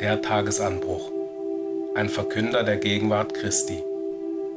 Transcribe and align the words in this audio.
Der 0.00 0.20
Tagesanbruch. 0.20 1.10
Ein 1.94 2.10
Verkünder 2.10 2.64
der 2.64 2.76
Gegenwart 2.76 3.32
Christi. 3.32 3.82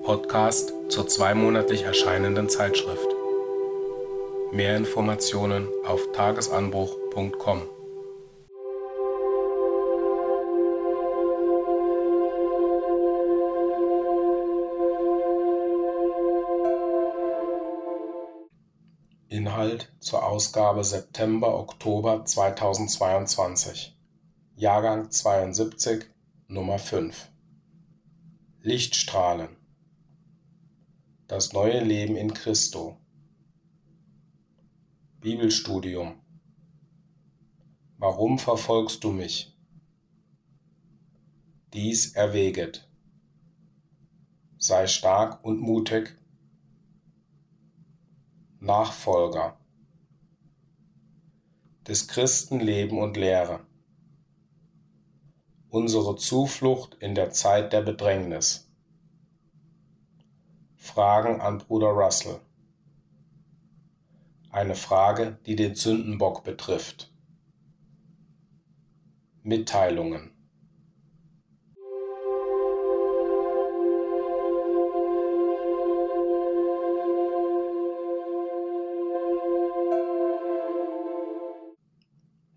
Podcast 0.04 0.74
zur 0.89 1.08
zweimonatlich 1.08 1.83
erscheinenden 1.83 2.49
Zeitschrift. 2.49 3.08
Mehr 4.52 4.75
Informationen 4.75 5.70
auf 5.85 6.12
tagesanbruch.com. 6.12 7.62
Inhalt 19.29 19.93
zur 20.01 20.26
Ausgabe 20.26 20.84
September-Oktober 20.84 22.26
2022. 22.26 23.98
Jahrgang 24.62 25.09
72, 25.09 26.05
Nummer 26.49 26.80
5. 26.80 27.31
Lichtstrahlen. 28.59 29.55
Das 31.27 31.54
neue 31.54 31.82
Leben 31.82 32.18
in 32.18 32.34
Christo. 32.34 32.98
Bibelstudium. 35.22 36.22
Warum 37.99 38.38
verfolgst 38.38 39.02
du 39.05 39.13
mich? 39.13 39.58
Dies 41.71 42.16
erwäget. 42.16 42.85
Sei 44.57 44.88
stark 44.88 45.41
und 45.46 45.62
mutig. 45.62 46.20
Nachfolger 48.60 49.57
des 51.88 52.10
Christen 52.10 52.60
Leben 52.60 52.99
und 52.99 53.16
Lehre 53.16 53.68
unsere 55.70 56.15
Zuflucht 56.15 56.95
in 56.99 57.13
der 57.13 57.29
Zeit 57.29 57.73
der 57.73 57.81
Bedrängnis. 57.81 58.71
Fragen 60.76 61.41
an 61.41 61.59
Bruder 61.59 61.89
Russell. 61.89 62.39
Eine 64.50 64.76
Frage, 64.76 65.38
die 65.45 65.56
den 65.56 65.76
Sündenbock 65.76 66.44
betrifft. 66.44 67.14
Mitteilungen. 69.44 70.31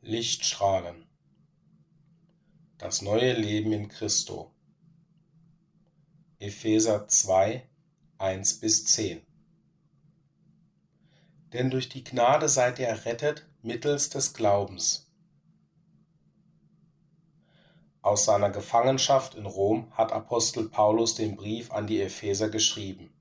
Lichtstrahlen 0.00 1.01
das 2.82 3.00
neue 3.00 3.32
Leben 3.34 3.72
in 3.72 3.88
Christo. 3.88 4.50
Epheser 6.40 7.06
2, 7.06 7.62
1 8.18 8.58
bis 8.58 8.86
10. 8.86 9.22
Denn 11.52 11.70
durch 11.70 11.88
die 11.88 12.02
Gnade 12.02 12.48
seid 12.48 12.80
ihr 12.80 12.88
errettet 12.88 13.46
mittels 13.62 14.08
des 14.08 14.34
Glaubens. 14.34 15.08
Aus 18.00 18.24
seiner 18.24 18.50
Gefangenschaft 18.50 19.36
in 19.36 19.46
Rom 19.46 19.96
hat 19.96 20.10
Apostel 20.10 20.68
Paulus 20.68 21.14
den 21.14 21.36
Brief 21.36 21.70
an 21.70 21.86
die 21.86 22.00
Epheser 22.00 22.48
geschrieben, 22.48 23.14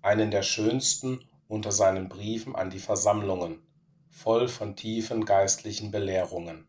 einen 0.00 0.30
der 0.30 0.42
schönsten 0.42 1.22
unter 1.46 1.72
seinen 1.72 2.08
Briefen 2.08 2.56
an 2.56 2.70
die 2.70 2.78
Versammlungen, 2.78 3.60
voll 4.08 4.48
von 4.48 4.76
tiefen 4.76 5.26
geistlichen 5.26 5.90
Belehrungen. 5.90 6.66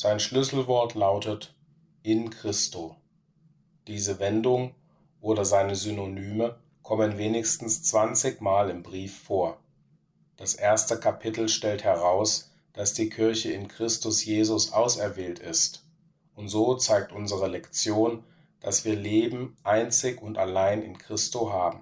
Sein 0.00 0.20
Schlüsselwort 0.20 0.94
lautet 0.94 1.56
in 2.04 2.30
Christo. 2.30 2.94
Diese 3.88 4.20
Wendung 4.20 4.76
oder 5.20 5.44
seine 5.44 5.74
Synonyme 5.74 6.54
kommen 6.84 7.18
wenigstens 7.18 7.82
20 7.82 8.40
Mal 8.40 8.70
im 8.70 8.84
Brief 8.84 9.18
vor. 9.18 9.58
Das 10.36 10.54
erste 10.54 11.00
Kapitel 11.00 11.48
stellt 11.48 11.82
heraus, 11.82 12.52
dass 12.74 12.94
die 12.94 13.08
Kirche 13.08 13.50
in 13.50 13.66
Christus 13.66 14.24
Jesus 14.24 14.72
auserwählt 14.72 15.40
ist. 15.40 15.84
Und 16.36 16.46
so 16.46 16.76
zeigt 16.76 17.10
unsere 17.10 17.48
Lektion, 17.48 18.22
dass 18.60 18.84
wir 18.84 18.94
Leben 18.94 19.56
einzig 19.64 20.22
und 20.22 20.38
allein 20.38 20.80
in 20.80 20.96
Christo 20.96 21.52
haben. 21.52 21.80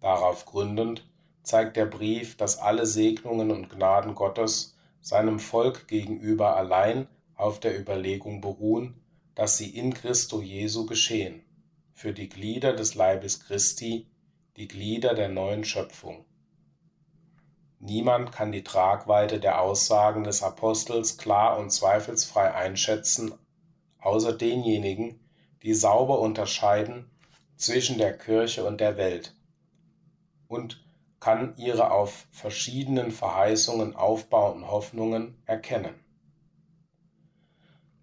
Darauf 0.00 0.46
gründend 0.46 1.04
zeigt 1.42 1.76
der 1.76 1.86
Brief, 1.86 2.36
dass 2.36 2.58
alle 2.58 2.86
Segnungen 2.86 3.50
und 3.50 3.68
Gnaden 3.68 4.14
Gottes 4.14 4.76
seinem 5.00 5.38
Volk 5.38 5.88
gegenüber 5.88 6.56
allein 6.56 7.08
auf 7.34 7.60
der 7.60 7.78
Überlegung 7.78 8.40
beruhen, 8.40 9.02
dass 9.34 9.56
sie 9.56 9.70
in 9.70 9.94
Christo 9.94 10.42
Jesu 10.42 10.86
geschehen, 10.86 11.42
für 11.92 12.12
die 12.12 12.28
Glieder 12.28 12.74
des 12.74 12.94
Leibes 12.94 13.40
Christi, 13.40 14.06
die 14.56 14.68
Glieder 14.68 15.14
der 15.14 15.28
neuen 15.28 15.64
Schöpfung. 15.64 16.24
Niemand 17.78 18.32
kann 18.32 18.52
die 18.52 18.62
Tragweite 18.62 19.40
der 19.40 19.62
Aussagen 19.62 20.24
des 20.24 20.42
Apostels 20.42 21.16
klar 21.16 21.58
und 21.58 21.70
zweifelsfrei 21.70 22.52
einschätzen, 22.52 23.32
außer 24.00 24.34
denjenigen, 24.34 25.18
die 25.62 25.72
sauber 25.74 26.20
unterscheiden 26.20 27.10
zwischen 27.56 27.96
der 27.96 28.16
Kirche 28.16 28.64
und 28.64 28.80
der 28.80 28.96
Welt 28.96 29.34
und 30.50 30.82
kann 31.20 31.54
ihre 31.56 31.90
auf 31.90 32.26
verschiedenen 32.30 33.10
Verheißungen 33.10 33.94
aufbauenden 33.94 34.70
Hoffnungen 34.70 35.36
erkennen. 35.44 35.94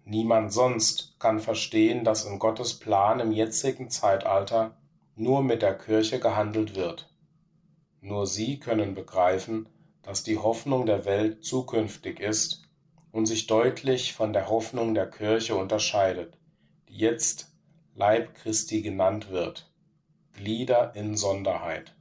Niemand 0.04 0.52
sonst 0.52 1.16
kann 1.18 1.40
verstehen, 1.40 2.04
dass 2.04 2.24
in 2.24 2.38
Gottes 2.38 2.78
Plan 2.78 3.20
im 3.20 3.32
jetzigen 3.32 3.90
Zeitalter 3.90 4.78
nur 5.16 5.42
mit 5.42 5.60
der 5.60 5.76
Kirche 5.76 6.20
gehandelt 6.20 6.76
wird. 6.76 7.12
Nur 8.00 8.26
sie 8.26 8.58
können 8.58 8.94
begreifen, 8.94 9.68
dass 10.02 10.22
die 10.22 10.38
Hoffnung 10.38 10.86
der 10.86 11.04
Welt 11.04 11.44
zukünftig 11.44 12.20
ist 12.20 12.62
und 13.10 13.26
sich 13.26 13.46
deutlich 13.46 14.14
von 14.14 14.32
der 14.32 14.48
Hoffnung 14.48 14.94
der 14.94 15.10
Kirche 15.10 15.56
unterscheidet, 15.56 16.38
die 16.88 16.96
jetzt 16.96 17.52
Leib 17.94 18.34
Christi 18.36 18.80
genannt 18.80 19.30
wird, 19.30 19.70
Glieder 20.36 20.94
in 20.94 21.16
Sonderheit. 21.16 21.97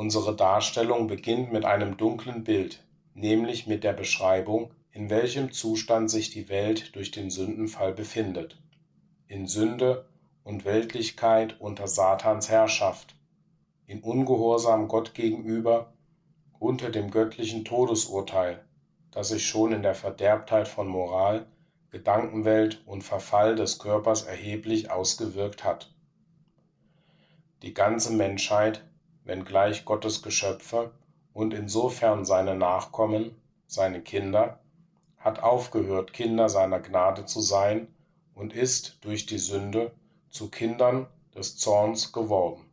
Unsere 0.00 0.34
Darstellung 0.34 1.08
beginnt 1.08 1.52
mit 1.52 1.66
einem 1.66 1.98
dunklen 1.98 2.42
Bild, 2.42 2.82
nämlich 3.12 3.66
mit 3.66 3.84
der 3.84 3.92
Beschreibung, 3.92 4.70
in 4.92 5.10
welchem 5.10 5.52
Zustand 5.52 6.10
sich 6.10 6.30
die 6.30 6.48
Welt 6.48 6.96
durch 6.96 7.10
den 7.10 7.28
Sündenfall 7.28 7.92
befindet, 7.92 8.56
in 9.28 9.46
Sünde 9.46 10.08
und 10.42 10.64
Weltlichkeit 10.64 11.60
unter 11.60 11.86
Satans 11.86 12.48
Herrschaft, 12.48 13.14
in 13.86 14.00
Ungehorsam 14.00 14.88
Gott 14.88 15.12
gegenüber, 15.12 15.92
unter 16.58 16.88
dem 16.88 17.10
göttlichen 17.10 17.66
Todesurteil, 17.66 18.64
das 19.10 19.28
sich 19.28 19.46
schon 19.46 19.70
in 19.72 19.82
der 19.82 19.94
Verderbtheit 19.94 20.66
von 20.66 20.88
Moral, 20.88 21.44
Gedankenwelt 21.90 22.82
und 22.86 23.04
Verfall 23.04 23.54
des 23.54 23.78
Körpers 23.78 24.22
erheblich 24.22 24.90
ausgewirkt 24.90 25.62
hat. 25.62 25.92
Die 27.60 27.74
ganze 27.74 28.14
Menschheit 28.14 28.82
wenngleich 29.24 29.84
Gottes 29.84 30.22
Geschöpfe 30.22 30.92
und 31.32 31.54
insofern 31.54 32.24
seine 32.24 32.54
Nachkommen, 32.54 33.40
seine 33.66 34.00
Kinder, 34.02 34.60
hat 35.18 35.42
aufgehört, 35.42 36.12
Kinder 36.12 36.48
seiner 36.48 36.80
Gnade 36.80 37.26
zu 37.26 37.40
sein 37.40 37.88
und 38.34 38.54
ist 38.54 38.98
durch 39.02 39.26
die 39.26 39.38
Sünde 39.38 39.92
zu 40.30 40.50
Kindern 40.50 41.06
des 41.34 41.56
Zorns 41.56 42.12
geworden. 42.12 42.64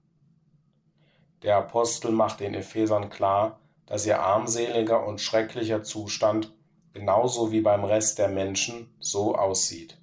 Der 1.44 1.58
Apostel 1.58 2.12
macht 2.12 2.40
den 2.40 2.56
Ephesern 2.56 3.10
klar, 3.10 3.60
dass 3.86 4.06
ihr 4.06 4.20
armseliger 4.20 5.06
und 5.06 5.22
schrecklicher 5.22 5.84
Zustand 5.84 6.54
genauso 6.94 7.52
wie 7.52 7.62
beim 7.62 7.84
Rest 7.84 8.18
der 8.18 8.28
Menschen 8.28 8.94
so 9.00 9.36
aussieht. 9.36 10.00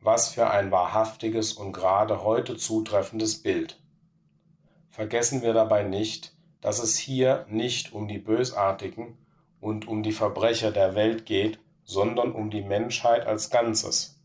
Was 0.00 0.28
für 0.28 0.50
ein 0.50 0.70
wahrhaftiges 0.70 1.52
und 1.52 1.72
gerade 1.72 2.22
heute 2.22 2.56
zutreffendes 2.56 3.42
Bild. 3.42 3.80
Vergessen 4.96 5.42
wir 5.42 5.52
dabei 5.52 5.82
nicht, 5.82 6.32
dass 6.62 6.78
es 6.78 6.96
hier 6.96 7.44
nicht 7.50 7.92
um 7.92 8.08
die 8.08 8.16
bösartigen 8.16 9.18
und 9.60 9.86
um 9.86 10.02
die 10.02 10.12
Verbrecher 10.12 10.70
der 10.70 10.94
Welt 10.94 11.26
geht, 11.26 11.58
sondern 11.84 12.32
um 12.32 12.48
die 12.48 12.62
Menschheit 12.62 13.26
als 13.26 13.50
Ganzes, 13.50 14.18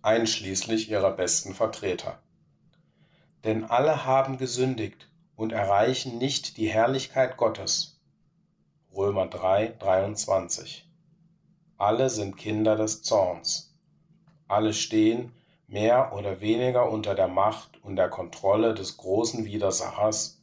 einschließlich 0.00 0.90
ihrer 0.90 1.10
besten 1.10 1.52
Vertreter. 1.52 2.20
Denn 3.44 3.64
alle 3.64 4.06
haben 4.06 4.38
gesündigt 4.38 5.10
und 5.36 5.52
erreichen 5.52 6.16
nicht 6.16 6.56
die 6.56 6.68
Herrlichkeit 6.68 7.36
Gottes. 7.36 8.00
Römer 8.96 9.26
3, 9.26 9.74
23. 9.78 10.88
Alle 11.76 12.08
sind 12.08 12.38
Kinder 12.38 12.76
des 12.76 13.02
Zorns. 13.02 13.76
Alle 14.48 14.72
stehen 14.72 15.32
mehr 15.66 16.14
oder 16.14 16.40
weniger 16.40 16.88
unter 16.88 17.14
der 17.14 17.28
Macht 17.28 17.73
und 17.84 17.96
der 17.96 18.08
Kontrolle 18.08 18.74
des 18.74 18.96
großen 18.96 19.44
Widersachers 19.44 20.42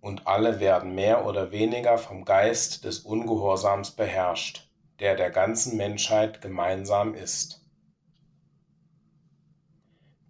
und 0.00 0.26
alle 0.26 0.60
werden 0.60 0.94
mehr 0.94 1.26
oder 1.26 1.50
weniger 1.50 1.98
vom 1.98 2.24
Geist 2.24 2.84
des 2.84 3.00
Ungehorsams 3.00 3.92
beherrscht, 3.92 4.70
der 5.00 5.16
der 5.16 5.30
ganzen 5.30 5.76
Menschheit 5.76 6.40
gemeinsam 6.40 7.14
ist. 7.14 7.64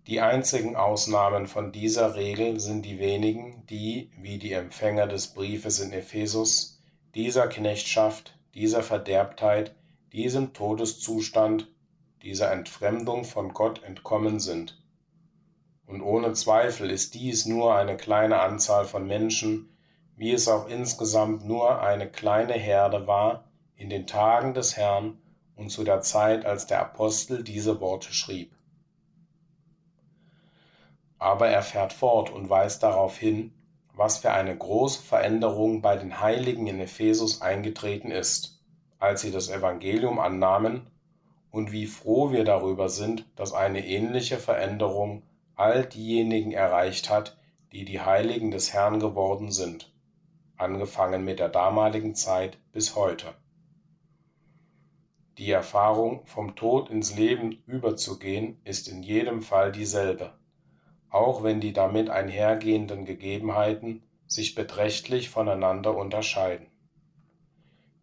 Die 0.07 0.21
einzigen 0.21 0.75
Ausnahmen 0.77 1.47
von 1.47 1.71
dieser 1.73 2.15
Regel 2.15 2.61
sind 2.61 2.83
die 2.87 2.99
wenigen, 2.99 3.67
die, 3.67 4.11
wie 4.17 4.39
die 4.39 4.53
Empfänger 4.53 5.07
des 5.07 5.35
Briefes 5.35 5.81
in 5.81 5.93
Ephesus, 5.93 6.81
dieser 7.15 7.49
Knechtschaft, 7.49 8.39
dieser 8.55 8.83
Verderbtheit, 8.83 9.75
diesem 10.13 10.55
Todeszustand, 10.55 11.69
dieser 12.23 12.51
Entfremdung 12.53 13.25
von 13.25 13.53
Gott 13.53 13.83
entkommen 13.83 14.41
sind. 14.41 14.83
Und 15.89 16.03
ohne 16.03 16.35
Zweifel 16.35 16.91
ist 16.91 17.15
dies 17.15 17.47
nur 17.47 17.75
eine 17.75 17.97
kleine 17.97 18.41
Anzahl 18.41 18.85
von 18.85 19.07
Menschen, 19.07 19.71
wie 20.17 20.33
es 20.33 20.47
auch 20.47 20.69
insgesamt 20.69 21.47
nur 21.47 21.81
eine 21.81 22.07
kleine 22.07 22.53
Herde 22.53 23.07
war 23.07 23.45
in 23.75 23.89
den 23.89 24.07
Tagen 24.07 24.53
des 24.53 24.77
Herrn 24.77 25.19
und 25.57 25.71
zu 25.71 25.85
der 25.85 26.03
Zeit, 26.03 26.45
als 26.45 26.67
der 26.67 26.81
Apostel 26.81 27.43
diese 27.43 27.81
Worte 27.81 28.13
schrieb. 28.13 28.53
Aber 31.19 31.49
er 31.49 31.63
fährt 31.63 31.95
fort 31.95 32.29
und 32.29 32.51
weist 32.51 32.83
darauf 32.83 33.17
hin, 33.17 33.55
was 33.95 34.19
für 34.19 34.31
eine 34.31 34.55
große 34.55 35.03
Veränderung 35.03 35.81
bei 35.81 35.97
den 35.97 36.21
Heiligen 36.21 36.67
in 36.67 36.81
Ephesus 36.81 37.41
eingetreten 37.41 38.11
ist, 38.11 38.61
als 38.99 39.23
sie 39.23 39.31
das 39.31 39.49
Evangelium 39.49 40.19
annahmen, 40.19 40.91
und 41.51 41.73
wie 41.73 41.87
froh 41.87 42.31
wir 42.31 42.45
darüber 42.45 42.91
sind, 42.91 43.25
dass 43.35 43.55
eine 43.55 43.87
ähnliche 43.87 44.37
Veränderung 44.37 45.23
all 45.59 45.85
diejenigen 45.85 46.53
erreicht 46.53 47.11
hat, 47.11 47.37
die 47.73 47.85
die 47.85 48.01
Heiligen 48.01 48.51
des 48.51 48.73
Herrn 48.73 49.01
geworden 49.01 49.51
sind, 49.51 49.93
angefangen 50.57 51.25
mit 51.25 51.39
der 51.39 51.51
damaligen 51.51 52.15
Zeit 52.15 52.59
bis 52.73 52.97
heute. 52.97 53.35
Die 55.37 55.51
Erfahrung, 55.51 56.25
vom 56.27 56.57
Tod 56.57 56.91
ins 56.91 57.15
Leben 57.15 57.63
überzugehen, 57.67 58.61
ist 58.65 58.89
in 58.89 59.03
jedem 59.03 59.43
Fall 59.43 59.71
dieselbe 59.71 60.39
auch 61.11 61.43
wenn 61.43 61.61
die 61.61 61.73
damit 61.73 62.11
einhergehenden 62.11 63.05
Gegebenheiten 63.05 64.03
sich 64.27 64.55
beträchtlich 64.55 65.31
voneinander 65.31 65.97
unterscheiden. 65.97 66.67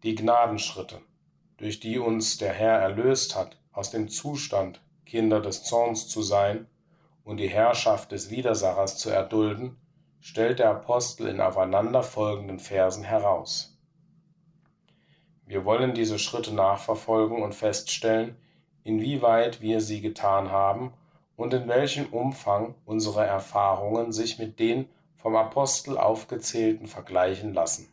Die 0.02 0.14
Gnadenschritte, 0.14 1.00
durch 1.56 1.80
die 1.80 1.98
uns 1.98 2.38
der 2.38 2.52
Herr 2.52 2.78
erlöst 2.78 3.36
hat, 3.36 3.58
aus 3.72 3.90
dem 3.90 4.08
Zustand, 4.08 4.82
Kinder 5.04 5.40
des 5.40 5.62
Zorns 5.62 6.08
zu 6.08 6.22
sein 6.22 6.66
und 7.26 7.38
die 7.38 7.48
Herrschaft 7.48 8.12
des 8.12 8.30
Widersachers 8.30 8.98
zu 8.98 9.10
erdulden, 9.10 9.76
stellt 10.20 10.60
der 10.60 10.70
Apostel 10.70 11.26
in 11.26 11.40
aufeinanderfolgenden 11.40 12.60
Versen 12.60 13.02
heraus. 13.02 13.76
Wir 15.44 15.64
wollen 15.64 15.92
diese 15.92 16.20
Schritte 16.20 16.54
nachverfolgen 16.54 17.42
und 17.42 17.52
feststellen, 17.52 18.36
inwieweit 18.84 19.60
wir 19.60 19.80
sie 19.80 20.00
getan 20.00 20.52
haben 20.52 20.92
und 21.34 21.52
in 21.52 21.66
welchem 21.66 22.06
Umfang 22.12 22.76
unsere 22.84 23.26
Erfahrungen 23.26 24.12
sich 24.12 24.38
mit 24.38 24.60
den 24.60 24.88
vom 25.16 25.34
Apostel 25.34 25.98
aufgezählten 25.98 26.86
vergleichen 26.86 27.52
lassen. 27.52 27.88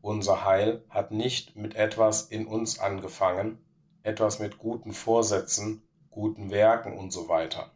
Unser 0.00 0.46
Heil 0.46 0.82
hat 0.88 1.10
nicht 1.10 1.56
mit 1.56 1.74
etwas 1.74 2.22
in 2.22 2.46
uns 2.46 2.78
angefangen, 2.78 3.58
etwas 4.02 4.38
mit 4.38 4.56
guten 4.56 4.92
Vorsätzen, 4.92 5.82
guten 6.10 6.50
Werken 6.50 6.98
und 6.98 7.12
so 7.12 7.28
weiter. 7.28 7.70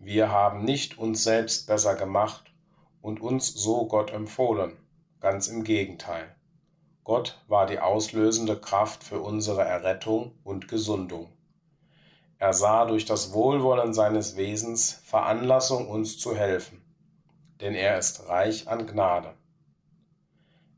Wir 0.00 0.30
haben 0.30 0.64
nicht 0.64 0.98
uns 0.98 1.22
selbst 1.22 1.68
besser 1.68 1.94
gemacht 1.94 2.52
und 3.00 3.20
uns 3.20 3.54
so 3.54 3.86
Gott 3.86 4.10
empfohlen, 4.10 4.76
ganz 5.20 5.46
im 5.46 5.62
Gegenteil. 5.62 6.34
Gott 7.04 7.40
war 7.46 7.66
die 7.66 7.78
auslösende 7.78 8.60
Kraft 8.60 9.04
für 9.04 9.20
unsere 9.20 9.62
Errettung 9.62 10.32
und 10.42 10.66
Gesundung. 10.66 11.32
Er 12.38 12.54
sah 12.54 12.86
durch 12.86 13.04
das 13.04 13.32
Wohlwollen 13.32 13.94
seines 13.94 14.36
Wesens 14.36 15.00
Veranlassung, 15.04 15.88
uns 15.88 16.18
zu 16.18 16.34
helfen, 16.34 16.84
denn 17.60 17.76
er 17.76 17.98
ist 17.98 18.28
reich 18.28 18.66
an 18.66 18.88
Gnade. 18.88 19.34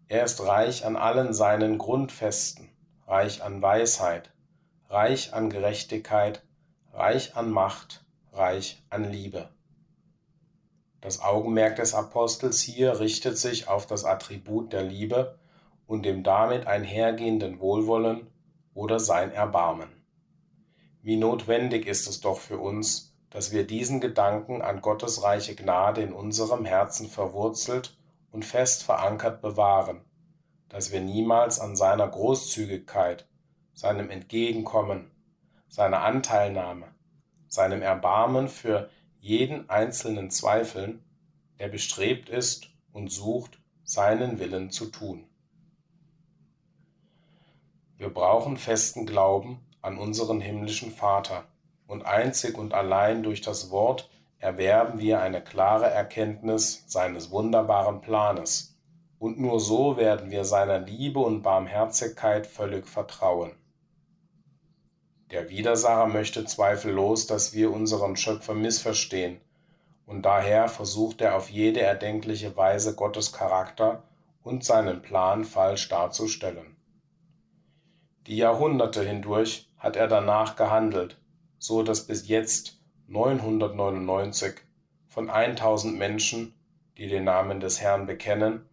Er 0.09 0.25
ist 0.25 0.45
reich 0.45 0.85
an 0.85 0.97
allen 0.97 1.33
seinen 1.33 1.79
Grundfesten, 1.79 2.69
reich 3.07 3.43
an 3.43 3.63
Weisheit, 3.63 4.34
reich 4.89 5.33
an 5.35 5.51
Gerechtigkeit, 5.51 6.43
reich 6.93 7.37
an 7.37 7.51
Macht, 7.51 8.05
reich 8.33 8.83
an 8.91 9.11
Liebe. 9.11 9.49
Das 11.01 11.21
Augenmerk 11.21 11.77
des 11.77 11.95
Apostels 11.95 12.61
hier 12.61 12.99
richtet 13.01 13.37
sich 13.39 13.69
auf 13.69 13.87
das 13.87 14.05
Attribut 14.05 14.73
der 14.73 14.83
Liebe 14.83 15.39
und 15.87 16.05
dem 16.05 16.23
damit 16.23 16.67
einhergehenden 16.67 17.61
Wohlwollen 17.61 18.31
oder 18.73 18.99
sein 18.99 19.33
Erbarmen. 19.33 19.91
Wie 21.03 21.17
notwendig 21.17 21.87
ist 21.87 22.09
es 22.09 22.21
doch 22.21 22.39
für 22.39 22.59
uns, 22.59 23.15
dass 23.29 23.53
wir 23.53 23.67
diesen 23.67 24.01
Gedanken 24.01 24.63
an 24.63 24.81
Gottes 24.81 25.23
reiche 25.23 25.55
Gnade 25.55 26.03
in 26.03 26.13
unserem 26.13 26.65
Herzen 26.65 27.09
verwurzelt 27.09 27.99
und 28.31 28.45
fest 28.45 28.85
verankert 28.85 29.43
bewahren, 29.43 30.01
dass 30.69 30.93
wir 30.93 31.01
niemals 31.01 31.61
an 31.61 31.77
seiner 31.77 32.09
Großzügigkeit, 32.09 33.29
seinem 33.75 34.11
Entgegenkommen, 34.11 35.11
seiner 35.69 36.03
Anteilnahme, 36.03 36.87
seinem 37.49 37.83
Erbarmen 37.83 38.49
für 38.49 38.89
jeden 39.21 39.69
einzelnen 39.69 40.31
zweifeln, 40.31 41.03
der 41.59 41.69
bestrebt 41.69 42.29
ist 42.29 42.69
und 42.93 43.11
sucht, 43.11 43.59
seinen 43.83 44.39
Willen 44.39 44.71
zu 44.71 44.87
tun. 44.87 45.27
Wir 47.97 48.09
brauchen 48.09 48.57
festen 48.57 49.07
Glauben 49.07 49.61
an 49.83 49.99
unseren 49.99 50.41
himmlischen 50.41 50.91
Vater, 50.91 51.45
und 51.87 52.07
einzig 52.07 52.57
und 52.57 52.73
allein 52.73 53.23
durch 53.23 53.41
das 53.43 53.71
Wort 53.71 54.09
erwerben 54.39 54.99
wir 54.99 55.21
eine 55.21 55.43
klare 55.43 55.91
Erkenntnis 55.91 56.85
seines 56.87 57.31
wunderbaren 57.31 58.01
Planes, 58.01 58.77
und 59.19 59.39
nur 59.39 59.61
so 59.61 59.97
werden 59.97 60.31
wir 60.31 60.45
seiner 60.45 60.79
Liebe 60.79 61.19
und 61.19 61.43
Barmherzigkeit 61.43 62.47
völlig 62.47 62.87
vertrauen. 62.87 63.53
Der 65.35 65.51
Widersacher 65.51 66.07
möchte 66.07 66.45
zweifellos, 66.45 67.27
dass 67.27 67.53
wir 67.53 67.73
unseren 67.73 68.15
Schöpfer 68.15 68.55
missverstehen, 68.55 69.41
und 70.07 70.23
daher 70.23 70.69
versucht 70.69 71.21
er 71.21 71.35
auf 71.35 71.51
jede 71.51 71.81
erdenkliche 71.81 72.57
Weise 72.57 72.95
Gottes 72.95 73.33
Charakter 73.33 74.05
und 74.45 74.63
seinen 74.63 75.03
Plan 75.03 75.45
falsch 75.45 75.89
darzustellen. 75.89 76.77
Die 78.29 78.37
Jahrhunderte 78.37 79.03
hindurch 79.03 79.69
hat 79.77 79.97
er 79.97 80.07
danach 80.07 80.55
gehandelt, 80.55 81.21
so 81.59 81.83
dass 81.83 82.07
bis 82.07 82.29
jetzt 82.29 82.79
999 83.09 84.55
von 85.09 85.31
1000 85.31 85.99
Menschen, 85.99 86.55
die 86.97 87.09
den 87.09 87.25
Namen 87.25 87.59
des 87.59 87.81
Herrn 87.81 88.07
bekennen, 88.07 88.69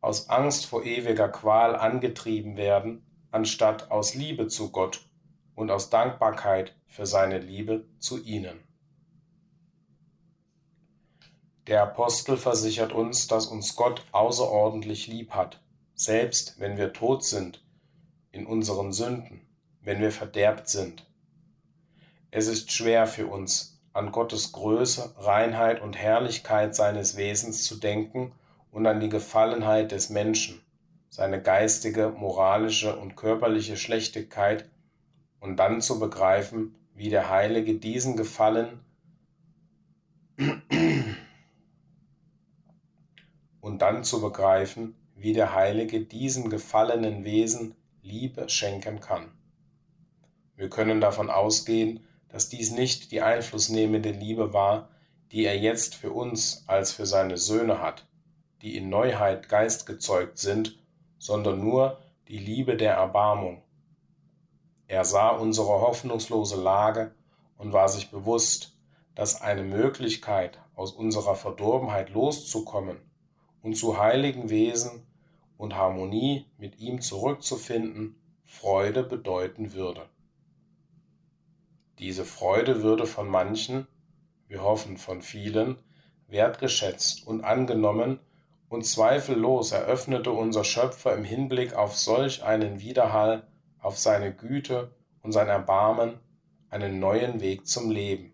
aus 0.00 0.30
Angst 0.30 0.64
vor 0.64 0.86
ewiger 0.86 1.28
Qual 1.28 1.76
angetrieben 1.76 2.56
werden, 2.56 3.04
anstatt 3.30 3.90
aus 3.90 4.14
Liebe 4.14 4.48
zu 4.48 4.72
Gott 4.72 5.02
und 5.54 5.70
aus 5.70 5.90
Dankbarkeit 5.90 6.74
für 6.86 7.06
seine 7.06 7.38
Liebe 7.38 7.84
zu 7.98 8.22
ihnen. 8.22 8.58
Der 11.66 11.82
Apostel 11.82 12.36
versichert 12.36 12.92
uns, 12.92 13.28
dass 13.28 13.46
uns 13.46 13.76
Gott 13.76 14.04
außerordentlich 14.12 15.06
lieb 15.06 15.32
hat, 15.32 15.60
selbst 15.94 16.58
wenn 16.58 16.76
wir 16.76 16.92
tot 16.92 17.24
sind 17.24 17.64
in 18.32 18.46
unseren 18.46 18.92
Sünden 18.92 19.46
wenn 19.84 20.00
wir 20.00 20.12
verderbt 20.12 20.68
sind. 20.68 21.06
Es 22.30 22.46
ist 22.46 22.72
schwer 22.72 23.06
für 23.06 23.26
uns, 23.26 23.80
an 23.92 24.10
Gottes 24.10 24.52
Größe, 24.52 25.14
Reinheit 25.18 25.82
und 25.82 25.98
Herrlichkeit 25.98 26.74
seines 26.74 27.16
Wesens 27.16 27.64
zu 27.64 27.76
denken 27.76 28.32
und 28.70 28.86
an 28.86 29.00
die 29.00 29.10
Gefallenheit 29.10 29.92
des 29.92 30.08
Menschen, 30.08 30.62
seine 31.10 31.42
geistige, 31.42 32.08
moralische 32.08 32.96
und 32.96 33.16
körperliche 33.16 33.76
Schlechtigkeit 33.76 34.64
und 35.42 35.56
dann 35.56 35.80
zu 35.80 35.98
begreifen, 35.98 36.76
wie 36.94 37.10
der 37.10 37.28
Heilige 37.28 37.74
diesen 37.74 38.16
Gefallen 38.16 38.78
und 43.60 43.82
dann 43.82 44.04
zu 44.04 44.20
begreifen, 44.20 44.94
wie 45.16 45.32
der 45.32 45.52
Heilige 45.52 46.00
diesen 46.00 46.48
gefallenen 46.48 47.24
Wesen 47.24 47.74
Liebe 48.02 48.48
schenken 48.48 49.00
kann. 49.00 49.32
Wir 50.54 50.70
können 50.70 51.00
davon 51.00 51.28
ausgehen, 51.28 52.04
dass 52.28 52.48
dies 52.48 52.70
nicht 52.70 53.10
die 53.10 53.20
einflussnehmende 53.20 54.12
Liebe 54.12 54.52
war, 54.52 54.90
die 55.32 55.44
er 55.44 55.58
jetzt 55.58 55.96
für 55.96 56.12
uns 56.12 56.62
als 56.68 56.92
für 56.92 57.04
seine 57.04 57.36
Söhne 57.36 57.82
hat, 57.82 58.06
die 58.62 58.76
in 58.76 58.88
Neuheit 58.88 59.48
geistgezeugt 59.48 60.38
sind, 60.38 60.78
sondern 61.18 61.58
nur 61.58 61.98
die 62.28 62.38
Liebe 62.38 62.76
der 62.76 62.94
Erbarmung. 62.94 63.64
Er 64.92 65.06
sah 65.06 65.30
unsere 65.30 65.80
hoffnungslose 65.80 66.62
Lage 66.62 67.14
und 67.56 67.72
war 67.72 67.88
sich 67.88 68.10
bewusst, 68.10 68.76
dass 69.14 69.40
eine 69.40 69.62
Möglichkeit, 69.62 70.60
aus 70.74 70.92
unserer 70.92 71.34
Verdorbenheit 71.34 72.10
loszukommen 72.10 72.98
und 73.62 73.74
zu 73.74 73.96
heiligen 73.96 74.50
Wesen 74.50 75.06
und 75.56 75.76
Harmonie 75.76 76.44
mit 76.58 76.78
ihm 76.78 77.00
zurückzufinden, 77.00 78.20
Freude 78.44 79.02
bedeuten 79.02 79.72
würde. 79.72 80.10
Diese 81.98 82.26
Freude 82.26 82.82
würde 82.82 83.06
von 83.06 83.30
manchen, 83.30 83.86
wir 84.46 84.62
hoffen 84.62 84.98
von 84.98 85.22
vielen, 85.22 85.78
wertgeschätzt 86.28 87.26
und 87.26 87.44
angenommen, 87.44 88.20
und 88.68 88.84
zweifellos 88.84 89.72
eröffnete 89.72 90.32
unser 90.32 90.64
Schöpfer 90.64 91.14
im 91.14 91.24
Hinblick 91.24 91.72
auf 91.76 91.96
solch 91.96 92.44
einen 92.44 92.82
Widerhall, 92.82 93.46
auf 93.82 93.98
seine 93.98 94.32
Güte 94.32 94.94
und 95.20 95.32
sein 95.32 95.48
Erbarmen, 95.48 96.18
einen 96.70 97.00
neuen 97.00 97.40
Weg 97.40 97.66
zum 97.66 97.90
Leben, 97.90 98.32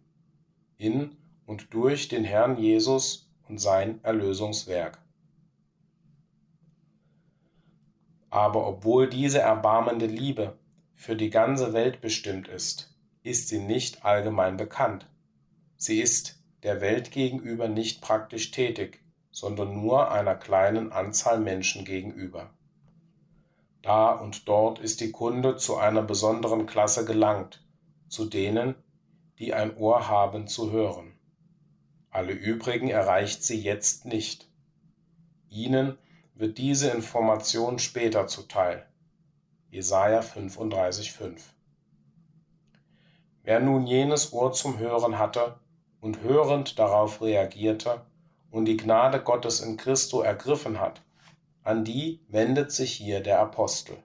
in 0.77 1.17
und 1.47 1.75
durch 1.75 2.09
den 2.09 2.23
Herrn 2.23 2.57
Jesus 2.57 3.33
und 3.49 3.59
sein 3.59 3.99
Erlösungswerk. 4.05 5.03
Aber 8.31 8.67
obwohl 8.67 9.09
diese 9.09 9.41
erbarmende 9.41 10.07
Liebe 10.07 10.59
für 10.95 11.17
die 11.17 11.31
ganze 11.31 11.73
Welt 11.73 12.01
bestimmt 12.01 12.47
ist, 12.47 12.95
ist 13.23 13.49
sie 13.49 13.59
nicht 13.59 14.05
allgemein 14.05 14.57
bekannt. 14.57 15.09
Sie 15.77 16.01
ist 16.01 16.39
der 16.63 16.81
Welt 16.81 17.11
gegenüber 17.11 17.69
nicht 17.69 18.03
praktisch 18.03 18.51
tätig, 18.51 19.03
sondern 19.31 19.81
nur 19.81 20.11
einer 20.11 20.35
kleinen 20.35 20.93
Anzahl 20.93 21.41
Menschen 21.41 21.85
gegenüber. 21.85 22.51
Da 23.83 24.13
und 24.13 24.49
dort 24.49 24.79
ist 24.81 25.01
die 25.01 25.13
Kunde 25.13 25.57
zu 25.57 25.77
einer 25.77 26.03
besonderen 26.03 26.67
Klasse 26.67 27.05
gelangt, 27.05 27.65
zu 28.09 28.25
denen, 28.25 28.75
die 29.39 29.55
ein 29.55 29.77
Ohr 29.77 30.09
haben 30.09 30.49
zu 30.49 30.73
hören. 30.73 31.15
Alle 32.11 32.33
übrigen 32.33 32.89
erreicht 32.89 33.45
sie 33.45 33.61
jetzt 33.61 34.05
nicht. 34.05 34.49
Ihnen 35.49 35.97
wird 36.35 36.59
diese 36.59 36.91
Information 36.91 37.79
später 37.79 38.27
zuteil. 38.27 38.87
Jesaja 39.71 40.21
35,5 40.21 41.41
Wer 43.43 43.61
nun 43.61 43.87
jenes 43.87 44.33
Ohr 44.33 44.53
zum 44.53 44.79
Hören 44.79 45.19
hatte 45.19 45.59
und 46.01 46.23
hörend 46.23 46.79
darauf 46.79 47.23
reagierte 47.23 48.03
und 48.51 48.65
die 48.65 48.77
Gnade 48.77 49.23
Gottes 49.23 49.61
in 49.61 49.77
Christo 49.77 50.21
ergriffen 50.21 50.81
hat, 50.81 51.03
an 51.69 51.85
die 51.85 52.25
wendet 52.29 52.73
sich 52.73 52.95
hier 52.95 53.21
der 53.21 53.41
Apostel. 53.41 53.99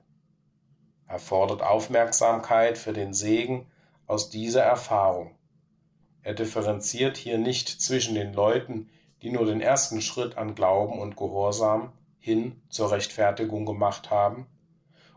Er 1.08 1.18
fordert 1.18 1.62
Aufmerksamkeit 1.62 2.78
für 2.78 2.92
den 2.92 3.14
Segen 3.14 3.68
aus 4.06 4.30
dieser 4.30 4.64
Erfahrung. 4.64 5.38
Er 6.24 6.34
differenziert 6.34 7.16
hier 7.16 7.38
nicht 7.38 7.70
zwischen 7.70 8.16
den 8.16 8.34
Leuten, 8.34 8.90
die 9.22 9.32
nur 9.32 9.46
den 9.46 9.62
ersten 9.62 10.02
Schritt 10.02 10.38
an 10.38 10.56
Glauben 10.56 11.00
und 11.00 11.16
Gehorsam 11.16 11.94
hin 12.20 12.62
zur 12.68 12.92
Rechtfertigung 12.92 13.66
gemacht 13.66 14.12
haben, 14.12 14.46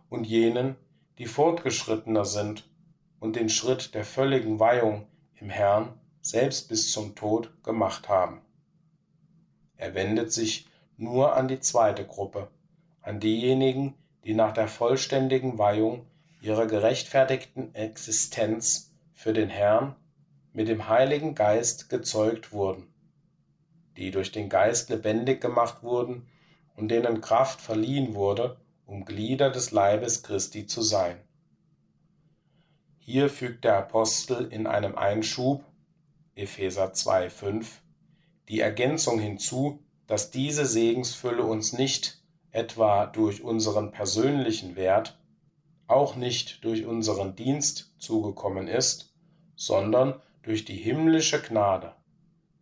und 0.08 0.24
jenen, 0.24 0.76
die 1.18 1.26
fortgeschrittener 1.26 2.24
sind 2.24 2.70
und 3.18 3.34
den 3.34 3.48
Schritt 3.48 3.92
der 3.92 4.04
völligen 4.04 4.60
Weihung 4.60 5.08
im 5.34 5.50
Herrn 5.50 5.98
selbst 6.20 6.68
bis 6.68 6.92
zum 6.92 7.16
Tod 7.16 7.64
gemacht 7.64 8.08
haben. 8.08 8.40
Er 9.76 9.96
wendet 9.96 10.32
sich 10.32 10.68
nur 10.96 11.34
an 11.34 11.48
die 11.48 11.60
zweite 11.60 12.06
Gruppe, 12.06 12.48
an 13.02 13.20
diejenigen, 13.20 13.94
die 14.24 14.34
nach 14.34 14.52
der 14.52 14.68
vollständigen 14.68 15.58
Weihung 15.58 16.06
ihrer 16.40 16.66
gerechtfertigten 16.66 17.74
Existenz 17.74 18.94
für 19.12 19.32
den 19.32 19.48
Herrn 19.48 19.96
mit 20.52 20.68
dem 20.68 20.88
Heiligen 20.88 21.34
Geist 21.34 21.88
gezeugt 21.88 22.52
wurden, 22.52 22.86
die 23.96 24.10
durch 24.10 24.32
den 24.32 24.48
Geist 24.48 24.90
lebendig 24.90 25.40
gemacht 25.40 25.82
wurden 25.82 26.28
und 26.74 26.88
denen 26.88 27.20
Kraft 27.20 27.60
verliehen 27.60 28.14
wurde, 28.14 28.56
um 28.86 29.04
Glieder 29.04 29.50
des 29.50 29.70
Leibes 29.70 30.22
Christi 30.22 30.66
zu 30.66 30.82
sein. 30.82 31.16
Hier 32.98 33.28
fügt 33.28 33.64
der 33.64 33.78
Apostel 33.78 34.46
in 34.50 34.66
einem 34.66 34.96
Einschub 34.96 35.64
Epheser 36.34 36.92
2,5 36.92 37.66
die 38.48 38.60
Ergänzung 38.60 39.18
hinzu, 39.18 39.85
dass 40.06 40.30
diese 40.30 40.66
Segensfülle 40.66 41.42
uns 41.42 41.72
nicht 41.72 42.22
etwa 42.50 43.06
durch 43.06 43.42
unseren 43.42 43.90
persönlichen 43.90 44.76
Wert, 44.76 45.18
auch 45.86 46.16
nicht 46.16 46.64
durch 46.64 46.86
unseren 46.86 47.36
Dienst 47.36 47.92
zugekommen 47.98 48.68
ist, 48.68 49.14
sondern 49.54 50.20
durch 50.42 50.64
die 50.64 50.76
himmlische 50.76 51.40
Gnade. 51.40 51.92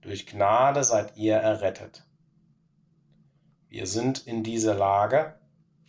Durch 0.00 0.26
Gnade 0.26 0.84
seid 0.84 1.16
ihr 1.16 1.36
errettet. 1.36 2.04
Wir 3.68 3.86
sind 3.86 4.26
in 4.26 4.42
diese 4.42 4.74
Lage, 4.74 5.34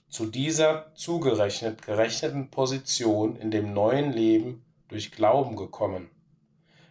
zu 0.07 0.25
dieser 0.25 0.93
zugerechnet 0.95 1.81
gerechneten 1.81 2.49
Position 2.49 3.35
in 3.35 3.51
dem 3.51 3.73
neuen 3.73 4.13
Leben 4.13 4.63
durch 4.87 5.11
Glauben 5.11 5.55
gekommen 5.55 6.09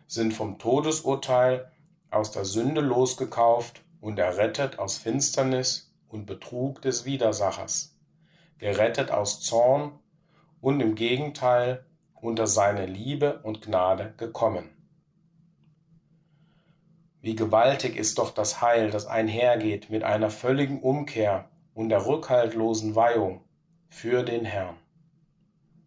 sind 0.06 0.32
vom 0.32 0.58
Todesurteil 0.58 1.70
aus 2.10 2.30
der 2.30 2.44
Sünde 2.44 2.80
losgekauft 2.80 3.82
und 4.04 4.18
errettet 4.18 4.78
aus 4.78 4.98
Finsternis 4.98 5.90
und 6.08 6.26
Betrug 6.26 6.82
des 6.82 7.06
Widersachers, 7.06 7.96
gerettet 8.58 9.10
aus 9.10 9.40
Zorn 9.40 9.98
und 10.60 10.80
im 10.80 10.94
Gegenteil 10.94 11.86
unter 12.20 12.46
seine 12.46 12.84
Liebe 12.84 13.40
und 13.44 13.62
Gnade 13.62 14.12
gekommen. 14.18 14.68
Wie 17.22 17.34
gewaltig 17.34 17.96
ist 17.96 18.18
doch 18.18 18.30
das 18.30 18.60
Heil, 18.60 18.90
das 18.90 19.06
einhergeht 19.06 19.88
mit 19.88 20.04
einer 20.04 20.28
völligen 20.28 20.82
Umkehr 20.82 21.48
und 21.72 21.88
der 21.88 22.04
rückhaltlosen 22.04 22.94
Weihung 22.94 23.40
für 23.88 24.22
den 24.22 24.44
Herrn. 24.44 24.76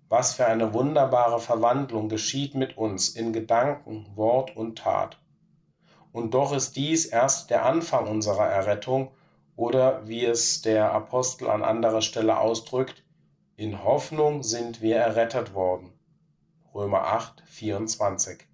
Was 0.09 0.33
für 0.33 0.47
eine 0.47 0.73
wunderbare 0.73 1.39
Verwandlung 1.39 2.09
geschieht 2.09 2.55
mit 2.55 2.79
uns 2.79 3.09
in 3.09 3.31
Gedanken, 3.31 4.07
Wort 4.15 4.55
und 4.55 4.79
Tat. 4.79 5.19
Und 6.11 6.33
doch 6.33 6.53
ist 6.53 6.75
dies 6.75 7.05
erst 7.05 7.49
der 7.49 7.65
Anfang 7.65 8.07
unserer 8.07 8.47
Errettung 8.47 9.11
oder 9.55 10.07
wie 10.07 10.25
es 10.25 10.61
der 10.61 10.91
Apostel 10.91 11.49
an 11.49 11.63
anderer 11.63 12.01
Stelle 12.01 12.39
ausdrückt, 12.39 13.03
in 13.55 13.83
Hoffnung 13.83 14.43
sind 14.43 14.81
wir 14.81 14.97
errettet 14.97 15.53
worden. 15.53 15.93
Römer 16.73 17.01
8, 17.03 17.43
24. 17.45 18.47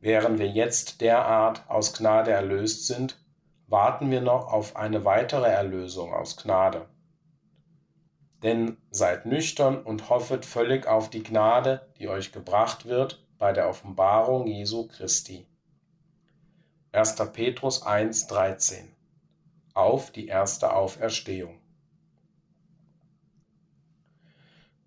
Während 0.00 0.38
wir 0.38 0.48
jetzt 0.48 1.00
derart 1.00 1.68
aus 1.68 1.92
Gnade 1.92 2.30
erlöst 2.30 2.86
sind, 2.86 3.22
warten 3.66 4.10
wir 4.10 4.22
noch 4.22 4.52
auf 4.52 4.76
eine 4.76 5.04
weitere 5.04 5.48
Erlösung 5.48 6.14
aus 6.14 6.36
Gnade 6.36 6.86
denn 8.42 8.76
seid 8.90 9.26
nüchtern 9.26 9.82
und 9.82 10.10
hoffet 10.10 10.44
völlig 10.44 10.86
auf 10.86 11.10
die 11.10 11.22
Gnade, 11.22 11.92
die 11.98 12.08
euch 12.08 12.32
gebracht 12.32 12.86
wird 12.86 13.24
bei 13.38 13.52
der 13.52 13.68
Offenbarung 13.68 14.46
Jesu 14.46 14.86
Christi. 14.86 15.46
1. 16.90 17.16
Petrus 17.34 17.84
1,13 17.84 18.76
Auf 19.74 20.10
die 20.10 20.26
erste 20.26 20.72
Auferstehung. 20.72 21.60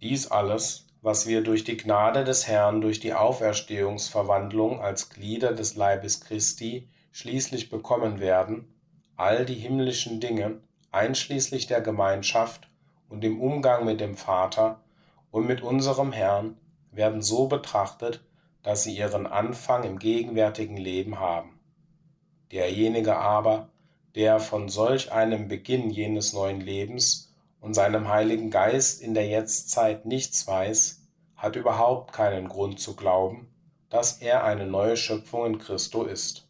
Dies 0.02 0.26
alles, 0.32 0.88
was 1.04 1.28
wir 1.28 1.44
durch 1.44 1.64
die 1.64 1.78
Gnade 1.78 2.24
des 2.24 2.48
Herrn, 2.48 2.82
durch 2.82 3.00
die 3.00 3.14
Auferstehungsverwandlung 3.14 4.82
als 4.82 5.12
Glieder 5.12 5.54
des 5.54 5.76
Leibes 5.76 6.22
Christi 6.22 6.90
schließlich 7.12 7.70
bekommen 7.70 8.20
werden, 8.20 8.74
all 9.16 9.46
die 9.46 9.54
himmlischen 9.54 10.20
Dinge, 10.20 10.60
einschließlich 10.92 11.68
der 11.68 11.82
Gemeinschaft 11.82 12.68
und 13.10 13.24
im 13.24 13.40
Umgang 13.40 13.86
mit 13.86 14.02
dem 14.02 14.18
Vater 14.18 14.82
und 15.30 15.46
mit 15.46 15.62
unserem 15.62 16.12
Herrn 16.14 16.58
werden 16.92 17.22
so 17.22 17.48
betrachtet, 17.48 18.26
dass 18.64 18.82
sie 18.82 18.98
ihren 18.98 19.28
Anfang 19.28 19.84
im 19.84 20.00
gegenwärtigen 20.00 20.78
Leben 20.78 21.20
haben. 21.20 21.51
Derjenige 22.52 23.16
aber, 23.16 23.70
der 24.16 24.40
von 24.40 24.68
solch 24.68 25.12
einem 25.12 25.48
Beginn 25.48 25.90
jenes 25.90 26.34
neuen 26.34 26.60
Lebens 26.60 27.34
und 27.62 27.74
seinem 27.74 28.10
Heiligen 28.10 28.50
Geist 28.50 29.02
in 29.02 29.14
der 29.14 29.28
Jetztzeit 29.28 30.06
nichts 30.06 30.48
weiß, 30.48 31.02
hat 31.38 31.56
überhaupt 31.56 32.12
keinen 32.12 32.50
Grund 32.50 32.80
zu 32.80 32.96
glauben, 32.96 33.48
dass 33.90 34.22
er 34.22 34.44
eine 34.44 34.66
neue 34.66 34.98
Schöpfung 34.98 35.46
in 35.46 35.58
Christo 35.60 36.04
ist. 36.04 36.48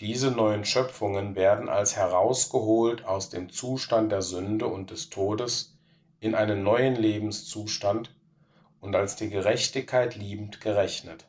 Diese 0.00 0.30
neuen 0.30 0.64
Schöpfungen 0.64 1.34
werden 1.36 1.68
als 1.68 1.96
herausgeholt 1.96 3.04
aus 3.04 3.30
dem 3.30 3.50
Zustand 3.50 4.10
der 4.12 4.22
Sünde 4.22 4.66
und 4.66 4.90
des 4.90 5.10
Todes 5.10 5.76
in 6.20 6.34
einen 6.34 6.62
neuen 6.62 6.96
Lebenszustand 6.96 8.14
und 8.80 8.96
als 8.96 9.16
die 9.16 9.28
Gerechtigkeit 9.28 10.16
liebend 10.16 10.60
gerechnet. 10.60 11.27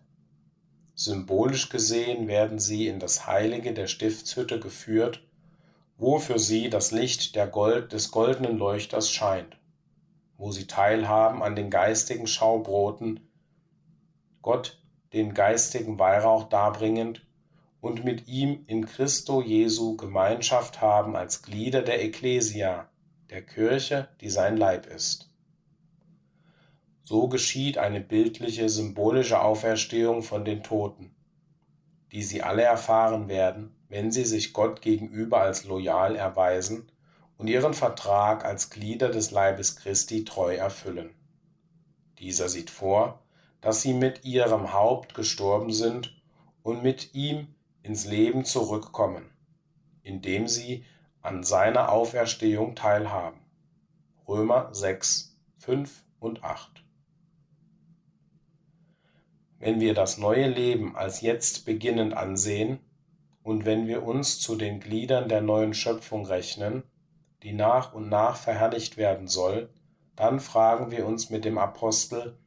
Symbolisch 1.01 1.70
gesehen 1.70 2.27
werden 2.27 2.60
sie 2.60 2.89
in 2.89 3.00
das 3.00 3.25
Heilige 3.25 3.74
der 3.74 3.88
Stiftshütte 3.88 4.60
geführt, 4.60 5.24
wo 5.98 6.20
für 6.20 6.38
sie 6.39 6.70
das 6.70 6.91
Licht 6.91 7.38
Gold, 7.53 7.94
des 7.94 8.12
goldenen 8.12 8.58
Leuchters 8.58 9.10
scheint, 9.10 9.58
wo 10.36 10.51
sie 10.51 10.68
teilhaben 10.68 11.41
an 11.41 11.56
den 11.56 11.70
geistigen 11.70 12.27
Schaubroten. 12.27 13.22
Gott 14.41 14.84
den 15.13 15.34
geistigen 15.34 15.98
Weihrauch 16.00 16.50
darbringend 16.50 17.25
und 17.79 18.03
mit 18.03 18.27
ihm 18.27 18.65
in 18.68 18.86
Christo 18.86 19.41
Jesu 19.41 19.96
Gemeinschaft 19.96 20.82
haben 20.82 21.15
als 21.15 21.44
Glieder 21.44 21.82
der 21.82 22.03
Ekklesia, 22.03 22.89
der 23.29 23.41
Kirche, 23.46 24.10
die 24.20 24.29
sein 24.29 24.58
Leib 24.58 24.86
ist. 24.86 25.29
So 27.10 27.28
geschieht 27.28 27.80
eine 27.80 28.01
bildliche, 28.01 28.70
symbolische 28.70 29.42
Auferstehung 29.42 30.22
von 30.22 30.46
den 30.46 30.62
Toten, 30.62 31.10
die 32.12 32.22
sie 32.22 32.44
alle 32.44 32.62
erfahren 32.62 33.28
werden, 33.28 33.75
wenn 33.88 34.12
sie 34.12 34.25
sich 34.25 34.54
Gott 34.54 34.84
gegenüber 34.84 35.42
als 35.42 35.63
loyal 35.63 36.16
erweisen 36.16 36.92
und 37.36 37.48
ihren 37.48 37.74
Vertrag 37.74 38.46
als 38.46 38.70
Glieder 38.70 39.10
des 39.10 39.32
Leibes 39.32 39.78
Christi 39.78 40.24
treu 40.24 40.54
erfüllen. 40.54 41.10
Dieser 42.20 42.48
sieht 42.48 42.70
vor, 42.70 43.24
dass 43.60 43.82
sie 43.82 43.96
mit 43.96 44.24
ihrem 44.24 44.72
Haupt 44.74 45.16
gestorben 45.16 45.72
sind 45.74 46.16
und 46.62 46.84
mit 46.84 47.16
ihm 47.16 47.56
ins 47.82 48.06
Leben 48.06 48.46
zurückkommen, 48.46 49.32
indem 50.04 50.48
sie 50.48 50.86
an 51.24 51.42
seiner 51.42 51.92
Auferstehung 51.92 52.75
teilhaben. 52.75 53.39
Römer 54.28 54.70
6, 54.75 55.36
5 55.58 56.04
und 56.20 56.44
8. 56.44 56.79
Wenn 59.60 59.82
wir 59.82 59.94
das 59.94 60.18
neue 60.18 60.48
Leben 60.48 60.96
als 60.96 61.20
jetzt 61.20 61.66
beginnend 61.66 62.13
ansehen 62.13 62.80
und 63.44 63.66
wenn 63.66 63.88
wir 63.88 64.04
uns 64.04 64.39
zu 64.39 64.56
den 64.56 64.80
Gliedern 64.80 65.28
der 65.28 65.42
neuen 65.42 65.74
Schöpfung 65.74 66.25
rechnen, 66.25 66.84
die 67.44 67.51
nach 67.51 67.94
und 67.94 68.10
nach 68.10 68.38
verherrlicht 68.38 68.96
werden 68.96 69.28
soll, 69.28 69.70
dann 70.16 70.39
fragen 70.39 70.92
wir 70.92 71.06
uns 71.06 71.30
mit 71.30 71.44
dem 71.46 71.58
Apostel, 71.58 72.38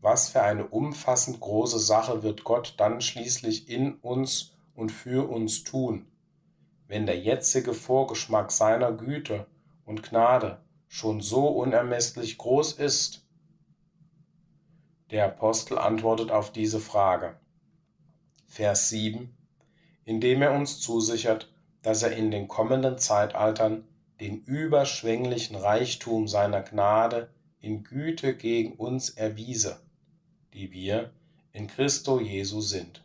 was 0.00 0.30
für 0.30 0.42
eine 0.42 0.66
umfassend 0.66 1.40
große 1.40 1.78
Sache 1.78 2.22
wird 2.22 2.44
Gott 2.44 2.74
dann 2.76 3.00
schließlich 3.00 3.68
in 3.68 3.94
uns 3.94 4.52
und 4.74 4.90
für 4.90 5.28
uns 5.28 5.64
tun, 5.64 6.06
wenn 6.88 7.06
der 7.06 7.18
jetzige 7.18 7.74
Vorgeschmack 7.74 8.50
seiner 8.50 8.92
Güte 8.92 9.46
und 9.84 10.02
Gnade 10.02 10.60
schon 10.88 11.20
so 11.20 11.46
unermesslich 11.46 12.38
groß 12.38 12.74
ist? 12.74 13.21
Der 15.12 15.26
Apostel 15.26 15.78
antwortet 15.78 16.32
auf 16.32 16.50
diese 16.50 16.80
Frage. 16.80 17.36
Vers 18.48 18.88
7, 18.88 19.32
indem 20.04 20.42
er 20.42 20.52
uns 20.52 20.80
zusichert, 20.80 21.52
dass 21.82 22.02
er 22.02 22.16
in 22.16 22.32
den 22.32 22.48
kommenden 22.48 22.98
Zeitaltern 22.98 23.84
den 24.18 24.42
überschwänglichen 24.42 25.54
Reichtum 25.54 26.26
seiner 26.26 26.62
Gnade 26.62 27.30
in 27.60 27.84
Güte 27.84 28.34
gegen 28.36 28.72
uns 28.72 29.10
erwiese 29.10 29.80
die 30.52 30.72
wir 30.72 31.10
in 31.52 31.66
Christo 31.66 32.20
Jesu 32.20 32.60
sind. 32.60 33.04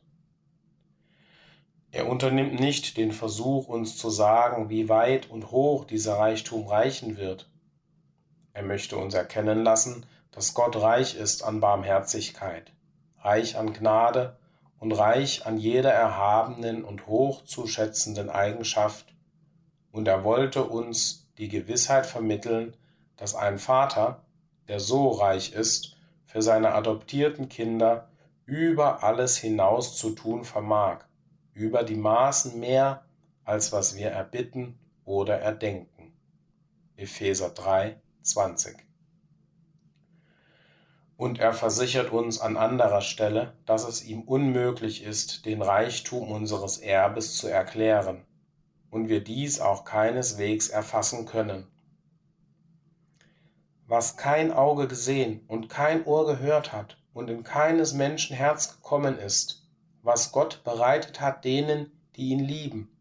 Er 1.92 2.10
unternimmt 2.10 2.60
nicht 2.60 2.98
den 2.98 3.12
Versuch, 3.12 3.68
uns 3.68 3.98
zu 3.98 4.10
sagen, 4.10 4.70
wie 4.70 4.90
weit 4.90 5.30
und 5.30 5.52
hoch 5.52 5.86
dieser 5.86 6.16
Reichtum 6.16 6.68
reichen 6.68 7.18
wird. 7.18 7.50
Er 8.54 8.64
möchte 8.64 8.98
uns 8.98 9.14
erkennen 9.14 9.64
lassen, 9.64 10.06
dass 10.38 10.53
Gott 10.53 10.75
reich 10.75 11.15
ist 11.15 11.44
an 11.44 11.62
Barmherzigkeit, 11.62 12.72
reich 13.22 13.58
an 13.58 13.74
Gnade 13.74 14.38
und 14.77 14.91
reich 14.91 15.48
an 15.48 15.58
jeder 15.58 15.91
erhabenen 15.91 16.84
und 16.84 17.08
hochzuschätzenden 17.08 18.29
Eigenschaft, 18.29 19.15
und 19.91 20.08
er 20.08 20.24
wollte 20.24 20.65
uns 20.65 21.27
die 21.39 21.48
Gewissheit 21.48 22.06
vermitteln, 22.06 22.77
dass 23.15 23.34
ein 23.34 23.58
Vater, 23.58 24.27
der 24.67 24.79
so 24.79 25.10
reich 25.10 25.53
ist, 25.53 25.98
für 26.27 26.44
seine 26.44 26.75
adoptierten 26.75 27.50
Kinder 27.50 28.08
über 28.46 29.03
alles 29.03 29.38
hinaus 29.38 29.98
zu 29.98 30.12
tun 30.12 30.43
vermag, 30.43 31.00
über 31.54 31.82
die 31.82 31.95
Maßen 31.95 32.60
mehr, 32.60 33.08
als 33.43 33.71
was 33.71 33.95
wir 33.95 34.12
erbitten 34.12 34.78
oder 35.04 35.39
erdenken. 35.39 36.13
Epheser 36.95 37.50
3, 37.50 38.00
20. 38.21 38.87
Und 41.17 41.39
er 41.39 41.53
versichert 41.53 42.12
uns 42.12 42.39
an 42.39 42.56
anderer 42.56 43.01
Stelle, 43.01 43.53
dass 43.65 43.88
es 43.88 44.06
ihm 44.06 44.21
unmöglich 44.21 45.03
ist, 45.03 45.45
den 45.45 45.62
Reichtum 45.62 46.32
unseres 46.32 46.77
Erbes 46.77 47.36
zu 47.36 47.47
erklären, 47.47 48.23
und 48.89 49.10
wir 49.10 49.23
dies 49.23 49.60
auch 49.60 49.84
keineswegs 49.84 50.69
erfassen 50.69 51.25
können 51.25 51.67
was 53.88 54.17
kein 54.17 54.51
Auge 54.51 54.88
gesehen 54.88 55.43
und 55.47 55.69
kein 55.69 56.06
Ohr 56.06 56.25
gehört 56.25 56.73
hat 56.73 56.97
und 57.13 57.30
in 57.30 57.43
keines 57.43 57.93
Menschen 57.93 58.36
Herz 58.36 58.75
gekommen 58.75 59.17
ist, 59.17 59.65
was 60.03 60.32
Gott 60.32 60.62
bereitet 60.63 61.21
hat 61.21 61.45
denen, 61.45 61.91
die 62.15 62.30
ihn 62.30 62.39
lieben. 62.39 62.91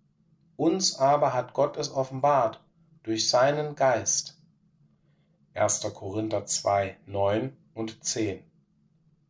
Uns 0.57 0.99
aber 0.99 1.35
hat 1.35 1.53
Gott 1.53 1.77
es 1.77 1.93
offenbart 1.93 2.61
durch 3.03 3.29
seinen 3.29 3.75
Geist. 3.75 4.39
1. 5.55 5.81
Korinther 5.93 6.47
2, 6.47 6.97
9 7.07 7.57
und 7.77 8.03
10, 8.03 8.43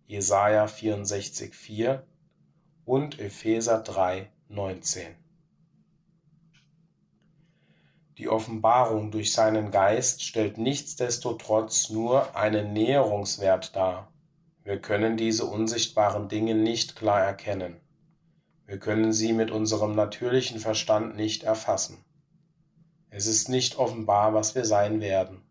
Jesaja 0.07 0.69
64, 0.69 1.53
4 1.53 2.07
und 2.85 3.19
Epheser 3.19 3.81
3, 3.81 4.31
19. 4.49 5.17
Die 8.19 8.29
Offenbarung 8.29 9.11
durch 9.11 9.33
seinen 9.33 9.73
Geist 9.73 10.23
stellt 10.23 10.59
nichtsdestotrotz 10.59 11.91
nur 11.91 12.37
einen 12.37 12.73
Näherungswert 12.73 13.75
dar. 13.75 14.13
Wir 14.63 14.81
können 14.81 15.17
diese 15.17 15.47
unsichtbaren 15.47 16.29
Dinge 16.29 16.55
nicht 16.55 16.95
klar 16.95 17.21
erkennen. 17.21 17.81
Wir 18.65 18.79
können 18.79 19.13
sie 19.13 19.33
mit 19.33 19.51
unserem 19.51 19.97
natürlichen 19.97 20.61
Verstand 20.61 21.17
nicht 21.17 21.43
erfassen. 21.43 22.05
Es 23.11 23.27
ist 23.27 23.49
nicht 23.49 23.77
offenbar, 23.77 24.35
was 24.35 24.55
wir 24.55 24.65
sein 24.65 25.01
werden. 25.01 25.46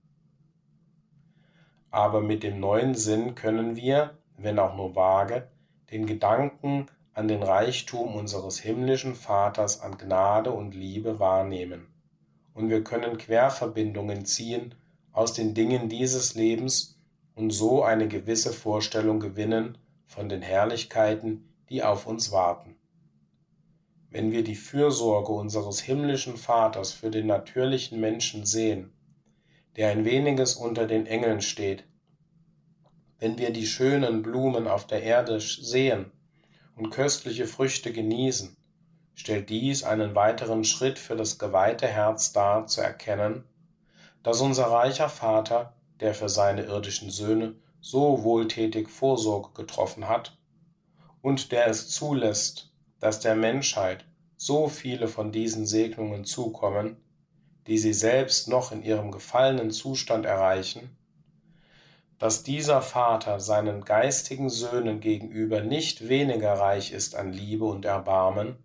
Aber 1.95 2.19
mit 2.19 2.43
dem 2.43 2.59
neuen 2.59 2.93
Sinn 2.93 3.35
können 3.35 3.77
wir, 3.77 4.17
wenn 4.37 4.59
auch 4.59 4.75
nur 4.75 4.95
vage, 4.95 5.47
den 5.91 6.05
Gedanken 6.05 6.87
an 7.13 7.29
den 7.29 7.41
Reichtum 7.41 8.15
unseres 8.15 8.59
himmlischen 8.59 9.15
Vaters 9.15 9.79
an 9.79 9.97
Gnade 9.97 10.51
und 10.51 10.75
Liebe 10.75 11.19
wahrnehmen 11.19 11.87
und 12.53 12.69
wir 12.69 12.83
können 12.83 13.17
Querverbindungen 13.17 14.25
ziehen 14.25 14.73
aus 15.11 15.33
den 15.33 15.53
Dingen 15.53 15.87
dieses 15.87 16.33
Lebens 16.35 16.97
und 17.35 17.51
so 17.51 17.83
eine 17.83 18.09
gewisse 18.09 18.51
Vorstellung 18.51 19.21
gewinnen 19.21 19.77
von 20.05 20.27
den 20.27 20.41
Herrlichkeiten, 20.41 21.47
die 21.69 21.81
auf 21.81 22.07
uns 22.07 22.31
warten. 22.31 22.75
Wenn 24.09 24.33
wir 24.33 24.43
die 24.43 24.55
Fürsorge 24.55 25.31
unseres 25.31 25.81
himmlischen 25.81 26.35
Vaters 26.35 26.91
für 26.91 27.09
den 27.09 27.27
natürlichen 27.27 28.01
Menschen 28.01 28.45
sehen, 28.45 28.91
der 29.75 29.89
ein 29.89 30.05
weniges 30.05 30.55
unter 30.55 30.87
den 30.87 31.05
Engeln 31.05 31.41
steht, 31.41 31.83
wenn 33.19 33.37
wir 33.37 33.51
die 33.51 33.67
schönen 33.67 34.21
Blumen 34.21 34.67
auf 34.67 34.87
der 34.87 35.03
Erde 35.03 35.39
sehen 35.39 36.11
und 36.75 36.91
köstliche 36.91 37.47
Früchte 37.47 37.91
genießen, 37.91 38.55
stellt 39.15 39.49
dies 39.49 39.83
einen 39.83 40.15
weiteren 40.15 40.63
Schritt 40.63 40.99
für 40.99 41.15
das 41.15 41.39
geweihte 41.39 41.87
Herz 41.87 42.33
dar, 42.33 42.67
zu 42.67 42.81
erkennen, 42.81 43.45
dass 44.23 44.41
unser 44.41 44.65
reicher 44.65 45.09
Vater, 45.09 45.73
der 45.99 46.13
für 46.13 46.29
seine 46.29 46.63
irdischen 46.63 47.09
Söhne 47.09 47.55
so 47.79 48.23
wohltätig 48.23 48.89
Vorsorge 48.89 49.49
getroffen 49.53 50.09
hat 50.09 50.37
und 51.21 51.51
der 51.51 51.67
es 51.67 51.89
zulässt, 51.89 52.71
dass 52.99 53.19
der 53.19 53.35
Menschheit 53.35 54.05
so 54.35 54.67
viele 54.67 55.07
von 55.07 55.31
diesen 55.31 55.65
Segnungen 55.65 56.25
zukommen, 56.25 56.97
die 57.67 57.77
sie 57.77 57.93
selbst 57.93 58.47
noch 58.47 58.71
in 58.71 58.83
ihrem 58.83 59.11
gefallenen 59.11 59.71
Zustand 59.71 60.25
erreichen, 60.25 60.95
dass 62.19 62.43
dieser 62.43 62.81
Vater 62.81 63.39
seinen 63.39 63.83
geistigen 63.83 64.49
Söhnen 64.49 64.99
gegenüber 64.99 65.61
nicht 65.61 66.07
weniger 66.07 66.53
reich 66.53 66.91
ist 66.91 67.15
an 67.15 67.33
Liebe 67.33 67.65
und 67.65 67.85
Erbarmen, 67.85 68.57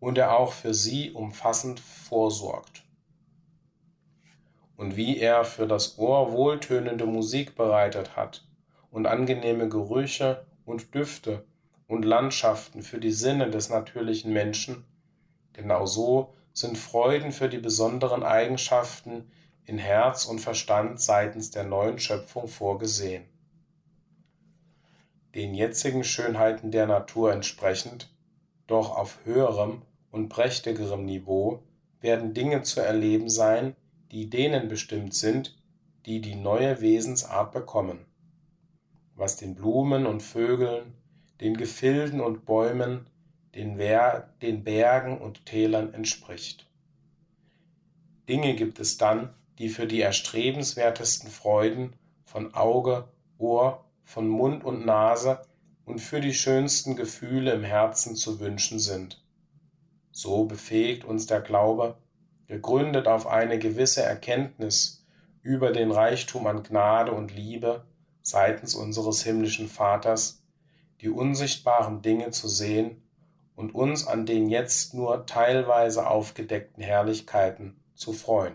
und 0.00 0.16
er 0.16 0.38
auch 0.38 0.52
für 0.52 0.74
sie 0.74 1.10
umfassend 1.10 1.80
vorsorgt. 1.80 2.84
Und 4.76 4.96
wie 4.96 5.18
er 5.18 5.44
für 5.44 5.66
das 5.66 5.98
Ohr 5.98 6.32
wohltönende 6.32 7.04
Musik 7.04 7.56
bereitet 7.56 8.14
hat 8.14 8.46
und 8.90 9.06
angenehme 9.06 9.68
Gerüche 9.68 10.46
und 10.64 10.94
Düfte 10.94 11.44
und 11.88 12.04
Landschaften 12.04 12.82
für 12.82 13.00
die 13.00 13.10
Sinne 13.10 13.50
des 13.50 13.70
natürlichen 13.70 14.32
Menschen, 14.32 14.84
genau 15.52 15.84
so 15.84 16.34
sind 16.58 16.76
Freuden 16.76 17.30
für 17.30 17.48
die 17.48 17.58
besonderen 17.58 18.24
Eigenschaften 18.24 19.30
in 19.64 19.78
Herz 19.78 20.24
und 20.24 20.40
Verstand 20.40 21.00
seitens 21.00 21.52
der 21.52 21.62
neuen 21.62 22.00
Schöpfung 22.00 22.48
vorgesehen. 22.48 23.22
Den 25.36 25.54
jetzigen 25.54 26.02
Schönheiten 26.02 26.72
der 26.72 26.88
Natur 26.88 27.32
entsprechend, 27.32 28.12
doch 28.66 28.96
auf 28.96 29.20
höherem 29.24 29.82
und 30.10 30.30
prächtigerem 30.30 31.04
Niveau 31.04 31.62
werden 32.00 32.34
Dinge 32.34 32.62
zu 32.62 32.80
erleben 32.80 33.28
sein, 33.28 33.76
die 34.10 34.28
denen 34.28 34.66
bestimmt 34.66 35.14
sind, 35.14 35.56
die 36.06 36.20
die 36.20 36.34
neue 36.34 36.80
Wesensart 36.80 37.52
bekommen. 37.52 38.04
Was 39.14 39.36
den 39.36 39.54
Blumen 39.54 40.06
und 40.06 40.24
Vögeln, 40.24 40.94
den 41.40 41.56
Gefilden 41.56 42.20
und 42.20 42.46
Bäumen, 42.46 43.06
den, 43.54 43.78
den 44.42 44.64
Bergen 44.64 45.18
und 45.18 45.46
Tälern 45.46 45.94
entspricht. 45.94 46.68
Dinge 48.28 48.54
gibt 48.54 48.78
es 48.78 48.98
dann, 48.98 49.34
die 49.58 49.68
für 49.68 49.86
die 49.86 50.00
erstrebenswertesten 50.00 51.30
Freuden 51.30 51.94
von 52.24 52.54
Auge, 52.54 53.08
Ohr, 53.38 53.84
von 54.04 54.28
Mund 54.28 54.64
und 54.64 54.84
Nase 54.84 55.42
und 55.84 56.00
für 56.00 56.20
die 56.20 56.34
schönsten 56.34 56.96
Gefühle 56.96 57.52
im 57.52 57.64
Herzen 57.64 58.14
zu 58.14 58.40
wünschen 58.40 58.78
sind. 58.78 59.22
So 60.12 60.44
befähigt 60.44 61.04
uns 61.04 61.26
der 61.26 61.40
Glaube, 61.40 61.96
gegründet 62.46 63.06
auf 63.06 63.26
eine 63.26 63.58
gewisse 63.58 64.02
Erkenntnis 64.02 65.06
über 65.42 65.72
den 65.72 65.90
Reichtum 65.90 66.46
an 66.46 66.62
Gnade 66.62 67.12
und 67.12 67.34
Liebe 67.34 67.84
seitens 68.22 68.74
unseres 68.74 69.22
himmlischen 69.22 69.68
Vaters, 69.68 70.42
die 71.00 71.08
unsichtbaren 71.08 72.02
Dinge 72.02 72.30
zu 72.30 72.48
sehen 72.48 73.02
und 73.58 73.74
uns 73.74 74.06
an 74.06 74.24
den 74.24 74.48
jetzt 74.48 74.94
nur 74.94 75.26
teilweise 75.26 76.06
aufgedeckten 76.06 76.80
Herrlichkeiten 76.80 77.80
zu 77.96 78.12
freuen. 78.12 78.54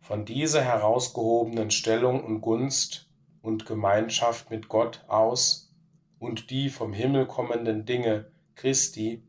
Von 0.00 0.24
dieser 0.24 0.62
herausgehobenen 0.62 1.70
Stellung 1.70 2.24
und 2.24 2.40
Gunst 2.40 3.10
und 3.42 3.66
Gemeinschaft 3.66 4.50
mit 4.50 4.70
Gott 4.70 5.04
aus 5.06 5.70
und 6.18 6.48
die 6.48 6.70
vom 6.70 6.94
Himmel 6.94 7.26
kommenden 7.26 7.84
Dinge 7.84 8.32
Christi 8.54 9.22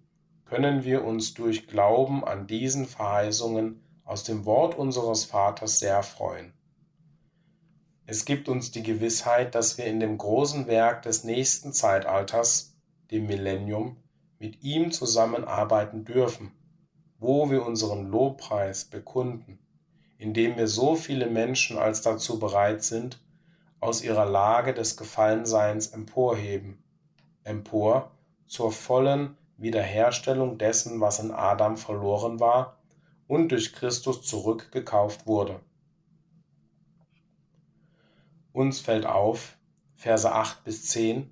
können 0.45 0.85
wir 0.85 1.03
uns 1.03 1.33
durch 1.33 1.67
Glauben 1.67 2.23
an 2.23 2.47
diesen 2.47 2.85
Verheißungen 2.85 3.83
aus 4.05 4.23
dem 4.23 4.45
Wort 4.45 4.77
unseres 4.77 5.25
Vaters 5.25 5.79
sehr 5.79 6.01
freuen. 6.01 6.53
Es 8.05 8.23
gibt 8.23 8.47
uns 8.47 8.71
die 8.71 8.81
Gewissheit, 8.81 9.53
dass 9.53 9.77
wir 9.77 9.85
in 9.85 9.99
dem 9.99 10.17
großen 10.17 10.65
Werk 10.65 11.03
des 11.03 11.25
nächsten 11.25 11.73
Zeitalters, 11.73 12.68
dem 13.11 13.27
Millennium, 13.27 13.97
mit 14.37 14.63
ihm 14.63 14.91
zusammenarbeiten 14.91 16.05
dürfen, 16.05 16.51
wo 17.19 17.49
wir 17.49 17.65
unseren 17.65 18.09
Lobpreis 18.09 18.85
bekunden 18.85 19.59
indem 20.19 20.57
wir 20.57 20.67
so 20.67 20.95
viele 20.95 21.27
Menschen 21.27 21.79
als 21.79 22.01
dazu 22.01 22.37
bereit 22.37 22.83
sind, 22.83 23.19
aus 23.79 24.03
ihrer 24.03 24.25
Lage 24.25 24.73
des 24.73 24.97
Gefallenseins 24.97 25.87
emporheben, 25.87 26.83
empor 27.45 28.11
zur 28.45 28.73
vollen 28.73 29.37
Wiederherstellung 29.57 30.57
dessen, 30.57 30.99
was 30.99 31.19
in 31.19 31.31
Adam 31.31 31.77
verloren 31.77 32.41
war 32.41 32.77
und 33.27 33.49
durch 33.49 33.73
Christus 33.73 34.21
zurückgekauft 34.23 35.25
wurde. 35.25 35.61
Uns 38.51 38.81
fällt 38.81 39.05
auf, 39.05 39.57
Verse 39.95 40.29
8 40.29 40.65
bis 40.65 40.87
10, 40.87 41.31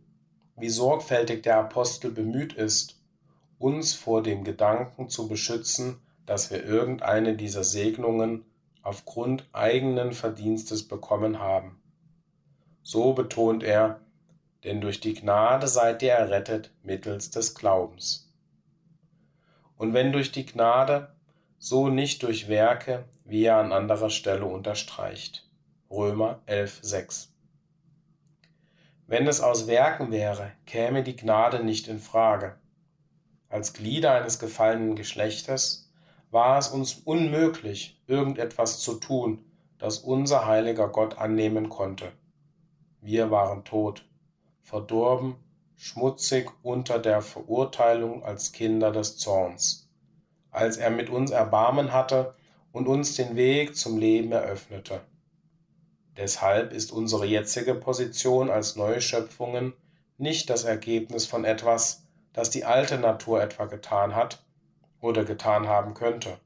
wie 0.57 0.69
sorgfältig 0.69 1.43
der 1.43 1.57
Apostel 1.57 2.11
bemüht 2.11 2.53
ist, 2.53 2.99
uns 3.59 3.93
vor 3.93 4.23
dem 4.23 4.43
Gedanken 4.43 5.07
zu 5.09 5.27
beschützen, 5.27 6.01
dass 6.25 6.51
wir 6.51 6.63
irgendeine 6.63 7.35
dieser 7.35 7.63
Segnungen 7.63 8.43
aufgrund 8.81 9.47
eigenen 9.53 10.13
Verdienstes 10.13 10.87
bekommen 10.87 11.39
haben. 11.39 11.81
So 12.83 13.13
betont 13.13 13.63
er, 13.63 14.01
denn 14.63 14.81
durch 14.81 14.99
die 14.99 15.13
Gnade 15.13 15.67
seid 15.67 16.01
ihr 16.01 16.13
errettet 16.13 16.71
mittels 16.83 17.29
des 17.29 17.53
Glaubens. 17.53 18.33
Und 19.77 19.93
wenn 19.93 20.11
durch 20.11 20.31
die 20.31 20.45
Gnade, 20.45 21.15
so 21.59 21.89
nicht 21.89 22.23
durch 22.23 22.47
Werke, 22.47 23.05
wie 23.25 23.43
er 23.43 23.57
an 23.57 23.71
anderer 23.71 24.09
Stelle 24.09 24.45
unterstreicht. 24.45 25.47
Römer 25.89 26.41
11,6 26.47 27.29
Wenn 29.09 29.25
es 29.25 29.39
aus 29.39 29.67
Werken 29.67 30.11
wäre, 30.11 30.51
käme 30.65 31.01
die 31.01 31.15
Gnade 31.15 31.63
nicht 31.63 31.87
in 31.87 31.99
Frage. 31.99 32.57
Als 33.47 33.71
Glieder 33.71 34.11
eines 34.11 34.37
gefallenen 34.37 34.97
Geschlechtes 34.97 35.89
war 36.29 36.57
es 36.57 36.67
uns 36.67 36.95
unmöglich, 37.05 38.03
irgendetwas 38.07 38.81
zu 38.81 38.95
tun, 38.95 39.45
das 39.77 39.99
unser 39.99 40.45
heiliger 40.45 40.89
Gott 40.89 41.17
annehmen 41.17 41.69
konnte. 41.69 42.11
Wir 42.99 43.31
waren 43.31 43.63
tot, 43.63 44.03
verdorben, 44.61 45.37
schmutzig 45.77 46.51
unter 46.61 46.99
der 46.99 47.21
Verurteilung 47.21 48.25
als 48.25 48.51
Kinder 48.51 48.91
des 48.91 49.17
Zorns, 49.17 49.89
als 50.51 50.75
er 50.75 50.89
mit 50.89 51.09
uns 51.09 51.31
Erbarmen 51.31 51.93
hatte 51.93 52.35
und 52.73 52.87
uns 52.87 53.15
den 53.15 53.37
Weg 53.37 53.77
zum 53.77 53.97
Leben 53.97 54.33
eröffnete. 54.33 54.99
Deshalb 56.17 56.73
ist 56.73 56.91
unsere 56.91 57.25
jetzige 57.25 57.75
Position 57.75 58.49
als 58.49 58.75
Neuschöpfungen 58.75 59.73
nicht 60.17 60.49
das 60.49 60.63
Ergebnis 60.63 61.25
von 61.27 61.45
etwas, 61.45 62.03
das 62.33 62.49
die 62.49 62.65
alte 62.65 62.97
Natur 62.97 63.41
etwa 63.41 63.65
getan 63.65 64.15
hat, 64.15 64.43
oder 64.99 65.23
getan 65.23 65.67
haben 65.67 65.93
könnte. 65.93 66.39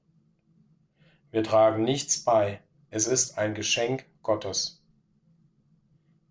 Wir 1.31 1.43
tragen 1.43 1.83
nichts 1.83 2.23
bei, 2.23 2.59
es 2.89 3.07
ist 3.07 3.37
ein 3.37 3.53
Geschenk 3.53 4.05
Gottes. 4.21 4.83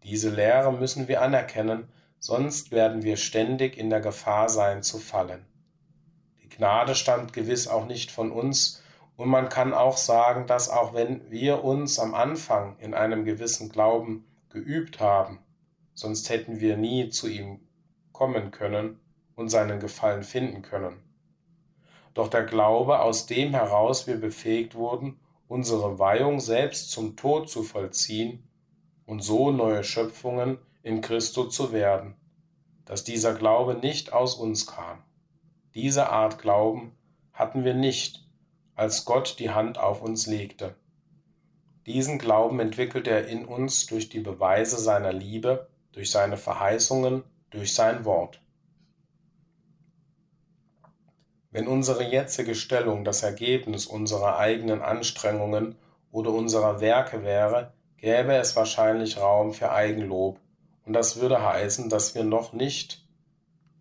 Diese 0.05 0.31
Lehre 0.31 0.72
müssen 0.72 1.09
wir 1.09 1.22
anerkennen, 1.22 1.88
sonst 2.18 2.70
werden 2.70 3.03
wir 3.03 3.16
ständig 3.16 3.79
in 3.79 3.88
der 3.90 4.00
Gefahr 4.00 4.48
sein 4.48 4.83
zu 4.83 4.98
fallen. 4.98 5.46
Die 6.42 6.48
Gnade 6.48 6.94
stammt 6.94 7.33
gewiss 7.33 7.68
auch 7.68 7.87
nicht 7.87 8.11
von 8.11 8.31
uns, 8.31 8.83
und 9.20 9.28
man 9.28 9.48
kann 9.48 9.74
auch 9.74 9.96
sagen, 9.96 10.46
dass 10.46 10.68
auch 10.68 10.94
wenn 10.94 11.30
wir 11.30 11.62
uns 11.64 11.98
am 11.98 12.14
Anfang 12.14 12.78
in 12.78 12.94
einem 12.94 13.24
gewissen 13.24 13.70
Glauben 13.70 14.26
geübt 14.48 15.00
haben, 15.00 15.38
sonst 15.94 16.30
hätten 16.30 16.61
wir 16.61 16.76
nie 16.76 17.11
zu 17.11 17.28
ihm 17.28 17.61
kommen 18.12 18.50
können 18.50 18.98
und 19.35 19.48
seinen 19.48 19.80
Gefallen 19.80 20.22
finden 20.22 20.62
können 20.62 21.02
doch 22.14 22.28
der 22.28 22.44
Glaube, 22.44 23.00
aus 23.00 23.26
dem 23.26 23.50
heraus 23.50 24.06
wir 24.06 24.20
befähigt 24.20 24.74
wurden, 24.74 25.20
unsere 25.48 25.98
Weihung 25.98 26.40
selbst 26.40 26.90
zum 26.90 27.16
Tod 27.16 27.48
zu 27.48 27.62
vollziehen 27.62 28.48
und 29.06 29.22
so 29.22 29.50
neue 29.50 29.85
Schöpfungen 29.85 30.59
in 30.83 31.00
Christo 31.00 31.44
zu 31.44 31.72
werden, 31.72 32.16
dass 32.85 33.04
dieser 33.04 33.35
Glaube 33.35 33.74
nicht 33.74 34.12
aus 34.12 34.35
uns 34.35 34.66
kam. 34.66 35.02
Diese 35.74 36.11
Art 36.11 36.40
Glauben 36.40 36.92
hatten 37.33 37.64
wir 37.64 37.74
nicht, 37.74 38.28
als 38.81 39.05
Gott 39.05 39.38
die 39.38 39.51
Hand 39.51 39.77
auf 39.77 40.01
uns 40.01 40.27
legte. 40.27 40.75
Diesen 41.85 42.19
Glauben 42.19 42.61
entwickelt 42.61 43.07
er 43.07 43.29
in 43.29 43.45
uns 43.45 43.85
durch 43.85 44.09
die 44.09 44.21
Beweise 44.21 44.79
seiner 44.79 45.12
Liebe, 45.12 45.69
durch 45.93 46.11
seine 46.11 46.38
Verheißungen, 46.38 47.23
durch 47.51 47.75
sein 47.75 48.07
Wort. 48.07 48.40
Wenn 51.51 51.69
unsere 51.69 52.05
jetzige 52.05 52.55
Stellung 52.55 53.05
das 53.05 53.23
Ergebnis 53.23 53.85
unserer 53.85 54.38
eigenen 54.38 54.81
Anstrengungen 54.81 55.77
oder 56.11 56.31
unserer 56.31 56.81
Werke 56.81 57.23
wäre, 57.23 57.75
gäbe 57.99 58.33
es 58.33 58.57
wahrscheinlich 58.57 59.19
Raum 59.19 59.53
für 59.53 59.71
Eigenlob, 59.71 60.40
und 60.87 60.95
das 60.95 61.21
würde 61.21 61.45
heißen, 61.45 61.90
dass 61.90 62.14
wir 62.14 62.25
noch 62.25 62.55
nicht 62.55 63.07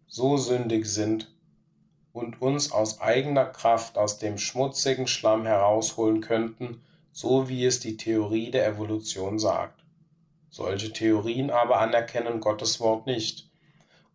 so 0.08 0.36
sündig 0.36 0.88
sind 0.88 1.34
und 2.13 2.41
uns 2.41 2.72
aus 2.72 3.02
eigener 3.02 3.45
Kraft 3.45 3.98
aus 3.98 4.17
dem 4.17 4.38
schmutzigen 4.38 5.08
Schlamm 5.08 5.45
herausholen 5.45 6.22
könnten, 6.22 6.82
so 7.12 7.50
wie 7.50 7.65
es 7.65 7.80
die 7.80 7.98
Theorie 7.98 8.52
der 8.52 8.67
Evolution 8.67 9.39
sagt. 9.39 9.84
Solche 10.50 10.91
Theorien 10.91 11.52
aber 11.52 11.80
anerkennen 11.80 12.39
Gottes 12.39 12.80
Wort 12.80 13.06
nicht 13.06 13.50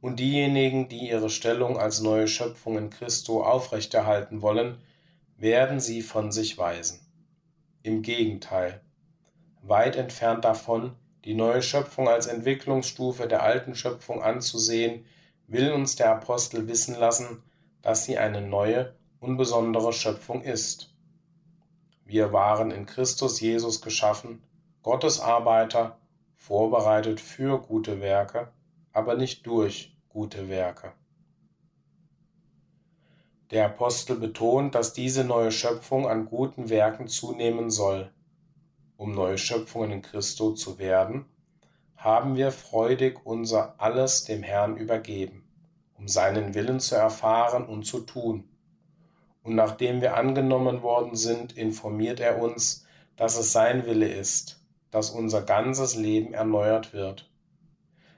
und 0.01 0.21
diejenigen, 0.21 0.89
die 0.89 1.09
ihre 1.09 1.31
Stellung 1.31 1.79
als 1.79 2.01
neue 2.01 2.29
Schöpfung 2.29 2.77
in 2.77 2.91
Christo 2.91 3.43
aufrechterhalten 3.43 4.43
wollen, 4.43 4.77
werden 5.39 5.81
sie 5.81 6.03
von 6.03 6.31
sich 6.31 6.59
weisen. 6.59 7.01
Im 7.83 8.03
Gegenteil, 8.03 8.83
weit 9.63 9.97
entfernt 9.97 10.45
davon, 10.45 10.93
die 11.25 11.33
neue 11.33 11.63
Schöpfung 11.63 12.07
als 12.07 12.27
Entwicklungsstufe 12.27 13.27
der 13.27 13.43
alten 13.43 13.75
Schöpfung 13.75 14.23
anzusehen, 14.23 15.07
will 15.47 15.73
uns 15.73 15.97
der 15.97 16.11
Apostel 16.11 16.69
wissen 16.69 16.99
lassen, 16.99 17.43
dass 17.85 18.05
sie 18.05 18.17
eine 18.17 18.41
neue 18.41 18.95
und 19.21 19.37
besondere 19.37 19.93
Schöpfung 19.93 20.43
ist. 20.43 20.95
Wir 22.07 22.33
waren 22.33 22.71
in 22.71 22.87
Christus 22.87 23.41
Jesus 23.41 23.83
geschaffen, 23.83 24.43
Gottes 24.83 25.21
Arbeiter, 25.21 25.99
vorbereitet 26.35 27.21
für 27.21 27.61
gute 27.61 28.01
Werke, 28.01 28.49
aber 28.93 29.17
nicht 29.17 29.47
durch 29.47 29.95
gute 30.09 30.49
Werke. 30.49 30.93
Der 33.51 33.67
Apostel 33.67 34.17
betont, 34.17 34.75
dass 34.75 34.95
diese 34.95 35.23
neue 35.23 35.53
Schöpfung 35.53 36.09
an 36.09 36.25
guten 36.25 36.71
Werken 36.71 37.07
zunehmen 37.07 37.71
soll. 37.71 38.11
Um 38.97 39.13
neue 39.13 39.37
Schöpfungen 39.37 39.91
in 39.91 40.03
Christo 40.03 40.53
zu 40.53 40.79
werden, 40.79 41.27
haben 41.97 42.37
wir 42.37 42.51
freudig 42.51 43.25
unser 43.25 43.79
alles 43.79 44.25
dem 44.25 44.43
Herrn 44.43 44.79
übergeben, 44.79 45.44
um 46.05 46.09
seinen 46.09 46.55
Willen 46.55 46.79
zu 46.79 46.95
erfahren 46.95 47.67
und 47.67 47.85
zu 47.85 48.01
tun. 48.01 48.45
Und 49.43 49.55
nachdem 49.57 50.01
wir 50.01 50.17
angenommen 50.17 50.83
worden 50.83 51.17
sind, 51.17 51.57
informiert 51.57 52.21
er 52.21 52.41
uns, 52.41 52.87
dass 53.17 53.39
es 53.39 53.53
sein 53.53 53.87
Wille 53.87 54.09
ist, 54.09 54.63
dass 54.91 55.11
unser 55.11 55.43
ganzes 55.43 55.97
Leben 55.97 56.33
erneuert 56.33 56.93
wird 56.93 57.29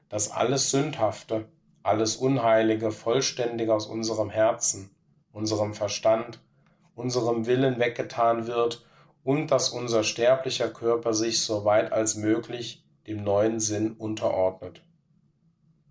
dass 0.08 0.30
alles 0.30 0.70
Sündhafte, 0.70 1.48
alles 1.82 2.16
Unheilige 2.16 2.90
vollständig 2.90 3.70
aus 3.70 3.86
unserem 3.86 4.30
Herzen, 4.30 4.90
unserem 5.32 5.74
Verstand, 5.74 6.40
unserem 6.94 7.46
Willen 7.46 7.78
weggetan 7.78 8.46
wird 8.46 8.84
und 9.24 9.50
dass 9.50 9.70
unser 9.70 10.04
sterblicher 10.04 10.68
Körper 10.68 11.12
sich 11.12 11.42
so 11.42 11.64
weit 11.64 11.92
als 11.92 12.14
möglich 12.14 12.84
dem 13.06 13.22
neuen 13.22 13.60
Sinn 13.60 13.92
unterordnet. 13.92 14.82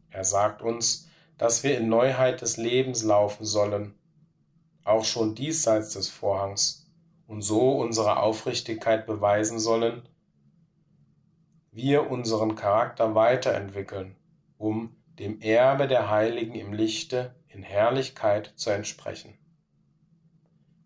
Er 0.09 0.23
sagt 0.23 0.61
uns, 0.61 1.09
dass 1.37 1.63
wir 1.63 1.77
in 1.77 1.89
Neuheit 1.89 2.41
des 2.41 2.57
Lebens 2.57 3.03
laufen 3.03 3.45
sollen, 3.45 3.93
auch 4.83 5.03
schon 5.03 5.35
diesseits 5.35 5.93
des 5.93 6.09
Vorhangs, 6.09 6.85
und 7.27 7.41
so 7.41 7.71
unsere 7.71 8.17
Aufrichtigkeit 8.17 9.05
beweisen 9.05 9.59
sollen, 9.59 10.07
wir 11.71 12.09
unseren 12.09 12.55
Charakter 12.55 13.15
weiterentwickeln, 13.15 14.15
um 14.57 14.95
dem 15.19 15.41
Erbe 15.41 15.87
der 15.87 16.09
Heiligen 16.09 16.55
im 16.55 16.71
Lichte 16.71 17.35
in 17.47 17.63
Herrlichkeit 17.63 18.53
zu 18.55 18.69
entsprechen. 18.69 19.33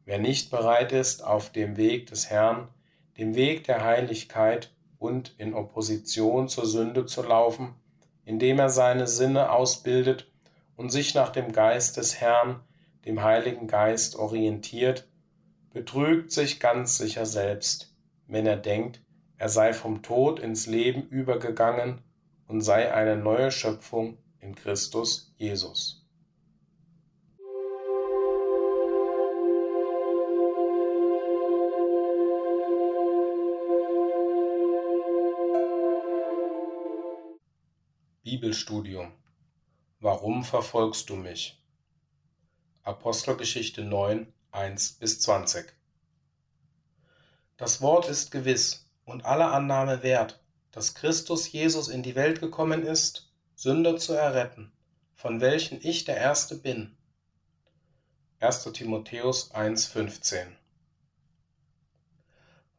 Wer 0.06 0.20
nicht 0.20 0.50
bereit 0.50 0.92
ist, 0.92 1.24
auf 1.24 1.52
dem 1.52 1.78
Weg 1.78 2.08
des 2.08 2.30
Herrn, 2.30 2.70
dem 3.18 3.36
Weg 3.36 3.66
der 3.66 3.84
Heiligkeit 3.84 4.74
und 4.98 5.36
in 5.38 5.54
Opposition 5.54 6.48
zur 6.48 6.66
Sünde 6.66 7.06
zu 7.06 7.22
laufen, 7.22 7.76
indem 8.24 8.60
er 8.60 8.70
seine 8.70 9.08
Sinne 9.08 9.52
ausbildet 9.52 10.32
und 10.80 10.92
sich 10.92 11.14
nach 11.14 11.28
dem 11.28 11.52
Geist 11.52 11.98
des 11.98 12.22
Herrn, 12.22 12.62
dem 13.04 13.22
Heiligen 13.22 13.68
Geist, 13.68 14.16
orientiert, 14.16 15.10
betrügt 15.74 16.32
sich 16.32 16.62
ganz 16.62 16.98
sicher 16.98 17.26
selbst, 17.26 17.94
wenn 18.28 18.46
er 18.46 18.56
denkt, 18.56 19.02
er 19.36 19.50
sei 19.50 19.74
vom 19.74 20.04
Tod 20.04 20.40
ins 20.40 20.68
Leben 20.68 21.04
übergegangen 21.10 22.00
und 22.48 22.62
sei 22.62 22.94
eine 22.94 23.18
neue 23.18 23.52
Schöpfung 23.52 24.20
in 24.40 24.56
Christus 24.56 25.34
Jesus. 25.36 26.08
Bibelstudium 38.24 39.19
Warum 40.02 40.46
verfolgst 40.46 41.10
du 41.10 41.18
mich? 41.18 41.62
Apostelgeschichte 42.84 43.84
9, 43.84 44.32
1 44.52 44.94
bis 44.94 45.20
20 45.20 45.74
Das 47.58 47.82
Wort 47.82 48.08
ist 48.08 48.32
gewiss 48.32 48.90
und 49.04 49.26
aller 49.26 49.52
Annahme 49.52 50.02
wert, 50.02 50.42
dass 50.72 50.96
Christus 50.96 51.52
Jesus 51.52 51.90
in 51.90 52.02
die 52.02 52.16
Welt 52.16 52.40
gekommen 52.40 52.84
ist, 52.84 53.30
Sünder 53.56 53.98
zu 53.98 54.14
erretten, 54.14 54.72
von 55.16 55.42
welchen 55.42 55.86
ich 55.86 56.06
der 56.06 56.16
Erste 56.16 56.56
bin. 56.56 56.96
1. 58.40 58.72
Timotheus 58.72 59.54
1,15 59.54 60.48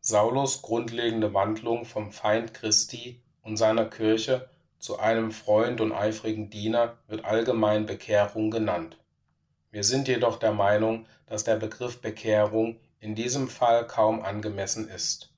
Saulus 0.00 0.62
grundlegende 0.62 1.34
Wandlung 1.34 1.84
vom 1.84 2.12
Feind 2.12 2.54
Christi 2.54 3.22
und 3.42 3.58
seiner 3.58 3.84
Kirche 3.84 4.49
zu 4.80 4.98
einem 4.98 5.30
Freund 5.30 5.80
und 5.80 5.92
eifrigen 5.92 6.48
Diener 6.48 6.96
wird 7.06 7.24
allgemein 7.24 7.84
Bekehrung 7.84 8.50
genannt. 8.50 8.98
Wir 9.70 9.84
sind 9.84 10.08
jedoch 10.08 10.38
der 10.38 10.52
Meinung, 10.52 11.06
dass 11.26 11.44
der 11.44 11.56
Begriff 11.56 12.00
Bekehrung 12.00 12.80
in 12.98 13.14
diesem 13.14 13.48
Fall 13.48 13.86
kaum 13.86 14.22
angemessen 14.22 14.88
ist. 14.88 15.32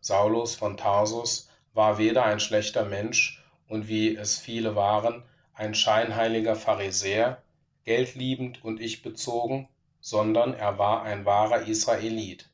Saulus 0.00 0.56
von 0.56 0.76
Tarsus 0.76 1.48
war 1.72 1.98
weder 1.98 2.24
ein 2.24 2.40
schlechter 2.40 2.84
Mensch 2.84 3.42
und 3.68 3.88
wie 3.88 4.14
es 4.16 4.38
viele 4.38 4.74
waren, 4.74 5.22
ein 5.54 5.74
scheinheiliger 5.74 6.56
Pharisäer, 6.56 7.42
geldliebend 7.84 8.64
und 8.64 8.80
ich-bezogen, 8.80 9.68
sondern 10.00 10.52
er 10.52 10.78
war 10.78 11.04
ein 11.04 11.24
wahrer 11.24 11.62
Israelit, 11.62 12.50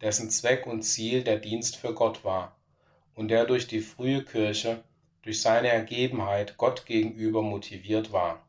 dessen 0.00 0.30
Zweck 0.30 0.66
und 0.66 0.82
Ziel 0.82 1.24
der 1.24 1.38
Dienst 1.38 1.76
für 1.76 1.94
Gott 1.94 2.24
war 2.24 2.56
und 3.14 3.28
der 3.28 3.44
durch 3.44 3.66
die 3.66 3.80
frühe 3.80 4.24
Kirche 4.24 4.84
durch 5.24 5.40
seine 5.40 5.68
Ergebenheit 5.68 6.58
Gott 6.58 6.84
gegenüber 6.84 7.40
motiviert 7.40 8.12
war. 8.12 8.46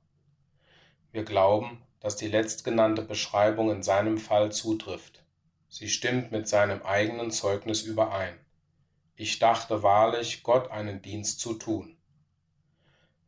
Wir 1.13 1.23
glauben, 1.23 1.81
dass 2.01 2.17
die 2.17 2.27
letztgenannte 2.27 3.01
Beschreibung 3.01 3.71
in 3.71 3.81
seinem 3.81 4.17
Fall 4.17 4.51
zutrifft. 4.51 5.23
Sie 5.69 5.87
stimmt 5.87 6.33
mit 6.33 6.49
seinem 6.49 6.81
eigenen 6.81 7.31
Zeugnis 7.31 7.83
überein. 7.83 8.37
Ich 9.15 9.39
dachte 9.39 9.83
wahrlich, 9.83 10.43
Gott 10.43 10.69
einen 10.69 11.01
Dienst 11.01 11.39
zu 11.39 11.53
tun. 11.53 11.95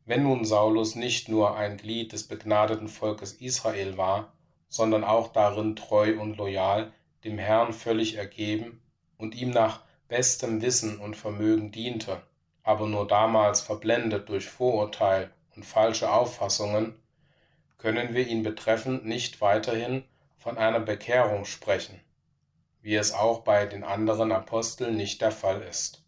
Wenn 0.04 0.24
nun 0.24 0.44
Saulus 0.44 0.96
nicht 0.96 1.30
nur 1.30 1.56
ein 1.56 1.78
Glied 1.78 2.12
des 2.12 2.28
begnadeten 2.28 2.90
Volkes 2.90 3.32
Israel 3.32 3.98
war, 3.98 4.34
sondern 4.68 5.06
auch 5.06 5.32
darin 5.32 5.78
treu 5.78 6.20
und 6.20 6.36
loyal, 6.36 6.92
dem 7.24 7.38
Herrn 7.38 7.72
völlig 7.72 8.16
ergeben 8.16 8.82
und 9.18 9.36
ihm 9.36 9.52
nach 9.52 9.84
bestem 10.10 10.62
Wissen 10.62 11.00
und 11.00 11.16
Vermögen 11.16 11.72
diente, 11.72 12.22
aber 12.68 12.86
nur 12.86 13.08
damals 13.08 13.62
verblendet 13.62 14.28
durch 14.28 14.50
Vorurteil 14.50 15.32
und 15.56 15.66
falsche 15.66 16.12
Auffassungen, 16.12 17.00
können 17.78 18.14
wir 18.14 18.28
ihn 18.28 18.44
betreffend 18.44 19.06
nicht 19.06 19.40
weiterhin 19.40 20.04
von 20.38 20.58
einer 20.58 20.82
Bekehrung 20.82 21.46
sprechen, 21.46 21.98
wie 22.82 22.96
es 22.96 23.14
auch 23.14 23.46
bei 23.46 23.66
den 23.66 23.86
anderen 23.86 24.34
Aposteln 24.34 24.98
nicht 24.98 25.22
der 25.22 25.32
Fall 25.32 25.62
ist. 25.62 26.04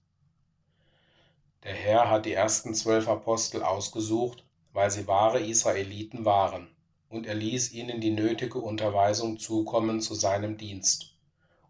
Der 1.64 1.72
Herr 1.72 2.10
hat 2.10 2.26
die 2.26 2.34
ersten 2.34 2.74
zwölf 2.74 3.08
Apostel 3.08 3.64
ausgesucht, 3.64 4.44
weil 4.74 4.92
sie 4.92 5.08
wahre 5.08 5.40
Israeliten 5.40 6.26
waren, 6.26 6.68
und 7.08 7.26
er 7.26 7.36
ließ 7.36 7.72
ihnen 7.72 8.02
die 8.02 8.12
nötige 8.12 8.60
Unterweisung 8.60 9.40
zukommen 9.40 10.02
zu 10.02 10.14
seinem 10.14 10.58
Dienst. 10.58 11.16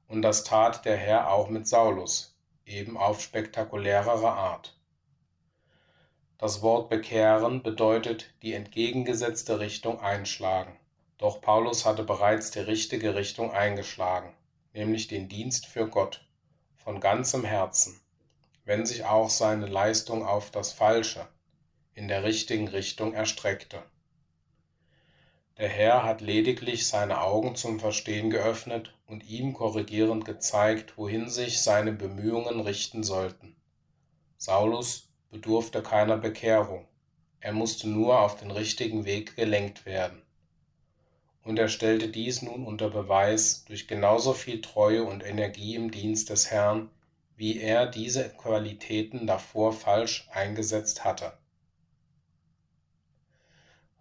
Und 0.07 0.23
das 0.23 0.43
tat 0.45 0.83
der 0.85 0.97
Herr 0.97 1.31
auch 1.31 1.47
mit 1.47 1.67
Saulus, 1.67 2.35
eben 2.65 2.97
auf 2.97 3.21
spektakulärere 3.21 4.31
Art. 4.31 4.78
Das 6.39 6.61
Wort 6.61 6.87
bekehren 6.87 7.63
bedeutet 7.63 8.33
die 8.43 8.53
entgegengesetzte 8.53 9.59
Richtung 9.59 9.99
einschlagen. 9.99 10.79
Doch 11.17 11.41
Paulus 11.41 11.85
hatte 11.85 12.03
bereits 12.03 12.49
die 12.49 12.59
richtige 12.59 13.13
Richtung 13.13 13.51
eingeschlagen, 13.51 14.33
nämlich 14.73 15.09
den 15.09 15.27
Dienst 15.27 15.65
für 15.65 15.85
Gott, 15.89 16.25
von 16.77 17.01
ganzem 17.01 17.43
Herzen, 17.43 17.99
wenn 18.63 18.85
sich 18.85 19.03
auch 19.03 19.29
seine 19.29 19.65
Leistung 19.65 20.25
auf 20.25 20.49
das 20.49 20.71
Falsche, 20.71 21.27
in 21.93 22.07
der 22.07 22.23
richtigen 22.23 22.69
Richtung 22.69 23.13
erstreckte. 23.13 23.83
Der 25.57 25.67
Herr 25.67 26.03
hat 26.03 26.21
lediglich 26.21 26.87
seine 26.87 27.19
Augen 27.19 27.57
zum 27.57 27.81
Verstehen 27.81 28.29
geöffnet 28.29 28.95
und 29.07 29.29
ihm 29.29 29.51
korrigierend 29.51 30.23
gezeigt, 30.23 30.97
wohin 30.97 31.29
sich 31.29 31.61
seine 31.61 31.91
Bemühungen 31.91 32.61
richten 32.61 33.03
sollten. 33.03 33.57
Saulus 34.37 35.08
bedurfte 35.31 35.81
keiner 35.81 36.17
Bekehrung, 36.17 36.87
er 37.41 37.53
musste 37.53 37.87
nur 37.87 38.19
auf 38.19 38.35
den 38.35 38.51
richtigen 38.51 39.05
Weg 39.05 39.35
gelenkt 39.35 39.85
werden. 39.85 40.21
Und 41.43 41.57
er 41.57 41.69
stellte 41.69 42.09
dies 42.09 42.41
nun 42.41 42.65
unter 42.65 42.89
Beweis 42.89 43.63
durch 43.65 43.87
genauso 43.87 44.33
viel 44.33 44.61
Treue 44.61 45.03
und 45.03 45.25
Energie 45.25 45.75
im 45.75 45.89
Dienst 45.89 46.29
des 46.29 46.51
Herrn, 46.51 46.89
wie 47.37 47.59
er 47.59 47.85
diese 47.87 48.29
Qualitäten 48.29 49.25
davor 49.25 49.71
falsch 49.71 50.27
eingesetzt 50.31 51.05
hatte. 51.05 51.37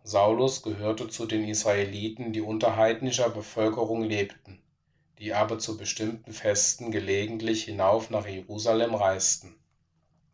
Saulus 0.03 0.63
gehörte 0.63 1.09
zu 1.09 1.27
den 1.27 1.47
Israeliten, 1.47 2.33
die 2.33 2.41
unter 2.41 2.77
heidnischer 2.77 3.31
Bevölkerung 3.31 4.03
lebten, 4.03 4.61
die 5.19 5.35
aber 5.35 5.59
zu 5.59 5.77
bestimmten 5.77 6.33
Festen 6.33 6.91
gelegentlich 6.91 7.65
hinauf 7.65 8.11
nach 8.11 8.27
Jerusalem 8.27 8.95
reisten. 8.95 9.55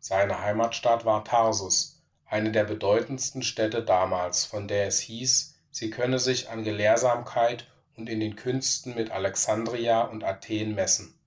Seine 0.07 0.39
Heimatstadt 0.39 1.03
war 1.03 1.23
Tarsus, 1.23 1.99
eine 2.27 2.51
der 2.51 2.63
bedeutendsten 2.63 3.41
Städte 3.41 3.81
damals, 3.81 4.45
von 4.45 4.67
der 4.67 4.85
es 4.85 4.99
hieß, 4.99 5.55
sie 5.71 5.89
könne 5.89 6.19
sich 6.19 6.47
an 6.51 6.63
Gelehrsamkeit 6.63 7.65
und 7.97 8.07
in 8.07 8.19
den 8.19 8.35
Künsten 8.35 8.93
mit 8.93 9.09
Alexandria 9.09 10.03
und 10.03 10.23
Athen 10.23 10.75
messen. 10.75 11.19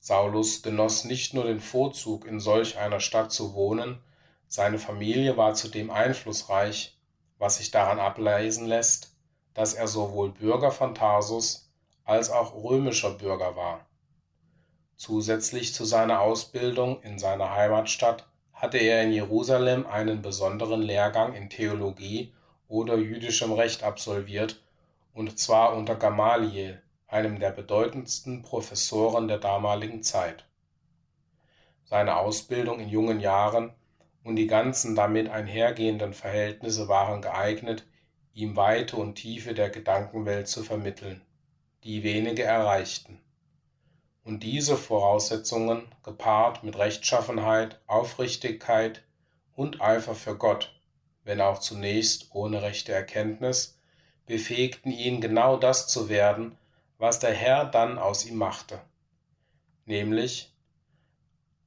Saulus 0.00 0.62
genoss 0.62 1.04
nicht 1.04 1.32
nur 1.32 1.44
den 1.44 1.60
Vorzug, 1.60 2.26
in 2.26 2.40
solch 2.40 2.76
einer 2.76 3.00
Stadt 3.00 3.32
zu 3.32 3.54
wohnen, 3.54 4.02
seine 4.48 4.78
Familie 4.78 5.38
war 5.38 5.54
zudem 5.54 5.90
einflussreich, 5.90 7.00
was 7.38 7.56
sich 7.56 7.70
daran 7.70 7.98
ablesen 7.98 8.66
lässt, 8.66 9.16
dass 9.54 9.72
er 9.72 9.88
sowohl 9.88 10.32
Bürger 10.32 10.72
von 10.72 10.94
Tarsus 10.94 11.72
als 12.04 12.28
auch 12.28 12.52
römischer 12.52 13.14
Bürger 13.14 13.56
war. 13.56 13.86
Zusätzlich 15.04 15.74
zu 15.74 15.84
seiner 15.84 16.20
Ausbildung 16.20 17.02
in 17.02 17.18
seiner 17.18 17.56
Heimatstadt 17.56 18.24
hatte 18.52 18.78
er 18.78 19.02
in 19.02 19.10
Jerusalem 19.10 19.84
einen 19.84 20.22
besonderen 20.22 20.80
Lehrgang 20.80 21.34
in 21.34 21.50
Theologie 21.50 22.32
oder 22.68 22.94
jüdischem 22.94 23.50
Recht 23.50 23.82
absolviert, 23.82 24.62
und 25.12 25.36
zwar 25.40 25.74
unter 25.74 25.96
Gamaliel, 25.96 26.80
einem 27.08 27.40
der 27.40 27.50
bedeutendsten 27.50 28.42
Professoren 28.42 29.26
der 29.26 29.38
damaligen 29.38 30.04
Zeit. 30.04 30.44
Seine 31.82 32.14
Ausbildung 32.14 32.78
in 32.78 32.88
jungen 32.88 33.18
Jahren 33.18 33.72
und 34.22 34.36
die 34.36 34.46
ganzen 34.46 34.94
damit 34.94 35.28
einhergehenden 35.28 36.14
Verhältnisse 36.14 36.86
waren 36.86 37.22
geeignet, 37.22 37.84
ihm 38.34 38.54
Weite 38.54 38.94
und 38.94 39.16
Tiefe 39.16 39.52
der 39.52 39.70
Gedankenwelt 39.70 40.46
zu 40.46 40.62
vermitteln, 40.62 41.22
die 41.82 42.04
wenige 42.04 42.44
erreichten. 42.44 43.18
Und 44.24 44.44
diese 44.44 44.76
Voraussetzungen, 44.76 45.88
gepaart 46.04 46.62
mit 46.62 46.78
Rechtschaffenheit, 46.78 47.80
Aufrichtigkeit 47.86 49.02
und 49.56 49.80
Eifer 49.80 50.14
für 50.14 50.36
Gott, 50.36 50.80
wenn 51.24 51.40
auch 51.40 51.58
zunächst 51.58 52.28
ohne 52.32 52.62
rechte 52.62 52.92
Erkenntnis, 52.92 53.78
befähigten 54.26 54.92
ihn 54.92 55.20
genau 55.20 55.56
das 55.56 55.88
zu 55.88 56.08
werden, 56.08 56.56
was 56.98 57.18
der 57.18 57.32
Herr 57.32 57.64
dann 57.64 57.98
aus 57.98 58.24
ihm 58.24 58.36
machte, 58.36 58.80
nämlich 59.86 60.54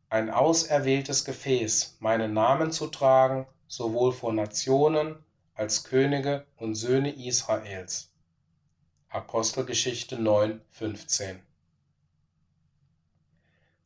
ein 0.09 0.29
auserwähltes 0.29 1.25
Gefäß, 1.25 1.97
meinen 1.99 2.33
Namen 2.33 2.71
zu 2.71 2.87
tragen, 2.87 3.45
sowohl 3.67 4.13
vor 4.13 4.31
Nationen 4.31 5.17
als 5.55 5.83
Könige 5.83 6.45
und 6.55 6.75
Söhne 6.75 7.11
Israels. 7.11 8.13
Apostelgeschichte 9.09 10.17
9, 10.17 10.61
15. 10.69 11.41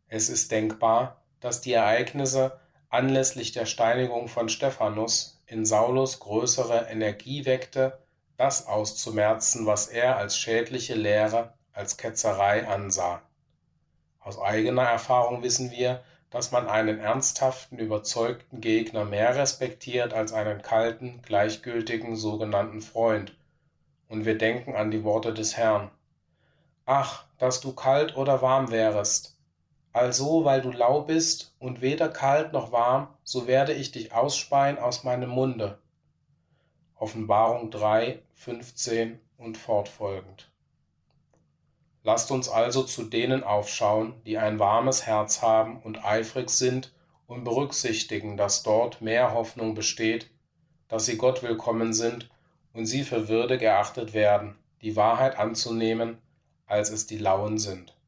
Es 0.09 0.27
ist 0.27 0.51
denkbar, 0.51 1.21
dass 1.39 1.61
die 1.61 1.73
Ereignisse 1.73 2.59
anlässlich 2.89 3.51
der 3.51 3.65
Steinigung 3.65 4.27
von 4.27 4.49
Stephanus 4.49 5.41
in 5.45 5.65
Saulus 5.65 6.19
größere 6.19 6.87
Energie 6.89 7.45
weckte, 7.45 7.99
das 8.35 8.67
auszumerzen, 8.67 9.65
was 9.65 9.87
er 9.87 10.17
als 10.17 10.37
schädliche 10.37 10.95
Lehre, 10.95 11.53
als 11.73 11.97
Ketzerei 11.97 12.67
ansah. 12.67 13.21
Aus 14.19 14.39
eigener 14.39 14.83
Erfahrung 14.83 15.43
wissen 15.43 15.71
wir, 15.71 16.03
dass 16.29 16.51
man 16.51 16.67
einen 16.67 16.99
ernsthaften, 16.99 17.79
überzeugten 17.79 18.61
Gegner 18.61 19.05
mehr 19.05 19.35
respektiert 19.35 20.13
als 20.13 20.33
einen 20.33 20.61
kalten, 20.61 21.21
gleichgültigen 21.21 22.15
sogenannten 22.15 22.81
Freund. 22.81 23.35
Und 24.07 24.25
wir 24.25 24.37
denken 24.37 24.75
an 24.75 24.91
die 24.91 25.03
Worte 25.03 25.33
des 25.33 25.57
Herrn. 25.57 25.89
Ach, 26.85 27.25
dass 27.37 27.61
du 27.61 27.73
kalt 27.73 28.15
oder 28.15 28.41
warm 28.41 28.71
wärest. 28.71 29.38
Also, 29.99 30.45
weil 30.45 30.61
du 30.61 30.71
lau 30.71 31.01
bist 31.01 31.53
und 31.59 31.81
weder 31.81 32.07
kalt 32.07 32.53
noch 32.53 32.71
warm, 32.71 33.09
so 33.25 33.47
werde 33.47 33.73
ich 33.73 33.91
dich 33.91 34.13
ausspeien 34.13 34.77
aus 34.77 35.03
meinem 35.03 35.29
Munde. 35.29 35.77
Offenbarung 36.95 37.69
3, 37.69 38.21
15 38.33 39.19
und 39.37 39.57
fortfolgend. 39.57 40.49
Lasst 42.03 42.31
uns 42.31 42.47
also 42.47 42.83
zu 42.83 43.03
denen 43.03 43.43
aufschauen, 43.43 44.13
die 44.25 44.37
ein 44.37 44.57
warmes 44.57 45.05
Herz 45.05 45.41
haben 45.41 45.81
und 45.81 46.05
eifrig 46.05 46.49
sind 46.49 46.93
und 47.27 47.43
berücksichtigen, 47.43 48.37
dass 48.37 48.63
dort 48.63 49.01
mehr 49.01 49.33
Hoffnung 49.33 49.75
besteht, 49.75 50.29
dass 50.87 51.07
sie 51.07 51.17
Gott 51.17 51.43
willkommen 51.43 51.91
sind 51.91 52.29
und 52.71 52.85
sie 52.85 53.03
für 53.03 53.27
würdig 53.27 53.63
erachtet 53.63 54.13
werden, 54.13 54.55
die 54.81 54.95
Wahrheit 54.95 55.37
anzunehmen, 55.37 56.19
als 56.67 56.89
es 56.89 57.05
die 57.05 57.17
Lauen 57.17 57.57
sind. 57.57 57.98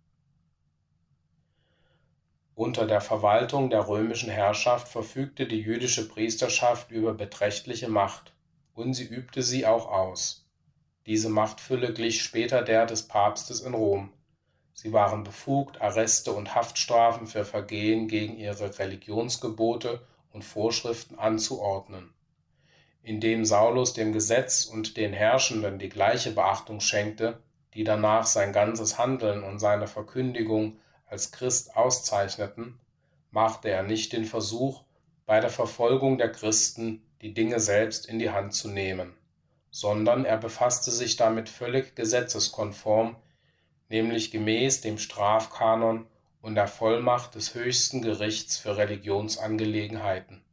Unter 2.55 2.85
der 2.85 3.01
Verwaltung 3.01 3.69
der 3.69 3.87
römischen 3.87 4.29
Herrschaft 4.29 4.89
verfügte 4.89 5.47
die 5.47 5.61
jüdische 5.61 6.07
Priesterschaft 6.07 6.91
über 6.91 7.13
beträchtliche 7.13 7.87
Macht, 7.87 8.33
und 8.73 8.93
sie 8.93 9.05
übte 9.05 9.41
sie 9.41 9.65
auch 9.65 9.87
aus. 9.89 10.45
Diese 11.05 11.29
Machtfülle 11.29 11.93
glich 11.93 12.21
später 12.21 12.61
der 12.61 12.85
des 12.85 13.07
Papstes 13.07 13.61
in 13.61 13.73
Rom. 13.73 14.11
Sie 14.73 14.93
waren 14.93 15.23
befugt, 15.23 15.81
Arreste 15.81 16.31
und 16.33 16.53
Haftstrafen 16.53 17.25
für 17.25 17.45
Vergehen 17.45 18.07
gegen 18.07 18.37
ihre 18.37 18.77
Religionsgebote 18.77 20.01
und 20.33 20.43
Vorschriften 20.43 21.17
anzuordnen. 21.17 22.13
Indem 23.01 23.45
Saulus 23.45 23.93
dem 23.93 24.13
Gesetz 24.13 24.65
und 24.65 24.97
den 24.97 25.13
Herrschenden 25.13 25.79
die 25.79 25.89
gleiche 25.89 26.31
Beachtung 26.31 26.81
schenkte, 26.81 27.39
die 27.73 27.83
danach 27.83 28.25
sein 28.25 28.53
ganzes 28.53 28.97
Handeln 28.97 29.43
und 29.43 29.59
seine 29.59 29.87
Verkündigung 29.87 30.77
als 31.11 31.31
Christ 31.31 31.75
auszeichneten, 31.75 32.79
machte 33.29 33.69
er 33.69 33.83
nicht 33.83 34.13
den 34.13 34.25
Versuch, 34.25 34.83
bei 35.27 35.39
der 35.39 35.51
Verfolgung 35.51 36.17
der 36.17 36.31
Christen 36.31 37.03
die 37.21 37.33
Dinge 37.33 37.59
selbst 37.59 38.07
in 38.07 38.17
die 38.17 38.31
Hand 38.31 38.55
zu 38.55 38.67
nehmen 38.67 39.13
sondern 39.71 40.25
er 40.25 40.37
befasste 40.37 40.91
sich 40.91 41.15
damit 41.15 41.47
völlig 41.47 41.95
gesetzeskonform, 41.95 43.15
nämlich 43.89 44.29
gemäß 44.29 44.81
dem 44.81 44.97
Strafkanon 44.97 46.05
und 46.41 46.55
der 46.55 46.67
Vollmacht 46.67 47.35
des 47.35 47.55
höchsten 47.55 48.01
Gerichts 48.01 48.57
für 48.57 48.75
Religionsangelegenheiten. 48.75 50.43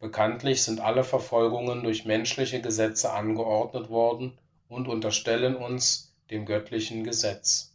Bekanntlich 0.00 0.62
sind 0.62 0.80
alle 0.80 1.04
Verfolgungen 1.04 1.82
durch 1.82 2.04
menschliche 2.04 2.60
Gesetze 2.60 3.12
angeordnet 3.12 3.90
worden 3.90 4.38
und 4.68 4.88
unterstellen 4.88 5.54
uns 5.54 6.14
dem 6.30 6.46
göttlichen 6.46 7.04
Gesetz. 7.04 7.73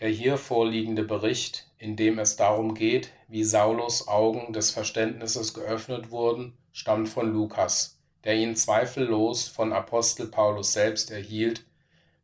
Der 0.00 0.08
hier 0.08 0.38
vorliegende 0.38 1.04
Bericht, 1.04 1.66
in 1.76 1.94
dem 1.94 2.18
es 2.18 2.36
darum 2.36 2.74
geht, 2.74 3.10
wie 3.28 3.44
Saulus 3.44 4.08
Augen 4.08 4.54
des 4.54 4.70
Verständnisses 4.70 5.52
geöffnet 5.52 6.10
wurden, 6.10 6.56
stammt 6.72 7.10
von 7.10 7.30
Lukas, 7.30 7.98
der 8.24 8.36
ihn 8.36 8.56
zweifellos 8.56 9.46
von 9.48 9.74
Apostel 9.74 10.28
Paulus 10.28 10.72
selbst 10.72 11.10
erhielt, 11.10 11.66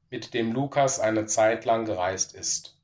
mit 0.08 0.32
dem 0.32 0.52
Lukas 0.52 1.00
eine 1.00 1.26
Zeit 1.26 1.66
lang 1.66 1.84
gereist 1.84 2.34
ist. 2.34 2.78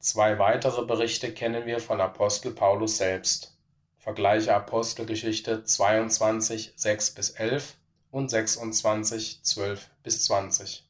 Zwei 0.00 0.40
weitere 0.40 0.84
Berichte 0.84 1.32
kennen 1.32 1.64
wir 1.64 1.78
von 1.78 2.00
Apostel 2.00 2.50
Paulus 2.52 2.96
selbst. 2.96 3.56
Vergleiche 3.98 4.54
Apostelgeschichte 4.54 5.62
22, 5.62 6.72
6 6.74 7.10
bis 7.12 7.30
11 7.30 7.76
und 8.10 8.28
26, 8.28 9.42
12 9.42 9.90
bis 10.02 10.24
20. 10.24 10.87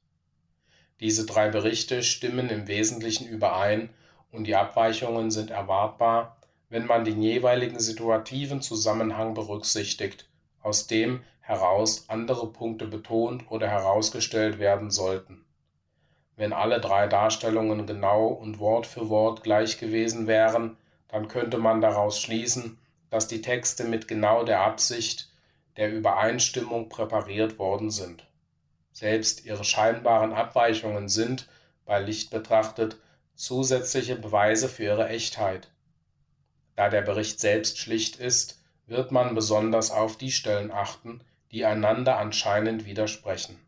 Diese 1.01 1.27
drei 1.27 1.49
Berichte 1.49 2.03
stimmen 2.03 2.51
im 2.51 2.67
Wesentlichen 2.67 3.27
überein 3.29 3.91
und 4.33 4.45
die 4.45 4.57
Abweichungen 4.57 5.31
sind 5.31 5.51
erwartbar, 5.51 6.37
wenn 6.71 6.87
man 6.87 7.05
den 7.05 7.23
jeweiligen 7.23 7.79
situativen 7.79 8.61
Zusammenhang 8.61 9.35
berücksichtigt, 9.35 10.29
aus 10.61 10.87
dem 10.87 11.23
heraus 11.41 12.05
andere 12.09 12.53
Punkte 12.53 12.87
betont 12.87 13.51
oder 13.51 13.69
herausgestellt 13.69 14.59
werden 14.59 14.91
sollten. 14.91 15.45
Wenn 16.37 16.53
alle 16.53 16.81
drei 16.81 17.07
Darstellungen 17.07 17.87
genau 17.87 18.27
und 18.29 18.59
Wort 18.59 18.87
für 18.87 19.09
Wort 19.09 19.43
gleich 19.43 19.79
gewesen 19.79 20.27
wären, 20.27 20.77
dann 21.09 21.27
könnte 21.27 21.59
man 21.59 21.81
daraus 21.81 22.21
schließen, 22.21 22.79
dass 23.11 23.27
die 23.27 23.41
Texte 23.41 23.85
mit 23.85 24.09
genau 24.09 24.45
der 24.45 24.61
Absicht 24.61 25.31
der 25.77 25.93
Übereinstimmung 25.93 26.89
präpariert 26.89 27.59
worden 27.59 27.91
sind. 27.91 28.28
Selbst 28.93 29.45
ihre 29.45 29.65
scheinbaren 29.65 30.33
Abweichungen 30.33 31.09
sind, 31.09 31.49
bei 31.85 32.01
Licht 32.01 32.31
betrachtet, 32.31 32.99
zusätzliche 33.35 34.17
Beweise 34.17 34.69
für 34.69 34.85
ihre 34.85 35.09
Echtheit. 35.09 35.71
Da 36.75 36.89
der 36.89 37.03
Bericht 37.03 37.41
selbst 37.41 37.79
schlicht 37.79 38.17
ist, 38.17 38.61
wird 38.87 39.13
man 39.13 39.35
besonders 39.35 39.91
auf 39.91 40.17
die 40.17 40.33
Stellen 40.33 40.71
achten, 40.71 41.21
die 41.53 41.65
einander 41.65 42.19
anscheinend 42.19 42.85
widersprechen. 42.85 43.59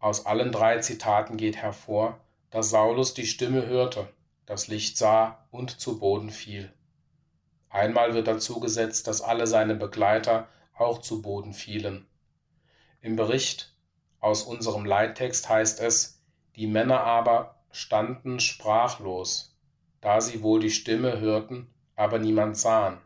Aus 0.00 0.26
allen 0.26 0.52
drei 0.52 0.78
Zitaten 0.78 1.36
geht 1.36 1.56
hervor, 1.56 2.20
dass 2.50 2.70
Saulus 2.70 3.14
die 3.14 3.26
Stimme 3.26 3.66
hörte, 3.66 4.08
das 4.46 4.68
Licht 4.68 4.96
sah 4.96 5.46
und 5.50 5.80
zu 5.80 5.98
Boden 5.98 6.30
fiel. 6.30 6.72
Einmal 7.68 8.14
wird 8.14 8.28
dazu 8.28 8.60
gesetzt, 8.60 9.06
dass 9.06 9.20
alle 9.20 9.46
seine 9.46 9.74
Begleiter 9.74 10.48
auch 10.74 11.00
zu 11.00 11.20
Boden 11.20 11.52
fielen. 11.52 12.06
Im 13.00 13.16
Bericht 13.16 13.74
aus 14.20 14.42
unserem 14.42 14.84
Leittext 14.84 15.48
heißt 15.48 15.80
es, 15.80 16.22
die 16.56 16.66
Männer 16.66 17.00
aber 17.02 17.56
standen 17.70 18.40
sprachlos, 18.40 19.56
da 20.00 20.20
sie 20.20 20.42
wohl 20.42 20.60
die 20.60 20.70
Stimme 20.70 21.20
hörten, 21.20 21.72
aber 21.96 22.18
niemand 22.18 22.56
sahen. 22.56 22.98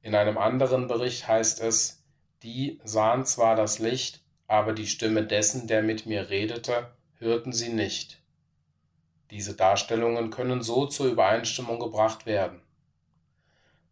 In 0.00 0.14
einem 0.14 0.38
anderen 0.38 0.88
Bericht 0.88 1.28
heißt 1.28 1.60
es, 1.60 2.04
die 2.42 2.80
sahen 2.82 3.24
zwar 3.24 3.54
das 3.54 3.78
Licht, 3.78 4.24
aber 4.48 4.72
die 4.72 4.86
Stimme 4.88 5.24
dessen, 5.24 5.68
der 5.68 5.82
mit 5.82 6.06
mir 6.06 6.28
redete, 6.28 6.90
hörten 7.18 7.52
sie 7.52 7.68
nicht. 7.68 8.20
Diese 9.30 9.54
Darstellungen 9.54 10.30
können 10.30 10.62
so 10.62 10.86
zur 10.86 11.06
Übereinstimmung 11.06 11.78
gebracht 11.78 12.26
werden. 12.26 12.60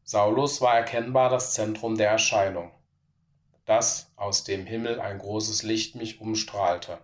Saulus 0.02 0.61
war 0.61 0.74
erkennbar 0.74 1.30
das 1.30 1.54
Zentrum 1.54 1.96
der 1.96 2.11
Erscheinung, 2.11 2.72
das 3.64 4.11
aus 4.16 4.44
dem 4.44 4.66
Himmel 4.66 5.00
ein 5.00 5.18
großes 5.18 5.62
Licht 5.62 5.94
mich 5.94 6.20
umstrahlte. 6.20 6.98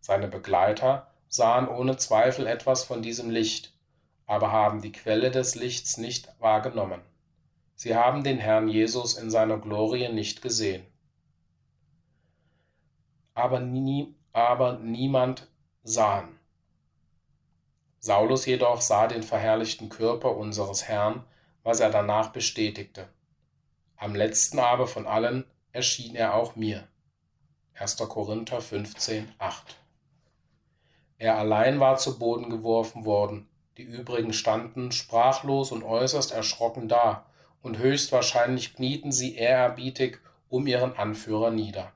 Seine 0.00 0.28
Begleiter 0.28 1.10
sahen 1.28 1.68
ohne 1.68 1.96
Zweifel 1.96 2.46
etwas 2.46 2.84
von 2.84 3.02
diesem 3.02 3.30
Licht, 3.30 3.72
aber 4.26 4.52
haben 4.52 4.80
die 4.80 4.92
Quelle 4.92 5.30
des 5.30 5.54
Lichts 5.54 5.96
nicht 5.96 6.28
wahrgenommen. 6.38 7.00
Sie 7.74 7.94
haben 7.94 8.24
den 8.24 8.38
Herrn 8.38 8.68
Jesus 8.68 9.16
in 9.16 9.30
seiner 9.30 9.58
Glorie 9.58 10.08
nicht 10.08 10.42
gesehen. 10.42 10.84
Aber, 13.34 13.60
nie, 13.60 14.14
aber 14.32 14.78
niemand 14.78 15.48
sahen. 15.84 16.38
Saulus 18.00 18.46
jedoch 18.46 18.80
sah 18.80 19.06
den 19.06 19.22
verherrlichten 19.22 19.88
Körper 19.88 20.36
unseres 20.36 20.88
Herrn, 20.88 21.24
was 21.62 21.80
er 21.80 21.90
danach 21.90 22.30
bestätigte. 22.32 23.08
Am 24.00 24.14
letzten 24.14 24.60
aber 24.60 24.86
von 24.86 25.08
allen 25.08 25.44
erschien 25.72 26.14
er 26.14 26.34
auch 26.34 26.54
mir. 26.54 26.86
1. 27.74 27.96
Korinther 27.96 28.60
15, 28.60 29.28
8. 29.38 29.76
Er 31.18 31.36
allein 31.36 31.80
war 31.80 31.96
zu 31.96 32.16
Boden 32.16 32.48
geworfen 32.48 33.04
worden, 33.04 33.48
die 33.76 33.82
übrigen 33.82 34.32
standen 34.32 34.92
sprachlos 34.92 35.72
und 35.72 35.82
äußerst 35.82 36.30
erschrocken 36.30 36.86
da, 36.86 37.26
und 37.60 37.78
höchstwahrscheinlich 37.78 38.74
knieten 38.74 39.10
sie 39.10 39.34
ehrerbietig 39.34 40.18
um 40.48 40.68
ihren 40.68 40.96
Anführer 40.96 41.50
nieder. 41.50 41.92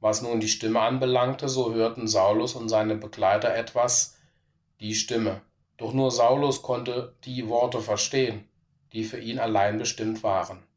Was 0.00 0.20
nun 0.20 0.40
die 0.40 0.48
Stimme 0.48 0.80
anbelangte, 0.80 1.48
so 1.48 1.72
hörten 1.72 2.08
Saulus 2.08 2.54
und 2.54 2.68
seine 2.68 2.96
Begleiter 2.96 3.54
etwas, 3.54 4.18
die 4.80 4.96
Stimme, 4.96 5.42
doch 5.76 5.92
nur 5.92 6.10
Saulus 6.10 6.60
konnte 6.62 7.14
die 7.22 7.48
Worte 7.48 7.80
verstehen, 7.80 8.48
die 8.92 9.04
für 9.04 9.20
ihn 9.20 9.38
allein 9.38 9.78
bestimmt 9.78 10.24
waren. 10.24 10.67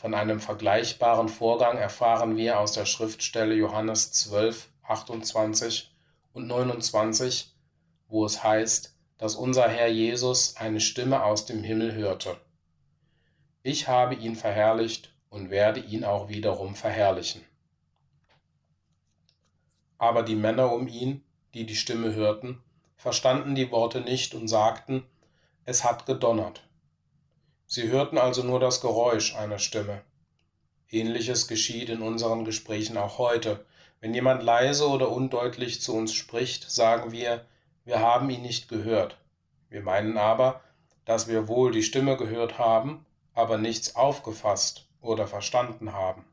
Von 0.00 0.14
einem 0.14 0.40
vergleichbaren 0.40 1.28
Vorgang 1.28 1.76
erfahren 1.76 2.38
wir 2.38 2.58
aus 2.58 2.72
der 2.72 2.86
Schriftstelle 2.86 3.54
Johannes 3.54 4.12
12, 4.12 4.70
28 4.82 5.94
und 6.32 6.46
29, 6.46 7.54
wo 8.08 8.24
es 8.24 8.42
heißt, 8.42 8.96
dass 9.18 9.34
unser 9.34 9.68
Herr 9.68 9.88
Jesus 9.88 10.56
eine 10.56 10.80
Stimme 10.80 11.22
aus 11.22 11.44
dem 11.44 11.62
Himmel 11.62 11.92
hörte. 11.92 12.38
Ich 13.62 13.88
habe 13.88 14.14
ihn 14.14 14.36
verherrlicht 14.36 15.12
und 15.28 15.50
werde 15.50 15.80
ihn 15.80 16.04
auch 16.04 16.30
wiederum 16.30 16.74
verherrlichen. 16.76 17.44
Aber 19.98 20.22
die 20.22 20.34
Männer 20.34 20.72
um 20.72 20.88
ihn, 20.88 21.22
die 21.52 21.66
die 21.66 21.76
Stimme 21.76 22.14
hörten, 22.14 22.62
verstanden 22.96 23.54
die 23.54 23.70
Worte 23.70 24.00
nicht 24.00 24.34
und 24.34 24.48
sagten, 24.48 25.04
es 25.66 25.84
hat 25.84 26.06
gedonnert. 26.06 26.69
Sie 27.72 27.88
hörten 27.88 28.18
also 28.18 28.42
nur 28.42 28.58
das 28.58 28.80
Geräusch 28.80 29.36
einer 29.36 29.60
Stimme. 29.60 30.00
Ähnliches 30.88 31.46
geschieht 31.46 31.88
in 31.88 32.02
unseren 32.02 32.44
Gesprächen 32.44 32.96
auch 32.96 33.18
heute. 33.18 33.64
Wenn 34.00 34.12
jemand 34.12 34.42
leise 34.42 34.88
oder 34.88 35.12
undeutlich 35.12 35.80
zu 35.80 35.94
uns 35.94 36.12
spricht, 36.12 36.68
sagen 36.68 37.12
wir, 37.12 37.46
wir 37.84 38.00
haben 38.00 38.28
ihn 38.28 38.42
nicht 38.42 38.68
gehört. 38.68 39.18
Wir 39.68 39.82
meinen 39.82 40.18
aber, 40.18 40.62
dass 41.04 41.28
wir 41.28 41.46
wohl 41.46 41.70
die 41.70 41.84
Stimme 41.84 42.16
gehört 42.16 42.58
haben, 42.58 43.06
aber 43.34 43.56
nichts 43.56 43.94
aufgefasst 43.94 44.88
oder 45.00 45.28
verstanden 45.28 45.92
haben. 45.92 46.24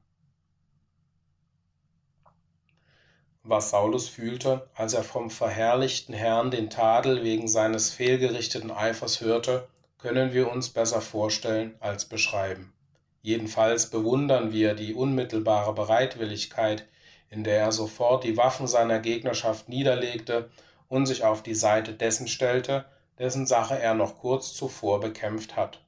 was 3.44 3.70
Saulus 3.70 4.10
fühlte, 4.10 4.70
als 4.74 4.94
er 4.94 5.04
vom 5.04 5.30
verherrlichten 5.30 6.14
Herrn 6.14 6.52
den 6.52 6.70
Tadel 6.70 7.24
wegen 7.24 7.48
seines 7.48 7.92
fehlgerichteten 7.92 8.72
Eifers 8.72 9.22
hörte, 9.22 9.70
können 9.98 10.34
wir 10.34 10.52
uns 10.52 10.70
besser 10.70 11.02
vorstellen 11.02 11.76
als 11.80 12.06
beschreiben. 12.06 12.74
Jedenfalls 13.22 13.90
bewundern 13.90 14.52
wir 14.52 14.74
die 14.74 14.94
unmittelbare 14.94 15.74
Bereitwilligkeit, 15.74 16.86
in 17.30 17.44
der 17.44 17.60
er 17.60 17.72
sofort 17.72 18.24
die 18.24 18.38
Waffen 18.38 18.68
seiner 18.68 19.00
Gegnerschaft 19.00 19.68
niederlegte 19.70 20.50
und 20.88 21.06
sich 21.06 21.24
auf 21.24 21.44
die 21.44 21.56
Seite 21.56 21.94
dessen 21.94 22.28
stellte, 22.28 22.86
dessen 23.20 23.46
Sache 23.46 23.78
er 23.80 23.96
noch 23.96 24.20
kurz 24.20 24.54
zuvor 24.54 25.00
bekämpft 25.00 25.56
hat. 25.56 25.82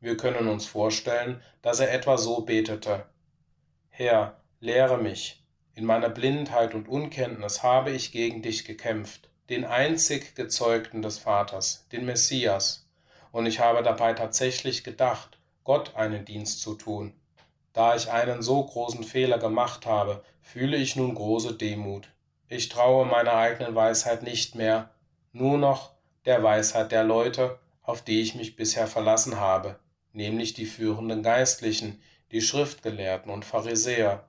Wir 0.00 0.16
können 0.16 0.48
uns 0.48 0.66
vorstellen, 0.66 1.42
dass 1.62 1.80
er 1.80 1.92
etwa 1.92 2.18
so 2.18 2.42
betete 2.42 3.06
Herr, 3.88 4.40
lehre 4.60 4.98
mich, 4.98 5.42
in 5.74 5.84
meiner 5.84 6.08
Blindheit 6.08 6.74
und 6.74 6.88
Unkenntnis 6.88 7.62
habe 7.62 7.90
ich 7.90 8.12
gegen 8.12 8.42
dich 8.42 8.64
gekämpft, 8.64 9.30
den 9.48 9.64
einzig 9.64 10.34
Gezeugten 10.34 11.02
des 11.02 11.18
Vaters, 11.18 11.86
den 11.90 12.04
Messias, 12.04 12.87
und 13.38 13.46
ich 13.46 13.60
habe 13.60 13.84
dabei 13.84 14.14
tatsächlich 14.14 14.82
gedacht, 14.82 15.38
Gott 15.62 15.94
einen 15.94 16.24
Dienst 16.24 16.60
zu 16.60 16.74
tun. 16.74 17.12
Da 17.72 17.94
ich 17.94 18.10
einen 18.10 18.42
so 18.42 18.64
großen 18.64 19.04
Fehler 19.04 19.38
gemacht 19.38 19.86
habe, 19.86 20.24
fühle 20.42 20.76
ich 20.76 20.96
nun 20.96 21.14
große 21.14 21.54
Demut. 21.54 22.08
Ich 22.48 22.68
traue 22.68 23.06
meiner 23.06 23.34
eigenen 23.34 23.76
Weisheit 23.76 24.24
nicht 24.24 24.56
mehr, 24.56 24.90
nur 25.30 25.56
noch 25.56 25.92
der 26.24 26.42
Weisheit 26.42 26.90
der 26.90 27.04
Leute, 27.04 27.60
auf 27.82 28.02
die 28.02 28.20
ich 28.22 28.34
mich 28.34 28.56
bisher 28.56 28.88
verlassen 28.88 29.38
habe, 29.38 29.78
nämlich 30.12 30.54
die 30.54 30.66
führenden 30.66 31.22
Geistlichen, 31.22 32.02
die 32.32 32.42
Schriftgelehrten 32.42 33.30
und 33.30 33.44
Pharisäer, 33.44 34.28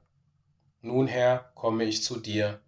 nun, 0.81 1.07
Herr, 1.07 1.51
komme 1.55 1.83
ich 1.85 2.03
zu 2.03 2.19
dir. 2.19 2.59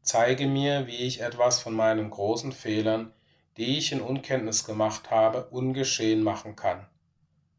Zeige 0.00 0.46
mir, 0.46 0.86
wie 0.86 0.96
ich 0.96 1.20
etwas 1.20 1.60
von 1.60 1.74
meinen 1.74 2.08
großen 2.08 2.52
Fehlern, 2.52 3.12
die 3.60 3.78
ich 3.78 3.92
in 3.92 4.00
Unkenntnis 4.00 4.64
gemacht 4.64 5.12
habe, 5.12 5.44
ungeschehen 5.50 6.22
machen 6.22 6.56
kann. 6.56 6.84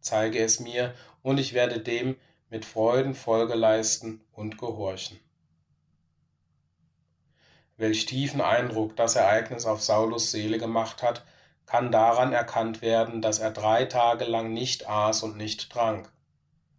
Zeige 0.01 0.39
es 0.39 0.59
mir, 0.59 0.93
und 1.21 1.39
ich 1.39 1.53
werde 1.53 1.79
dem 1.79 2.17
mit 2.49 2.65
Freuden 2.65 3.15
Folge 3.15 3.53
leisten 3.53 4.19
und 4.33 4.57
gehorchen. 4.57 5.19
Welch 7.77 8.05
tiefen 8.05 8.41
Eindruck 8.41 8.97
das 8.97 9.15
Ereignis 9.15 9.65
auf 9.65 9.81
Saulus 9.81 10.31
Seele 10.31 10.57
gemacht 10.57 11.01
hat, 11.01 11.23
kann 11.65 11.91
daran 11.91 12.33
erkannt 12.33 12.81
werden, 12.81 13.21
dass 13.21 13.39
er 13.39 13.51
drei 13.51 13.85
Tage 13.85 14.25
lang 14.25 14.51
nicht 14.51 14.89
aß 14.89 15.23
und 15.23 15.37
nicht 15.37 15.71
trank. 15.71 16.11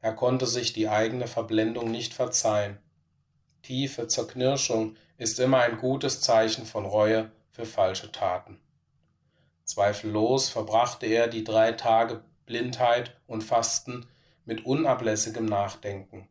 Er 0.02 0.12
konnte 0.12 0.46
sich 0.46 0.74
die 0.74 0.88
eigene 0.88 1.26
Verblendung 1.26 1.90
nicht 1.90 2.12
verzeihen 2.12 2.78
tiefe 3.62 4.08
Zerknirschung 4.08 4.96
ist 5.18 5.38
immer 5.38 5.60
ein 5.60 5.78
gutes 5.78 6.20
Zeichen 6.20 6.66
von 6.66 6.84
Reue 6.84 7.30
für 7.52 7.64
falsche 7.64 8.10
Taten. 8.10 8.58
Zweifellos 9.64 10.48
verbrachte 10.48 11.06
er 11.06 11.28
die 11.28 11.44
drei 11.44 11.72
Tage 11.72 12.22
Blindheit 12.46 13.16
und 13.26 13.42
Fasten 13.42 14.06
mit 14.44 14.66
unablässigem 14.66 15.46
Nachdenken. 15.46 16.28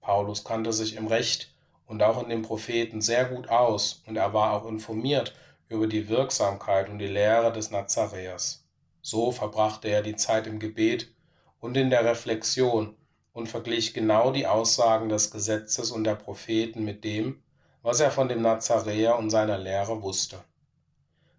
Paulus 0.00 0.44
kannte 0.44 0.72
sich 0.72 0.96
im 0.96 1.06
Recht 1.06 1.52
und 1.86 2.02
auch 2.02 2.22
in 2.22 2.28
den 2.28 2.42
Propheten 2.42 3.00
sehr 3.00 3.24
gut 3.24 3.48
aus 3.48 4.02
und 4.06 4.16
er 4.16 4.32
war 4.32 4.52
auch 4.52 4.66
informiert 4.66 5.34
über 5.68 5.86
die 5.86 6.08
Wirksamkeit 6.08 6.88
und 6.88 6.98
die 6.98 7.06
Lehre 7.06 7.52
des 7.52 7.70
Nazaräers. 7.70 8.64
So 9.02 9.32
verbrachte 9.32 9.88
er 9.88 10.02
die 10.02 10.16
Zeit 10.16 10.46
im 10.46 10.58
Gebet 10.58 11.12
und 11.58 11.76
in 11.76 11.90
der 11.90 12.04
Reflexion 12.04 12.94
und 13.32 13.48
verglich 13.48 13.94
genau 13.94 14.30
die 14.30 14.46
Aussagen 14.46 15.08
des 15.08 15.30
Gesetzes 15.30 15.90
und 15.90 16.04
der 16.04 16.14
Propheten 16.14 16.84
mit 16.84 17.04
dem, 17.04 17.42
was 17.82 18.00
er 18.00 18.10
von 18.10 18.28
dem 18.28 18.42
Nazaräer 18.42 19.18
und 19.18 19.30
seiner 19.30 19.58
Lehre 19.58 20.02
wusste. 20.02 20.38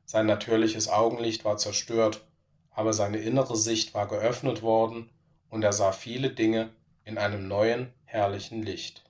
Sein 0.09 0.25
natürliches 0.25 0.87
Augenlicht 0.87 1.43
war 1.43 1.57
zerstört, 1.57 2.25
aber 2.71 2.93
seine 2.93 3.17
innere 3.17 3.57
Sicht 3.57 3.93
war 3.93 4.07
geöffnet 4.07 4.61
worden 4.61 5.09
und 5.49 5.63
er 5.63 5.73
sah 5.73 5.91
viele 5.91 6.29
Dinge 6.29 6.69
in 7.03 7.17
einem 7.17 7.49
neuen, 7.49 7.93
herrlichen 8.05 8.63
Licht. 8.63 9.03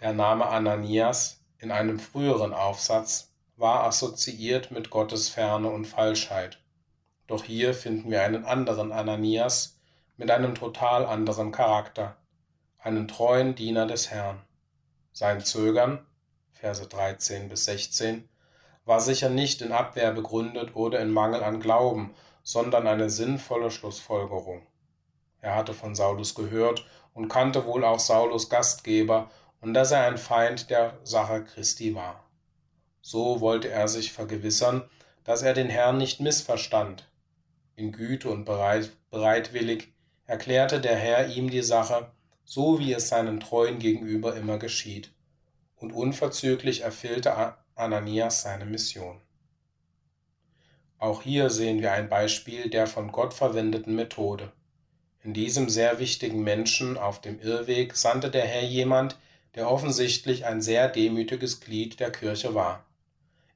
Der 0.00 0.12
Name 0.12 0.44
Ananias 0.46 1.40
in 1.58 1.70
einem 1.70 1.98
früheren 1.98 2.52
Aufsatz 2.52 3.32
war 3.56 3.84
assoziiert 3.84 4.70
mit 4.70 4.90
Gottes 4.90 5.30
Ferne 5.30 5.70
und 5.70 5.86
Falschheit. 5.86 6.60
Doch 7.26 7.42
hier 7.42 7.72
finden 7.72 8.10
wir 8.10 8.22
einen 8.22 8.44
anderen 8.44 8.92
Ananias, 8.92 9.80
mit 10.18 10.30
einem 10.30 10.54
total 10.54 11.06
anderen 11.06 11.52
Charakter, 11.52 12.18
einen 12.78 13.08
treuen 13.08 13.54
Diener 13.54 13.86
des 13.86 14.10
Herrn. 14.10 14.42
Sein 15.12 15.40
Zögern, 15.40 16.06
Verse 16.60 16.86
13 16.86 17.48
bis 17.48 17.66
16, 17.66 18.28
war 18.86 19.00
sicher 19.00 19.28
nicht 19.28 19.60
in 19.60 19.72
Abwehr 19.72 20.12
begründet 20.12 20.74
oder 20.74 21.00
in 21.00 21.10
Mangel 21.10 21.42
an 21.42 21.60
Glauben, 21.60 22.14
sondern 22.42 22.86
eine 22.86 23.10
sinnvolle 23.10 23.70
Schlussfolgerung. 23.70 24.62
Er 25.40 25.54
hatte 25.54 25.74
von 25.74 25.94
Saulus 25.94 26.34
gehört 26.34 26.86
und 27.12 27.28
kannte 27.28 27.66
wohl 27.66 27.84
auch 27.84 27.98
Saulus 27.98 28.48
Gastgeber 28.48 29.30
und 29.60 29.74
dass 29.74 29.90
er 29.90 30.06
ein 30.06 30.16
Feind 30.16 30.70
der 30.70 30.98
Sache 31.04 31.44
Christi 31.44 31.94
war. 31.94 32.24
So 33.02 33.40
wollte 33.40 33.68
er 33.68 33.88
sich 33.88 34.12
vergewissern, 34.12 34.88
dass 35.24 35.42
er 35.42 35.52
den 35.52 35.68
Herrn 35.68 35.98
nicht 35.98 36.20
missverstand. 36.20 37.08
In 37.74 37.92
Güte 37.92 38.30
und 38.30 38.44
bereit, 38.44 38.92
bereitwillig 39.10 39.92
erklärte 40.24 40.80
der 40.80 40.96
Herr 40.96 41.28
ihm 41.28 41.50
die 41.50 41.62
Sache, 41.62 42.10
so 42.44 42.78
wie 42.78 42.92
es 42.92 43.08
seinen 43.08 43.40
Treuen 43.40 43.78
gegenüber 43.78 44.34
immer 44.36 44.58
geschieht, 44.58 45.10
und 45.76 45.92
unverzüglich 45.92 46.82
erfüllte 46.82 47.54
Ananias 47.74 48.42
seine 48.42 48.64
Mission. 48.64 49.20
Auch 50.98 51.22
hier 51.22 51.50
sehen 51.50 51.82
wir 51.82 51.92
ein 51.92 52.08
Beispiel 52.08 52.70
der 52.70 52.86
von 52.86 53.12
Gott 53.12 53.34
verwendeten 53.34 53.94
Methode. 53.94 54.52
In 55.22 55.34
diesem 55.34 55.68
sehr 55.68 55.98
wichtigen 55.98 56.42
Menschen 56.42 56.96
auf 56.96 57.20
dem 57.20 57.40
Irrweg 57.40 57.96
sandte 57.96 58.30
der 58.30 58.46
Herr 58.46 58.62
jemand, 58.62 59.18
der 59.54 59.70
offensichtlich 59.70 60.46
ein 60.46 60.62
sehr 60.62 60.88
demütiges 60.88 61.60
Glied 61.60 62.00
der 62.00 62.12
Kirche 62.12 62.54
war. 62.54 62.84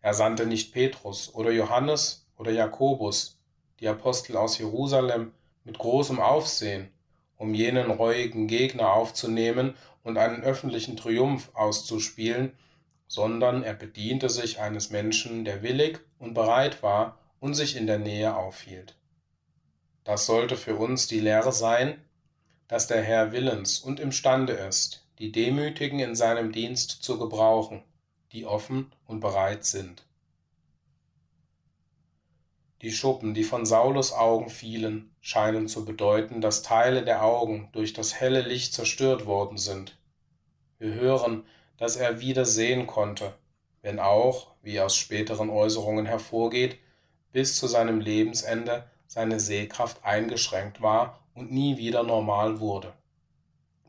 Er 0.03 0.15
sandte 0.15 0.47
nicht 0.47 0.73
Petrus 0.73 1.35
oder 1.35 1.51
Johannes 1.51 2.27
oder 2.37 2.51
Jakobus, 2.51 3.39
die 3.81 3.89
Apostel 3.89 4.37
aus 4.37 4.59
Jerusalem, 4.59 5.33
mit 5.65 5.79
großem 5.79 6.21
Aufsehen, 6.21 6.91
um 7.37 7.55
jenen 7.55 7.91
reuigen 7.91 8.49
Gegner 8.49 8.93
aufzunehmen 8.93 9.75
und 10.03 10.19
einen 10.19 10.43
öffentlichen 10.43 10.97
Triumph 10.97 11.51
auszuspielen, 11.55 12.53
sondern 13.07 13.63
er 13.63 13.75
bediente 13.75 14.29
sich 14.29 14.61
eines 14.61 14.91
Menschen, 14.91 15.45
der 15.45 15.63
willig 15.63 16.01
und 16.19 16.35
bereit 16.35 16.83
war 16.83 17.19
und 17.41 17.55
sich 17.55 17.77
in 17.77 17.87
der 17.87 17.99
Nähe 17.99 18.37
aufhielt. 18.37 18.97
Das 20.05 20.27
sollte 20.27 20.57
für 20.57 20.77
uns 20.77 21.07
die 21.09 21.21
Lehre 21.21 21.53
sein, 21.53 22.03
dass 22.69 22.87
der 22.87 23.03
Herr 23.03 23.33
willens 23.33 23.81
und 23.81 23.99
imstande 24.01 24.53
ist, 24.53 25.05
die 25.19 25.33
Demütigen 25.33 25.99
in 25.99 26.15
seinem 26.15 26.53
Dienst 26.53 27.03
zu 27.03 27.19
gebrauchen, 27.19 27.83
die 28.33 28.47
offen 28.47 28.93
und 29.07 29.21
bereit 29.21 29.65
sind. 29.65 30.05
Die 32.83 32.93
Schuppen, 32.93 33.35
die 33.35 33.45
von 33.45 33.67
Saulus 33.67 34.13
Augen 34.13 34.49
fielen, 34.49 35.15
scheinen 35.21 35.69
zu 35.69 35.85
bedeuten, 35.85 36.41
dass 36.41 36.63
Teile 36.63 37.05
der 37.05 37.23
Augen 37.23 37.69
durch 37.73 37.93
das 37.93 38.19
helle 38.19 38.41
Licht 38.41 38.73
zerstört 38.73 39.27
worden 39.27 39.59
sind. 39.59 39.99
Wir 40.79 40.95
hören, 40.95 41.45
dass 41.77 41.97
er 41.97 42.21
wieder 42.21 42.47
sehen 42.47 42.87
konnte, 42.87 43.35
wenn 43.83 44.01
auch, 44.01 44.55
wie 44.63 44.81
aus 44.81 44.97
späteren 44.97 45.51
Äußerungen 45.51 46.07
hervorgeht, 46.07 46.79
bis 47.33 47.59
zu 47.59 47.67
seinem 47.67 48.01
Lebensende 48.01 48.85
seine 49.07 49.41
Sehkraft 49.41 50.03
eingeschränkt 50.03 50.81
war 50.81 51.21
und 51.35 51.53
nie 51.53 51.77
wieder 51.77 52.03
normal 52.03 52.61
wurde. 52.61 52.95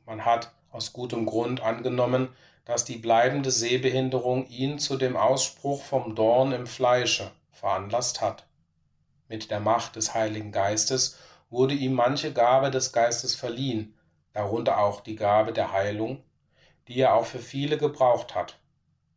Man 0.05 0.25
hat 0.25 0.51
aus 0.69 0.91
gutem 0.91 1.25
Grund 1.25 1.61
angenommen, 1.61 2.27
dass 2.65 2.83
die 2.83 2.97
bleibende 2.97 3.51
Sehbehinderung 3.51 4.47
ihn 4.49 4.79
zu 4.79 4.97
dem 4.97 5.15
Ausspruch 5.15 5.81
vom 5.81 6.13
Dorn 6.13 6.51
im 6.51 6.67
Fleische 6.67 7.31
veranlasst 7.51 8.19
hat. 8.19 8.45
Mit 9.31 9.49
der 9.49 9.61
Macht 9.61 9.95
des 9.95 10.13
Heiligen 10.13 10.51
Geistes 10.51 11.17
wurde 11.49 11.73
ihm 11.73 11.93
manche 11.93 12.33
Gabe 12.33 12.69
des 12.69 12.91
Geistes 12.91 13.33
verliehen, 13.33 13.97
darunter 14.33 14.79
auch 14.79 14.99
die 14.99 15.15
Gabe 15.15 15.53
der 15.53 15.71
Heilung, 15.71 16.21
die 16.89 16.99
er 16.99 17.15
auch 17.15 17.25
für 17.25 17.39
viele 17.39 17.77
gebraucht 17.77 18.35
hat. 18.35 18.59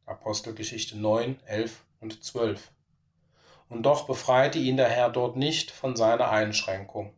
Apostelgeschichte 0.06 0.96
9, 0.96 1.40
11 1.46 1.84
und 1.98 2.22
12. 2.22 2.70
Und 3.68 3.82
doch 3.82 4.06
befreite 4.06 4.60
ihn 4.60 4.76
der 4.76 4.88
Herr 4.88 5.10
dort 5.10 5.34
nicht 5.34 5.72
von 5.72 5.96
seiner 5.96 6.30
Einschränkung. 6.30 7.12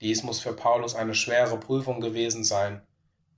Dies 0.00 0.24
muss 0.24 0.40
für 0.40 0.54
Paulus 0.54 0.96
eine 0.96 1.14
schwere 1.14 1.60
Prüfung 1.60 2.00
gewesen 2.00 2.42
sein. 2.42 2.82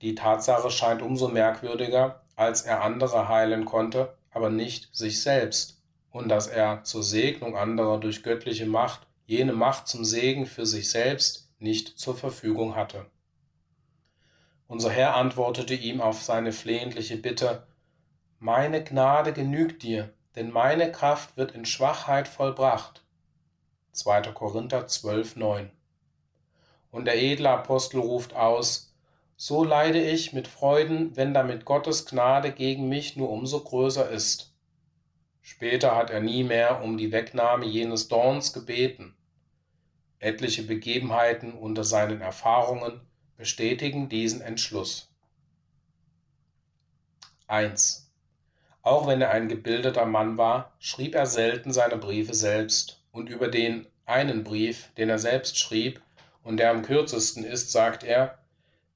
Die 0.01 0.15
Tatsache 0.15 0.71
scheint 0.71 1.03
umso 1.03 1.27
merkwürdiger, 1.27 2.23
als 2.35 2.63
er 2.63 2.81
andere 2.81 3.27
heilen 3.27 3.65
konnte, 3.65 4.17
aber 4.31 4.49
nicht 4.49 4.89
sich 4.91 5.21
selbst 5.21 5.80
und 6.11 6.29
dass 6.29 6.47
er 6.47 6.83
zur 6.83 7.03
Segnung 7.03 7.55
anderer 7.55 7.99
durch 7.99 8.23
göttliche 8.23 8.65
Macht 8.65 9.07
jene 9.25 9.53
Macht 9.53 9.87
zum 9.87 10.03
Segen 10.03 10.45
für 10.45 10.65
sich 10.65 10.89
selbst 10.89 11.49
nicht 11.57 11.97
zur 11.97 12.17
Verfügung 12.17 12.75
hatte. 12.75 13.05
Unser 14.67 14.89
Herr 14.91 15.15
antwortete 15.15 15.73
ihm 15.73 16.01
auf 16.01 16.21
seine 16.21 16.51
flehentliche 16.51 17.17
Bitte, 17.17 17.67
Meine 18.39 18.83
Gnade 18.83 19.31
genügt 19.31 19.83
dir, 19.83 20.13
denn 20.35 20.51
meine 20.51 20.91
Kraft 20.91 21.37
wird 21.37 21.53
in 21.53 21.65
Schwachheit 21.65 22.27
vollbracht. 22.27 23.03
2. 23.93 24.21
Korinther 24.33 24.87
12, 24.87 25.35
9. 25.35 25.71
Und 26.91 27.05
der 27.05 27.21
edle 27.21 27.49
Apostel 27.49 27.99
ruft 27.99 28.33
aus, 28.33 28.93
So 29.37 29.63
leide 29.63 30.01
ich 30.01 30.33
mit 30.33 30.47
Freuden, 30.47 31.15
wenn 31.15 31.33
damit 31.33 31.65
Gottes 31.65 32.05
Gnade 32.05 32.51
gegen 32.51 32.89
mich 32.89 33.15
nur 33.15 33.29
umso 33.29 33.61
größer 33.61 34.09
ist. 34.09 34.50
Später 35.41 35.95
hat 35.95 36.09
er 36.09 36.21
nie 36.21 36.43
mehr 36.43 36.81
um 36.83 36.97
die 36.97 37.11
Wegnahme 37.11 37.65
jenes 37.65 38.07
Dorns 38.07 38.53
gebeten. 38.53 39.15
Etliche 40.19 40.63
Begebenheiten 40.63 41.53
unter 41.53 41.83
seinen 41.83 42.21
Erfahrungen 42.21 43.01
bestätigen 43.37 44.07
diesen 44.07 44.41
Entschluss. 44.41 45.09
1. 47.47 48.11
Auch 48.83 49.07
wenn 49.07 49.21
er 49.21 49.31
ein 49.31 49.49
gebildeter 49.49 50.05
Mann 50.05 50.37
war, 50.37 50.73
schrieb 50.79 51.15
er 51.15 51.25
selten 51.25 51.73
seine 51.73 51.97
Briefe 51.97 52.33
selbst, 52.33 53.03
und 53.11 53.29
über 53.29 53.47
den 53.47 53.87
einen 54.05 54.43
Brief, 54.43 54.89
den 54.97 55.09
er 55.09 55.19
selbst 55.19 55.57
schrieb 55.57 56.01
und 56.43 56.57
der 56.57 56.71
am 56.71 56.81
kürzesten 56.81 57.43
ist, 57.43 57.71
sagt 57.71 58.03
er, 58.03 58.37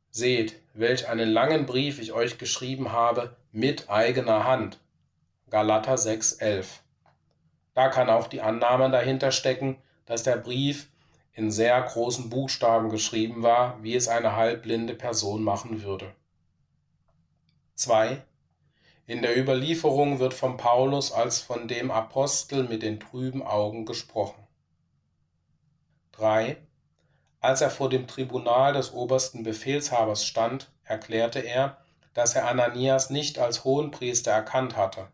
Seht, 0.10 0.56
welch 0.74 1.10
einen 1.10 1.30
langen 1.30 1.66
Brief 1.66 2.00
ich 2.00 2.14
euch 2.14 2.38
geschrieben 2.38 2.92
habe 2.92 3.36
mit 3.52 3.90
eigener 3.90 4.46
Hand. 4.46 4.80
Galater 5.56 5.96
6,11. 5.96 6.66
Da 7.76 7.88
kann 7.88 8.10
auch 8.10 8.28
die 8.28 8.42
Annahme 8.42 8.90
dahinter 8.90 9.32
stecken, 9.32 9.78
dass 10.06 10.24
der 10.24 10.36
Brief 10.36 10.90
in 11.32 11.50
sehr 11.50 11.82
großen 11.82 12.30
Buchstaben 12.30 12.90
geschrieben 12.90 13.42
war, 13.42 13.82
wie 13.82 13.96
es 13.96 14.10
eine 14.10 14.36
halbblinde 14.36 14.96
Person 14.96 15.46
machen 15.46 15.82
würde. 15.82 16.14
2. 17.76 18.22
In 19.08 19.22
der 19.22 19.40
Überlieferung 19.40 20.20
wird 20.20 20.34
von 20.34 20.58
Paulus 20.58 21.14
als 21.14 21.40
von 21.40 21.70
dem 21.70 21.90
Apostel 21.90 22.66
mit 22.66 22.84
den 22.84 23.00
trüben 23.00 23.42
Augen 23.42 23.86
gesprochen. 23.86 24.46
3. 26.12 26.58
Als 27.40 27.62
er 27.62 27.70
vor 27.70 27.88
dem 27.88 28.08
Tribunal 28.08 28.74
des 28.74 28.92
obersten 28.92 29.44
Befehlshabers 29.44 30.26
stand, 30.26 30.70
erklärte 30.84 31.40
er, 31.40 31.78
dass 32.14 32.36
er 32.36 32.46
Ananias 32.50 33.10
nicht 33.10 33.40
als 33.40 33.64
Hohenpriester 33.64 34.32
erkannt 34.32 34.76
hatte. 34.76 35.08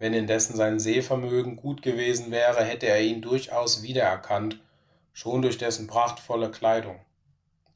Wenn 0.00 0.14
indessen 0.14 0.56
sein 0.56 0.80
Sehvermögen 0.80 1.56
gut 1.56 1.82
gewesen 1.82 2.30
wäre, 2.30 2.64
hätte 2.64 2.86
er 2.86 3.02
ihn 3.02 3.20
durchaus 3.20 3.82
wiedererkannt, 3.82 4.58
schon 5.12 5.42
durch 5.42 5.58
dessen 5.58 5.88
prachtvolle 5.88 6.50
Kleidung. 6.50 6.98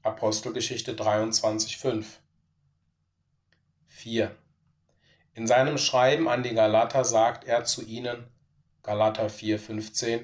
Apostelgeschichte 0.02 0.94
23,5 0.94 2.04
4. 3.88 4.34
In 5.34 5.46
seinem 5.46 5.76
Schreiben 5.76 6.26
an 6.26 6.42
die 6.42 6.54
Galater 6.54 7.04
sagt 7.04 7.44
er 7.44 7.64
zu 7.64 7.84
ihnen, 7.84 8.24
Galater 8.82 9.26
4,15, 9.26 10.22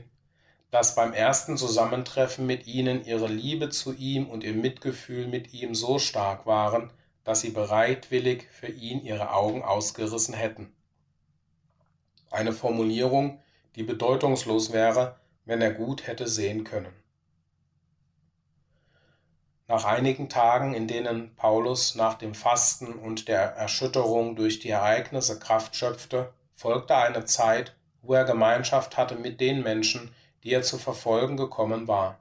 dass 0.71 0.95
beim 0.95 1.13
ersten 1.13 1.59
Zusammentreffen 1.59 2.47
mit 2.47 2.67
ihnen 2.67 3.05
ihre 3.05 3.29
Liebe 3.29 3.69
zu 3.69 3.93
ihm 3.93 4.31
und 4.31 4.43
ihr 4.43 4.55
Mitgefühl 4.55 5.27
mit 5.27 5.53
ihm 5.53 5.75
so 5.75 5.99
stark 5.99 6.47
waren, 6.47 6.91
dass 7.25 7.43
sie 7.43 7.51
bereitwillig 7.51 8.49
für 8.51 8.69
ihn 8.69 9.05
ihre 9.05 9.35
Augen 9.35 9.63
ausgerissen 9.63 10.33
hätten 10.33 10.73
eine 12.31 12.53
Formulierung, 12.53 13.41
die 13.77 13.83
bedeutungslos 13.83 14.73
wäre, 14.73 15.17
wenn 15.45 15.61
er 15.61 15.73
gut 15.73 16.07
hätte 16.07 16.29
sehen 16.29 16.65
können. 16.65 16.93
Nach 19.69 19.85
einigen 19.85 20.29
Tagen, 20.29 20.75
in 20.75 20.89
denen 20.89 21.37
Paulus 21.37 21.95
nach 21.95 22.15
dem 22.15 22.35
Fasten 22.35 22.93
und 22.93 23.29
der 23.29 23.55
Erschütterung 23.55 24.35
durch 24.35 24.59
die 24.59 24.71
Ereignisse 24.71 25.39
Kraft 25.39 25.77
schöpfte, 25.77 26.33
folgte 26.55 26.97
eine 26.97 27.25
Zeit, 27.25 27.77
wo 28.03 28.15
er 28.15 28.25
Gemeinschaft 28.25 28.97
hatte 28.97 29.15
mit 29.15 29.41
den 29.41 29.63
Menschen, 29.63 30.11
die 30.43 30.53
er 30.53 30.63
zu 30.63 30.77
verfolgen 30.79 31.37
gekommen 31.37 31.87
war. 31.87 32.19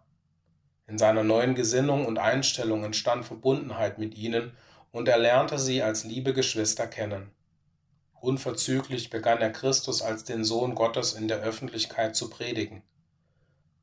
In 0.85 0.97
seiner 0.97 1.23
neuen 1.23 1.55
Gesinnung 1.55 2.05
und 2.05 2.19
Einstellung 2.19 2.83
entstand 2.83 3.25
Verbundenheit 3.25 3.97
mit 3.97 4.15
ihnen, 4.15 4.55
und 4.91 5.07
er 5.07 5.17
lernte 5.17 5.59
sie 5.59 5.83
als 5.83 6.03
liebe 6.03 6.33
Geschwister 6.33 6.87
kennen. 6.87 7.31
Unverzüglich 8.21 9.09
begann 9.09 9.39
er 9.39 9.51
Christus 9.51 10.01
als 10.01 10.25
den 10.25 10.43
Sohn 10.43 10.75
Gottes 10.75 11.13
in 11.13 11.27
der 11.27 11.39
Öffentlichkeit 11.39 12.15
zu 12.15 12.29
predigen. 12.29 12.83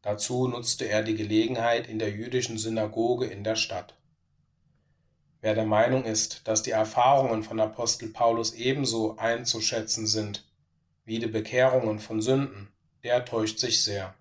Dazu 0.03 0.47
nutzte 0.47 0.89
er 0.89 1.03
die 1.03 1.14
Gelegenheit 1.14 1.89
in 1.89 1.99
der 1.99 2.11
jüdischen 2.11 2.59
Synagoge 2.59 3.26
in 3.26 3.45
der 3.45 3.57
Stadt. 3.57 3.95
Wer 5.41 5.55
der 5.55 5.64
Meinung 5.64 6.05
ist, 6.05 6.47
dass 6.49 6.62
die 6.62 6.70
Erfahrungen 6.70 7.43
von 7.43 7.59
Apostel 7.61 8.09
Paulus 8.09 8.53
ebenso 8.55 9.16
einzuschätzen 9.16 10.07
sind 10.07 10.45
wie 11.05 11.18
die 11.18 11.28
Bekehrungen 11.28 11.99
von 11.99 12.20
Sünden, 12.20 12.68
der 13.05 13.24
täuscht 13.24 13.59
sich 13.59 13.82
sehr. 13.82 14.14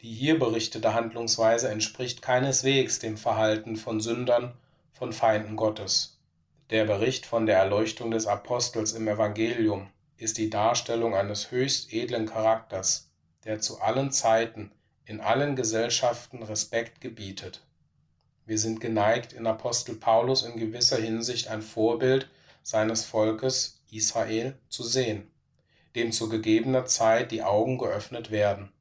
Die 0.00 0.12
hier 0.12 0.38
berichtete 0.38 0.94
Handlungsweise 0.94 1.68
entspricht 1.68 2.22
keineswegs 2.22 3.00
dem 3.00 3.16
Verhalten 3.16 3.76
von 3.76 4.00
Sündern, 4.00 4.54
von 4.92 5.12
Feinden 5.12 5.56
Gottes. 5.56 6.15
Der 6.70 6.84
Bericht 6.84 7.26
von 7.26 7.46
der 7.46 7.58
Erleuchtung 7.58 8.10
des 8.10 8.26
Apostels 8.26 8.92
im 8.92 9.06
Evangelium 9.06 9.88
ist 10.16 10.36
die 10.36 10.50
Darstellung 10.50 11.14
eines 11.14 11.52
höchst 11.52 11.92
edlen 11.92 12.26
Charakters, 12.26 13.08
der 13.44 13.60
zu 13.60 13.80
allen 13.80 14.10
Zeiten 14.10 14.72
in 15.04 15.20
allen 15.20 15.54
Gesellschaften 15.54 16.42
Respekt 16.42 17.00
gebietet. 17.00 17.64
Wir 18.46 18.58
sind 18.58 18.80
geneigt, 18.80 19.32
in 19.32 19.46
Apostel 19.46 19.94
Paulus 19.94 20.42
in 20.42 20.58
gewisser 20.58 20.96
Hinsicht 20.96 21.46
ein 21.46 21.62
Vorbild 21.62 22.28
seines 22.64 23.04
Volkes 23.04 23.84
Israel 23.92 24.58
zu 24.68 24.82
sehen, 24.82 25.30
dem 25.94 26.10
zu 26.10 26.28
gegebener 26.28 26.84
Zeit 26.84 27.30
die 27.30 27.44
Augen 27.44 27.78
geöffnet 27.78 28.32
werden. 28.32 28.72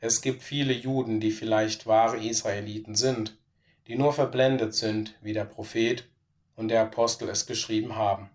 Es 0.00 0.22
gibt 0.22 0.42
viele 0.42 0.72
Juden, 0.72 1.20
die 1.20 1.30
vielleicht 1.30 1.86
wahre 1.86 2.16
Israeliten 2.16 2.96
sind, 2.96 3.38
die 3.86 3.94
nur 3.94 4.12
verblendet 4.12 4.74
sind, 4.74 5.14
wie 5.20 5.32
der 5.32 5.44
Prophet 5.44 6.08
und 6.56 6.68
der 6.68 6.82
Apostel 6.82 7.28
es 7.28 7.46
geschrieben 7.46 7.96
haben. 7.96 8.30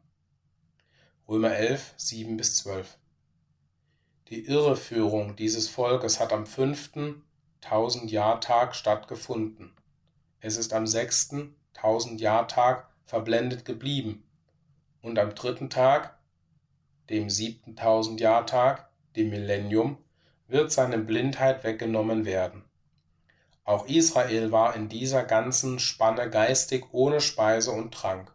Römer 1.28 1.56
11, 1.56 1.94
7 1.98 2.38
bis 2.38 2.56
12. 2.56 2.98
Die 4.30 4.46
Irreführung 4.46 5.36
dieses 5.36 5.68
Volkes 5.68 6.20
hat 6.20 6.32
am 6.32 6.46
fünften 6.46 7.24
Tausendjahrtag 7.60 8.76
stattgefunden. 8.76 9.74
Es 10.40 10.58
ist 10.58 10.74
am 10.74 10.88
sechsten 10.88 11.56
Tausendjahrtag 11.74 12.88
verblendet 13.04 13.66
geblieben 13.66 14.24
und 15.02 15.20
am 15.20 15.36
dritten 15.36 15.70
Tag 15.70 16.18
dem 17.10 17.30
siebten 17.30 17.76
Tausendjahrtag, 17.76 18.90
dem 19.18 19.30
Millennium, 19.30 19.98
wird 20.48 20.72
seine 20.72 20.98
Blindheit 20.98 21.64
weggenommen 21.64 22.26
werden. 22.26 22.64
Auch 23.64 23.88
Israel 23.88 24.52
war 24.52 24.76
in 24.76 24.90
dieser 24.90 25.24
ganzen 25.24 25.80
Spanne 25.80 26.30
geistig 26.30 26.86
ohne 26.92 27.22
Speise 27.22 27.72
und 27.72 27.94
Trank. 27.94 28.34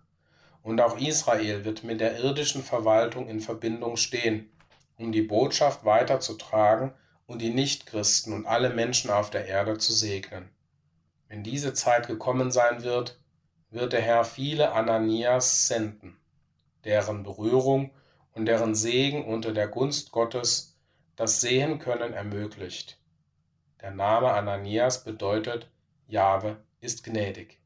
Und 0.62 0.80
auch 0.80 0.98
Israel 0.98 1.64
wird 1.64 1.84
mit 1.84 2.00
der 2.00 2.18
irdischen 2.18 2.62
Verwaltung 2.62 3.28
in 3.28 3.40
Verbindung 3.40 3.96
stehen, 3.96 4.50
um 4.96 5.12
die 5.12 5.22
Botschaft 5.22 5.84
weiterzutragen 5.84 6.92
und 7.26 7.42
die 7.42 7.52
Nichtchristen 7.52 8.32
und 8.32 8.46
alle 8.46 8.70
Menschen 8.70 9.10
auf 9.10 9.30
der 9.30 9.46
Erde 9.46 9.78
zu 9.78 9.92
segnen. 9.92 10.48
Wenn 11.28 11.42
diese 11.42 11.74
Zeit 11.74 12.06
gekommen 12.06 12.50
sein 12.50 12.82
wird, 12.82 13.18
wird 13.70 13.92
der 13.92 14.00
Herr 14.00 14.24
viele 14.24 14.72
Ananias 14.72 15.66
senden, 15.66 16.16
deren 16.84 17.24
Berührung 17.24 17.90
und 18.32 18.46
deren 18.46 18.74
Segen 18.74 19.24
unter 19.24 19.52
der 19.52 19.66
Gunst 19.66 20.12
Gottes 20.12 20.76
das 21.16 21.40
Sehen 21.40 21.78
können 21.78 22.12
ermöglicht. 22.12 22.98
Der 23.86 23.94
Name 23.94 24.32
Ananias 24.32 25.04
bedeutet, 25.04 25.70
Jahwe 26.08 26.56
ist 26.80 27.04
gnädig. 27.04 27.60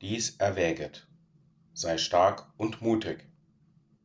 Dies 0.00 0.34
erwäget, 0.38 1.06
sei 1.72 1.96
stark 1.96 2.52
und 2.56 2.82
mutig. 2.82 3.28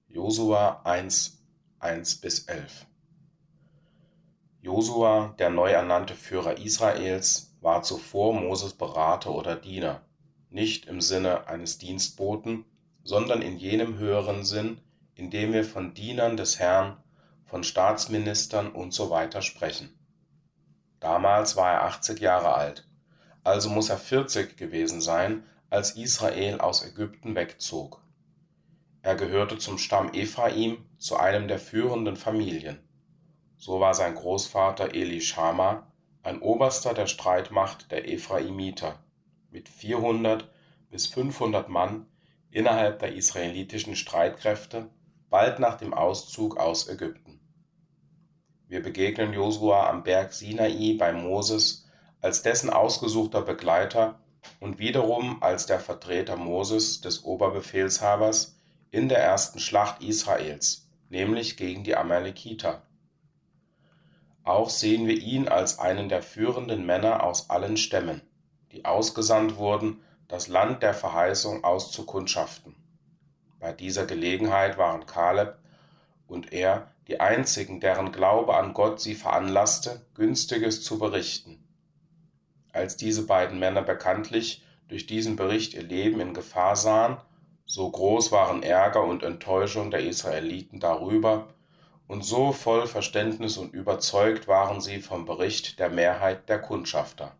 Josua 0.07 0.81
1, 0.83 1.43
1 1.79 2.21
bis 2.21 2.45
11. 2.45 2.85
Josua, 4.61 5.33
der 5.39 5.49
neu 5.49 5.71
ernannte 5.71 6.13
Führer 6.13 6.59
Israels, 6.59 7.57
war 7.61 7.81
zuvor 7.81 8.39
Moses 8.39 8.73
Berater 8.73 9.33
oder 9.33 9.55
Diener 9.55 10.05
nicht 10.56 10.86
im 10.86 11.01
Sinne 11.01 11.47
eines 11.47 11.80
Dienstboten, 11.80 12.64
sondern 13.03 13.41
in 13.41 13.58
jenem 13.58 13.97
höheren 13.97 14.45
Sinn, 14.45 14.80
in 15.14 15.30
dem 15.30 15.51
wir 15.51 15.66
von 15.66 15.93
Dienern 15.93 16.38
des 16.38 16.60
Herrn, 16.60 16.95
von 17.43 17.66
Staatsministern 17.66 18.72
und 18.72 18.93
so 18.93 19.14
sprechen. 19.41 19.93
Damals 21.01 21.58
war 21.58 21.74
er 21.74 21.84
80 21.84 22.22
Jahre 22.22 22.56
alt, 22.56 22.88
also 23.43 23.70
muss 23.70 23.89
er 23.89 23.97
40 23.97 24.56
gewesen 24.56 25.01
sein, 25.01 25.43
als 25.70 25.97
Israel 25.97 26.62
aus 26.62 26.86
Ägypten 26.86 27.36
wegzog. 27.36 28.01
Er 29.01 29.16
gehörte 29.16 29.58
zum 29.58 29.78
Stamm 29.78 30.14
Ephraim, 30.14 30.86
zu 30.97 31.18
einem 31.18 31.49
der 31.49 31.60
führenden 31.60 32.16
Familien. 32.16 32.80
So 33.58 33.82
war 33.82 33.93
sein 33.93 34.16
Großvater 34.16 34.95
Eli 34.95 35.20
Schama 35.20 35.91
ein 36.24 36.41
Oberster 36.41 36.93
der 36.93 37.08
Streitmacht 37.08 37.91
der 37.91 38.10
Ephraimiter 38.10 39.05
mit 39.56 39.70
400 39.70 40.49
bis 40.89 41.08
500 41.08 41.70
Mann 41.70 42.08
innerhalb 42.51 42.99
der 42.99 43.16
israelitischen 43.16 43.95
Streitkräfte 43.95 44.89
bald 45.30 45.60
nach 45.60 45.76
dem 45.76 45.93
Auszug 45.93 46.58
aus 46.58 46.89
Ägypten. 46.89 47.39
Wir 48.68 48.84
begegnen 48.84 49.32
Josua 49.32 49.89
am 49.89 50.03
Berg 50.03 50.34
Sinai 50.34 50.97
bei 50.99 51.14
Moses 51.14 51.86
als 52.20 52.41
dessen 52.41 52.70
ausgesuchter 52.70 53.43
Begleiter 53.43 54.20
und 54.60 54.78
wiederum 54.78 55.41
als 55.41 55.66
der 55.66 55.80
Vertreter 55.80 56.36
Moses 56.36 56.99
des 56.99 57.24
Oberbefehlshabers 57.24 58.60
in 58.91 59.08
der 59.08 59.20
ersten 59.20 59.60
Schlacht 59.60 60.03
Israels, 60.03 60.89
nämlich 61.08 61.56
gegen 61.56 61.86
die 61.86 61.95
Amalekiter. 61.95 62.82
Auch 64.43 64.70
sehen 64.70 65.08
wir 65.08 65.18
ihn 65.18 65.47
als 65.47 65.80
einen 65.80 66.10
der 66.10 66.22
führenden 66.22 66.86
Männer 66.86 67.24
aus 67.24 67.49
allen 67.49 67.78
Stämmen 67.78 68.22
die 68.76 68.84
ausgesandt 68.84 69.55
wurden, 69.55 70.01
das 70.28 70.47
Land 70.49 70.84
der 70.84 70.93
Verheißung 70.93 71.63
auszukundschaften. 71.63 72.76
Bei 73.59 73.71
dieser 73.71 74.05
Gelegenheit 74.05 74.78
waren 74.78 75.05
Kaleb 75.05 75.57
und 76.28 76.51
er 76.51 76.91
die 77.07 77.21
einzigen, 77.21 77.80
deren 77.80 78.11
Glaube 78.11 78.55
an 78.55 78.73
Gott 78.73 78.99
sie 78.99 79.15
veranlasste, 79.15 80.01
Günstiges 80.13 80.84
zu 80.84 80.99
berichten. 80.99 81.63
Als 82.73 82.97
diese 82.97 83.26
beiden 83.26 83.59
Männer 83.59 83.82
bekanntlich 83.82 84.63
durch 84.89 85.05
diesen 85.07 85.38
Bericht 85.38 85.73
ihr 85.73 85.84
Leben 85.84 86.19
in 86.19 86.34
Gefahr 86.34 86.76
sahen, 86.76 87.17
so 87.65 87.89
groß 87.89 88.32
waren 88.32 88.61
Ärger 88.61 89.03
und 89.03 89.23
Enttäuschung 89.23 89.89
der 89.89 90.01
Israeliten 90.01 90.80
darüber, 90.80 91.47
und 92.07 92.23
so 92.23 92.51
voll 92.51 92.86
Verständnis 92.86 93.57
und 93.57 93.73
überzeugt 93.73 94.47
waren 94.47 94.80
sie 94.82 94.99
vom 94.99 95.26
Bericht 95.26 95.80
der 95.80 95.89
Mehrheit 95.89 96.49
der 96.49 96.61
Kundschafter. 96.61 97.36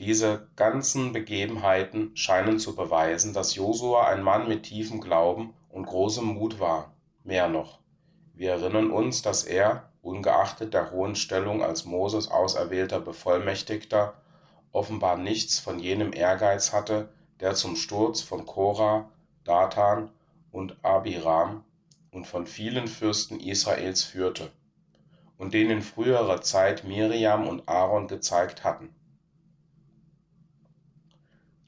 Diese 0.00 0.48
ganzen 0.56 1.12
Begebenheiten 1.12 2.16
scheinen 2.16 2.58
zu 2.58 2.74
beweisen, 2.74 3.34
dass 3.34 3.54
Josua 3.54 4.06
ein 4.06 4.22
Mann 4.22 4.48
mit 4.48 4.62
tiefem 4.62 4.98
Glauben 4.98 5.52
und 5.68 5.84
großem 5.84 6.24
Mut 6.24 6.58
war. 6.58 6.94
Mehr 7.22 7.50
noch, 7.50 7.80
wir 8.32 8.52
erinnern 8.52 8.92
uns, 8.92 9.20
dass 9.20 9.44
er, 9.44 9.90
ungeachtet 10.00 10.72
der 10.72 10.90
hohen 10.90 11.16
Stellung 11.16 11.62
als 11.62 11.84
Moses 11.84 12.30
auserwählter 12.30 12.98
Bevollmächtigter, 12.98 14.14
offenbar 14.72 15.18
nichts 15.18 15.58
von 15.58 15.78
jenem 15.78 16.14
Ehrgeiz 16.14 16.72
hatte, 16.72 17.10
der 17.38 17.54
zum 17.54 17.76
Sturz 17.76 18.22
von 18.22 18.46
Korah, 18.46 19.10
Dathan 19.44 20.10
und 20.50 20.82
Abiram 20.82 21.62
und 22.10 22.26
von 22.26 22.46
vielen 22.46 22.88
Fürsten 22.88 23.38
Israels 23.38 24.02
führte 24.02 24.50
und 25.36 25.52
den 25.52 25.68
in 25.68 25.82
früherer 25.82 26.40
Zeit 26.40 26.84
Miriam 26.84 27.46
und 27.46 27.68
Aaron 27.68 28.08
gezeigt 28.08 28.64
hatten 28.64 28.94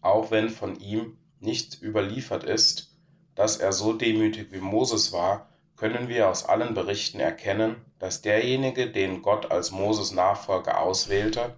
auch 0.03 0.31
wenn 0.31 0.51
von 0.51 0.79
ihm 0.79 1.17
nicht 1.41 1.81
überliefert 1.81 2.45
ist, 2.45 2.95
dass 3.35 3.57
er 3.57 3.73
so 3.73 3.95
demütig 3.95 4.53
wie 4.53 4.61
Moses 4.61 5.13
war, 5.13 5.49
können 5.77 6.09
wir 6.09 6.29
aus 6.29 6.45
allen 6.45 6.75
Berichten 6.75 7.19
erkennen, 7.19 7.77
dass 7.99 8.21
derjenige, 8.21 8.91
den 8.91 9.23
Gott 9.23 9.51
als 9.51 9.71
Moses 9.71 10.13
Nachfolger 10.13 10.81
auswählte, 10.81 11.57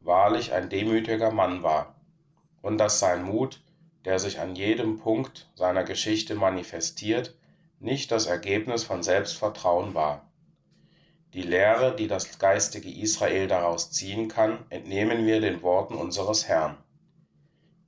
wahrlich 0.00 0.52
ein 0.52 0.68
demütiger 0.68 1.30
Mann 1.30 1.62
war 1.62 1.94
und 2.60 2.78
dass 2.78 2.98
sein 2.98 3.22
Mut, 3.22 3.62
der 4.04 4.18
sich 4.18 4.40
an 4.40 4.56
jedem 4.56 4.98
Punkt 4.98 5.50
seiner 5.54 5.84
Geschichte 5.84 6.34
manifestiert, 6.34 7.36
nicht 7.78 8.10
das 8.10 8.26
Ergebnis 8.26 8.84
von 8.84 9.02
Selbstvertrauen 9.02 9.94
war. 9.94 10.28
Die 11.34 11.42
Lehre, 11.42 11.96
die 11.96 12.08
das 12.08 12.38
geistige 12.38 12.90
Israel 12.90 13.48
daraus 13.48 13.90
ziehen 13.90 14.28
kann, 14.28 14.58
entnehmen 14.68 15.26
wir 15.26 15.40
den 15.40 15.62
Worten 15.62 15.94
unseres 15.94 16.46
Herrn. 16.46 16.76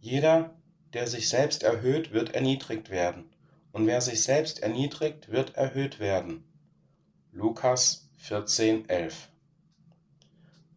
Jeder, 0.05 0.51
der 0.93 1.07
sich 1.07 1.31
selbst 1.31 1.63
erhöht, 1.63 2.13
wird 2.13 2.35
erniedrigt 2.35 2.91
werden, 2.91 3.25
und 3.73 3.87
wer 3.87 4.03
sich 4.03 4.23
selbst 4.23 4.63
erniedrigt, 4.63 5.33
wird 5.33 5.57
erhöht 5.57 5.99
werden. 5.99 6.45
Lukas 7.33 8.11
14,11 8.23 9.15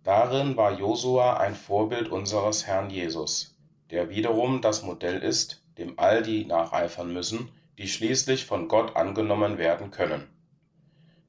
Darin 0.06 0.56
war 0.56 0.80
Josua 0.80 1.36
ein 1.42 1.56
Vorbild 1.56 2.08
unseres 2.08 2.68
Herrn 2.68 2.90
Jesus, 2.90 3.58
der 3.92 4.10
wiederum 4.10 4.62
das 4.62 4.84
Modell 4.84 5.22
ist, 5.22 5.62
dem 5.78 6.00
all 6.00 6.24
die 6.24 6.46
nacheifern 6.46 7.12
müssen, 7.12 7.52
die 7.78 7.90
schließlich 7.90 8.46
von 8.46 8.70
Gott 8.70 8.96
angenommen 8.96 9.58
werden 9.58 9.92
können. 9.92 10.30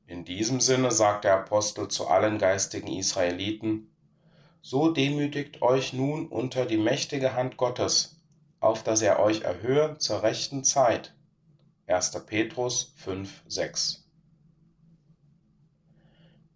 In 0.07 0.25
diesem 0.25 0.61
Sinne 0.61 0.93
sagt 0.93 1.25
der 1.25 1.35
Apostel 1.35 1.89
zu 1.89 2.07
allen 2.07 2.39
geistigen 2.39 2.93
Israeliten, 2.93 3.91
so 4.63 4.91
demütigt 4.91 5.63
euch 5.63 5.93
nun 5.93 6.27
unter 6.27 6.67
die 6.67 6.77
mächtige 6.77 7.35
Hand 7.35 7.57
Gottes, 7.57 8.21
auf 8.61 8.83
dass 8.83 9.03
er 9.03 9.21
euch 9.21 9.43
erhöhe 9.43 9.97
zur 9.99 10.23
rechten 10.23 10.65
Zeit. 10.65 11.15
1. 11.87 12.25
Petrus 12.27 12.93
5, 12.97 13.45
6 13.47 14.05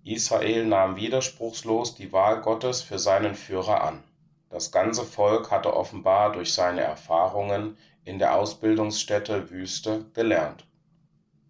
Israel 0.04 0.66
nahm 0.66 0.96
widerspruchslos 0.96 1.94
die 1.94 2.12
Wahl 2.12 2.40
Gottes 2.40 2.82
für 2.82 2.98
seinen 2.98 3.36
Führer 3.36 3.82
an. 3.82 4.02
Das 4.50 4.72
ganze 4.72 5.04
Volk 5.04 5.50
hatte 5.50 5.74
offenbar 5.74 6.32
durch 6.32 6.52
seine 6.52 6.80
Erfahrungen 6.80 7.78
in 8.04 8.18
der 8.18 8.36
Ausbildungsstätte 8.36 9.50
Wüste 9.50 10.04
gelernt. 10.12 10.66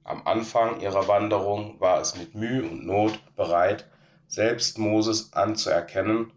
Am 0.04 0.26
Anfang 0.26 0.80
ihrer 0.80 1.08
Wanderung 1.08 1.80
war 1.80 2.00
es 2.00 2.16
mit 2.16 2.34
Mühe 2.34 2.62
und 2.62 2.84
Not 2.84 3.18
bereit, 3.34 3.88
selbst 4.28 4.78
Moses 4.78 5.32
anzuerkennen 5.32 6.30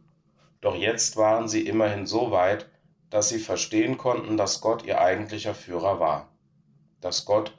doch 0.65 0.75
jetzt 0.75 1.15
waren 1.15 1.47
sie 1.47 1.67
immerhin 1.67 2.07
so 2.07 2.31
weit, 2.31 2.67
dass 3.11 3.29
sie 3.29 3.37
verstehen 3.37 3.99
konnten, 3.99 4.35
dass 4.35 4.61
Gott 4.61 4.83
ihr 4.83 4.99
eigentlicher 4.99 5.53
Führer 5.53 5.99
war. 5.99 6.27
Dass 7.01 7.25
Gott, 7.25 7.55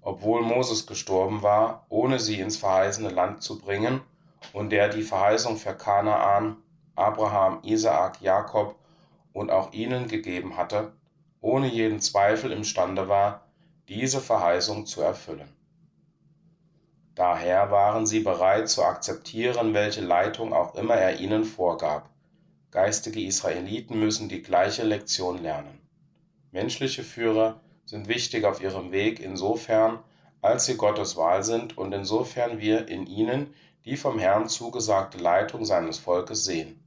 obwohl 0.00 0.40
Moses 0.40 0.86
gestorben 0.86 1.42
war, 1.42 1.84
ohne 1.90 2.18
sie 2.18 2.40
ins 2.40 2.56
verheißene 2.56 3.10
Land 3.10 3.42
zu 3.42 3.58
bringen, 3.58 4.00
und 4.54 4.70
der 4.70 4.88
die 4.88 5.02
Verheißung 5.02 5.58
für 5.58 5.74
Kanaan, 5.74 6.56
Abraham, 6.94 7.58
Isaak, 7.62 8.22
Jakob 8.22 8.76
und 9.34 9.50
auch 9.50 9.74
ihnen 9.74 10.08
gegeben 10.08 10.56
hatte, 10.56 10.94
ohne 11.42 11.66
jeden 11.66 12.00
Zweifel 12.00 12.52
imstande 12.52 13.06
war, 13.06 13.42
diese 13.88 14.22
Verheißung 14.22 14.86
zu 14.86 15.02
erfüllen. 15.02 15.54
Daher 17.14 17.70
waren 17.70 18.06
sie 18.06 18.20
bereit 18.20 18.70
zu 18.70 18.82
akzeptieren, 18.82 19.74
welche 19.74 20.00
Leitung 20.00 20.54
auch 20.54 20.74
immer 20.74 20.94
er 20.94 21.20
ihnen 21.20 21.44
vorgab. 21.44 22.08
Geistige 22.70 23.20
Israeliten 23.22 23.98
müssen 23.98 24.28
die 24.28 24.42
gleiche 24.42 24.84
Lektion 24.84 25.42
lernen. 25.42 25.80
Menschliche 26.50 27.02
Führer 27.02 27.60
sind 27.84 28.08
wichtig 28.08 28.44
auf 28.44 28.60
ihrem 28.60 28.92
Weg 28.92 29.20
insofern, 29.20 30.00
als 30.42 30.66
sie 30.66 30.76
Gottes 30.76 31.16
Wahl 31.16 31.42
sind 31.44 31.78
und 31.78 31.92
insofern 31.92 32.60
wir 32.60 32.88
in 32.88 33.06
ihnen 33.06 33.54
die 33.86 33.96
vom 33.96 34.18
Herrn 34.18 34.48
zugesagte 34.48 35.16
Leitung 35.16 35.64
seines 35.64 35.98
Volkes 35.98 36.44
sehen. 36.44 36.82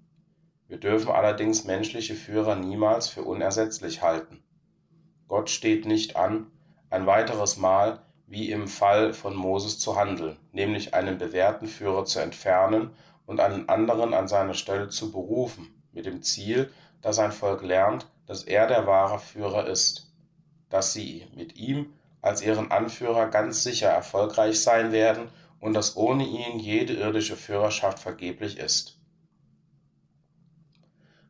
Wir 0.68 0.78
dürfen 0.78 1.12
allerdings 1.12 1.64
menschliche 1.64 2.14
Führer 2.14 2.56
niemals 2.56 3.08
für 3.08 3.24
unersetzlich 3.24 4.02
halten. 4.02 4.44
Gott 5.28 5.50
steht 5.50 5.86
nicht 5.86 6.18
an, 6.18 6.52
ein 6.90 7.08
weiteres 7.08 7.58
Mal 7.58 8.02
wie 8.28 8.52
im 8.52 8.68
Fall 8.68 9.14
von 9.14 9.34
Moses 9.36 9.80
zu 9.80 9.96
handeln, 9.96 10.38
nämlich 10.52 10.94
einen 10.94 11.18
bewährten 11.18 11.68
Führer 11.68 12.06
zu 12.06 12.20
entfernen 12.20 12.92
und 13.30 13.40
einen 13.40 13.70
anderen 13.70 14.16
an 14.16 14.28
seine 14.28 14.56
Stelle 14.56 14.90
zu 14.90 15.12
berufen, 15.12 15.68
mit 15.92 16.08
dem 16.08 16.24
Ziel, 16.24 16.74
dass 17.00 17.18
sein 17.18 17.32
Volk 17.32 17.62
lernt, 17.62 18.08
dass 18.26 18.44
er 18.44 18.66
der 18.66 18.88
wahre 18.88 19.20
Führer 19.20 19.68
ist, 19.68 20.12
dass 20.72 20.94
sie 20.94 21.28
mit 21.36 21.56
ihm 21.56 21.94
als 22.24 22.42
ihren 22.42 22.72
Anführer 22.72 23.28
ganz 23.28 23.62
sicher 23.62 23.90
erfolgreich 23.90 24.60
sein 24.60 24.92
werden 24.92 25.30
und 25.60 25.76
dass 25.76 25.96
ohne 25.96 26.26
ihn 26.26 26.58
jede 26.58 26.94
irdische 26.94 27.36
Führerschaft 27.36 28.00
vergeblich 28.00 28.58
ist. 28.58 29.00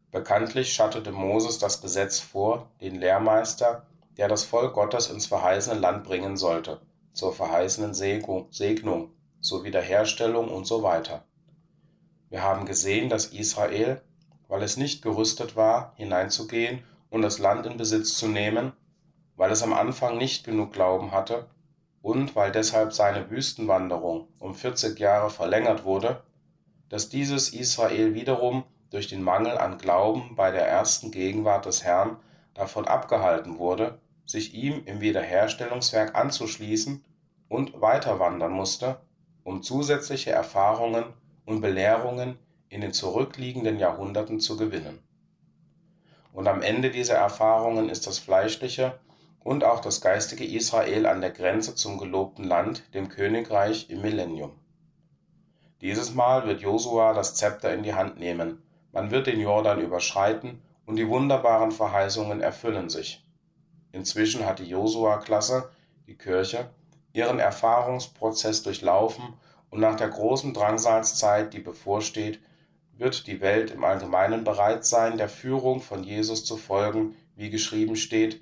Bekanntlich 0.10 0.72
schattete 0.72 1.12
Moses 1.12 1.60
das 1.60 1.82
Gesetz 1.82 2.22
vor, 2.22 2.72
den 2.80 2.96
Lehrmeister, 2.96 3.86
der 4.16 4.30
das 4.30 4.46
Volk 4.46 4.74
Gottes 4.74 5.10
ins 5.10 5.26
verheißene 5.26 5.78
Land 5.78 6.06
bringen 6.06 6.38
sollte, 6.38 6.80
zur 7.12 7.34
verheißenen 7.34 7.94
Segnung, 7.94 9.12
zur 9.42 9.66
Wiederherstellung 9.66 10.48
und 10.48 10.66
so 10.66 10.82
weiter. 10.82 11.26
Wir 12.30 12.44
haben 12.44 12.66
gesehen, 12.66 13.10
dass 13.10 13.28
Israel, 13.28 14.02
weil 14.48 14.62
es 14.62 14.78
nicht 14.78 15.02
gerüstet 15.02 15.56
war, 15.56 15.94
hineinzugehen 15.96 16.84
und 17.10 17.22
das 17.24 17.40
Land 17.40 17.66
in 17.66 17.78
Besitz 17.78 18.16
zu 18.18 18.28
nehmen, 18.28 18.74
weil 19.36 19.52
es 19.52 19.64
am 19.64 19.74
Anfang 19.74 20.18
nicht 20.18 20.44
genug 20.44 20.74
Glauben 20.74 21.12
hatte 21.12 21.48
und 22.02 22.36
weil 22.36 22.52
deshalb 22.52 22.94
seine 22.94 23.30
Wüstenwanderung 23.30 24.28
um 24.40 24.54
40 24.54 25.00
Jahre 25.00 25.30
verlängert 25.30 25.86
wurde, 25.86 26.22
dass 26.90 27.10
dieses 27.10 27.50
Israel 27.50 28.14
wiederum 28.14 28.64
durch 28.90 29.08
den 29.08 29.24
Mangel 29.24 29.58
an 29.58 29.78
Glauben 29.78 30.36
bei 30.36 30.52
der 30.52 30.68
ersten 30.68 31.12
Gegenwart 31.12 31.66
des 31.66 31.84
Herrn 31.84 32.18
davon 32.54 32.88
abgehalten 32.88 33.58
wurde, 33.58 34.00
sich 34.26 34.54
ihm 34.54 34.84
im 34.86 35.02
Wiederherstellungswerk 35.02 36.16
anzuschließen 36.16 37.04
und 37.48 37.82
weiterwandern 37.82 38.52
musste, 38.52 39.00
um 39.44 39.64
zusätzliche 39.64 40.32
Erfahrungen 40.32 41.06
und 41.50 41.62
Belehrungen 41.62 42.38
in 42.70 42.82
den 42.82 42.94
zurückliegenden 42.94 43.80
Jahrhunderten 43.80 44.40
zu 44.40 44.56
gewinnen. 44.56 45.00
Und 46.32 46.48
am 46.48 46.62
Ende 46.62 46.92
dieser 46.92 47.16
Erfahrungen 47.16 47.90
ist 47.90 48.06
das 48.06 48.20
fleischliche 48.20 49.00
und 49.40 49.64
auch 49.64 49.80
das 49.80 50.00
geistige 50.00 50.46
Israel 50.46 51.08
an 51.08 51.22
der 51.22 51.32
Grenze 51.32 51.74
zum 51.74 51.98
gelobten 51.98 52.44
Land, 52.44 52.94
dem 52.94 53.10
Königreich 53.10 53.90
im 53.90 54.02
Millennium. 54.02 54.52
Dieses 55.82 56.14
Mal 56.14 56.46
wird 56.46 56.62
Josua 56.62 57.14
das 57.14 57.34
Zepter 57.34 57.74
in 57.74 57.82
die 57.82 57.96
Hand 57.96 58.20
nehmen, 58.20 58.62
man 58.92 59.10
wird 59.10 59.26
den 59.26 59.40
Jordan 59.40 59.82
überschreiten 59.82 60.62
und 60.86 60.98
die 60.98 61.08
wunderbaren 61.08 61.72
Verheißungen 61.72 62.42
erfüllen 62.42 62.90
sich. 62.90 63.26
Inzwischen 63.92 64.46
hat 64.46 64.60
die 64.60 64.70
Josua-Klasse, 64.70 65.72
die 66.06 66.16
Kirche, 66.16 66.70
ihren 67.12 67.40
Erfahrungsprozess 67.40 68.62
durchlaufen 68.62 69.34
und 69.70 69.80
nach 69.80 69.96
der 69.96 70.10
großen 70.10 70.54
Drangsalszeit, 70.54 71.54
die 71.54 71.60
bevorsteht, 71.60 72.40
wird 72.98 73.28
die 73.28 73.40
Welt 73.42 73.72
im 73.72 73.84
Allgemeinen 73.84 74.44
bereit 74.44 74.86
sein, 74.86 75.18
der 75.18 75.30
Führung 75.30 75.82
von 75.82 76.04
Jesus 76.04 76.44
zu 76.44 76.58
folgen, 76.58 77.16
wie 77.36 77.50
geschrieben 77.50 77.96
steht, 77.96 78.42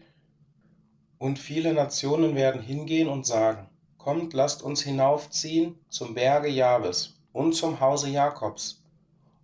und 1.20 1.40
viele 1.40 1.74
Nationen 1.74 2.36
werden 2.36 2.62
hingehen 2.62 3.08
und 3.08 3.26
sagen, 3.26 3.70
Kommt, 3.98 4.34
lasst 4.34 4.62
uns 4.62 4.84
hinaufziehen 4.84 5.78
zum 5.90 6.14
Berge 6.14 6.48
Jahwes 6.48 7.20
und 7.34 7.54
zum 7.54 7.80
Hause 7.82 8.10
Jakobs, 8.10 8.84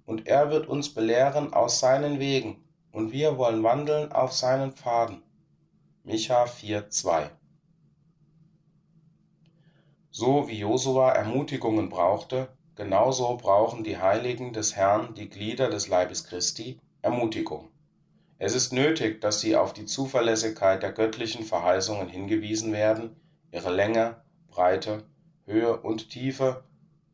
und 0.06 0.28
er 0.28 0.52
wird 0.52 0.68
uns 0.68 0.94
belehren 0.94 1.54
aus 1.54 1.80
seinen 1.80 2.20
Wegen, 2.20 2.64
und 2.92 3.12
wir 3.12 3.38
wollen 3.38 3.64
wandeln 3.64 4.12
auf 4.12 4.32
seinen 4.32 4.72
Pfaden. 4.72 5.22
Micha 6.04 6.46
4,2 6.46 7.30
So 10.16 10.48
wie 10.48 10.60
Josua 10.60 11.10
Ermutigungen 11.14 11.90
brauchte, 11.90 12.48
genauso 12.76 13.36
brauchen 13.36 13.84
die 13.84 13.98
Heiligen 13.98 14.54
des 14.54 14.76
Herrn, 14.76 15.16
die 15.16 15.28
Glieder 15.28 15.72
des 15.72 15.88
Leibes 15.88 16.24
Christi, 16.26 16.80
Ermutigung. 17.02 17.70
Es 18.38 18.54
ist 18.54 18.74
nötig, 18.74 19.22
dass 19.22 19.42
sie 19.42 19.56
auf 19.56 19.74
die 19.74 19.88
Zuverlässigkeit 19.88 20.84
der 20.84 20.92
göttlichen 20.92 21.44
Verheißungen 21.44 22.10
hingewiesen 22.10 22.74
werden, 22.74 23.16
ihre 23.52 23.74
Länge, 23.74 24.18
Breite, 24.50 25.04
Höhe 25.48 25.78
und 25.78 26.12
Tiefe, 26.12 26.64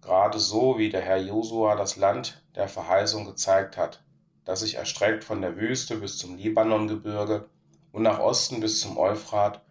gerade 0.02 0.38
so 0.38 0.78
wie 0.78 0.90
der 0.90 1.00
Herr 1.00 1.22
Josua 1.22 1.78
das 1.78 1.96
Land 1.96 2.44
der 2.56 2.68
Verheißung 2.68 3.24
gezeigt 3.24 3.78
hat, 3.78 4.04
das 4.44 4.60
sich 4.60 4.76
erstreckt 4.76 5.24
von 5.24 5.42
der 5.42 5.56
Wüste 5.56 5.96
bis 5.96 6.18
zum 6.18 6.36
Libanongebirge 6.36 7.48
und 7.94 8.04
nach 8.04 8.20
Osten 8.20 8.60
bis 8.60 8.82
zum 8.82 8.98
Euphrat 8.98 9.62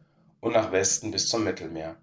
und 0.40 0.54
nach 0.54 0.72
Westen 0.72 1.10
bis 1.10 1.28
zum 1.28 1.44
Mittelmeer. 1.44 1.96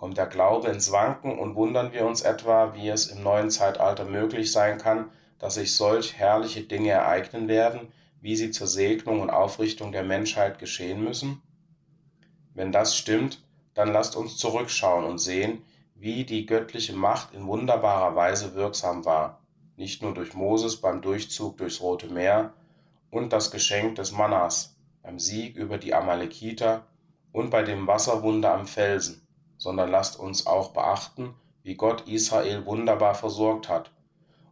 Kommt 0.00 0.16
der 0.16 0.28
Glaube 0.28 0.68
ins 0.68 0.92
Wanken 0.92 1.38
und 1.38 1.56
wundern 1.56 1.92
wir 1.92 2.06
uns 2.06 2.22
etwa, 2.22 2.74
wie 2.74 2.88
es 2.88 3.08
im 3.08 3.22
neuen 3.22 3.50
Zeitalter 3.50 4.06
möglich 4.06 4.50
sein 4.50 4.78
kann, 4.78 5.10
dass 5.38 5.56
sich 5.56 5.76
solch 5.76 6.16
herrliche 6.16 6.62
Dinge 6.62 6.92
ereignen 6.92 7.48
werden, 7.48 7.92
wie 8.22 8.34
sie 8.34 8.50
zur 8.50 8.66
Segnung 8.66 9.20
und 9.20 9.28
Aufrichtung 9.28 9.92
der 9.92 10.02
Menschheit 10.02 10.58
geschehen 10.58 11.04
müssen? 11.04 11.42
Wenn 12.54 12.72
das 12.72 12.96
stimmt, 12.96 13.44
dann 13.74 13.92
lasst 13.92 14.16
uns 14.16 14.38
zurückschauen 14.38 15.04
und 15.04 15.18
sehen, 15.18 15.66
wie 15.94 16.24
die 16.24 16.46
göttliche 16.46 16.94
Macht 16.94 17.34
in 17.34 17.46
wunderbarer 17.46 18.16
Weise 18.16 18.54
wirksam 18.54 19.04
war, 19.04 19.42
nicht 19.76 20.00
nur 20.00 20.14
durch 20.14 20.32
Moses 20.32 20.80
beim 20.80 21.02
Durchzug 21.02 21.58
durchs 21.58 21.82
Rote 21.82 22.06
Meer 22.06 22.54
und 23.10 23.34
das 23.34 23.50
Geschenk 23.50 23.96
des 23.96 24.12
Mannas, 24.12 24.78
beim 25.02 25.18
Sieg 25.18 25.56
über 25.56 25.76
die 25.76 25.92
Amalekiter 25.92 26.86
und 27.32 27.50
bei 27.50 27.62
dem 27.62 27.86
Wasserwunder 27.86 28.54
am 28.54 28.66
Felsen, 28.66 29.26
sondern 29.60 29.88
lasst 29.88 30.18
uns 30.18 30.48
auch 30.48 30.72
beachten, 30.72 31.36
wie 31.62 31.76
Gott 31.76 32.08
Israel 32.08 32.66
wunderbar 32.66 33.14
versorgt 33.14 33.68
hat, 33.68 33.92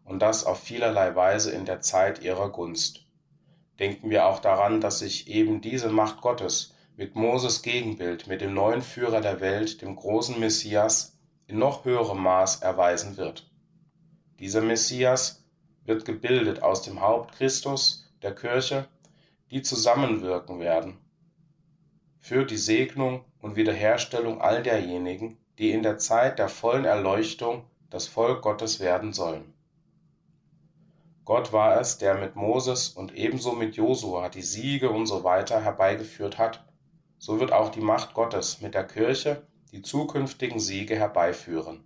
und 0.04 0.20
das 0.20 0.44
auf 0.44 0.61
vielerlei 0.61 1.16
Weise 1.16 1.50
in 1.50 1.64
der 1.64 1.80
Zeit 1.80 2.22
ihrer 2.22 2.50
Gunst 2.50 3.09
denken 3.78 4.11
wir 4.11 4.26
auch 4.26 4.40
daran, 4.40 4.80
dass 4.80 5.00
sich 5.00 5.28
eben 5.28 5.61
diese 5.61 5.88
Macht 5.88 6.20
Gottes 6.20 6.74
mit 6.96 7.14
Moses 7.14 7.62
Gegenbild, 7.62 8.26
mit 8.26 8.40
dem 8.40 8.54
neuen 8.54 8.82
Führer 8.82 9.20
der 9.20 9.40
Welt, 9.40 9.82
dem 9.82 9.94
großen 9.94 10.38
Messias, 10.40 11.16
in 11.46 11.59
noch 11.59 11.84
höherem 11.84 12.20
Maß 12.22 12.62
erweisen 12.62 13.16
wird. 13.16 13.50
Dieser 14.40 14.61
Messias 14.61 15.44
wird 15.84 16.04
gebildet 16.04 16.62
aus 16.62 16.82
dem 16.82 17.00
Haupt 17.00 17.36
Christus, 17.36 18.11
der 18.22 18.34
Kirche, 18.34 18.88
die 19.50 19.62
zusammenwirken 19.62 20.61
werden 20.61 20.98
für 22.20 22.44
die 22.44 22.59
Segnung 22.59 23.24
und 23.41 23.57
Wiederherstellung 23.57 24.41
all 24.41 24.62
derjenigen, 24.62 25.39
die 25.59 25.70
in 25.70 25.82
der 25.82 25.99
Zeit 25.99 26.39
der 26.39 26.49
vollen 26.49 26.84
Erleuchtung 26.84 27.64
das 27.91 28.07
Volk 28.07 28.43
Gottes 28.43 28.80
werden 28.80 29.12
sollen. 29.12 29.55
Gott 31.24 31.53
war 31.53 31.80
es, 31.80 31.99
der 31.99 32.14
mit 32.14 32.36
Moses 32.36 32.89
und 32.89 33.14
ebenso 33.14 33.53
mit 33.53 33.76
Josua 33.76 34.28
die 34.28 34.43
Siege 34.43 34.91
und 34.91 35.07
so 35.07 35.24
weiter 35.24 35.62
herbeigeführt 35.62 36.39
hat. 36.39 36.64
So 37.18 37.39
wird 37.39 37.53
auch 37.53 37.70
die 37.70 37.80
Macht 37.80 38.14
Gottes 38.14 38.61
mit 38.61 38.74
der 38.74 38.86
Kirche 38.86 39.43
die 39.72 39.82
zukünftigen 39.82 40.61
Siege 40.61 40.97
herbeiführen. 40.97 41.84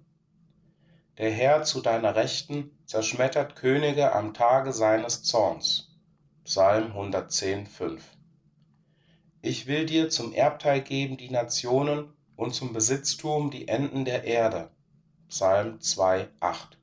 Der 1.19 1.31
Herr 1.31 1.65
zu 1.65 1.81
deiner 1.81 2.15
Rechten 2.15 2.71
zerschmettert 2.87 3.57
Könige 3.57 4.13
am 4.13 4.35
Tage 4.35 4.73
seines 4.73 5.25
Zorns. 5.25 5.91
Psalm 6.45 6.87
110, 6.93 7.67
5. 7.67 8.03
Ich 9.45 9.67
will 9.67 9.87
dir 9.87 10.09
zum 10.09 10.33
Erbteil 10.33 10.81
geben 10.83 11.17
die 11.17 11.29
Nationen 11.29 12.13
und 12.37 12.55
zum 12.55 12.73
Besitztum 12.73 13.51
die 13.51 13.67
Enden 13.67 14.05
der 14.05 14.23
Erde. 14.23 14.71
Psalm 15.29 15.81
2, 15.81 16.29
8. 16.39 16.79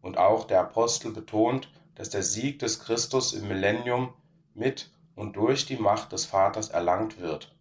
Und 0.00 0.18
auch 0.18 0.48
der 0.48 0.62
Apostel 0.62 1.12
betont, 1.12 1.70
dass 1.94 2.10
der 2.10 2.24
Sieg 2.24 2.58
des 2.58 2.80
Christus 2.80 3.32
im 3.34 3.46
Millennium 3.46 4.12
mit 4.52 4.90
und 5.14 5.36
durch 5.36 5.64
die 5.64 5.76
Macht 5.76 6.10
des 6.10 6.24
Vaters 6.24 6.70
erlangt 6.70 7.20
wird. 7.20 7.54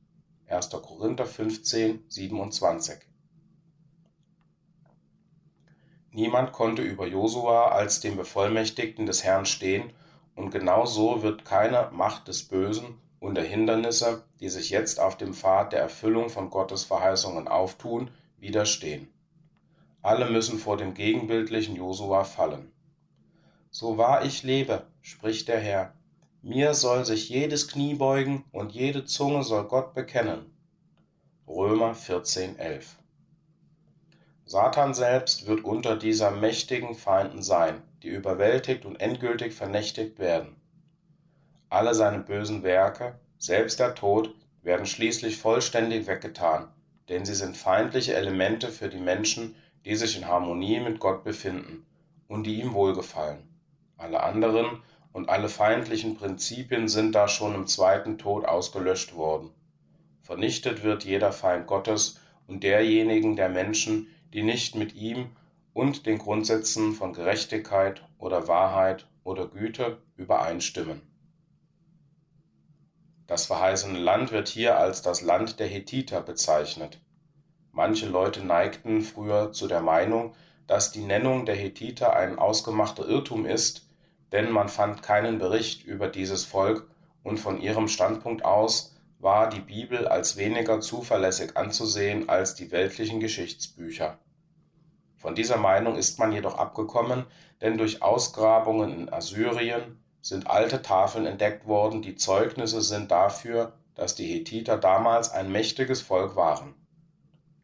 1. 0.48 0.72
Korinther 0.72 1.28
15, 1.28 2.06
27. 2.08 2.98
Niemand 6.10 6.52
konnte 6.52 6.82
über 6.82 7.06
Josua 7.06 7.68
als 7.68 8.00
dem 8.00 8.18
Bevollmächtigten 8.18 9.06
des 9.06 9.24
Herrn 9.24 9.46
stehen, 9.46 9.94
und 10.34 10.50
genau 10.50 10.88
so 10.88 11.22
wird 11.22 11.46
keine 11.46 11.92
Macht 11.92 12.28
des 12.28 12.48
Bösen 12.48 12.98
und 13.20 13.36
der 13.36 13.44
Hindernisse, 13.44 14.24
die 14.40 14.50
sich 14.50 14.70
jetzt 14.70 15.00
auf 15.00 15.18
dem 15.18 15.34
Pfad 15.34 15.74
der 15.74 15.82
Erfüllung 15.82 16.30
von 16.30 16.50
Gottes 16.50 16.84
Verheißungen 16.84 17.48
auftun, 17.48 18.12
widerstehen. 18.38 19.10
alle 20.02 20.30
müssen 20.30 20.60
vor 20.60 20.78
dem 20.78 20.94
gegenbildlichen 20.94 21.76
Josua 21.76 22.24
fallen. 22.24 22.72
So 23.70 23.98
wahr 23.98 24.24
ich 24.24 24.44
lebe, 24.44 24.88
spricht 25.02 25.50
der 25.50 25.60
Herr, 25.60 25.94
mir 26.42 26.74
soll 26.74 27.06
sich 27.06 27.28
jedes 27.28 27.68
Knie 27.68 27.96
beugen 27.96 28.46
und 28.52 28.72
jede 28.72 29.04
Zunge 29.04 29.44
soll 29.44 29.66
Gott 29.66 29.94
bekennen. 29.94 30.54
Römer 31.46 31.94
14,11 31.94 32.86
Satan 34.46 34.94
selbst 34.94 35.48
wird 35.48 35.66
unter 35.66 35.98
dieser 35.98 36.32
mächtigen 36.32 36.96
Feinden 36.96 37.42
sein, 37.42 37.82
die 38.02 38.08
überwältigt 38.08 38.86
und 38.86 39.02
endgültig 39.02 39.54
vernichtigt 39.54 40.18
werden. 40.18 40.59
Alle 41.70 41.94
seine 41.94 42.20
bösen 42.20 42.64
Werke, 42.64 43.20
selbst 43.38 43.80
der 43.80 43.94
Tod, 43.94 44.34
werden 44.64 44.88
schließlich 44.88 45.38
vollständig 45.38 46.08
weggetan, 46.08 46.68
denn 47.10 47.26
sie 47.26 47.36
sind 47.36 47.56
feindliche 47.56 48.16
Elemente 48.16 48.70
für 48.70 48.90
die 48.90 49.00
Menschen, 49.00 49.56
die 49.86 49.96
sich 49.96 50.18
in 50.18 50.28
Harmonie 50.28 50.80
mit 50.80 51.00
Gott 51.00 51.24
befinden 51.24 51.86
und 52.28 52.44
die 52.46 52.60
ihm 52.60 52.74
wohlgefallen. 52.74 53.48
Alle 53.98 54.24
anderen 54.24 54.82
und 55.12 55.30
alle 55.30 55.48
feindlichen 55.48 56.16
Prinzipien 56.16 56.88
sind 56.88 57.14
da 57.14 57.28
schon 57.28 57.54
im 57.54 57.68
zweiten 57.68 58.18
Tod 58.18 58.46
ausgelöscht 58.46 59.16
worden. 59.16 59.52
Vernichtet 60.22 60.84
wird 60.84 61.04
jeder 61.04 61.32
Feind 61.32 61.68
Gottes 61.68 62.20
und 62.48 62.64
derjenigen 62.64 63.36
der 63.36 63.50
Menschen, 63.50 64.08
die 64.34 64.44
nicht 64.44 64.76
mit 64.76 64.96
ihm 64.96 65.32
und 65.74 66.06
den 66.06 66.18
Grundsätzen 66.18 66.94
von 66.94 67.14
Gerechtigkeit 67.14 68.04
oder 68.18 68.48
Wahrheit 68.48 69.08
oder 69.24 69.48
Güte 69.48 70.00
übereinstimmen. 70.18 71.09
Das 73.30 73.46
verheißene 73.46 74.00
Land 74.00 74.32
wird 74.32 74.48
hier 74.48 74.80
als 74.80 75.04
das 75.04 75.22
Land 75.22 75.60
der 75.60 75.68
Hethiter 75.68 76.20
bezeichnet. 76.20 77.00
Manche 77.72 78.08
Leute 78.08 78.44
neigten 78.44 79.04
früher 79.04 79.52
zu 79.52 79.68
der 79.68 79.82
Meinung, 79.82 80.34
dass 80.66 80.92
die 80.92 81.04
Nennung 81.04 81.46
der 81.46 81.54
Hethiter 81.54 82.16
ein 82.16 82.40
ausgemachter 82.40 83.08
Irrtum 83.08 83.46
ist, 83.46 83.88
denn 84.32 84.50
man 84.50 84.68
fand 84.68 85.04
keinen 85.04 85.38
Bericht 85.38 85.84
über 85.84 86.08
dieses 86.08 86.44
Volk 86.44 86.90
und 87.22 87.40
von 87.40 87.62
ihrem 87.62 87.88
Standpunkt 87.88 88.44
aus 88.44 88.96
war 89.20 89.48
die 89.48 89.62
Bibel 89.62 90.08
als 90.08 90.36
weniger 90.36 90.82
zuverlässig 90.82 91.56
anzusehen 91.56 92.30
als 92.30 92.56
die 92.56 92.72
weltlichen 92.72 93.20
Geschichtsbücher. 93.20 94.18
Von 95.18 95.36
dieser 95.36 95.58
Meinung 95.58 95.98
ist 95.98 96.18
man 96.18 96.32
jedoch 96.32 96.58
abgekommen, 96.58 97.26
denn 97.62 97.78
durch 97.78 98.02
Ausgrabungen 98.02 98.92
in 98.92 99.14
Assyrien 99.14 100.00
sind 100.22 100.48
alte 100.48 100.82
Tafeln 100.82 101.26
entdeckt 101.26 101.66
worden, 101.68 102.02
die 102.02 102.16
Zeugnisse 102.16 102.82
sind 102.82 103.12
dafür, 103.12 103.74
dass 103.96 104.16
die 104.16 104.28
Hethiter 104.28 104.78
damals 104.78 105.32
ein 105.32 105.52
mächtiges 105.52 106.02
Volk 106.02 106.36
waren. 106.36 106.76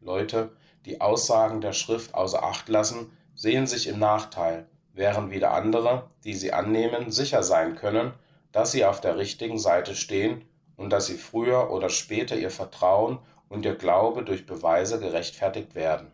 Leute, 0.00 0.50
die 0.84 1.00
Aussagen 1.00 1.60
der 1.60 1.72
Schrift 1.72 2.14
außer 2.14 2.42
Acht 2.42 2.68
lassen, 2.68 3.10
sehen 3.34 3.66
sich 3.66 3.86
im 3.86 3.98
Nachteil, 3.98 4.66
während 4.92 5.30
wieder 5.30 5.52
andere, 5.52 6.10
die 6.24 6.34
sie 6.34 6.52
annehmen, 6.52 7.10
sicher 7.10 7.42
sein 7.42 7.76
können, 7.76 8.12
dass 8.52 8.72
sie 8.72 8.84
auf 8.84 9.00
der 9.00 9.18
richtigen 9.18 9.58
Seite 9.58 9.94
stehen 9.94 10.44
und 10.76 10.90
dass 10.90 11.06
sie 11.06 11.18
früher 11.18 11.70
oder 11.70 11.90
später 11.90 12.36
ihr 12.36 12.50
Vertrauen 12.50 13.18
und 13.48 13.64
ihr 13.64 13.74
Glaube 13.74 14.24
durch 14.24 14.46
Beweise 14.46 14.98
gerechtfertigt 14.98 15.74
werden. 15.74 16.12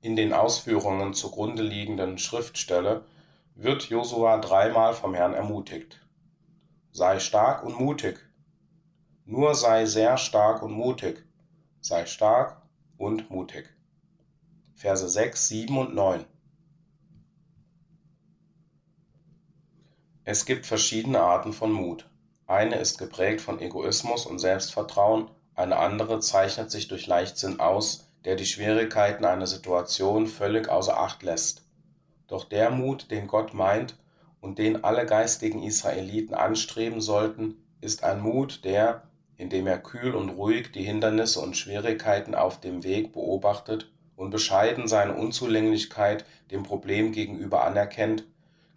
In 0.00 0.16
den 0.16 0.32
Ausführungen 0.32 1.14
zugrunde 1.14 1.62
liegenden 1.62 2.18
Schriftstelle 2.18 3.04
wird 3.54 3.88
Josua 3.88 4.38
dreimal 4.38 4.94
vom 4.94 5.14
Herrn 5.14 5.34
ermutigt. 5.34 6.00
Sei 6.92 7.18
stark 7.18 7.64
und 7.64 7.78
mutig. 7.78 8.18
Nur 9.24 9.54
sei 9.54 9.86
sehr 9.86 10.16
stark 10.18 10.62
und 10.62 10.72
mutig. 10.72 11.24
Sei 11.80 12.06
stark 12.06 12.62
und 12.96 13.30
mutig. 13.30 13.68
Verse 14.74 15.08
6, 15.08 15.48
7 15.48 15.78
und 15.78 15.94
9. 15.94 16.24
Es 20.24 20.46
gibt 20.46 20.66
verschiedene 20.66 21.20
Arten 21.20 21.52
von 21.52 21.70
Mut. 21.70 22.10
Eine 22.46 22.76
ist 22.76 22.98
geprägt 22.98 23.40
von 23.40 23.60
Egoismus 23.60 24.26
und 24.26 24.38
Selbstvertrauen, 24.38 25.30
eine 25.54 25.76
andere 25.76 26.20
zeichnet 26.20 26.70
sich 26.70 26.88
durch 26.88 27.06
Leichtsinn 27.06 27.60
aus, 27.60 28.10
der 28.24 28.36
die 28.36 28.46
Schwierigkeiten 28.46 29.24
einer 29.24 29.46
Situation 29.46 30.26
völlig 30.26 30.68
außer 30.68 30.98
Acht 30.98 31.22
lässt. 31.22 31.63
Doch 32.26 32.44
der 32.44 32.70
Mut, 32.70 33.10
den 33.10 33.26
Gott 33.26 33.54
meint 33.54 33.96
und 34.40 34.58
den 34.58 34.84
alle 34.84 35.06
geistigen 35.06 35.62
Israeliten 35.62 36.34
anstreben 36.34 37.00
sollten, 37.00 37.56
ist 37.80 38.04
ein 38.04 38.20
Mut, 38.20 38.64
der, 38.64 39.02
indem 39.36 39.66
er 39.66 39.78
kühl 39.78 40.14
und 40.14 40.30
ruhig 40.30 40.72
die 40.72 40.84
Hindernisse 40.84 41.40
und 41.40 41.56
Schwierigkeiten 41.56 42.34
auf 42.34 42.60
dem 42.60 42.82
Weg 42.84 43.12
beobachtet 43.12 43.90
und 44.16 44.30
bescheiden 44.30 44.88
seine 44.88 45.14
Unzulänglichkeit 45.14 46.24
dem 46.50 46.62
Problem 46.62 47.12
gegenüber 47.12 47.64
anerkennt, 47.64 48.24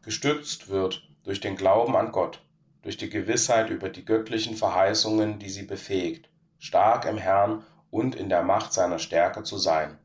gestützt 0.01 0.69
wird 0.69 1.07
durch 1.23 1.39
den 1.39 1.55
Glauben 1.55 1.95
an 1.95 2.11
Gott, 2.11 2.41
durch 2.81 2.97
die 2.97 3.09
Gewissheit 3.09 3.69
über 3.69 3.89
die 3.89 4.05
göttlichen 4.05 4.55
Verheißungen, 4.55 5.39
die 5.39 5.49
sie 5.49 5.63
befähigt, 5.63 6.29
stark 6.59 7.05
im 7.05 7.17
Herrn 7.17 7.63
und 7.91 8.15
in 8.15 8.29
der 8.29 8.43
Macht 8.43 8.73
seiner 8.73 8.99
Stärke 8.99 9.43
zu 9.43 9.57
sein. 9.57 9.97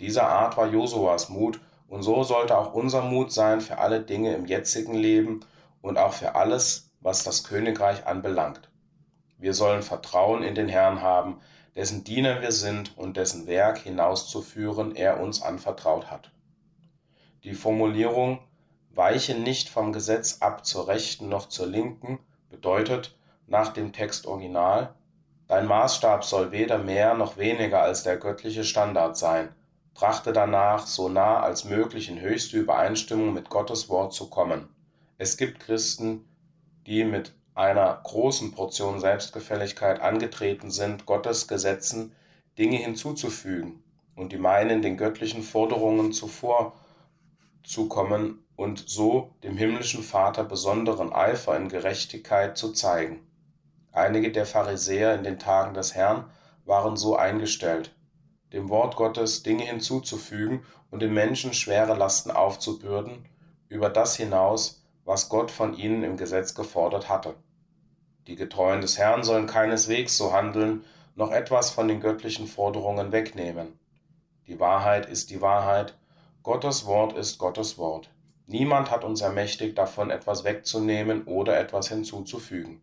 Dieser 0.00 0.28
Art 0.28 0.56
war 0.56 0.66
Josuas 0.66 1.28
Mut, 1.28 1.60
und 1.92 2.02
so 2.02 2.24
sollte 2.24 2.56
auch 2.56 2.72
unser 2.72 3.02
Mut 3.02 3.32
sein 3.32 3.60
für 3.60 3.76
alle 3.76 4.00
Dinge 4.00 4.34
im 4.34 4.46
jetzigen 4.46 4.94
Leben 4.94 5.40
und 5.82 5.98
auch 5.98 6.14
für 6.14 6.34
alles, 6.34 6.90
was 7.00 7.22
das 7.22 7.44
Königreich 7.44 8.06
anbelangt. 8.06 8.70
Wir 9.36 9.52
sollen 9.52 9.82
Vertrauen 9.82 10.42
in 10.42 10.54
den 10.54 10.68
Herrn 10.68 11.02
haben, 11.02 11.40
dessen 11.76 12.02
Diener 12.02 12.40
wir 12.40 12.50
sind 12.50 12.96
und 12.96 13.18
dessen 13.18 13.46
Werk 13.46 13.76
hinauszuführen 13.76 14.96
er 14.96 15.20
uns 15.20 15.42
anvertraut 15.42 16.10
hat. 16.10 16.30
Die 17.44 17.52
Formulierung 17.52 18.38
Weiche 18.94 19.34
nicht 19.34 19.68
vom 19.68 19.92
Gesetz 19.92 20.38
ab 20.40 20.64
zur 20.64 20.88
rechten 20.88 21.28
noch 21.28 21.50
zur 21.50 21.66
linken 21.66 22.20
bedeutet 22.48 23.14
nach 23.46 23.70
dem 23.70 23.92
Text 23.92 24.26
Original 24.26 24.94
Dein 25.46 25.66
Maßstab 25.66 26.24
soll 26.24 26.52
weder 26.52 26.78
mehr 26.78 27.12
noch 27.12 27.36
weniger 27.36 27.82
als 27.82 28.02
der 28.02 28.16
göttliche 28.16 28.64
Standard 28.64 29.18
sein. 29.18 29.54
Trachte 29.94 30.32
danach, 30.32 30.86
so 30.86 31.08
nah 31.08 31.40
als 31.40 31.64
möglich 31.64 32.08
in 32.08 32.20
höchste 32.20 32.58
Übereinstimmung 32.58 33.34
mit 33.34 33.50
Gottes 33.50 33.88
Wort 33.88 34.14
zu 34.14 34.30
kommen. 34.30 34.68
Es 35.18 35.36
gibt 35.36 35.58
Christen, 35.60 36.24
die 36.86 37.04
mit 37.04 37.32
einer 37.54 38.00
großen 38.02 38.52
Portion 38.52 39.00
Selbstgefälligkeit 39.00 40.00
angetreten 40.00 40.70
sind, 40.70 41.04
Gottes 41.06 41.48
Gesetzen 41.48 42.14
Dinge 42.58 42.76
hinzuzufügen 42.78 43.82
und 44.16 44.32
die 44.32 44.38
meinen, 44.38 44.82
den 44.82 44.96
göttlichen 44.96 45.42
Forderungen 45.42 46.12
zuvorzukommen 46.12 48.44
und 48.56 48.84
so 48.86 49.30
dem 49.42 49.56
himmlischen 49.56 50.02
Vater 50.02 50.44
besonderen 50.44 51.12
Eifer 51.12 51.56
in 51.56 51.68
Gerechtigkeit 51.68 52.58
zu 52.58 52.72
zeigen. 52.72 53.26
Einige 53.92 54.32
der 54.32 54.46
Pharisäer 54.46 55.14
in 55.14 55.24
den 55.24 55.38
Tagen 55.38 55.74
des 55.74 55.94
Herrn 55.94 56.24
waren 56.64 56.96
so 56.96 57.16
eingestellt, 57.16 57.94
dem 58.52 58.68
Wort 58.68 58.96
Gottes 58.96 59.42
Dinge 59.42 59.64
hinzuzufügen 59.64 60.64
und 60.90 61.00
den 61.00 61.14
Menschen 61.14 61.54
schwere 61.54 61.94
Lasten 61.94 62.30
aufzubürden, 62.30 63.26
über 63.68 63.88
das 63.88 64.16
hinaus, 64.16 64.84
was 65.04 65.28
Gott 65.28 65.50
von 65.50 65.74
ihnen 65.74 66.04
im 66.04 66.16
Gesetz 66.16 66.54
gefordert 66.54 67.08
hatte. 67.08 67.34
Die 68.26 68.36
Getreuen 68.36 68.80
des 68.80 68.98
Herrn 68.98 69.24
sollen 69.24 69.46
keineswegs 69.46 70.16
so 70.16 70.32
handeln, 70.32 70.84
noch 71.14 71.32
etwas 71.32 71.70
von 71.70 71.88
den 71.88 72.00
göttlichen 72.00 72.46
Forderungen 72.46 73.10
wegnehmen. 73.10 73.78
Die 74.46 74.60
Wahrheit 74.60 75.06
ist 75.06 75.30
die 75.30 75.40
Wahrheit, 75.40 75.96
Gottes 76.42 76.86
Wort 76.86 77.16
ist 77.16 77.38
Gottes 77.38 77.78
Wort. 77.78 78.10
Niemand 78.46 78.90
hat 78.90 79.04
uns 79.04 79.20
ermächtigt, 79.20 79.78
davon 79.78 80.10
etwas 80.10 80.44
wegzunehmen 80.44 81.24
oder 81.24 81.58
etwas 81.58 81.88
hinzuzufügen. 81.88 82.82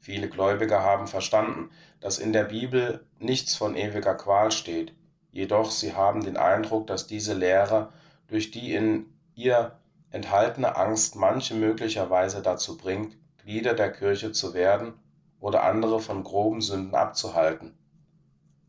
Viele 0.00 0.30
Gläubige 0.30 0.80
haben 0.80 1.06
verstanden, 1.06 1.70
dass 2.00 2.18
in 2.18 2.32
der 2.32 2.44
Bibel 2.44 3.04
nichts 3.18 3.54
von 3.54 3.76
ewiger 3.76 4.14
Qual 4.14 4.50
steht, 4.50 4.94
jedoch 5.30 5.70
sie 5.70 5.94
haben 5.94 6.24
den 6.24 6.38
Eindruck, 6.38 6.86
dass 6.86 7.06
diese 7.06 7.34
Lehre 7.34 7.92
durch 8.26 8.50
die 8.50 8.74
in 8.74 9.12
ihr 9.34 9.78
enthaltene 10.10 10.76
Angst 10.76 11.16
manche 11.16 11.54
möglicherweise 11.54 12.40
dazu 12.40 12.78
bringt, 12.78 13.16
Glieder 13.42 13.74
der 13.74 13.92
Kirche 13.92 14.32
zu 14.32 14.54
werden 14.54 14.94
oder 15.38 15.64
andere 15.64 16.00
von 16.00 16.24
groben 16.24 16.62
Sünden 16.62 16.94
abzuhalten. 16.94 17.76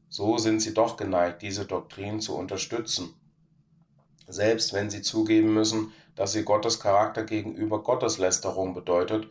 So 0.09 0.37
sind 0.37 0.61
sie 0.61 0.73
doch 0.73 0.97
geneigt, 0.97 1.41
diese 1.41 1.65
Doktrin 1.65 2.19
zu 2.19 2.35
unterstützen, 2.35 3.13
selbst 4.27 4.73
wenn 4.73 4.89
sie 4.89 5.01
zugeben 5.01 5.53
müssen, 5.53 5.93
dass 6.15 6.33
sie 6.33 6.43
Gottes 6.43 6.81
Charakter 6.81 7.23
gegenüber 7.23 7.81
Gotteslästerung 7.81 8.73
bedeutet 8.73 9.29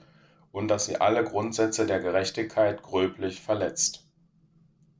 und 0.53 0.69
dass 0.69 0.87
sie 0.87 1.01
alle 1.01 1.25
Grundsätze 1.25 1.87
der 1.87 2.01
Gerechtigkeit 2.01 2.83
gröblich 2.83 3.41
verletzt. 3.41 4.07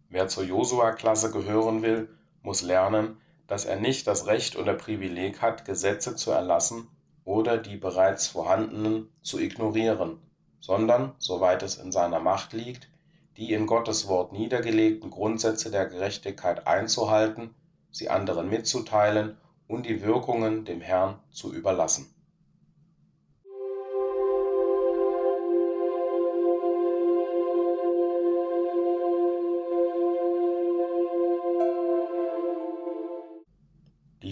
Wer 0.09 0.29
zur 0.29 0.45
Josua-Klasse 0.45 1.31
gehören 1.31 1.83
will, 1.83 2.09
muss 2.43 2.63
lernen, 2.63 3.17
dass 3.47 3.65
er 3.65 3.77
nicht 3.77 4.07
das 4.07 4.27
Recht 4.27 4.57
oder 4.57 4.75
Privileg 4.75 5.43
hat, 5.43 5.65
Gesetze 5.65 6.17
zu 6.17 6.31
erlassen 6.31 6.89
oder 7.25 7.59
die 7.59 7.77
bereits 7.77 8.29
vorhandenen 8.29 9.09
zu 9.23 9.39
ignorieren, 9.39 10.21
sondern, 10.61 11.13
soweit 11.19 11.63
es 11.63 11.77
in 11.77 11.93
seiner 11.93 12.21
Macht 12.21 12.53
liegt, 12.53 12.89
die 13.37 13.53
in 13.53 13.67
Gottes 13.67 14.09
Wort 14.09 14.33
niedergelegten 14.33 15.11
Grundsätze 15.11 15.71
der 15.71 15.87
Gerechtigkeit 15.87 16.67
einzuhalten, 16.67 17.55
sie 17.91 18.09
anderen 18.09 18.49
mitzuteilen 18.49 19.37
und 19.67 19.87
die 19.87 20.03
Wirkungen 20.03 20.65
dem 20.65 20.81
Herrn 20.81 21.19
zu 21.31 21.53
überlassen. 21.53 22.13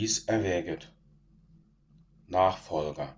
Dies 0.09 0.25
erwäget. 0.27 0.91
Nachfolger. 2.29 3.15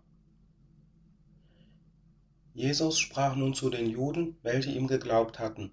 Jesus 2.52 2.98
sprach 2.98 3.36
nun 3.36 3.54
zu 3.54 3.70
den 3.70 3.88
Juden, 3.88 4.38
welche 4.42 4.72
ihm 4.72 4.88
geglaubt 4.88 5.38
hatten. 5.38 5.70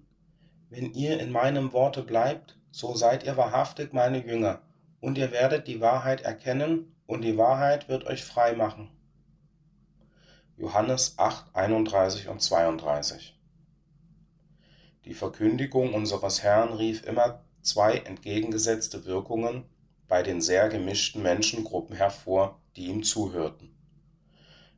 Wenn 0.70 0.94
ihr 0.94 1.18
in 1.18 1.32
meinem 1.32 1.72
Worte 1.72 2.04
bleibt, 2.04 2.56
so 2.70 2.94
seid 2.94 3.24
ihr 3.24 3.36
wahrhaftig 3.36 3.92
meine 3.92 4.24
Jünger, 4.24 4.62
und 5.00 5.18
ihr 5.18 5.32
werdet 5.32 5.66
die 5.66 5.80
Wahrheit 5.80 6.20
erkennen, 6.20 6.94
und 7.08 7.22
die 7.22 7.36
Wahrheit 7.36 7.88
wird 7.88 8.06
euch 8.06 8.22
frei 8.22 8.54
machen. 8.54 8.88
Johannes 10.56 11.18
8, 11.18 11.52
31 11.52 12.28
und 12.28 12.40
32 12.40 13.36
Die 15.04 15.14
Verkündigung 15.14 15.94
unseres 15.94 16.44
Herrn 16.44 16.74
rief 16.74 17.04
immer 17.04 17.42
zwei 17.62 17.96
entgegengesetzte 17.96 19.04
Wirkungen 19.04 19.64
bei 20.08 20.22
den 20.22 20.40
sehr 20.40 20.68
gemischten 20.68 21.22
Menschengruppen 21.22 21.94
hervor, 21.94 22.58
die 22.76 22.86
ihm 22.86 23.02
zuhörten. 23.02 23.74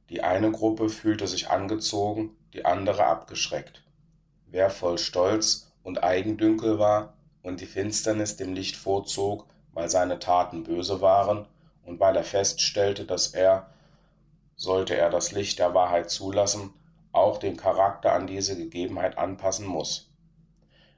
Die 0.09 0.23
eine 0.23 0.51
Gruppe 0.51 0.89
fühlte 0.89 1.29
sich 1.29 1.49
angezogen, 1.51 2.37
die 2.53 2.65
andere 2.65 3.05
abgeschreckt. 3.05 3.85
Wer 4.47 4.71
voll 4.71 4.99
Stolz 4.99 5.73
und 5.85 6.03
Eigendünkel 6.03 6.81
war 6.81 7.15
und 7.43 7.61
die 7.61 7.67
Finsternis 7.67 8.37
dem 8.37 8.53
Licht 8.53 8.75
vorzog, 8.75 9.47
weil 9.73 9.89
seine 9.89 10.19
Taten 10.19 10.65
böse 10.65 11.01
waren 11.01 11.47
und 11.85 12.01
weil 12.01 12.17
er 12.17 12.25
feststellte, 12.25 13.05
dass 13.05 13.29
er, 13.29 13.71
sollte 14.57 14.97
er 14.97 15.11
das 15.11 15.31
Licht 15.31 15.61
der 15.61 15.75
Wahrheit 15.75 16.11
zulassen, 16.11 16.75
auch 17.13 17.39
den 17.39 17.57
Charakter 17.57 18.13
an 18.13 18.27
diese 18.27 18.57
Gegebenheit 18.57 19.17
anpassen 19.17 19.67
muss. 19.67 20.11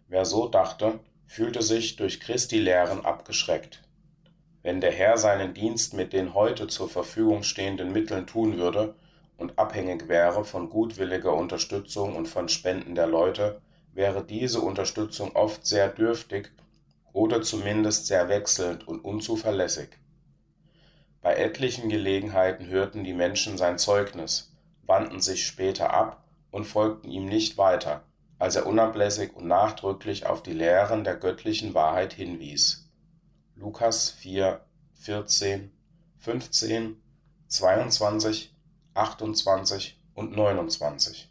Wer 0.09 0.24
so 0.24 0.49
dachte, 0.49 0.99
fühlte 1.26 1.62
sich 1.62 1.97
durch 1.97 2.20
Christi 2.20 2.59
Lehren 2.59 3.05
abgeschreckt. 3.05 3.83
Wenn 4.63 4.81
der 4.81 4.93
Herr 4.93 5.19
seinen 5.19 5.55
Dienst 5.55 5.93
mit 5.95 6.13
den 6.13 6.35
heute 6.35 6.69
zur 6.69 6.89
Verfügung 6.89 7.43
stehenden 7.43 7.93
Mitteln 7.93 8.27
tun 8.27 8.59
würde 8.59 8.95
und 9.37 9.59
abhängig 9.59 10.09
wäre 10.09 10.45
von 10.45 10.71
gutwilliger 10.71 11.35
Unterstützung 11.35 12.15
und 12.15 12.29
von 12.29 12.49
Spenden 12.49 12.95
der 12.95 13.09
Leute, 13.09 13.61
wäre 13.93 14.25
diese 14.25 14.61
Unterstützung 14.61 15.35
oft 15.35 15.67
sehr 15.67 15.89
dürftig 15.89 16.53
oder 17.13 17.43
zumindest 17.43 18.07
sehr 18.07 18.29
wechselnd 18.29 18.87
und 18.87 19.05
unzuverlässig. 19.05 19.89
Bei 21.21 21.35
etlichen 21.35 21.89
Gelegenheiten 21.89 22.69
hörten 22.69 23.03
die 23.05 23.15
Menschen 23.15 23.59
sein 23.59 23.79
Zeugnis, 23.79 24.53
wandten 24.87 25.21
sich 25.21 25.47
später 25.47 25.93
ab 25.93 26.25
und 26.53 26.65
folgten 26.65 27.11
ihm 27.11 27.27
nicht 27.27 27.59
weiter, 27.59 28.03
als 28.39 28.57
er 28.57 28.67
unablässig 28.67 29.35
und 29.35 29.47
nachdrücklich 29.47 30.27
auf 30.27 30.43
die 30.43 30.53
Lehren 30.53 31.03
der 31.03 31.17
göttlichen 31.17 31.75
Wahrheit 31.75 32.13
hinwies. 32.13 32.82
Lukas 33.63 34.11
4, 34.11 34.61
14, 34.95 35.71
15, 36.19 36.97
22, 37.47 38.53
28 38.93 40.01
und 40.15 40.33
29. 40.33 41.31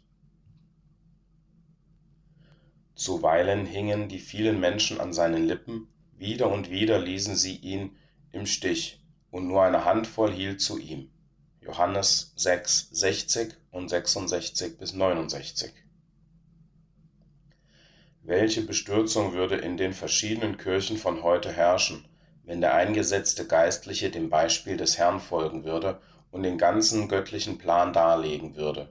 Zuweilen 2.94 3.66
hingen 3.66 4.08
die 4.08 4.18
vielen 4.18 4.60
Menschen 4.60 4.98
an 4.98 5.12
seinen 5.12 5.46
Lippen, 5.46 5.88
wieder 6.16 6.50
und 6.50 6.70
wieder 6.70 6.98
ließen 6.98 7.36
sie 7.36 7.56
ihn 7.56 7.98
im 8.30 8.46
Stich, 8.46 9.04
und 9.30 9.46
nur 9.46 9.64
eine 9.64 9.84
Handvoll 9.84 10.32
hielt 10.32 10.62
zu 10.62 10.78
ihm. 10.78 11.10
Johannes 11.60 12.32
6, 12.36 12.92
60 12.92 13.52
und 13.72 13.90
66 13.90 14.78
bis 14.78 14.94
69. 14.94 15.70
Welche 18.22 18.62
Bestürzung 18.62 19.34
würde 19.34 19.56
in 19.56 19.76
den 19.76 19.92
verschiedenen 19.92 20.56
Kirchen 20.56 20.96
von 20.96 21.22
heute 21.22 21.52
herrschen, 21.52 22.06
wenn 22.44 22.60
der 22.60 22.74
eingesetzte 22.74 23.46
Geistliche 23.46 24.10
dem 24.10 24.30
Beispiel 24.30 24.76
des 24.76 24.98
Herrn 24.98 25.20
folgen 25.20 25.64
würde 25.64 26.00
und 26.30 26.42
den 26.42 26.58
ganzen 26.58 27.08
göttlichen 27.08 27.58
Plan 27.58 27.92
darlegen 27.92 28.56
würde. 28.56 28.88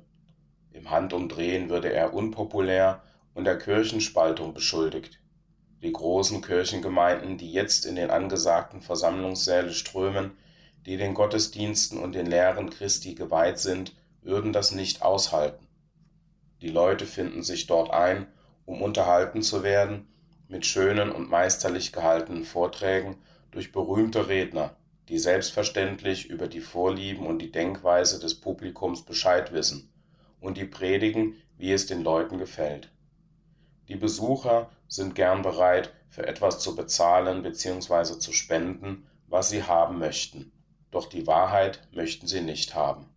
Im 0.72 0.90
Handumdrehen 0.90 1.70
würde 1.70 1.92
er 1.92 2.14
unpopulär 2.14 3.02
und 3.34 3.46
der 3.46 3.58
Kirchenspaltung 3.58 4.54
beschuldigt. 4.54 5.20
Die 5.82 5.92
großen 5.92 6.42
Kirchengemeinden, 6.42 7.38
die 7.38 7.52
jetzt 7.52 7.86
in 7.86 7.96
den 7.96 8.10
angesagten 8.12 8.82
Versammlungssäle 8.82 9.74
strömen, 9.74 10.32
die 10.86 10.98
den 10.98 11.14
Gottesdiensten 11.14 12.00
und 12.00 12.14
den 12.14 12.26
Lehren 12.26 12.70
Christi 12.70 13.16
geweiht 13.16 13.60
sind, 13.60 13.96
würden 14.22 14.54
das 14.54 14.72
nicht 14.72 15.02
aushalten. 15.02 15.68
Die 16.62 16.70
Leute 16.70 17.06
finden 17.06 17.44
sich 17.44 17.68
dort 17.68 17.92
ein, 17.92 18.28
um 18.66 18.82
unterhalten 18.82 19.42
zu 19.42 19.64
werden, 19.64 20.08
mit 20.48 20.66
schönen 20.66 21.12
und 21.12 21.30
meisterlich 21.30 21.92
gehaltenen 21.92 22.44
Vorträgen 22.44 23.18
durch 23.52 23.72
berühmte 23.72 24.28
Redner, 24.28 24.76
die 25.10 25.20
selbstverständlich 25.20 26.30
über 26.30 26.48
die 26.48 26.62
Vorlieben 26.62 27.26
und 27.26 27.40
die 27.40 27.52
Denkweise 27.52 28.20
des 28.20 28.40
Publikums 28.40 29.04
Bescheid 29.04 29.52
wissen 29.52 29.92
und 30.40 30.58
die 30.58 30.66
predigen, 30.66 31.36
wie 31.58 31.74
es 31.74 31.86
den 31.86 32.02
Leuten 32.02 32.38
gefällt. 32.38 32.90
Die 33.90 33.96
Besucher 33.96 34.72
sind 34.88 35.16
gern 35.16 35.42
bereit, 35.42 35.94
für 36.10 36.26
etwas 36.26 36.60
zu 36.60 36.76
bezahlen 36.76 37.44
bzw. 37.44 38.20
zu 38.20 38.32
spenden, 38.32 39.08
was 39.28 39.50
sie 39.50 39.64
haben 39.64 40.00
möchten, 40.00 40.52
doch 40.90 41.08
die 41.08 41.28
Wahrheit 41.28 41.88
möchten 41.94 42.28
sie 42.28 42.42
nicht 42.42 42.76
haben. 42.76 43.08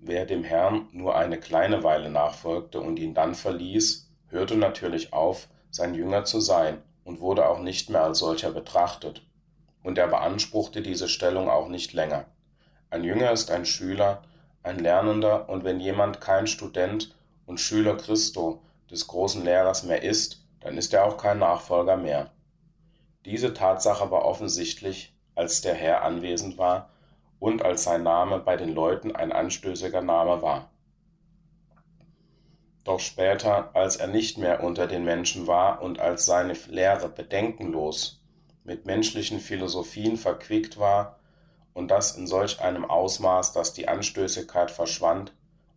Wer 0.00 0.26
dem 0.26 0.42
Herrn 0.42 0.88
nur 0.92 1.16
eine 1.16 1.38
kleine 1.38 1.82
Weile 1.84 2.10
nachfolgte 2.10 2.80
und 2.80 2.98
ihn 2.98 3.14
dann 3.14 3.34
verließ, 3.34 4.10
hörte 4.28 4.56
natürlich 4.56 5.12
auf, 5.12 5.48
sein 5.70 5.94
Jünger 5.94 6.24
zu 6.24 6.40
sein 6.40 6.82
und 7.04 7.20
wurde 7.20 7.48
auch 7.48 7.58
nicht 7.58 7.90
mehr 7.90 8.04
als 8.04 8.18
solcher 8.18 8.50
betrachtet, 8.50 9.22
und 9.82 9.98
er 9.98 10.08
beanspruchte 10.08 10.82
diese 10.82 11.08
Stellung 11.08 11.48
auch 11.48 11.68
nicht 11.68 11.92
länger. 11.92 12.26
Ein 12.90 13.04
Jünger 13.04 13.32
ist 13.32 13.50
ein 13.50 13.64
Schüler, 13.64 14.22
ein 14.62 14.78
Lernender, 14.78 15.48
und 15.48 15.64
wenn 15.64 15.80
jemand 15.80 16.20
kein 16.20 16.46
Student 16.46 17.14
und 17.46 17.58
Schüler 17.58 17.96
Christo, 17.96 18.62
des 18.92 19.06
großen 19.06 19.42
Lehrers 19.42 19.82
mehr 19.82 20.02
ist, 20.02 20.44
dann 20.60 20.76
ist 20.76 20.92
er 20.92 21.04
auch 21.04 21.16
kein 21.16 21.38
Nachfolger 21.38 21.96
mehr. 21.96 22.30
Diese 23.24 23.54
Tatsache 23.54 24.10
war 24.10 24.24
offensichtlich, 24.24 25.14
als 25.34 25.62
der 25.62 25.74
Herr 25.74 26.02
anwesend 26.02 26.58
war 26.58 26.90
und 27.40 27.64
als 27.64 27.84
sein 27.84 28.02
Name 28.02 28.38
bei 28.38 28.56
den 28.56 28.74
Leuten 28.74 29.16
ein 29.16 29.32
anstößiger 29.32 30.02
Name 30.02 30.42
war. 30.42 30.70
Doch 32.84 33.00
später, 33.00 33.70
als 33.74 33.96
er 33.96 34.08
nicht 34.08 34.38
mehr 34.38 34.62
unter 34.62 34.86
den 34.86 35.04
Menschen 35.04 35.46
war 35.46 35.82
und 35.82 36.00
als 36.00 36.26
seine 36.26 36.54
Lehre 36.68 37.08
bedenkenlos 37.08 38.20
mit 38.64 38.86
menschlichen 38.86 39.40
Philosophien 39.40 40.16
verquickt 40.16 40.78
war, 40.78 41.18
und 41.74 41.90
das 41.90 42.16
in 42.16 42.26
solch 42.26 42.60
einem 42.60 42.84
Ausmaß, 42.84 43.52
dass 43.52 43.72
die 43.72 43.88
Anstößigkeit 43.88 44.70
verschwand 44.70 45.32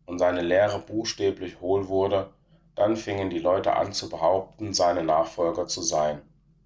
und 0.06 0.20
seine 0.20 0.42
Lehre 0.42 0.80
buchstäblich 0.80 1.62
hohl 1.62 1.88
wurde, 1.88 2.34
dann 2.76 2.98
fingen 2.98 3.30
die 3.30 3.40
Leute 3.40 3.76
an 3.76 3.94
zu 3.94 4.10
behaupten, 4.10 4.74
seine 4.74 5.04
Nachfolger 5.04 5.68
zu 5.68 5.82
sein, 5.82 6.22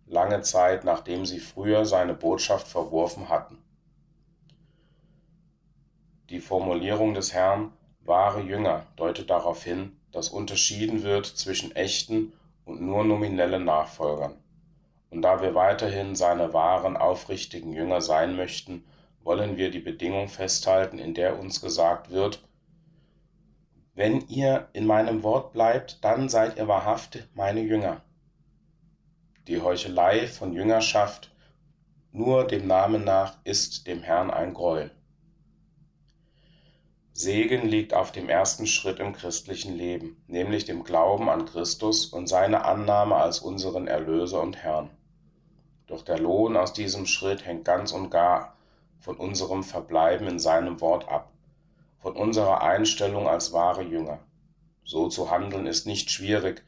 lange 0.07 0.41
Zeit 0.41 0.83
nachdem 0.83 1.25
sie 1.25 1.39
früher 1.39 1.85
seine 1.85 2.15
Botschaft 2.15 2.67
verworfen 2.67 3.29
hatten. 3.29 3.59
Die 6.29 6.39
Formulierung 6.39 7.13
des 7.13 7.33
Herrn 7.33 7.73
wahre 8.01 8.41
Jünger 8.41 8.87
deutet 8.95 9.29
darauf 9.29 9.63
hin, 9.63 9.98
dass 10.11 10.29
unterschieden 10.29 11.03
wird 11.03 11.25
zwischen 11.25 11.75
echten 11.75 12.33
und 12.65 12.81
nur 12.81 13.03
nominellen 13.03 13.65
Nachfolgern. 13.65 14.35
Und 15.09 15.21
da 15.21 15.41
wir 15.41 15.55
weiterhin 15.55 16.15
seine 16.15 16.53
wahren, 16.53 16.97
aufrichtigen 16.97 17.73
Jünger 17.73 18.01
sein 18.01 18.35
möchten, 18.35 18.83
wollen 19.23 19.57
wir 19.57 19.71
die 19.71 19.79
Bedingung 19.79 20.27
festhalten, 20.27 20.99
in 20.99 21.13
der 21.13 21.39
uns 21.39 21.61
gesagt 21.61 22.11
wird, 22.11 22.41
wenn 23.95 24.21
ihr 24.27 24.69
in 24.71 24.85
meinem 24.85 25.23
Wort 25.23 25.51
bleibt, 25.51 26.03
dann 26.05 26.29
seid 26.29 26.57
ihr 26.57 26.67
wahrhaft 26.67 27.27
meine 27.33 27.59
Jünger. 27.61 28.01
Die 29.47 29.61
Heuchelei 29.61 30.25
von 30.27 30.53
Jüngerschaft 30.53 31.31
nur 32.11 32.47
dem 32.47 32.65
Namen 32.65 33.03
nach 33.03 33.37
ist 33.43 33.87
dem 33.87 34.01
Herrn 34.01 34.31
ein 34.31 34.53
Greuel. 34.53 34.91
Segen 37.21 37.67
liegt 37.67 37.93
auf 37.93 38.13
dem 38.13 38.29
ersten 38.29 38.65
Schritt 38.65 39.01
im 39.01 39.11
christlichen 39.11 39.75
Leben, 39.75 40.23
nämlich 40.27 40.63
dem 40.63 40.85
Glauben 40.85 41.29
an 41.29 41.45
Christus 41.45 42.05
und 42.05 42.27
seine 42.27 42.63
Annahme 42.63 43.15
als 43.15 43.39
unseren 43.39 43.87
Erlöser 43.87 44.41
und 44.41 44.55
Herrn. 44.55 44.89
Doch 45.87 46.01
der 46.03 46.17
Lohn 46.17 46.55
aus 46.55 46.71
diesem 46.71 47.05
Schritt 47.05 47.45
hängt 47.45 47.65
ganz 47.65 47.91
und 47.91 48.09
gar 48.09 48.55
von 49.01 49.17
unserem 49.17 49.63
Verbleiben 49.63 50.27
in 50.27 50.39
seinem 50.39 50.79
Wort 50.79 51.09
ab, 51.09 51.33
von 51.97 52.15
unserer 52.15 52.61
Einstellung 52.61 53.27
als 53.27 53.51
wahre 53.51 53.83
Jünger. 53.83 54.19
So 54.85 55.09
zu 55.09 55.29
handeln 55.29 55.67
ist 55.67 55.85
nicht 55.85 56.11
schwierig, 56.11 56.63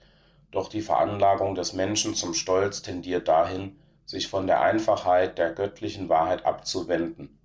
doch 0.51 0.67
die 0.67 0.81
Veranlagung 0.81 1.55
des 1.55 1.71
Menschen 1.71 2.13
zum 2.13 2.33
Stolz 2.33 2.81
tendiert 2.81 3.29
dahin, 3.29 3.79
sich 4.05 4.27
von 4.27 4.47
der 4.47 4.59
Einfachheit 4.59 5.37
der 5.37 5.53
göttlichen 5.53 6.09
Wahrheit 6.09 6.45
abzuwenden 6.45 7.37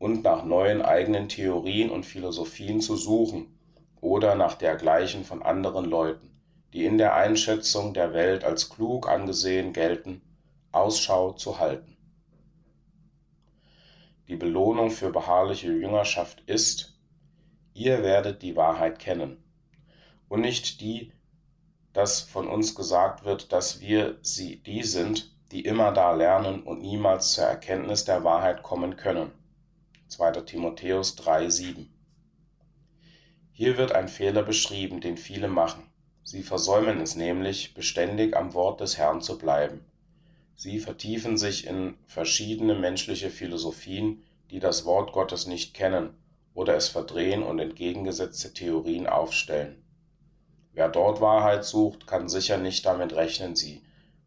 und 0.00 0.24
nach 0.24 0.44
neuen 0.44 0.80
eigenen 0.80 1.28
Theorien 1.28 1.90
und 1.90 2.06
Philosophien 2.06 2.80
zu 2.80 2.96
suchen 2.96 3.54
oder 4.00 4.34
nach 4.34 4.54
dergleichen 4.54 5.24
von 5.24 5.42
anderen 5.42 5.84
Leuten, 5.84 6.40
die 6.72 6.86
in 6.86 6.96
der 6.96 7.14
Einschätzung 7.14 7.92
der 7.92 8.14
Welt 8.14 8.42
als 8.42 8.70
klug 8.70 9.10
angesehen 9.10 9.74
gelten, 9.74 10.22
Ausschau 10.72 11.32
zu 11.32 11.58
halten. 11.58 11.98
Die 14.26 14.36
Belohnung 14.36 14.90
für 14.90 15.10
beharrliche 15.10 15.70
Jüngerschaft 15.70 16.40
ist, 16.46 16.98
ihr 17.74 18.02
werdet 18.02 18.40
die 18.40 18.56
Wahrheit 18.56 18.98
kennen, 18.98 19.44
und 20.28 20.40
nicht 20.40 20.80
die, 20.80 21.12
dass 21.92 22.22
von 22.22 22.48
uns 22.48 22.74
gesagt 22.74 23.26
wird, 23.26 23.52
dass 23.52 23.80
wir 23.82 24.16
sie 24.22 24.62
die 24.62 24.82
sind, 24.82 25.36
die 25.52 25.60
immer 25.60 25.92
da 25.92 26.14
lernen 26.14 26.62
und 26.62 26.80
niemals 26.80 27.32
zur 27.32 27.44
Erkenntnis 27.44 28.06
der 28.06 28.24
Wahrheit 28.24 28.62
kommen 28.62 28.96
können. 28.96 29.32
2. 30.10 30.32
Timotheus 30.40 31.16
3,7 31.18 31.86
Hier 33.52 33.78
wird 33.78 33.92
ein 33.92 34.08
Fehler 34.08 34.42
beschrieben, 34.42 35.00
den 35.00 35.16
viele 35.16 35.46
machen. 35.46 35.84
Sie 36.24 36.42
versäumen 36.42 37.00
es 37.00 37.14
nämlich, 37.14 37.74
beständig 37.74 38.36
am 38.36 38.52
Wort 38.52 38.80
des 38.80 38.98
Herrn 38.98 39.20
zu 39.20 39.38
bleiben. 39.38 39.84
Sie 40.56 40.80
vertiefen 40.80 41.38
sich 41.38 41.64
in 41.64 41.94
verschiedene 42.06 42.74
menschliche 42.74 43.30
Philosophien, 43.30 44.24
die 44.50 44.58
das 44.58 44.84
Wort 44.84 45.12
Gottes 45.12 45.46
nicht 45.46 45.74
kennen 45.74 46.10
oder 46.54 46.74
es 46.74 46.88
verdrehen 46.88 47.44
und 47.44 47.60
entgegengesetzte 47.60 48.52
Theorien 48.52 49.06
aufstellen. 49.06 49.80
Wer 50.72 50.88
dort 50.88 51.20
Wahrheit 51.20 51.64
sucht, 51.64 52.08
kann 52.08 52.28
sicher 52.28 52.58
nicht 52.58 52.84
damit 52.84 53.12
rechnen, 53.12 53.54
sie 53.54 53.80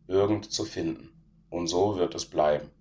irgend 0.08 0.50
zu 0.50 0.64
finden. 0.64 1.10
Und 1.50 1.68
so 1.68 1.98
wird 1.98 2.16
es 2.16 2.24
bleiben. 2.24 2.72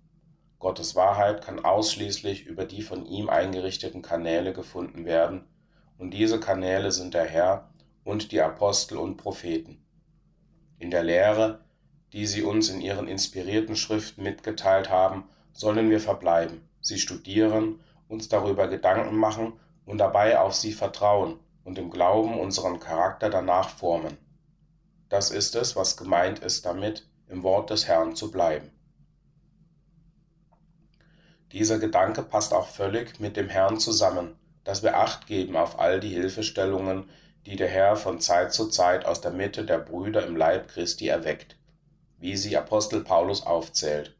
Gottes 0.63 0.95
Wahrheit 0.95 1.43
kann 1.43 1.65
ausschließlich 1.65 2.45
über 2.45 2.63
die 2.63 2.83
von 2.83 3.05
ihm 3.05 3.29
eingerichteten 3.29 4.01
Kanäle 4.01 4.53
gefunden 4.53 5.03
werden, 5.03 5.43
und 5.97 6.11
diese 6.11 6.39
Kanäle 6.39 6.93
sind 6.93 7.13
der 7.13 7.25
Herr 7.25 7.69
und 8.05 8.31
die 8.31 8.39
Apostel 8.39 8.97
und 8.97 9.17
Propheten. 9.17 9.83
In 10.79 10.89
der 10.89 11.03
Lehre, 11.03 11.65
die 12.13 12.25
sie 12.25 12.43
uns 12.43 12.69
in 12.69 12.79
ihren 12.79 13.09
inspirierten 13.09 13.75
Schriften 13.75 14.23
mitgeteilt 14.23 14.89
haben, 14.89 15.25
sollen 15.51 15.89
wir 15.89 15.99
verbleiben, 15.99 16.61
sie 16.79 16.97
studieren, 16.97 17.81
uns 18.07 18.29
darüber 18.29 18.69
Gedanken 18.69 19.17
machen 19.17 19.59
und 19.85 19.97
dabei 19.97 20.39
auf 20.39 20.55
sie 20.55 20.71
vertrauen 20.71 21.41
und 21.65 21.77
im 21.77 21.91
Glauben 21.91 22.39
unseren 22.39 22.79
Charakter 22.79 23.29
danach 23.29 23.67
formen. 23.67 24.17
Das 25.09 25.29
ist 25.29 25.55
es, 25.55 25.75
was 25.75 25.97
gemeint 25.97 26.39
ist 26.39 26.65
damit, 26.65 27.05
im 27.27 27.43
Wort 27.43 27.69
des 27.69 27.85
Herrn 27.85 28.15
zu 28.15 28.31
bleiben. 28.31 28.71
Dieser 31.53 31.77
Gedanke 31.77 32.23
passt 32.23 32.51
auch 32.51 32.67
völlig 32.67 33.19
mit 33.19 33.37
dem 33.37 33.47
Herrn 33.47 33.79
zusammen, 33.79 34.35
dass 34.63 34.81
wir 34.81 34.97
Acht 34.97 35.27
geben 35.27 35.55
auf 35.55 35.77
all 35.77 35.99
die 35.99 36.09
Hilfestellungen, 36.09 37.07
die 37.45 37.55
der 37.55 37.67
Herr 37.67 37.95
von 37.95 38.19
Zeit 38.19 38.53
zu 38.53 38.69
Zeit 38.69 39.05
aus 39.05 39.21
der 39.21 39.29
Mitte 39.29 39.63
der 39.63 39.77
Brüder 39.77 40.25
im 40.25 40.35
Leib 40.35 40.69
Christi 40.69 41.07
erweckt, 41.07 41.55
wie 42.17 42.35
sie 42.37 42.57
Apostel 42.57 43.03
Paulus 43.03 43.45
aufzählt. 43.45 44.17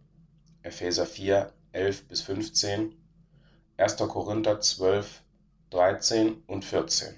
Epheser 0.61 1.07
4, 1.07 1.51
11 1.71 2.07
bis 2.07 2.21
15, 2.21 2.93
1. 3.77 3.97
Korinther 3.97 4.61
12, 4.61 5.23
13 5.71 6.43
und 6.45 6.63
14. 6.63 7.15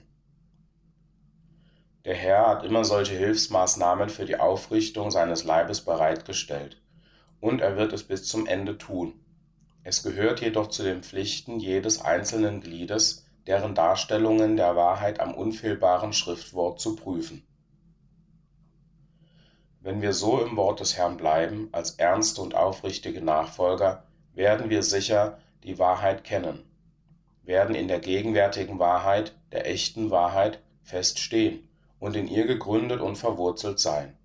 Der 2.05 2.15
Herr 2.15 2.47
hat 2.47 2.63
immer 2.63 2.85
solche 2.85 3.15
Hilfsmaßnahmen 3.15 4.07
für 4.07 4.23
die 4.23 4.37
Aufrichtung 4.37 5.11
seines 5.11 5.43
Leibes 5.43 5.81
bereitgestellt, 5.81 6.81
und 7.41 7.59
er 7.59 7.75
wird 7.75 7.91
es 7.91 8.03
bis 8.03 8.25
zum 8.25 8.47
Ende 8.47 8.77
tun. 8.77 9.24
Es 9.87 10.01
gehört 10.01 10.41
jedoch 10.41 10.69
zu 10.69 10.81
den 10.81 11.03
Pflichten 11.03 11.59
jedes 11.59 12.01
einzelnen 12.01 12.59
Gliedes, 12.59 13.23
deren 13.45 13.75
Darstellungen 13.75 14.57
der 14.57 14.75
Wahrheit 14.75 15.19
am 15.19 15.35
unfehlbaren 15.35 16.11
Schriftwort 16.11 16.79
zu 16.79 16.95
prüfen. 16.95 17.45
Wenn 19.81 20.01
wir 20.01 20.13
so 20.13 20.43
im 20.43 20.57
Wort 20.57 20.79
des 20.79 20.97
Herrn 20.97 21.17
bleiben, 21.17 21.69
als 21.71 21.91
ernste 21.91 22.41
und 22.41 22.55
aufrichtige 22.55 23.21
Nachfolger, 23.21 24.07
werden 24.33 24.71
wir 24.71 24.81
sicher 24.81 25.37
die 25.63 25.77
Wahrheit 25.77 26.23
kennen, 26.23 26.63
werden 27.43 27.75
in 27.75 27.87
der 27.87 27.99
gegenwärtigen 27.99 28.79
Wahrheit, 28.79 29.35
der 29.51 29.69
echten 29.69 30.09
Wahrheit, 30.09 30.63
feststehen 30.81 31.69
und 31.99 32.15
in 32.15 32.27
ihr 32.27 32.47
gegründet 32.47 33.01
und 33.01 33.17
verwurzelt 33.17 33.79
sein. 33.79 34.17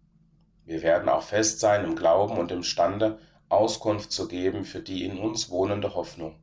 Wir 0.64 0.80
werden 0.80 1.10
auch 1.10 1.24
fest 1.24 1.60
sein 1.60 1.84
im 1.84 1.96
Glauben 1.96 2.38
und 2.38 2.50
imstande, 2.50 3.18
Auskunft 3.50 4.12
zu 4.12 4.28
geben 4.28 4.64
für 4.64 4.80
die 4.80 5.04
in 5.04 5.18
uns 5.18 5.50
wohnende 5.50 5.94
Hoffnung. 5.94 6.36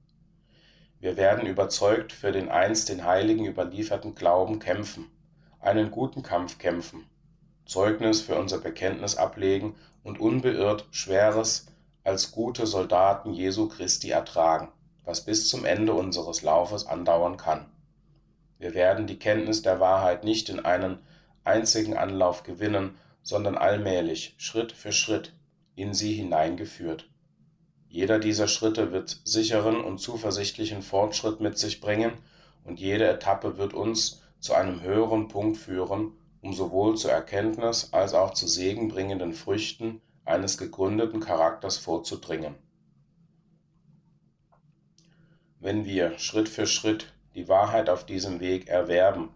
Wir 0.99 1.16
werden 1.16 1.47
überzeugt 1.47 2.12
für 2.12 2.32
den 2.32 2.49
einst 2.49 2.89
den 2.89 3.05
Heiligen 3.05 3.45
überlieferten 3.45 4.14
Glauben 4.14 4.60
kämpfen, 4.60 5.05
einen 5.60 5.89
guten 5.89 6.22
Kampf 6.22 6.58
kämpfen, 6.58 7.10
Zeugnis 7.66 8.22
für 8.22 8.36
unser 8.36 8.58
Bekenntnis 8.60 9.16
ablegen 9.16 9.76
und 10.03 10.20
unbeirrt 10.20 10.86
Schweres 10.91 11.68
als 12.03 12.32
gute 12.32 12.68
Soldaten 12.68 13.34
Jesu 13.34 13.70
Christi 13.70 14.10
ertragen, 14.10 14.70
was 15.05 15.24
bis 15.24 15.47
zum 15.47 15.66
Ende 15.66 15.93
unseres 15.93 16.41
Laufes 16.41 16.86
andauern 16.86 17.38
kann. 17.38 17.72
Wir 18.60 18.74
werden 18.74 19.08
die 19.08 19.20
Kenntnis 19.20 19.62
der 19.62 19.80
Wahrheit 19.80 20.24
nicht 20.24 20.49
in 20.49 20.60
einen 20.60 20.99
einzigen 21.43 21.95
Anlauf 21.95 22.43
gewinnen, 22.43 22.97
sondern 23.24 23.58
allmählich, 23.58 24.36
Schritt 24.38 24.72
für 24.72 24.91
Schritt, 24.91 25.34
in 25.78 25.93
sie 25.93 26.13
hineingeführt. 26.13 27.07
Jeder 27.88 28.19
dieser 28.19 28.47
Schritte 28.47 28.91
wird 28.91 29.21
sicheren 29.23 29.80
und 29.80 29.99
zuversichtlichen 29.99 30.82
Fortschritt 30.82 31.39
mit 31.39 31.57
sich 31.57 31.80
bringen, 31.80 32.13
und 32.63 32.82
jede 32.82 33.07
Etappe 33.07 33.57
wird 33.57 33.73
uns 33.73 34.21
zu 34.39 34.53
einem 34.53 34.82
höheren 34.82 35.30
Punkt 35.30 35.57
führen, 35.57 36.11
um 36.41 36.53
sowohl 36.53 36.97
zur 36.97 37.11
Erkenntnis 37.11 37.93
als 37.93 38.13
auch 38.13 38.34
zu 38.34 38.47
segenbringenden 38.47 39.34
Früchten 39.34 40.01
eines 40.25 40.57
gegründeten 40.57 41.21
Charakters 41.21 41.78
vorzudringen. 41.78 42.55
Wenn 45.60 45.85
wir 45.85 46.18
Schritt 46.18 46.49
für 46.49 46.68
Schritt 46.68 47.14
die 47.35 47.47
Wahrheit 47.47 47.89
auf 47.89 48.06
diesem 48.06 48.39
Weg 48.39 48.68
erwerben, 48.68 49.30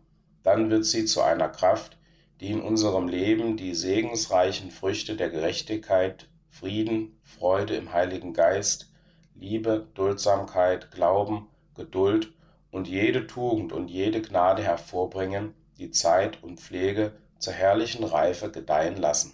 dann 0.44 0.72
wird 0.72 0.86
sie 0.86 1.06
zu 1.06 1.22
einer 1.22 1.49
Kraft, 1.49 1.98
die 2.40 2.49
in 2.49 2.61
unserem 2.61 3.07
Leben 3.07 3.56
die 3.57 3.76
segensreichen 3.76 4.72
Früchte 4.72 5.16
der 5.16 5.30
Gerechtigkeit, 5.30 6.28
Frieden, 6.52 7.18
Freude 7.23 7.76
im 7.76 7.91
Heiligen 7.91 8.34
Geist, 8.34 8.91
Liebe, 9.36 9.88
Duldsamkeit, 9.95 10.91
Glauben, 10.91 11.48
Geduld 11.76 12.32
und 12.69 12.88
jede 12.88 13.26
Tugend 13.26 13.73
und 13.73 13.88
jede 13.88 14.22
Gnade 14.22 14.61
hervorbringen, 14.61 15.56
die 15.78 15.90
Zeit 15.90 16.44
und 16.44 16.60
Pflege 16.60 17.14
zur 17.40 17.53
herrlichen 17.53 18.03
Reife 18.03 18.52
gedeihen 18.52 18.98
lassen. 18.98 19.34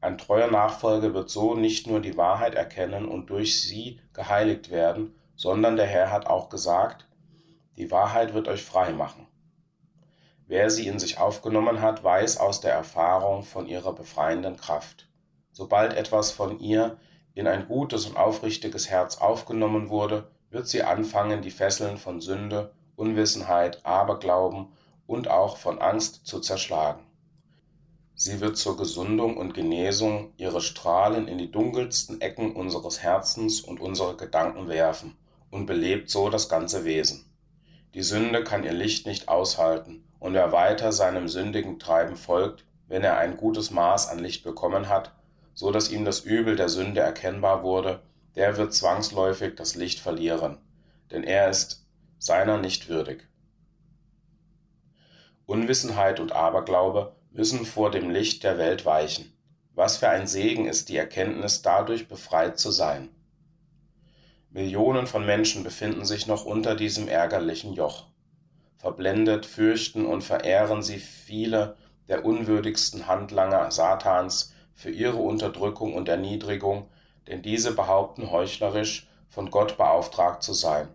Ein 0.00 0.16
treuer 0.16 0.50
Nachfolger 0.50 1.12
wird 1.12 1.28
so 1.28 1.54
nicht 1.54 1.86
nur 1.86 2.00
die 2.00 2.16
Wahrheit 2.16 2.54
erkennen 2.54 3.06
und 3.06 3.30
durch 3.30 3.60
sie 3.60 4.00
geheiligt 4.12 4.70
werden, 4.70 5.14
sondern 5.34 5.76
der 5.76 5.86
Herr 5.86 6.10
hat 6.10 6.26
auch 6.26 6.48
gesagt, 6.48 7.08
die 7.76 7.90
Wahrheit 7.90 8.32
wird 8.32 8.48
euch 8.48 8.62
frei 8.62 8.92
machen. 8.92 9.23
Wer 10.54 10.70
sie 10.70 10.86
in 10.86 11.00
sich 11.00 11.18
aufgenommen 11.18 11.80
hat, 11.80 12.04
weiß 12.04 12.36
aus 12.36 12.60
der 12.60 12.72
Erfahrung 12.72 13.42
von 13.42 13.66
ihrer 13.66 13.92
befreienden 13.92 14.56
Kraft. 14.56 15.08
Sobald 15.50 15.94
etwas 15.94 16.30
von 16.30 16.60
ihr 16.60 16.96
in 17.34 17.48
ein 17.48 17.66
gutes 17.66 18.06
und 18.06 18.16
aufrichtiges 18.16 18.88
Herz 18.88 19.16
aufgenommen 19.18 19.88
wurde, 19.88 20.30
wird 20.50 20.68
sie 20.68 20.84
anfangen, 20.84 21.42
die 21.42 21.50
Fesseln 21.50 21.96
von 21.96 22.20
Sünde, 22.20 22.72
Unwissenheit, 22.94 23.84
Aberglauben 23.84 24.68
und 25.08 25.26
auch 25.26 25.56
von 25.56 25.80
Angst 25.80 26.24
zu 26.24 26.38
zerschlagen. 26.38 27.02
Sie 28.14 28.38
wird 28.40 28.56
zur 28.56 28.76
Gesundung 28.76 29.36
und 29.36 29.54
Genesung 29.54 30.34
ihre 30.36 30.60
Strahlen 30.60 31.26
in 31.26 31.38
die 31.38 31.50
dunkelsten 31.50 32.20
Ecken 32.20 32.54
unseres 32.54 33.02
Herzens 33.02 33.60
und 33.60 33.80
unsere 33.80 34.16
Gedanken 34.16 34.68
werfen 34.68 35.16
und 35.50 35.66
belebt 35.66 36.10
so 36.10 36.30
das 36.30 36.48
ganze 36.48 36.84
Wesen. 36.84 37.33
Die 37.94 38.02
Sünde 38.02 38.42
kann 38.42 38.64
ihr 38.64 38.72
Licht 38.72 39.06
nicht 39.06 39.28
aushalten 39.28 40.04
und 40.18 40.34
wer 40.34 40.50
weiter 40.50 40.90
seinem 40.90 41.28
sündigen 41.28 41.78
Treiben 41.78 42.16
folgt, 42.16 42.64
wenn 42.88 43.04
er 43.04 43.18
ein 43.18 43.36
gutes 43.36 43.70
Maß 43.70 44.08
an 44.08 44.18
Licht 44.18 44.42
bekommen 44.42 44.88
hat, 44.88 45.12
so 45.54 45.70
dass 45.70 45.90
ihm 45.90 46.04
das 46.04 46.20
Übel 46.20 46.56
der 46.56 46.68
Sünde 46.68 47.00
erkennbar 47.00 47.62
wurde, 47.62 48.02
der 48.34 48.56
wird 48.56 48.74
zwangsläufig 48.74 49.54
das 49.54 49.76
Licht 49.76 50.00
verlieren, 50.00 50.58
denn 51.12 51.22
er 51.22 51.48
ist 51.48 51.86
seiner 52.18 52.58
nicht 52.58 52.88
würdig. 52.88 53.28
Unwissenheit 55.46 56.18
und 56.18 56.32
Aberglaube 56.32 57.14
müssen 57.30 57.64
vor 57.64 57.92
dem 57.92 58.10
Licht 58.10 58.42
der 58.42 58.58
Welt 58.58 58.84
weichen. 58.84 59.32
Was 59.74 59.98
für 59.98 60.08
ein 60.08 60.26
Segen 60.26 60.66
ist 60.66 60.88
die 60.88 60.96
Erkenntnis, 60.96 61.62
dadurch 61.62 62.08
befreit 62.08 62.58
zu 62.58 62.72
sein. 62.72 63.10
Millionen 64.54 65.08
von 65.08 65.26
Menschen 65.26 65.64
befinden 65.64 66.04
sich 66.04 66.28
noch 66.28 66.44
unter 66.44 66.76
diesem 66.76 67.08
ärgerlichen 67.08 67.74
Joch. 67.74 68.06
verblendet 68.76 69.46
fürchten 69.46 70.06
und 70.06 70.22
verehren 70.22 70.80
sie 70.80 70.98
viele 70.98 71.76
der 72.06 72.24
unwürdigsten 72.24 73.08
Handlanger 73.08 73.72
Satans 73.72 74.54
für 74.72 74.90
ihre 74.90 75.16
Unterdrückung 75.16 75.94
und 75.94 76.08
Erniedrigung, 76.08 76.88
denn 77.26 77.42
diese 77.42 77.74
behaupten 77.74 78.30
heuchlerisch, 78.30 79.08
von 79.28 79.50
Gott 79.50 79.76
beauftragt 79.76 80.44
zu 80.44 80.52
sein. 80.52 80.86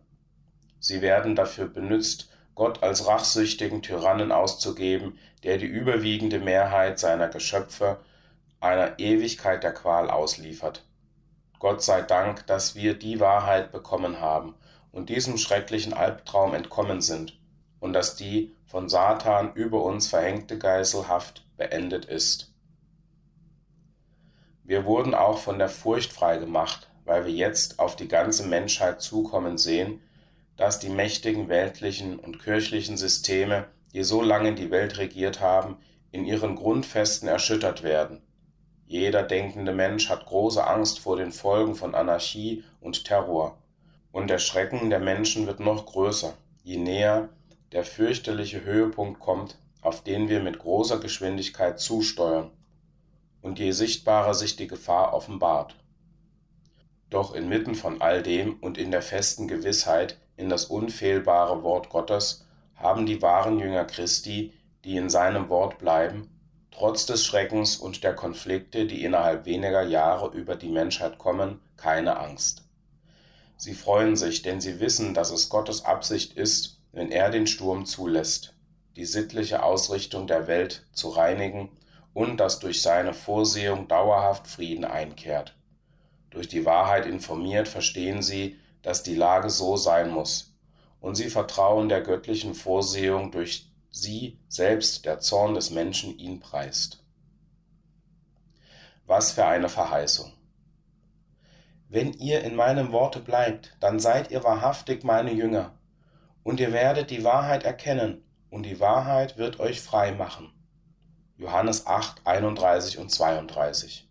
Sie 0.79 1.01
werden 1.01 1.35
dafür 1.35 1.67
benützt, 1.67 2.29
Gott 2.55 2.81
als 2.81 3.07
rachsüchtigen 3.07 3.81
Tyrannen 3.81 4.31
auszugeben, 4.31 5.19
der 5.43 5.57
die 5.57 5.65
überwiegende 5.65 6.39
Mehrheit 6.39 6.97
seiner 6.97 7.27
Geschöpfe 7.27 7.99
einer 8.61 8.99
Ewigkeit 8.99 9.63
der 9.63 9.73
Qual 9.73 10.09
ausliefert. 10.09 10.85
Gott 11.59 11.83
sei 11.83 12.01
Dank, 12.01 12.47
dass 12.47 12.75
wir 12.75 12.93
die 12.93 13.19
Wahrheit 13.19 13.73
bekommen 13.73 14.21
haben 14.21 14.55
und 14.93 15.09
diesem 15.09 15.37
schrecklichen 15.37 15.93
Albtraum 15.93 16.53
entkommen 16.53 17.01
sind 17.01 17.37
und 17.81 17.91
dass 17.91 18.15
die 18.15 18.55
von 18.65 18.87
Satan 18.87 19.53
über 19.55 19.83
uns 19.83 20.07
verhängte 20.07 20.57
Geiselhaft 20.57 21.45
beendet 21.57 22.05
ist. 22.05 22.53
Wir 24.63 24.85
wurden 24.85 25.13
auch 25.13 25.39
von 25.39 25.59
der 25.59 25.67
Furcht 25.67 26.13
frei 26.13 26.37
gemacht, 26.37 26.89
weil 27.03 27.25
wir 27.25 27.33
jetzt 27.33 27.79
auf 27.79 27.97
die 27.97 28.07
ganze 28.07 28.47
Menschheit 28.47 29.01
zukommen 29.01 29.57
sehen, 29.57 30.01
dass 30.55 30.79
die 30.79 30.89
mächtigen 30.89 31.49
weltlichen 31.49 32.19
und 32.19 32.39
kirchlichen 32.39 32.95
Systeme, 32.95 33.67
die 33.93 34.03
so 34.03 34.21
lange 34.21 34.55
die 34.55 34.71
Welt 34.71 34.97
regiert 34.97 35.41
haben, 35.41 35.77
in 36.11 36.25
ihren 36.25 36.55
Grundfesten 36.55 37.27
erschüttert 37.27 37.83
werden 37.83 38.21
jeder 38.89 39.21
denkende 39.21 39.71
Mensch 39.71 40.09
hat 40.09 40.25
große 40.25 40.65
Angst 40.65 40.99
vor 40.99 41.15
den 41.15 41.31
Folgen 41.31 41.75
von 41.75 41.93
Anarchie 41.93 42.63
und 42.81 43.05
Terror. 43.05 43.55
Und 44.11 44.31
der 44.31 44.39
Schrecken 44.39 44.89
der 44.89 44.99
Menschen 44.99 45.45
wird 45.45 45.59
noch 45.59 45.85
größer, 45.85 46.33
je 46.63 46.77
näher 46.77 47.29
der 47.71 47.83
fürchterliche 47.83 48.63
Höhepunkt 48.63 49.19
kommt, 49.19 49.59
auf 49.81 50.03
den 50.03 50.27
wir 50.27 50.39
mit 50.39 50.57
großer 50.57 50.99
Geschwindigkeit 50.99 51.79
zusteuern, 51.79 52.49
und 53.43 53.59
je 53.59 53.73
sichtbarer 53.73 54.33
sich 54.33 54.55
die 54.55 54.65
Gefahr 54.65 55.13
offenbart. 55.13 55.75
Doch 57.11 57.35
inmitten 57.35 57.75
von 57.75 58.01
all 58.01 58.23
dem 58.23 58.57
und 58.59 58.79
in 58.79 58.89
der 58.89 59.03
festen 59.03 59.47
Gewissheit 59.47 60.17
in 60.35 60.49
das 60.49 60.65
unfehlbare 60.65 61.61
Wort 61.61 61.89
Gottes 61.89 62.47
haben 62.73 63.05
die 63.05 63.21
wahren 63.21 63.59
Jünger 63.59 63.85
Christi, 63.85 64.51
die 64.83 64.97
in 64.97 65.11
seinem 65.11 65.47
Wort 65.49 65.77
bleiben, 65.77 66.38
trotz 66.71 67.05
des 67.05 67.25
Schreckens 67.25 67.77
und 67.77 68.03
der 68.03 68.15
Konflikte, 68.15 68.85
die 68.85 69.03
innerhalb 69.03 69.45
weniger 69.45 69.83
Jahre 69.83 70.35
über 70.35 70.55
die 70.55 70.69
Menschheit 70.69 71.17
kommen, 71.17 71.59
keine 71.77 72.17
Angst. 72.17 72.63
Sie 73.57 73.73
freuen 73.73 74.15
sich, 74.15 74.41
denn 74.41 74.61
sie 74.61 74.79
wissen, 74.79 75.13
dass 75.13 75.31
es 75.31 75.49
Gottes 75.49 75.83
Absicht 75.83 76.33
ist, 76.33 76.79
wenn 76.91 77.11
er 77.11 77.29
den 77.29 77.47
Sturm 77.47 77.85
zulässt, 77.85 78.53
die 78.95 79.05
sittliche 79.05 79.63
Ausrichtung 79.63 80.27
der 80.27 80.47
Welt 80.47 80.85
zu 80.93 81.09
reinigen 81.09 81.69
und 82.13 82.37
dass 82.37 82.59
durch 82.59 82.81
seine 82.81 83.13
Vorsehung 83.13 83.87
dauerhaft 83.87 84.47
Frieden 84.47 84.85
einkehrt. 84.85 85.55
Durch 86.29 86.47
die 86.47 86.65
Wahrheit 86.65 87.05
informiert 87.05 87.67
verstehen 87.67 88.21
sie, 88.21 88.57
dass 88.81 89.03
die 89.03 89.15
Lage 89.15 89.49
so 89.49 89.77
sein 89.77 90.09
muss, 90.09 90.53
und 91.01 91.15
sie 91.15 91.29
vertrauen 91.29 91.89
der 91.89 92.01
göttlichen 92.01 92.53
Vorsehung 92.53 93.31
durch 93.31 93.68
sie 93.91 94.39
selbst 94.47 95.05
der 95.05 95.19
Zorn 95.19 95.55
des 95.55 95.71
Menschen 95.71 96.17
ihn 96.17 96.39
preist. 96.39 97.03
Was 99.05 99.31
für 99.31 99.45
eine 99.45 99.69
Verheißung. 99.69 100.33
Wenn 101.87 102.13
ihr 102.13 102.43
in 102.43 102.55
meinem 102.55 102.91
Worte 102.91 103.19
bleibt, 103.19 103.75
dann 103.79 103.99
seid 103.99 104.29
ihr 104.29 104.43
wahrhaftig 104.43 105.03
meine 105.03 105.33
Jünger, 105.33 105.73
und 106.43 106.59
ihr 106.59 106.71
werdet 106.71 107.09
die 107.09 107.23
Wahrheit 107.23 107.63
erkennen, 107.63 108.23
und 108.51 108.63
die 108.63 108.79
Wahrheit 108.79 109.37
wird 109.37 109.59
euch 109.59 109.81
frei 109.81 110.11
machen. 110.11 110.51
Johannes 111.37 111.87
8, 111.87 112.27
31 112.27 112.97
und 112.97 113.09
32. 113.09 114.07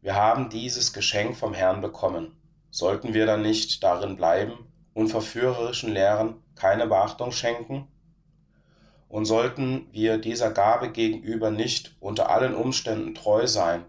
Wir 0.00 0.14
haben 0.14 0.50
dieses 0.50 0.92
Geschenk 0.92 1.36
vom 1.36 1.52
Herrn 1.52 1.80
bekommen. 1.80 2.36
Sollten 2.70 3.12
wir 3.12 3.26
dann 3.26 3.42
nicht 3.42 3.82
darin 3.82 4.16
bleiben 4.16 4.72
und 4.92 5.08
verführerischen 5.08 5.92
Lehren 5.92 6.36
keine 6.54 6.86
Beachtung 6.86 7.32
schenken? 7.32 7.88
Und 9.14 9.26
sollten 9.26 9.86
wir 9.92 10.18
dieser 10.18 10.50
Gabe 10.50 10.90
gegenüber 10.90 11.52
nicht 11.52 11.94
unter 12.00 12.30
allen 12.30 12.52
Umständen 12.52 13.14
treu 13.14 13.46
sein, 13.46 13.84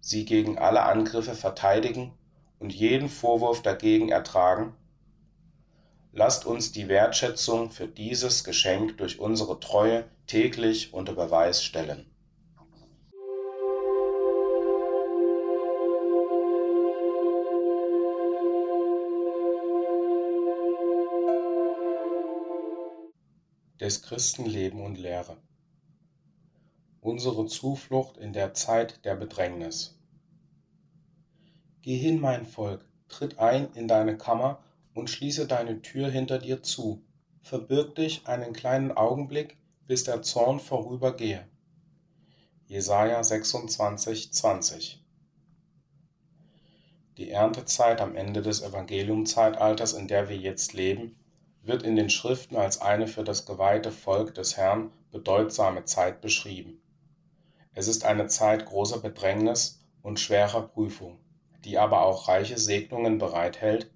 sie 0.00 0.24
gegen 0.24 0.56
alle 0.56 0.84
Angriffe 0.84 1.34
verteidigen 1.34 2.14
und 2.58 2.72
jeden 2.72 3.10
Vorwurf 3.10 3.60
dagegen 3.60 4.08
ertragen, 4.08 4.74
lasst 6.12 6.46
uns 6.46 6.72
die 6.72 6.88
Wertschätzung 6.88 7.72
für 7.72 7.86
dieses 7.86 8.42
Geschenk 8.42 8.96
durch 8.96 9.20
unsere 9.20 9.60
Treue 9.60 10.06
täglich 10.26 10.94
unter 10.94 11.12
Beweis 11.12 11.62
stellen. 11.62 12.06
Des 23.84 24.00
Christen 24.00 24.46
Leben 24.46 24.80
und 24.80 24.96
Lehre. 24.96 25.36
Unsere 27.02 27.44
Zuflucht 27.44 28.16
in 28.16 28.32
der 28.32 28.54
Zeit 28.54 29.04
der 29.04 29.14
Bedrängnis. 29.14 30.00
Geh 31.82 31.98
hin, 31.98 32.18
mein 32.18 32.46
Volk, 32.46 32.88
tritt 33.08 33.38
ein 33.38 33.70
in 33.74 33.86
deine 33.86 34.16
Kammer 34.16 34.64
und 34.94 35.10
schließe 35.10 35.46
deine 35.46 35.82
Tür 35.82 36.08
hinter 36.08 36.38
dir 36.38 36.62
zu. 36.62 37.04
Verbirg 37.42 37.94
dich 37.96 38.26
einen 38.26 38.54
kleinen 38.54 38.90
Augenblick, 38.90 39.58
bis 39.86 40.04
der 40.04 40.22
Zorn 40.22 40.60
vorübergehe. 40.60 41.46
Jesaja 42.64 43.22
26, 43.22 44.32
20 44.32 45.04
Die 47.18 47.28
Erntezeit 47.28 48.00
am 48.00 48.16
Ende 48.16 48.40
des 48.40 48.62
Evangeliumzeitalters, 48.62 49.92
in 49.92 50.08
der 50.08 50.30
wir 50.30 50.38
jetzt 50.38 50.72
leben, 50.72 51.18
wird 51.64 51.82
in 51.82 51.96
den 51.96 52.10
Schriften 52.10 52.56
als 52.56 52.80
eine 52.80 53.06
für 53.06 53.24
das 53.24 53.46
geweihte 53.46 53.90
Volk 53.90 54.34
des 54.34 54.56
Herrn 54.56 54.90
bedeutsame 55.10 55.84
Zeit 55.84 56.20
beschrieben. 56.20 56.80
Es 57.72 57.88
ist 57.88 58.04
eine 58.04 58.26
Zeit 58.26 58.66
großer 58.66 59.00
Bedrängnis 59.00 59.80
und 60.02 60.20
schwerer 60.20 60.62
Prüfung, 60.62 61.18
die 61.64 61.78
aber 61.78 62.04
auch 62.04 62.28
reiche 62.28 62.58
Segnungen 62.58 63.18
bereithält, 63.18 63.90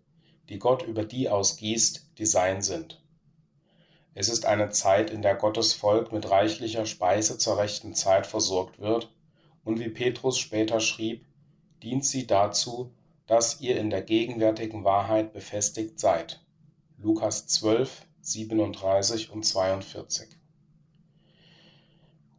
die 0.48 0.58
Gott 0.58 0.82
über 0.82 1.04
die 1.04 1.28
ausgießt, 1.28 2.12
die 2.18 2.26
sein 2.26 2.62
sind. 2.62 3.02
Es 4.14 4.28
ist 4.28 4.46
eine 4.46 4.70
Zeit, 4.70 5.10
in 5.10 5.22
der 5.22 5.36
Gottes 5.36 5.74
Volk 5.74 6.10
mit 6.12 6.28
reichlicher 6.30 6.86
Speise 6.86 7.38
zur 7.38 7.58
rechten 7.58 7.94
Zeit 7.94 8.26
versorgt 8.26 8.80
wird, 8.80 9.12
und 9.62 9.78
wie 9.78 9.90
Petrus 9.90 10.38
später 10.38 10.80
schrieb, 10.80 11.26
dient 11.82 12.04
sie 12.04 12.26
dazu, 12.26 12.92
dass 13.26 13.60
ihr 13.60 13.78
in 13.78 13.90
der 13.90 14.02
gegenwärtigen 14.02 14.82
Wahrheit 14.82 15.32
befestigt 15.34 16.00
seid. 16.00 16.40
Lukas 17.00 17.46
12, 17.46 18.06
37 18.22 19.30
und 19.30 19.44
42. 19.44 20.30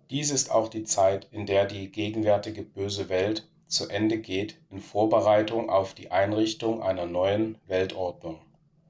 Dies 0.10 0.31
ist 0.31 0.52
auch 0.52 0.68
die 0.68 0.84
Zeit, 0.84 1.30
in 1.31 1.45
der 1.45 1.64
die 1.64 1.90
gegenwärtige 1.90 2.64
böse 2.64 3.07
Welt 3.07 3.48
zu 3.68 3.88
Ende 3.88 4.18
geht 4.19 4.60
in 4.69 4.81
Vorbereitung 4.81 5.69
auf 5.69 5.94
die 5.94 6.11
Einrichtung 6.11 6.84
einer 6.84 7.06
neuen 7.06 7.57
Weltordnung, 7.68 8.41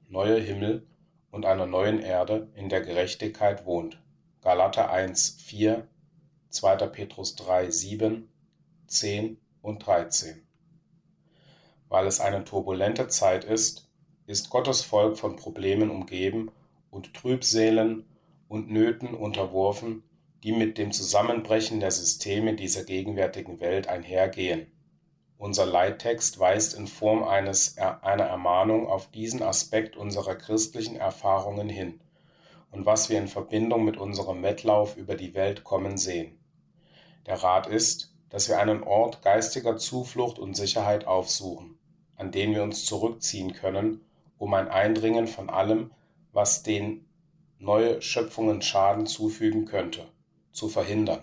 neue 0.08 0.40
Himmel 0.40 0.88
und 1.30 1.46
einer 1.46 1.66
neuen 1.66 2.00
Erde, 2.00 2.48
in 2.56 2.68
der 2.68 2.80
Gerechtigkeit 2.80 3.64
wohnt. 3.64 4.02
Galater 4.42 4.90
1, 4.90 5.36
4, 5.38 5.86
2. 6.48 6.76
Petrus 6.88 7.36
3, 7.36 7.70
7, 7.70 8.28
10 8.88 9.38
und 9.62 9.86
13. 9.86 10.42
Weil 11.88 12.08
es 12.08 12.18
eine 12.18 12.44
turbulente 12.44 13.06
Zeit 13.06 13.44
ist, 13.44 13.89
ist 14.30 14.48
Gottes 14.48 14.82
Volk 14.82 15.18
von 15.18 15.34
Problemen 15.34 15.90
umgeben 15.90 16.52
und 16.92 17.14
Trübsälen 17.14 18.04
und 18.46 18.70
Nöten 18.70 19.14
unterworfen, 19.14 20.04
die 20.44 20.52
mit 20.52 20.78
dem 20.78 20.92
Zusammenbrechen 20.92 21.80
der 21.80 21.90
Systeme 21.90 22.54
dieser 22.54 22.84
gegenwärtigen 22.84 23.58
Welt 23.58 23.88
einhergehen. 23.88 24.70
Unser 25.36 25.66
Leittext 25.66 26.38
weist 26.38 26.74
in 26.74 26.86
Form 26.86 27.24
eines, 27.24 27.76
einer 27.78 28.24
Ermahnung 28.24 28.86
auf 28.86 29.10
diesen 29.10 29.42
Aspekt 29.42 29.96
unserer 29.96 30.36
christlichen 30.36 30.94
Erfahrungen 30.94 31.68
hin 31.68 32.00
und 32.70 32.86
was 32.86 33.10
wir 33.10 33.18
in 33.18 33.26
Verbindung 33.26 33.84
mit 33.84 33.96
unserem 33.96 34.44
Wettlauf 34.44 34.96
über 34.96 35.16
die 35.16 35.34
Welt 35.34 35.64
kommen 35.64 35.98
sehen. 35.98 36.38
Der 37.26 37.42
Rat 37.42 37.66
ist, 37.66 38.14
dass 38.28 38.48
wir 38.48 38.60
einen 38.60 38.84
Ort 38.84 39.22
geistiger 39.22 39.76
Zuflucht 39.76 40.38
und 40.38 40.54
Sicherheit 40.54 41.04
aufsuchen, 41.04 41.80
an 42.14 42.30
den 42.30 42.54
wir 42.54 42.62
uns 42.62 42.84
zurückziehen 42.84 43.54
können 43.54 44.02
um 44.40 44.54
ein 44.54 44.68
Eindringen 44.68 45.26
von 45.26 45.50
allem, 45.50 45.90
was 46.32 46.62
den 46.62 47.06
neue 47.58 48.00
Schöpfungen 48.00 48.62
Schaden 48.62 49.06
zufügen 49.06 49.66
könnte, 49.66 50.06
zu 50.50 50.70
verhindern. 50.70 51.20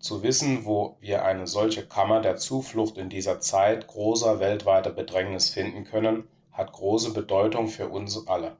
Zu 0.00 0.24
wissen, 0.24 0.64
wo 0.64 0.96
wir 1.00 1.24
eine 1.24 1.46
solche 1.46 1.86
Kammer 1.86 2.20
der 2.20 2.36
Zuflucht 2.36 2.98
in 2.98 3.08
dieser 3.08 3.38
Zeit 3.38 3.86
großer 3.86 4.40
weltweiter 4.40 4.90
Bedrängnis 4.90 5.50
finden 5.50 5.84
können, 5.84 6.24
hat 6.50 6.72
große 6.72 7.12
Bedeutung 7.12 7.68
für 7.68 7.88
uns 7.88 8.26
alle. 8.26 8.56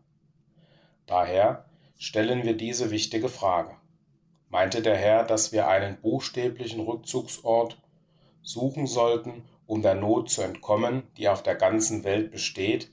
Daher 1.07 1.65
stellen 1.97 2.45
wir 2.45 2.57
diese 2.57 2.93
wichtige 2.93 3.29
Frage. 3.29 3.75
Meinte 4.49 4.81
der 4.81 4.97
Herr, 4.97 5.25
dass 5.25 5.51
wir 5.51 5.67
einen 5.67 6.01
buchstäblichen 6.01 6.81
Rückzugsort 6.81 7.83
suchen 8.43 8.87
sollten, 8.87 9.43
um 9.69 9.83
der 9.83 9.95
Not 9.95 10.31
zu 10.31 10.41
entkommen, 10.41 11.03
die 11.19 11.29
auf 11.29 11.43
der 11.43 11.55
ganzen 11.55 12.03
Welt 12.03 12.33
besteht, 12.33 12.91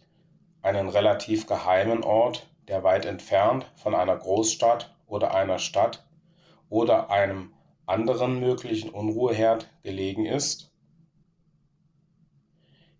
einen 0.61 0.89
relativ 0.89 1.47
geheimen 1.47 2.03
Ort, 2.03 2.51
der 2.67 2.83
weit 2.83 3.05
entfernt 3.05 3.71
von 3.77 3.95
einer 3.95 4.17
Großstadt 4.17 4.93
oder 5.07 5.33
einer 5.33 5.57
Stadt 5.57 6.05
oder 6.69 7.09
einem 7.09 7.53
anderen 7.85 8.41
möglichen 8.41 8.89
Unruheherd 8.89 9.69
gelegen 9.83 10.25
ist? 10.25 10.73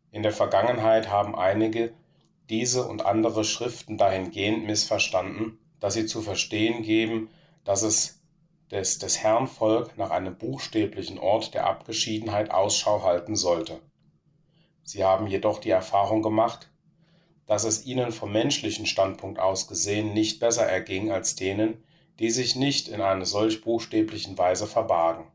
In 0.09 0.23
der 0.23 0.31
Vergangenheit 0.31 1.09
haben 1.09 1.35
einige 1.35 1.93
diese 2.49 2.87
und 2.87 3.05
andere 3.05 3.43
Schriften 3.43 3.97
dahingehend 3.97 4.65
missverstanden, 4.65 5.59
dass 5.81 5.95
sie 5.95 6.05
zu 6.05 6.21
verstehen 6.21 6.81
geben, 6.81 7.29
dass 7.65 7.81
es 7.81 8.24
des, 8.71 8.97
des 8.97 9.21
Herrn 9.21 9.47
Volk 9.47 9.97
nach 9.97 10.09
einem 10.09 10.35
buchstäblichen 10.35 11.19
Ort 11.19 11.53
der 11.53 11.67
Abgeschiedenheit 11.67 12.51
Ausschau 12.51 13.03
halten 13.03 13.35
sollte. 13.35 13.79
Sie 14.83 15.03
haben 15.03 15.27
jedoch 15.27 15.59
die 15.59 15.69
Erfahrung 15.69 16.21
gemacht, 16.21 16.71
dass 17.45 17.63
es 17.63 17.85
ihnen 17.85 18.11
vom 18.11 18.31
menschlichen 18.31 18.85
Standpunkt 18.85 19.39
aus 19.39 19.67
gesehen 19.67 20.13
nicht 20.13 20.39
besser 20.39 20.65
erging 20.65 21.11
als 21.11 21.35
denen, 21.35 21.83
die 22.19 22.31
sich 22.31 22.55
nicht 22.55 22.87
in 22.87 23.01
einer 23.01 23.25
solch 23.25 23.61
buchstäblichen 23.61 24.37
Weise 24.37 24.67
verbargen. 24.67 25.31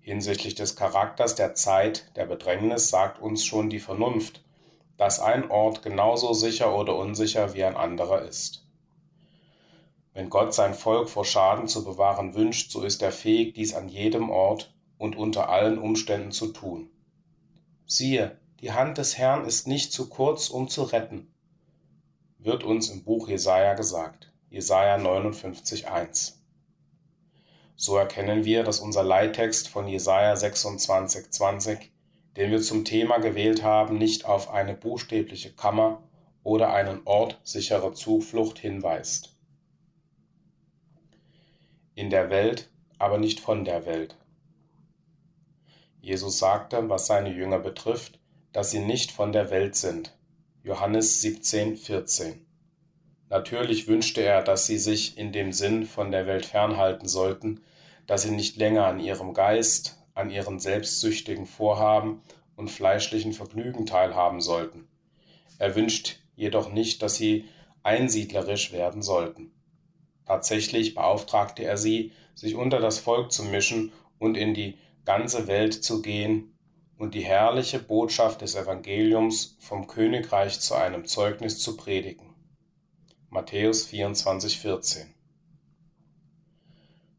Hinsichtlich 0.00 0.54
des 0.54 0.76
Charakters 0.76 1.34
der 1.34 1.54
Zeit 1.54 2.10
der 2.16 2.26
Bedrängnis 2.26 2.88
sagt 2.88 3.20
uns 3.20 3.44
schon 3.44 3.68
die 3.68 3.80
Vernunft, 3.80 4.42
dass 4.96 5.20
ein 5.20 5.50
Ort 5.50 5.82
genauso 5.82 6.32
sicher 6.32 6.74
oder 6.76 6.96
unsicher 6.96 7.54
wie 7.54 7.64
ein 7.64 7.76
anderer 7.76 8.22
ist. 8.22 8.66
Wenn 10.12 10.28
Gott 10.28 10.52
sein 10.54 10.74
Volk 10.74 11.08
vor 11.08 11.24
Schaden 11.24 11.68
zu 11.68 11.84
bewahren 11.84 12.34
wünscht, 12.34 12.72
so 12.72 12.82
ist 12.82 13.00
er 13.00 13.12
fähig, 13.12 13.54
dies 13.54 13.74
an 13.74 13.88
jedem 13.88 14.28
Ort 14.28 14.74
und 14.98 15.16
unter 15.16 15.48
allen 15.48 15.78
Umständen 15.78 16.32
zu 16.32 16.48
tun. 16.48 16.90
Siehe, 17.86 18.36
die 18.60 18.72
Hand 18.72 18.98
des 18.98 19.18
Herrn 19.18 19.44
ist 19.44 19.68
nicht 19.68 19.92
zu 19.92 20.08
kurz, 20.08 20.50
um 20.50 20.68
zu 20.68 20.82
retten, 20.82 21.32
wird 22.38 22.64
uns 22.64 22.90
im 22.90 23.04
Buch 23.04 23.28
Jesaja 23.28 23.74
gesagt. 23.74 24.32
Jesaja 24.48 24.96
59,1. 24.96 26.32
So 27.76 27.96
erkennen 27.96 28.44
wir, 28.44 28.64
dass 28.64 28.80
unser 28.80 29.04
Leittext 29.04 29.68
von 29.68 29.86
Jesaja 29.86 30.34
26,20, 30.34 31.78
den 32.36 32.50
wir 32.50 32.60
zum 32.60 32.84
Thema 32.84 33.18
gewählt 33.18 33.62
haben, 33.62 33.96
nicht 33.96 34.24
auf 34.24 34.50
eine 34.50 34.74
buchstäbliche 34.74 35.52
Kammer 35.52 36.02
oder 36.42 36.72
einen 36.72 37.02
Ort 37.04 37.40
sicherer 37.44 37.92
Zuflucht 37.92 38.58
hinweist 38.58 39.36
in 42.00 42.08
der 42.08 42.30
Welt, 42.30 42.70
aber 42.98 43.18
nicht 43.18 43.40
von 43.40 43.66
der 43.66 43.84
Welt. 43.84 44.16
Jesus 46.00 46.38
sagte, 46.38 46.88
was 46.88 47.06
seine 47.06 47.30
Jünger 47.30 47.58
betrifft, 47.58 48.18
dass 48.52 48.70
sie 48.70 48.80
nicht 48.80 49.12
von 49.12 49.32
der 49.32 49.50
Welt 49.50 49.76
sind. 49.76 50.16
Johannes 50.64 51.20
17, 51.20 51.76
14. 51.76 52.46
Natürlich 53.28 53.86
wünschte 53.86 54.22
er, 54.22 54.42
dass 54.42 54.66
sie 54.66 54.78
sich 54.78 55.18
in 55.18 55.30
dem 55.30 55.52
Sinn 55.52 55.84
von 55.84 56.10
der 56.10 56.26
Welt 56.26 56.46
fernhalten 56.46 57.06
sollten, 57.06 57.60
dass 58.06 58.22
sie 58.22 58.30
nicht 58.30 58.56
länger 58.56 58.86
an 58.86 58.98
ihrem 58.98 59.34
Geist, 59.34 59.98
an 60.14 60.30
ihren 60.30 60.58
selbstsüchtigen 60.58 61.44
Vorhaben 61.44 62.22
und 62.56 62.70
fleischlichen 62.70 63.34
Vergnügen 63.34 63.84
teilhaben 63.84 64.40
sollten. 64.40 64.88
Er 65.58 65.76
wünscht 65.76 66.18
jedoch 66.34 66.72
nicht, 66.72 67.02
dass 67.02 67.16
sie 67.16 67.44
einsiedlerisch 67.82 68.72
werden 68.72 69.02
sollten. 69.02 69.52
Tatsächlich 70.26 70.94
beauftragte 70.94 71.64
er 71.64 71.76
sie, 71.76 72.12
sich 72.34 72.54
unter 72.54 72.80
das 72.80 72.98
Volk 72.98 73.32
zu 73.32 73.44
mischen 73.44 73.92
und 74.18 74.36
in 74.36 74.54
die 74.54 74.78
ganze 75.04 75.46
Welt 75.46 75.74
zu 75.74 76.02
gehen 76.02 76.56
und 76.98 77.14
die 77.14 77.24
herrliche 77.24 77.78
Botschaft 77.78 78.42
des 78.42 78.54
Evangeliums 78.54 79.56
vom 79.58 79.86
Königreich 79.86 80.60
zu 80.60 80.74
einem 80.74 81.06
Zeugnis 81.06 81.58
zu 81.58 81.76
predigen. 81.76 82.34
Matthäus 83.30 83.86
24, 83.86 84.58
14. 84.58 85.14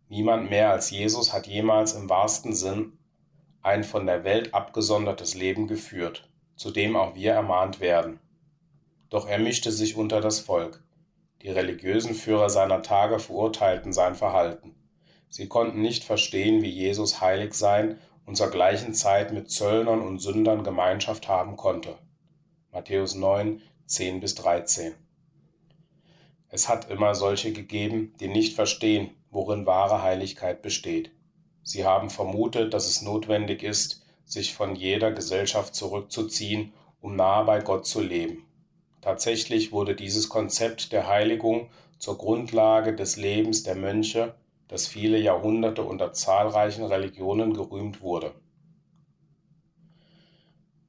Niemand 0.09 0.49
mehr 0.49 0.71
als 0.71 0.91
Jesus 0.91 1.33
hat 1.33 1.47
jemals 1.47 1.93
im 1.93 2.09
wahrsten 2.09 2.53
Sinn 2.53 2.97
ein 3.61 3.83
von 3.83 4.05
der 4.05 4.23
Welt 4.23 4.53
abgesondertes 4.53 5.35
Leben 5.35 5.67
geführt, 5.67 6.29
zu 6.55 6.71
dem 6.71 6.95
auch 6.95 7.15
wir 7.15 7.31
ermahnt 7.31 7.79
werden. 7.79 8.19
Doch 9.09 9.27
er 9.27 9.39
mischte 9.39 9.71
sich 9.71 9.95
unter 9.95 10.19
das 10.19 10.39
Volk. 10.39 10.83
Die 11.41 11.49
religiösen 11.49 12.13
Führer 12.13 12.49
seiner 12.49 12.83
Tage 12.83 13.17
verurteilten 13.17 13.93
sein 13.93 14.15
Verhalten. 14.15 14.75
Sie 15.27 15.47
konnten 15.47 15.81
nicht 15.81 16.03
verstehen, 16.03 16.61
wie 16.61 16.69
Jesus 16.69 17.21
heilig 17.21 17.53
sein 17.53 17.97
und 18.25 18.35
zur 18.35 18.51
gleichen 18.51 18.93
Zeit 18.93 19.33
mit 19.33 19.49
Zöllnern 19.49 20.01
und 20.01 20.19
Sündern 20.19 20.63
Gemeinschaft 20.63 21.27
haben 21.27 21.57
konnte. 21.57 21.97
Matthäus 22.71 23.15
9, 23.15 23.61
10 23.85 24.19
bis 24.19 24.35
13. 24.35 24.93
Es 26.49 26.69
hat 26.69 26.91
immer 26.91 27.15
solche 27.15 27.53
gegeben, 27.53 28.13
die 28.19 28.27
nicht 28.27 28.55
verstehen, 28.55 29.11
worin 29.31 29.65
wahre 29.65 30.03
Heiligkeit 30.03 30.61
besteht. 30.61 31.11
Sie 31.63 31.85
haben 31.85 32.09
vermutet, 32.09 32.73
dass 32.73 32.87
es 32.87 33.01
notwendig 33.01 33.63
ist, 33.63 34.05
sich 34.25 34.53
von 34.53 34.75
jeder 34.75 35.11
Gesellschaft 35.11 35.73
zurückzuziehen, 35.73 36.73
um 36.99 37.15
nahe 37.15 37.45
bei 37.45 37.59
Gott 37.59 37.87
zu 37.87 38.01
leben. 38.01 38.45
Tatsächlich 39.01 39.71
wurde 39.71 39.95
dieses 39.95 40.29
Konzept 40.29 40.91
der 40.91 41.07
Heiligung 41.07 41.69
zur 41.97 42.17
Grundlage 42.17 42.95
des 42.95 43.17
Lebens 43.17 43.63
der 43.63 43.75
Mönche, 43.75 44.35
das 44.67 44.87
viele 44.87 45.17
Jahrhunderte 45.17 45.83
unter 45.83 46.13
zahlreichen 46.13 46.85
Religionen 46.85 47.53
gerühmt 47.53 48.01
wurde. 48.01 48.33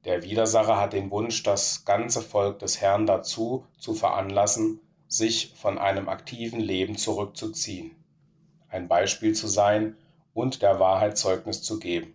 Der 0.05 0.23
Widersacher 0.23 0.79
hat 0.79 0.93
den 0.93 1.11
Wunsch, 1.11 1.43
das 1.43 1.85
ganze 1.85 2.21
Volk 2.21 2.59
des 2.59 2.81
Herrn 2.81 3.05
dazu 3.05 3.65
zu 3.77 3.93
veranlassen, 3.93 4.79
sich 5.07 5.53
von 5.55 5.77
einem 5.77 6.09
aktiven 6.09 6.59
Leben 6.59 6.97
zurückzuziehen, 6.97 7.95
ein 8.67 8.87
Beispiel 8.87 9.33
zu 9.33 9.47
sein 9.47 9.95
und 10.33 10.61
der 10.61 10.79
Wahrheit 10.79 11.17
Zeugnis 11.17 11.61
zu 11.61 11.79
geben. 11.79 12.13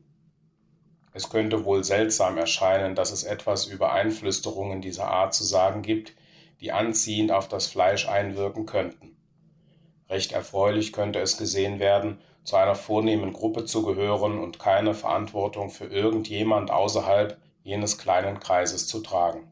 Es 1.18 1.30
könnte 1.30 1.64
wohl 1.64 1.82
seltsam 1.82 2.38
erscheinen, 2.38 2.94
dass 2.94 3.10
es 3.10 3.24
etwas 3.24 3.66
über 3.66 3.90
Einflüsterungen 3.90 4.80
dieser 4.80 5.08
Art 5.08 5.34
zu 5.34 5.42
sagen 5.42 5.82
gibt, 5.82 6.12
die 6.60 6.70
anziehend 6.70 7.32
auf 7.32 7.48
das 7.48 7.66
Fleisch 7.66 8.08
einwirken 8.08 8.66
könnten. 8.66 9.16
Recht 10.08 10.30
erfreulich 10.30 10.92
könnte 10.92 11.18
es 11.18 11.36
gesehen 11.36 11.80
werden, 11.80 12.20
zu 12.44 12.54
einer 12.54 12.76
vornehmen 12.76 13.32
Gruppe 13.32 13.64
zu 13.64 13.82
gehören 13.82 14.38
und 14.38 14.60
keine 14.60 14.94
Verantwortung 14.94 15.70
für 15.70 15.86
irgendjemand 15.86 16.70
außerhalb 16.70 17.36
jenes 17.64 17.98
kleinen 17.98 18.38
Kreises 18.38 18.86
zu 18.86 19.00
tragen. 19.00 19.50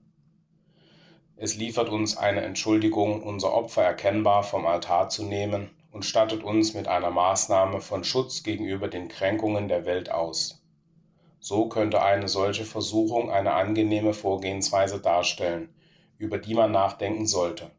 Es 1.35 1.57
liefert 1.57 1.89
uns 1.89 2.17
eine 2.17 2.43
Entschuldigung, 2.43 3.25
unser 3.25 3.53
Opfer 3.53 3.83
erkennbar 3.83 4.45
vom 4.45 4.67
Altar 4.67 5.09
zu 5.09 5.25
nehmen 5.25 5.71
und 5.91 6.05
stattet 6.05 6.45
uns 6.45 6.75
mit 6.75 6.87
einer 6.87 7.11
Maßnahme 7.11 7.81
von 7.81 8.05
Schutz 8.05 8.45
gegenüber 8.45 8.87
den 8.87 9.09
Kränkungen 9.09 9.67
der 9.67 9.85
Welt 9.85 10.13
aus. 10.13 10.63
So 11.49 11.69
könnte 11.69 12.03
eine 12.03 12.27
solche 12.27 12.65
Versuchung 12.65 13.31
eine 13.31 13.53
angenehme 13.53 14.15
Vorgehensweise 14.15 14.99
darstellen, 14.99 15.69
über 16.19 16.39
die 16.39 16.55
man 16.55 16.73
nachdenken 16.73 17.29
sollte. 17.29 17.71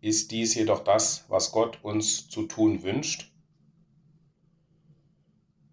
Ist 0.00 0.30
dies 0.30 0.54
jedoch 0.54 0.82
das, 0.84 1.26
was 1.28 1.52
Gott 1.52 1.80
uns 1.82 2.30
zu 2.30 2.44
tun 2.44 2.82
wünscht? 2.82 3.30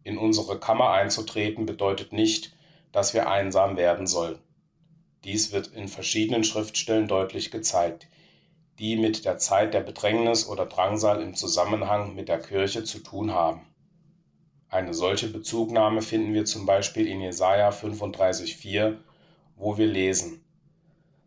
In 0.04 0.18
unsere 0.18 0.60
Kammer 0.60 0.90
einzutreten 0.90 1.66
bedeutet 1.66 2.12
nicht, 2.12 2.54
dass 2.92 3.14
wir 3.14 3.30
einsam 3.30 3.78
werden 3.78 4.08
sollen. 4.08 4.40
Dies 5.24 5.54
wird 5.54 5.68
in 5.68 5.88
verschiedenen 5.88 6.44
Schriftstellen 6.44 7.08
deutlich 7.08 7.50
gezeigt, 7.50 8.10
die 8.78 8.98
mit 8.98 9.24
der 9.24 9.38
Zeit 9.38 9.74
der 9.74 9.80
Bedrängnis 9.80 10.50
oder 10.50 10.66
Drangsal 10.66 11.22
im 11.22 11.34
Zusammenhang 11.34 12.14
mit 12.14 12.28
der 12.28 12.42
Kirche 12.42 12.84
zu 12.84 13.00
tun 13.00 13.32
haben. 13.32 13.62
Eine 14.70 14.94
solche 14.94 15.28
Bezugnahme 15.28 16.02
finden 16.02 16.34
wir 16.34 16.46
zum 16.46 16.66
Beispiel 16.66 17.08
in 17.08 17.22
Jesaja 17.22 17.70
35,4, 17.70 18.98
wo 19.56 19.78
wir 19.78 19.88
lesen: 19.88 20.44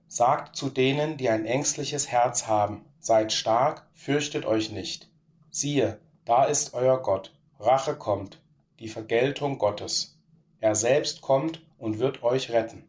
Sagt 0.06 0.56
zu 0.56 0.70
denen, 0.70 1.16
die 1.16 1.28
ein 1.28 1.46
ängstliches 1.46 2.08
Herz 2.08 2.46
haben: 2.46 2.84
Seid 2.98 3.32
stark, 3.32 3.86
fürchtet 3.94 4.44
euch 4.44 4.70
nicht. 4.70 5.08
Siehe, 5.50 5.98
da 6.24 6.44
ist 6.44 6.74
euer 6.74 7.00
Gott, 7.00 7.32
Rache 7.58 7.94
kommt, 7.94 8.40
die 8.80 8.88
Vergeltung 8.88 9.58
Gottes. 9.58 10.18
Er 10.60 10.74
selbst 10.74 11.20
kommt 11.20 11.62
und 11.78 11.98
wird 11.98 12.22
euch 12.22 12.50
retten. 12.50 12.84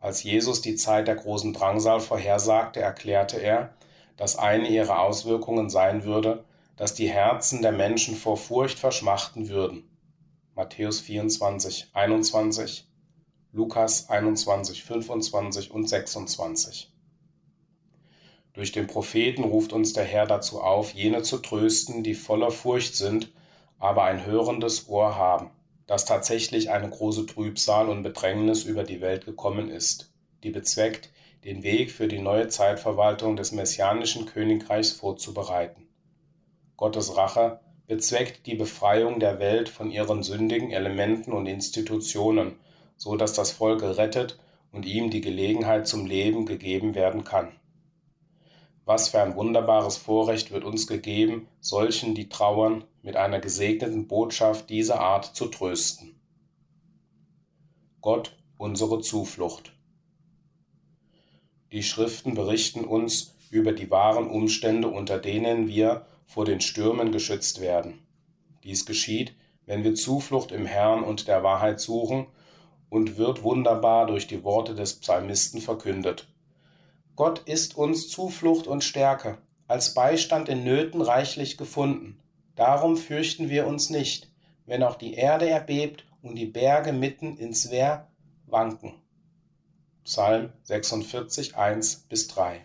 Als 0.00 0.22
Jesus 0.22 0.62
die 0.62 0.74
Zeit 0.74 1.06
der 1.06 1.16
großen 1.16 1.52
Drangsal 1.52 2.00
vorhersagte, 2.00 2.80
erklärte 2.80 3.36
er, 3.36 3.74
dass 4.16 4.36
eine 4.36 4.68
ihrer 4.68 5.00
Auswirkungen 5.00 5.70
sein 5.70 6.04
würde, 6.04 6.44
dass 6.82 6.94
die 6.94 7.08
Herzen 7.08 7.62
der 7.62 7.70
Menschen 7.70 8.16
vor 8.16 8.36
Furcht 8.36 8.76
verschmachten 8.76 9.48
würden. 9.48 9.88
Matthäus 10.56 10.98
24, 10.98 11.90
21, 11.92 12.88
Lukas 13.52 14.10
21, 14.10 14.82
25 14.82 15.70
und 15.70 15.88
26. 15.88 16.92
Durch 18.52 18.72
den 18.72 18.88
Propheten 18.88 19.44
ruft 19.44 19.72
uns 19.72 19.92
der 19.92 20.02
Herr 20.02 20.26
dazu 20.26 20.60
auf, 20.60 20.92
jene 20.92 21.22
zu 21.22 21.38
trösten, 21.38 22.02
die 22.02 22.14
voller 22.14 22.50
Furcht 22.50 22.96
sind, 22.96 23.32
aber 23.78 24.02
ein 24.02 24.26
hörendes 24.26 24.88
Ohr 24.88 25.14
haben, 25.14 25.50
dass 25.86 26.04
tatsächlich 26.04 26.70
eine 26.70 26.90
große 26.90 27.26
Trübsal 27.26 27.90
und 27.90 28.02
Bedrängnis 28.02 28.64
über 28.64 28.82
die 28.82 29.00
Welt 29.00 29.24
gekommen 29.24 29.70
ist, 29.70 30.10
die 30.42 30.50
bezweckt, 30.50 31.10
den 31.44 31.62
Weg 31.62 31.92
für 31.92 32.08
die 32.08 32.18
neue 32.18 32.48
Zeitverwaltung 32.48 33.36
des 33.36 33.52
messianischen 33.52 34.26
Königreichs 34.26 34.90
vorzubereiten. 34.90 35.86
Gottes 36.82 37.16
Rache 37.16 37.60
bezweckt 37.86 38.44
die 38.48 38.56
Befreiung 38.56 39.20
der 39.20 39.38
Welt 39.38 39.68
von 39.68 39.92
ihren 39.92 40.24
sündigen 40.24 40.72
Elementen 40.72 41.32
und 41.32 41.46
Institutionen, 41.46 42.56
so 42.96 43.14
dass 43.14 43.34
das 43.34 43.52
Volk 43.52 43.78
gerettet 43.78 44.40
und 44.72 44.84
ihm 44.84 45.08
die 45.08 45.20
Gelegenheit 45.20 45.86
zum 45.86 46.06
Leben 46.06 46.44
gegeben 46.44 46.96
werden 46.96 47.22
kann. 47.22 47.52
Was 48.84 49.10
für 49.10 49.22
ein 49.22 49.36
wunderbares 49.36 49.96
Vorrecht 49.96 50.50
wird 50.50 50.64
uns 50.64 50.88
gegeben, 50.88 51.46
solchen, 51.60 52.16
die 52.16 52.28
trauern, 52.28 52.82
mit 53.00 53.14
einer 53.14 53.38
gesegneten 53.38 54.08
Botschaft 54.08 54.68
dieser 54.68 54.98
Art 54.98 55.36
zu 55.36 55.46
trösten. 55.46 56.20
Gott, 58.00 58.36
unsere 58.58 59.00
Zuflucht. 59.00 59.72
Die 61.70 61.84
Schriften 61.84 62.34
berichten 62.34 62.84
uns 62.84 63.36
über 63.50 63.70
die 63.70 63.88
wahren 63.88 64.26
Umstände, 64.28 64.88
unter 64.88 65.20
denen 65.20 65.68
wir 65.68 66.06
vor 66.32 66.46
den 66.46 66.62
Stürmen 66.62 67.12
geschützt 67.12 67.60
werden. 67.60 68.06
Dies 68.64 68.86
geschieht, 68.86 69.34
wenn 69.66 69.84
wir 69.84 69.94
Zuflucht 69.94 70.50
im 70.50 70.64
Herrn 70.64 71.04
und 71.04 71.28
der 71.28 71.42
Wahrheit 71.42 71.78
suchen 71.78 72.26
und 72.88 73.18
wird 73.18 73.42
wunderbar 73.42 74.06
durch 74.06 74.28
die 74.28 74.42
Worte 74.42 74.74
des 74.74 74.98
Psalmisten 74.98 75.60
verkündet. 75.60 76.28
Gott 77.16 77.40
ist 77.40 77.76
uns 77.76 78.08
Zuflucht 78.08 78.66
und 78.66 78.82
Stärke, 78.82 79.38
als 79.68 79.92
Beistand 79.92 80.48
in 80.48 80.64
Nöten 80.64 81.02
reichlich 81.02 81.58
gefunden. 81.58 82.18
Darum 82.56 82.96
fürchten 82.96 83.50
wir 83.50 83.66
uns 83.66 83.90
nicht, 83.90 84.32
wenn 84.64 84.82
auch 84.82 84.96
die 84.96 85.14
Erde 85.14 85.48
erbebt 85.50 86.06
und 86.22 86.36
die 86.36 86.46
Berge 86.46 86.94
mitten 86.94 87.36
ins 87.36 87.70
Wehr 87.70 88.08
wanken. 88.46 88.94
Psalm 90.04 90.50
46, 90.62 91.56
1 91.56 92.06
bis 92.08 92.28
3. 92.28 92.64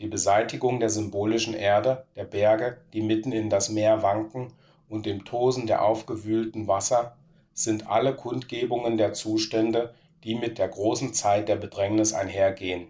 Die 0.00 0.08
Beseitigung 0.08 0.80
der 0.80 0.88
symbolischen 0.88 1.52
Erde, 1.52 2.06
der 2.16 2.24
Berge, 2.24 2.78
die 2.94 3.02
mitten 3.02 3.32
in 3.32 3.50
das 3.50 3.68
Meer 3.68 4.02
wanken, 4.02 4.54
und 4.88 5.04
dem 5.04 5.26
Tosen 5.26 5.66
der 5.66 5.84
aufgewühlten 5.84 6.66
Wasser 6.66 7.16
sind 7.52 7.86
alle 7.86 8.16
Kundgebungen 8.16 8.96
der 8.96 9.12
Zustände, 9.12 9.94
die 10.24 10.34
mit 10.34 10.58
der 10.58 10.68
großen 10.68 11.12
Zeit 11.12 11.48
der 11.48 11.56
Bedrängnis 11.56 12.14
einhergehen. 12.14 12.88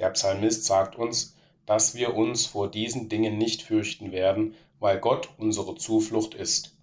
Der 0.00 0.10
Psalmist 0.10 0.64
sagt 0.64 0.96
uns, 0.96 1.36
dass 1.64 1.94
wir 1.94 2.16
uns 2.16 2.46
vor 2.46 2.68
diesen 2.68 3.08
Dingen 3.08 3.38
nicht 3.38 3.62
fürchten 3.62 4.10
werden, 4.10 4.54
weil 4.80 4.98
Gott 4.98 5.28
unsere 5.38 5.76
Zuflucht 5.76 6.34
ist. 6.34 6.76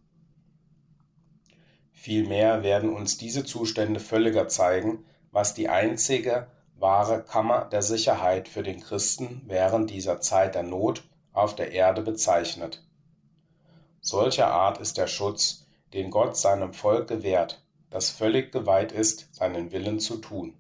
Vielmehr 1.92 2.64
werden 2.64 2.90
uns 2.90 3.18
diese 3.18 3.44
Zustände 3.44 4.00
völliger 4.00 4.48
zeigen, 4.48 5.04
was 5.32 5.54
die 5.54 5.68
einzige 5.68 6.48
wahre 6.80 7.24
Kammer 7.24 7.66
der 7.66 7.82
Sicherheit 7.82 8.48
für 8.48 8.64
den 8.64 8.80
Christen 8.80 9.42
während 9.46 9.90
dieser 9.90 10.22
Zeit 10.22 10.56
der 10.56 10.64
Not 10.64 11.04
auf 11.34 11.56
der 11.56 11.72
Erde 11.72 12.02
bezeichnet. 12.02 12.84
Solcher 14.02 14.52
Art 14.52 14.80
ist 14.80 14.98
der 14.98 15.08
Schutz, 15.08 15.68
den 15.94 16.10
Gott 16.12 16.38
seinem 16.38 16.74
Volk 16.74 17.08
gewährt, 17.08 17.64
das 17.90 18.10
völlig 18.10 18.52
geweiht 18.52 18.92
ist, 18.92 19.34
seinen 19.34 19.72
Willen 19.72 20.00
zu 20.00 20.18
tun. 20.18 20.54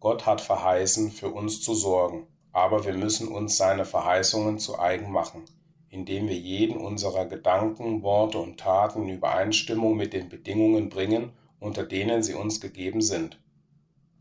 Gott 0.00 0.26
hat 0.26 0.40
verheißen, 0.40 1.10
für 1.10 1.28
uns 1.28 1.62
zu 1.62 1.74
sorgen, 1.74 2.26
aber 2.52 2.84
wir 2.84 2.94
müssen 2.94 3.28
uns 3.28 3.56
seine 3.56 3.84
Verheißungen 3.84 4.58
zu 4.58 4.78
eigen 4.78 5.10
machen, 5.10 5.44
indem 5.88 6.28
wir 6.28 6.36
jeden 6.36 6.76
unserer 6.76 7.26
Gedanken, 7.26 8.02
Worte 8.02 8.38
und 8.38 8.58
Taten 8.58 9.04
in 9.04 9.16
Übereinstimmung 9.16 9.96
mit 9.96 10.12
den 10.12 10.28
Bedingungen 10.28 10.88
bringen, 10.88 11.32
unter 11.58 11.84
denen 11.84 12.22
sie 12.22 12.34
uns 12.34 12.60
gegeben 12.60 13.00
sind. 13.00 13.40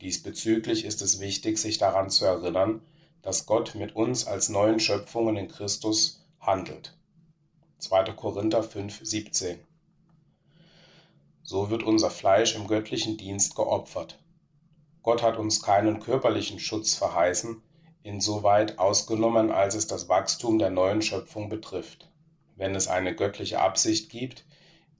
Diesbezüglich 0.03 0.85
ist 0.85 1.01
es 1.01 1.19
wichtig, 1.19 1.57
sich 1.57 1.79
daran 1.79 2.11
zu 2.11 2.25
erinnern, 2.25 2.81
dass 3.23 3.47
Gott 3.47 3.73
mit 3.73 3.95
uns 3.95 4.27
als 4.27 4.49
neuen 4.49 4.79
Schöpfungen 4.79 5.37
in 5.37 5.47
Christus 5.47 6.23
handelt. 6.39 6.95
2. 7.79 8.11
Korinther 8.11 8.63
5, 8.63 8.99
17 9.01 9.59
so 11.43 11.69
wird 11.69 11.83
unser 11.83 12.09
Fleisch 12.09 12.55
im 12.55 12.67
göttlichen 12.67 13.17
Dienst 13.17 13.55
geopfert. 13.55 14.17
Gott 15.01 15.21
hat 15.21 15.37
uns 15.37 15.61
keinen 15.61 15.99
körperlichen 15.99 16.57
Schutz 16.57 16.95
verheißen, 16.95 17.61
insoweit 18.01 18.79
ausgenommen, 18.79 19.51
als 19.51 19.75
es 19.75 19.85
das 19.85 20.07
Wachstum 20.07 20.57
der 20.57 20.69
neuen 20.69 21.01
Schöpfung 21.01 21.49
betrifft. 21.49 22.09
Wenn 22.55 22.75
es 22.75 22.87
eine 22.87 23.13
göttliche 23.13 23.59
Absicht 23.59 24.09
gibt, 24.09 24.45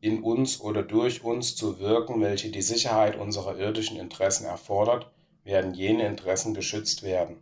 in 0.03 0.21
uns 0.21 0.59
oder 0.59 0.83
durch 0.83 1.23
uns 1.23 1.55
zu 1.55 1.79
wirken, 1.79 2.19
welche 2.19 2.49
die 2.49 2.61
Sicherheit 2.61 3.17
unserer 3.17 3.57
irdischen 3.57 3.97
Interessen 3.97 4.45
erfordert, 4.45 5.09
werden 5.45 5.73
jene 5.73 6.05
Interessen 6.05 6.53
geschützt 6.53 7.03
werden. 7.03 7.37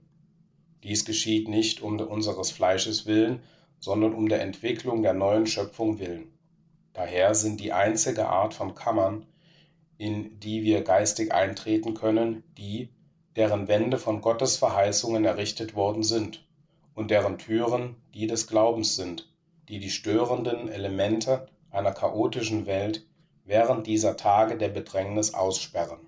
Dies 0.84 1.04
geschieht 1.04 1.48
nicht 1.48 1.82
um 1.82 2.00
unseres 2.00 2.52
Fleisches 2.52 3.08
willen, 3.08 3.42
sondern 3.80 4.14
um 4.14 4.30
der 4.30 4.44
Entwicklung 4.44 5.02
der 5.02 5.16
neuen 5.16 5.48
Schöpfung 5.48 5.98
willen. 5.98 6.38
Daher 6.94 7.34
sind 7.34 7.60
die 7.60 7.74
einzige 7.74 8.28
Art 8.30 8.54
von 8.54 8.76
Kammern, 8.76 9.26
in 9.98 10.40
die 10.40 10.62
wir 10.62 10.84
geistig 10.84 11.34
eintreten 11.34 11.96
können, 11.96 12.44
die, 12.60 12.90
deren 13.36 13.70
Wände 13.70 13.98
von 13.98 14.22
Gottes 14.22 14.58
Verheißungen 14.58 15.26
errichtet 15.26 15.74
worden 15.74 16.04
sind 16.04 16.46
und 16.94 17.10
deren 17.10 17.40
Türen 17.40 17.96
die 18.14 18.28
des 18.28 18.46
Glaubens 18.46 18.96
sind, 18.96 19.28
die 19.68 19.80
die 19.80 19.90
störenden 19.90 20.70
Elemente 20.70 21.48
einer 21.72 21.94
chaotischen 21.94 22.66
Welt 22.66 23.06
während 23.46 23.88
dieser 23.88 24.18
Tage 24.18 24.58
der 24.58 24.70
Bedrängnis 24.70 25.34
aussperren. 25.34 26.00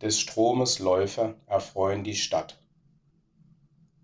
Des 0.00 0.20
Stromes 0.20 0.78
Läufe 0.78 1.34
erfreuen 1.46 2.04
die 2.04 2.16
Stadt. 2.16 2.58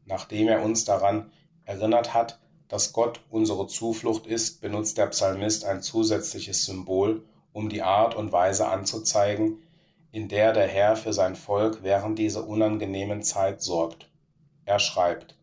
Nachdem 0.06 0.48
er 0.48 0.62
uns 0.62 0.84
daran 0.84 1.30
erinnert 1.64 2.14
hat, 2.14 2.40
dass 2.68 2.94
Gott 2.94 3.20
unsere 3.28 3.66
Zuflucht 3.66 4.26
ist, 4.26 4.62
benutzt 4.62 4.96
der 4.96 5.06
Psalmist 5.08 5.66
ein 5.66 5.82
zusätzliches 5.82 6.64
Symbol, 6.64 7.22
um 7.52 7.68
die 7.68 7.82
Art 7.82 8.14
und 8.14 8.32
Weise 8.32 8.66
anzuzeigen, 8.66 9.62
in 10.10 10.28
der 10.28 10.52
der 10.52 10.66
Herr 10.66 10.96
für 10.96 11.12
sein 11.12 11.36
Volk 11.36 11.82
während 11.82 12.18
dieser 12.18 12.46
unangenehmen 12.46 13.22
Zeit 13.22 13.62
sorgt. 13.62 14.10
Er 14.64 14.78
schreibt, 14.78 15.36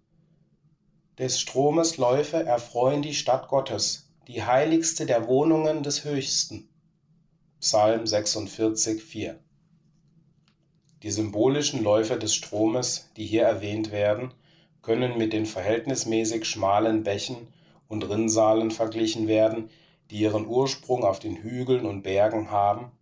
Des 1.19 1.37
Stromes 1.37 1.97
Läufe 1.97 2.45
erfreuen 2.45 3.01
die 3.01 3.13
Stadt 3.13 3.49
Gottes, 3.49 4.09
die 4.29 4.41
heiligste 4.41 5.05
der 5.05 5.27
Wohnungen 5.27 5.83
des 5.83 6.05
Höchsten. 6.05 6.69
Psalm 7.59 8.07
46, 8.07 9.03
4. 9.03 9.37
Die 11.03 11.11
symbolischen 11.11 11.83
Läufe 11.83 12.15
des 12.15 12.33
Stromes, 12.33 13.09
die 13.17 13.25
hier 13.25 13.43
erwähnt 13.43 13.91
werden, 13.91 14.33
können 14.81 15.17
mit 15.17 15.33
den 15.33 15.45
verhältnismäßig 15.45 16.45
schmalen 16.45 17.03
Bächen 17.03 17.49
und 17.89 18.09
Rinnsalen 18.09 18.71
verglichen 18.71 19.27
werden, 19.27 19.69
die 20.11 20.19
ihren 20.19 20.47
Ursprung 20.47 21.03
auf 21.03 21.19
den 21.19 21.35
Hügeln 21.35 21.85
und 21.85 22.03
Bergen 22.03 22.49
haben 22.49 22.93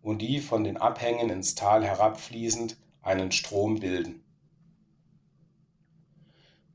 und 0.00 0.22
die 0.22 0.38
von 0.38 0.62
den 0.62 0.76
Abhängen 0.76 1.28
ins 1.28 1.56
Tal 1.56 1.84
herabfließend 1.84 2.76
einen 3.02 3.32
Strom 3.32 3.80
bilden. 3.80 4.23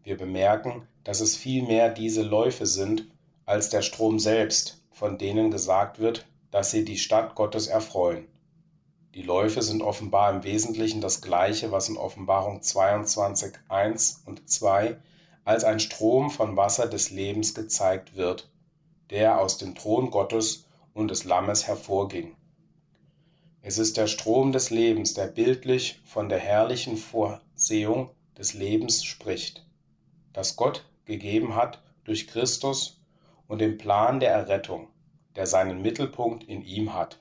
Wir 0.09 0.17
bemerken, 0.17 0.87
dass 1.03 1.19
es 1.19 1.37
vielmehr 1.37 1.87
diese 1.91 2.23
Läufe 2.23 2.65
sind 2.65 3.11
als 3.45 3.69
der 3.69 3.83
Strom 3.83 4.17
selbst, 4.17 4.81
von 4.89 5.19
denen 5.19 5.51
gesagt 5.51 5.99
wird, 5.99 6.25
dass 6.49 6.71
sie 6.71 6.83
die 6.83 6.97
Stadt 6.97 7.35
Gottes 7.35 7.67
erfreuen. 7.67 8.27
Die 9.13 9.21
Läufe 9.21 9.61
sind 9.61 9.83
offenbar 9.83 10.33
im 10.33 10.43
Wesentlichen 10.43 10.99
das 10.99 11.21
gleiche, 11.21 11.71
was 11.71 11.89
in 11.89 11.97
Offenbarung 11.97 12.63
22, 12.63 13.53
1 13.67 14.23
und 14.25 14.49
2 14.49 14.97
als 15.45 15.63
ein 15.63 15.79
Strom 15.79 16.31
von 16.31 16.57
Wasser 16.57 16.87
des 16.87 17.11
Lebens 17.11 17.53
gezeigt 17.53 18.15
wird, 18.15 18.49
der 19.11 19.39
aus 19.39 19.59
dem 19.59 19.75
Thron 19.75 20.09
Gottes 20.09 20.65
und 20.95 21.11
des 21.11 21.23
Lammes 21.23 21.67
hervorging. 21.67 22.35
Es 23.61 23.77
ist 23.77 23.95
der 23.95 24.07
Strom 24.07 24.53
des 24.53 24.71
Lebens, 24.71 25.13
der 25.13 25.27
bildlich 25.27 26.01
von 26.03 26.29
der 26.29 26.39
herrlichen 26.39 26.97
Vorsehung 26.97 28.09
des 28.35 28.55
Lebens 28.55 29.03
spricht, 29.03 29.68
das 30.33 30.55
Gott 30.55 30.85
gegeben 31.05 31.55
hat 31.55 31.81
durch 32.03 32.27
Christus 32.27 33.01
und 33.47 33.59
den 33.59 33.77
Plan 33.77 34.19
der 34.19 34.31
Errettung, 34.31 34.87
der 35.35 35.47
seinen 35.47 35.81
Mittelpunkt 35.81 36.43
in 36.43 36.63
ihm 36.63 36.93
hat. 36.93 37.19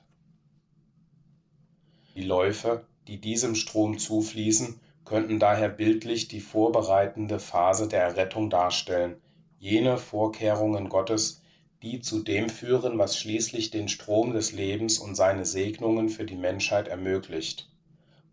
Die 2.15 2.23
Läufe, 2.23 2.85
die 3.07 3.19
diesem 3.19 3.55
Strom 3.55 3.97
zufließen, 3.97 4.79
könnten 5.05 5.39
daher 5.39 5.69
bildlich 5.69 6.27
die 6.27 6.41
vorbereitende 6.41 7.39
Phase 7.39 7.87
der 7.87 8.03
Errettung 8.03 8.49
darstellen, 8.49 9.15
jene 9.57 9.97
Vorkehrungen 9.97 10.89
Gottes, 10.89 11.41
die 11.81 12.01
zu 12.01 12.21
dem 12.23 12.49
führen, 12.49 12.97
was 12.97 13.17
schließlich 13.17 13.71
den 13.71 13.87
Strom 13.87 14.33
des 14.33 14.51
Lebens 14.51 14.99
und 14.99 15.15
seine 15.15 15.45
Segnungen 15.45 16.09
für 16.09 16.25
die 16.25 16.35
Menschheit 16.35 16.87
ermöglicht. 16.87 17.68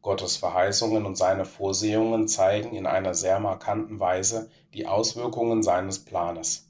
Gottes 0.06 0.36
Verheißungen 0.36 1.04
und 1.04 1.18
seine 1.18 1.44
Vorsehungen 1.44 2.28
zeigen 2.28 2.76
in 2.76 2.86
einer 2.86 3.12
sehr 3.12 3.40
markanten 3.40 3.98
Weise 3.98 4.48
die 4.72 4.86
Auswirkungen 4.86 5.64
seines 5.64 5.98
Planes. 5.98 6.68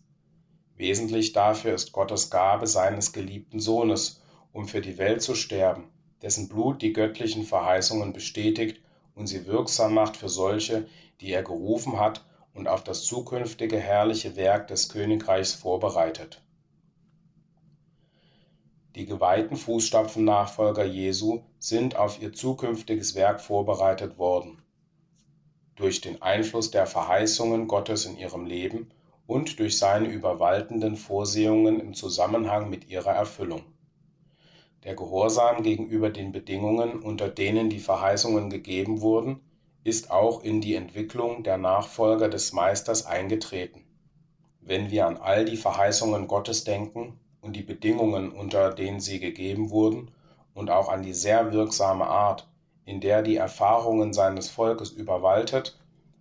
Wesentlich 0.74 1.34
dafür 1.34 1.74
ist 1.74 1.92
Gottes 1.92 2.30
Gabe 2.30 2.66
seines 2.66 3.12
geliebten 3.12 3.60
Sohnes, 3.60 4.22
um 4.54 4.66
für 4.66 4.80
die 4.80 4.96
Welt 4.96 5.20
zu 5.20 5.34
sterben, 5.34 5.90
dessen 6.22 6.48
Blut 6.48 6.80
die 6.80 6.94
göttlichen 6.94 7.44
Verheißungen 7.44 8.14
bestätigt 8.14 8.80
und 9.14 9.26
sie 9.26 9.44
wirksam 9.44 9.92
macht 9.92 10.16
für 10.16 10.30
solche, 10.30 10.86
die 11.20 11.30
er 11.30 11.42
gerufen 11.42 12.00
hat 12.00 12.24
und 12.54 12.68
auf 12.68 12.84
das 12.84 13.04
zukünftige 13.04 13.78
herrliche 13.78 14.36
Werk 14.36 14.68
des 14.68 14.88
Königreichs 14.88 15.52
vorbereitet. 15.52 16.40
Die 18.96 19.04
geweihten 19.04 19.58
Fußstapfen-Nachfolger 19.58 20.86
Jesu 20.86 21.42
sind 21.58 21.96
auf 21.96 22.22
ihr 22.22 22.32
zukünftiges 22.32 23.14
Werk 23.14 23.42
vorbereitet 23.42 24.16
worden. 24.16 24.62
Durch 25.74 26.00
den 26.00 26.22
Einfluss 26.22 26.70
der 26.70 26.86
Verheißungen 26.86 27.68
Gottes 27.68 28.06
in 28.06 28.16
ihrem 28.16 28.46
Leben 28.46 28.88
und 29.26 29.58
durch 29.58 29.76
seine 29.76 30.08
überwaltenden 30.08 30.96
Vorsehungen 30.96 31.78
im 31.78 31.92
Zusammenhang 31.92 32.70
mit 32.70 32.88
ihrer 32.88 33.12
Erfüllung. 33.12 33.64
Der 34.84 34.94
Gehorsam 34.94 35.62
gegenüber 35.62 36.08
den 36.08 36.32
Bedingungen, 36.32 37.00
unter 37.00 37.28
denen 37.28 37.68
die 37.68 37.80
Verheißungen 37.80 38.48
gegeben 38.48 39.02
wurden, 39.02 39.40
ist 39.84 40.10
auch 40.10 40.42
in 40.42 40.62
die 40.62 40.74
Entwicklung 40.74 41.42
der 41.42 41.58
Nachfolger 41.58 42.30
des 42.30 42.54
Meisters 42.54 43.04
eingetreten. 43.04 43.84
Wenn 44.62 44.90
wir 44.90 45.06
an 45.06 45.18
all 45.18 45.44
die 45.44 45.58
Verheißungen 45.58 46.28
Gottes 46.28 46.64
denken 46.64 47.20
und 47.46 47.54
die 47.54 47.62
Bedingungen, 47.62 48.32
unter 48.32 48.74
denen 48.74 49.00
sie 49.00 49.20
gegeben 49.20 49.70
wurden, 49.70 50.10
und 50.52 50.70
auch 50.70 50.88
an 50.88 51.02
die 51.02 51.12
sehr 51.12 51.52
wirksame 51.52 52.06
Art, 52.06 52.48
in 52.84 53.00
der 53.00 53.22
die 53.22 53.36
Erfahrungen 53.36 54.12
seines 54.12 54.48
Volkes 54.48 54.90
überwaltet 54.90 55.78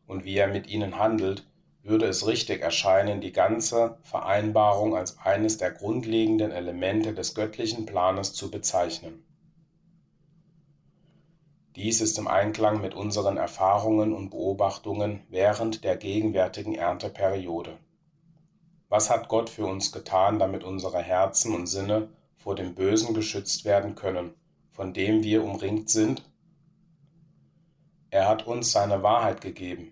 und 0.07 0.25
wie 0.25 0.37
er 0.37 0.47
mit 0.47 0.67
ihnen 0.67 0.99
handelt, 0.99 1.47
würde 1.83 2.05
es 2.05 2.27
richtig 2.27 2.61
erscheinen, 2.61 3.21
die 3.21 3.31
ganze 3.31 3.97
Vereinbarung 4.01 4.95
als 4.95 5.19
eines 5.19 5.57
der 5.57 5.71
grundlegenden 5.71 6.51
Elemente 6.51 7.13
des 7.13 7.35
göttlichen 7.35 7.85
Planes 7.85 8.33
zu 8.33 8.51
bezeichnen. 8.51 9.23
Dies 11.75 12.01
ist 12.01 12.17
im 12.17 12.27
Einklang 12.27 12.81
mit 12.81 12.93
unseren 12.95 13.37
Erfahrungen 13.37 14.13
und 14.13 14.29
Beobachtungen 14.29 15.21
während 15.29 15.83
der 15.83 15.97
gegenwärtigen 15.97 16.73
Ernteperiode. 16.73 17.77
Was 18.89 19.09
hat 19.09 19.27
Gott 19.29 19.49
für 19.49 19.65
uns 19.65 19.91
getan, 19.91 20.39
damit 20.39 20.63
unsere 20.63 20.99
Herzen 20.99 21.55
und 21.55 21.67
Sinne 21.67 22.09
vor 22.37 22.55
dem 22.55 22.75
Bösen 22.75 23.13
geschützt 23.13 23.65
werden 23.65 23.95
können, 23.95 24.33
von 24.71 24.93
dem 24.93 25.23
wir 25.23 25.43
umringt 25.43 25.89
sind? 25.89 26.23
Er 28.11 28.27
hat 28.27 28.45
uns 28.45 28.71
seine 28.71 29.03
Wahrheit 29.03 29.41
gegeben. 29.41 29.91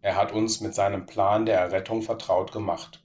Er 0.00 0.16
hat 0.16 0.32
uns 0.32 0.60
mit 0.60 0.74
seinem 0.74 1.06
Plan 1.06 1.44
der 1.44 1.58
Errettung 1.58 2.02
vertraut 2.02 2.52
gemacht. 2.52 3.02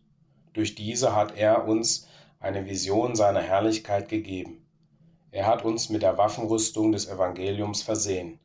Durch 0.53 0.75
diese 0.75 1.15
hat 1.15 1.35
er 1.35 1.67
uns 1.67 2.07
eine 2.39 2.65
Vision 2.67 3.15
seiner 3.15 3.41
Herrlichkeit 3.41 4.09
gegeben. 4.09 4.65
Er 5.31 5.47
hat 5.47 5.65
uns 5.65 5.89
mit 5.89 6.03
der 6.03 6.19
Waffenrüstung 6.19 6.91
des 6.91 7.07
Evangeliums 7.07 7.81
versehen. 7.81 8.39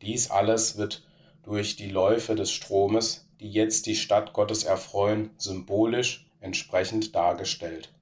Dies 0.00 0.30
alles 0.30 0.78
wird 0.78 1.06
durch 1.42 1.76
die 1.76 1.90
Läufe 1.90 2.34
des 2.34 2.50
Stromes 2.50 3.27
die 3.40 3.50
jetzt 3.50 3.86
die 3.86 3.96
Stadt 3.96 4.32
Gottes 4.32 4.64
erfreuen, 4.64 5.30
symbolisch 5.36 6.26
entsprechend 6.40 7.14
dargestellt. 7.14 7.92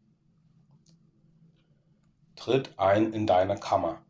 Tritt 2.37 2.71
ein 2.79 3.13
in 3.13 3.27
deine 3.27 3.57
Kammer. 3.57 4.03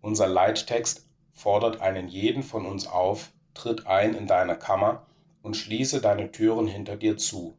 Unser 0.00 0.28
Leittext 0.28 1.06
fordert 1.32 1.80
einen 1.80 2.08
jeden 2.08 2.42
von 2.42 2.66
uns 2.66 2.86
auf, 2.86 3.32
tritt 3.54 3.86
ein 3.86 4.14
in 4.14 4.26
deine 4.26 4.56
Kammer 4.56 5.06
und 5.42 5.56
schließe 5.56 6.00
deine 6.00 6.30
Türen 6.32 6.66
hinter 6.66 6.96
dir 6.96 7.16
zu. 7.16 7.56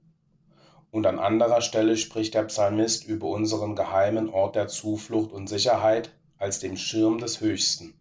Und 0.91 1.05
an 1.05 1.19
anderer 1.19 1.61
Stelle 1.61 1.95
spricht 1.95 2.33
der 2.33 2.43
Psalmist 2.43 3.05
über 3.05 3.27
unseren 3.27 3.75
geheimen 3.75 4.29
Ort 4.29 4.55
der 4.55 4.67
Zuflucht 4.67 5.31
und 5.31 5.47
Sicherheit 5.47 6.11
als 6.37 6.59
dem 6.59 6.75
Schirm 6.75 7.19
des 7.19 7.39
Höchsten. 7.39 7.93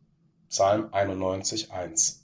Psalm 0.48 0.88
91, 0.92 1.70
1. 1.72 2.19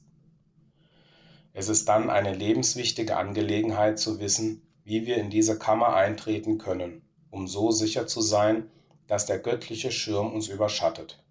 Es 1.59 1.71
ist 1.71 1.89
dann 1.89 2.11
eine 2.11 2.35
lebenswichtige 2.35 3.17
Angelegenheit 3.17 3.99
zu 3.99 4.21
wissen, 4.21 4.61
wie 4.85 5.07
wir 5.07 5.17
in 5.17 5.31
diese 5.31 5.59
Kammer 5.59 5.97
eintreten 5.97 6.59
können, 6.59 7.01
um 7.31 7.49
so 7.49 7.71
sicher 7.71 8.07
zu 8.07 8.21
sein, 8.21 8.69
dass 9.07 9.25
der 9.25 9.39
göttliche 9.39 9.91
Schirm 9.91 10.35
uns 10.35 10.49
überschattet. 10.49 11.25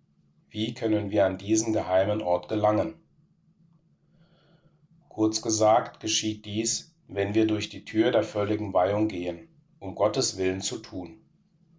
Wie 0.50 0.74
können 0.74 1.12
wir 1.12 1.28
an 1.28 1.38
diesen 1.38 1.74
geheimen 1.74 2.24
Ort 2.24 2.50
gelangen? 2.50 2.96
Kurz 5.10 5.44
gesagt 5.44 6.00
geschieht 6.00 6.44
dies, 6.46 6.96
wenn 7.08 7.36
wir 7.36 7.46
durch 7.46 7.70
die 7.70 7.86
Tür 7.86 8.10
der 8.10 8.24
völligen 8.24 8.74
Weihung 8.74 9.08
gehen, 9.08 9.48
um 9.78 9.94
Gottes 9.94 10.40
Willen 10.40 10.62
zu 10.62 10.80
tun. 10.80 11.20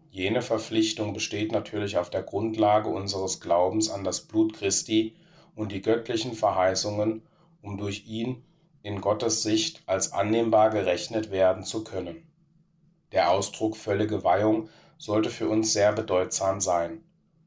Jene 0.08 0.40
Verpflichtung 0.40 1.14
besteht 1.14 1.50
natürlich 1.50 1.98
auf 1.98 2.10
der 2.10 2.22
Grundlage 2.22 2.90
unseres 2.90 3.40
Glaubens 3.40 3.90
an 3.90 4.04
das 4.04 4.20
Blut 4.20 4.52
Christi 4.52 5.16
und 5.56 5.72
die 5.72 5.82
göttlichen 5.82 6.34
Verheißungen 6.34 7.22
um 7.66 7.76
durch 7.76 8.06
ihn 8.06 8.44
in 8.82 9.00
Gottes 9.00 9.42
Sicht 9.42 9.82
als 9.86 10.12
annehmbar 10.12 10.70
gerechnet 10.70 11.32
werden 11.32 11.64
zu 11.64 11.82
können. 11.82 12.30
Der 13.10 13.30
Ausdruck 13.32 13.76
völlige 13.76 14.22
Weihung 14.22 14.68
sollte 14.98 15.30
für 15.30 15.48
uns 15.48 15.72
sehr 15.72 15.92
bedeutsam 15.92 16.60
sein. 16.60 17.02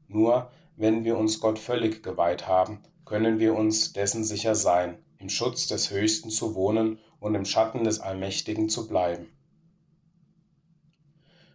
Nur 0.06 0.50
wenn 0.76 1.04
wir 1.04 1.16
uns 1.16 1.40
Gott 1.40 1.58
völlig 1.58 2.02
geweiht 2.02 2.46
haben, 2.46 2.80
können 3.06 3.38
wir 3.38 3.54
uns 3.54 3.92
dessen 3.92 4.22
sicher 4.22 4.54
sein, 4.54 4.98
im 5.18 5.30
Schutz 5.30 5.66
des 5.66 5.90
Höchsten 5.90 6.30
zu 6.30 6.54
wohnen 6.54 6.98
und 7.18 7.34
im 7.34 7.44
Schatten 7.44 7.84
des 7.84 8.00
Allmächtigen 8.00 8.68
zu 8.68 8.86
bleiben. 8.86 9.28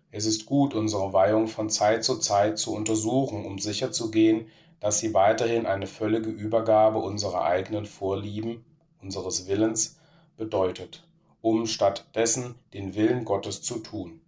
Es 0.10 0.26
ist 0.26 0.46
gut, 0.46 0.74
unsere 0.74 1.14
Weihung 1.14 1.48
von 1.48 1.70
Zeit 1.70 2.04
zu 2.04 2.18
Zeit 2.18 2.58
zu 2.58 2.74
untersuchen, 2.74 3.46
um 3.46 3.60
sicherzugehen, 3.60 4.48
dass 4.80 5.00
sie 5.00 5.14
weiterhin 5.14 5.66
eine 5.66 5.88
völlige 5.88 6.30
Übergabe 6.30 7.00
unserer 7.00 7.44
eigenen 7.44 7.86
Vorlieben, 7.86 8.66
unseres 9.02 9.48
Willens 9.48 10.00
bedeutet, 10.38 11.08
um 11.42 11.66
stattdessen 11.66 12.56
den 12.74 12.96
Willen 12.96 13.26
Gottes 13.26 13.62
zu 13.62 13.80
tun. 13.80 14.22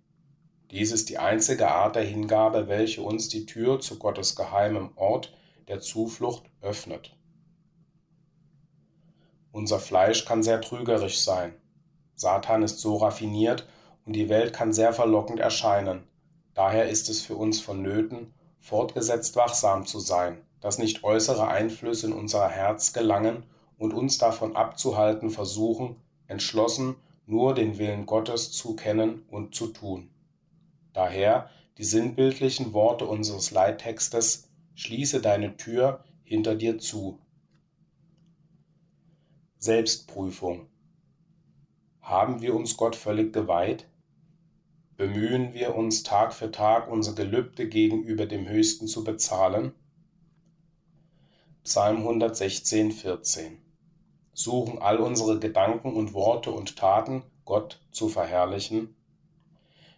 Dies 0.72 0.91
ist 0.91 1.10
die 1.10 1.18
einzige 1.18 1.69
Art 1.69 1.95
der 1.95 2.03
Hingabe, 2.03 2.68
welche 2.68 3.02
uns 3.02 3.30
die 3.30 3.45
Tür 3.45 3.80
zu 3.80 3.98
Gottes 3.98 4.36
geheimem 4.36 4.90
Ort 4.95 5.34
der 5.68 5.80
Zuflucht 5.80 6.44
öffnet. 6.61 7.15
Unser 9.52 9.80
Fleisch 9.80 10.26
kann 10.26 10.44
sehr 10.44 10.61
trügerisch 10.61 11.22
sein. 11.22 11.53
Satan 12.15 12.64
ist 12.64 12.80
so 12.80 12.98
raffiniert 12.98 13.68
und 14.06 14.14
die 14.14 14.30
Welt 14.30 14.53
kann 14.53 14.74
sehr 14.74 14.94
verlockend 14.94 15.40
erscheinen. 15.40 16.03
Daher 16.53 16.90
ist 16.90 17.10
es 17.10 17.22
für 17.22 17.36
uns 17.36 17.60
vonnöten, 17.60 18.34
fortgesetzt 18.59 19.35
wachsam 19.35 19.85
zu 19.85 19.99
sein, 19.99 20.38
dass 20.61 20.77
nicht 20.77 21.03
äußere 21.03 21.47
Einflüsse 21.47 22.07
in 22.07 22.13
unser 22.13 22.49
Herz 22.49 22.93
gelangen 22.93 23.43
und 23.77 23.93
uns 23.93 24.17
davon 24.17 24.55
abzuhalten 24.55 25.29
versuchen, 25.29 25.95
entschlossen 26.27 26.95
nur 27.25 27.53
den 27.53 27.77
Willen 27.77 28.05
Gottes 28.05 28.51
zu 28.51 28.75
kennen 28.75 29.23
und 29.29 29.53
zu 29.53 29.67
tun. 29.67 30.09
Daher 30.93 31.49
die 31.77 31.84
sinnbildlichen 31.84 32.73
Worte 32.73 33.05
unseres 33.05 33.51
Leittextes 33.51 34.49
Schließe 34.75 35.21
deine 35.21 35.57
Tür 35.57 36.03
hinter 36.23 36.55
dir 36.55 36.77
zu. 36.77 37.19
Selbstprüfung. 39.57 40.67
Haben 42.01 42.41
wir 42.41 42.55
uns 42.55 42.77
Gott 42.77 42.95
völlig 42.95 43.34
geweiht? 43.34 43.88
Bemühen 44.98 45.53
wir 45.53 45.76
uns 45.76 46.02
Tag 46.02 46.34
für 46.34 46.49
Tag 46.49 46.90
unsere 46.90 47.15
Gelübde 47.15 47.69
gegenüber 47.69 48.26
dem 48.26 48.49
Höchsten 48.49 48.88
zu 48.88 49.03
bezahlen? 49.03 49.74
Psalm 51.64 51.98
116, 51.98 52.91
14. 52.91 53.60
Suchen 54.34 54.80
all 54.80 54.98
unsere 54.98 55.38
Gedanken 55.38 55.94
und 55.94 56.15
Worte 56.15 56.49
und 56.49 56.78
Taten, 56.78 57.22
Gott 57.45 57.80
zu 57.91 58.10
verherrlichen? 58.10 58.95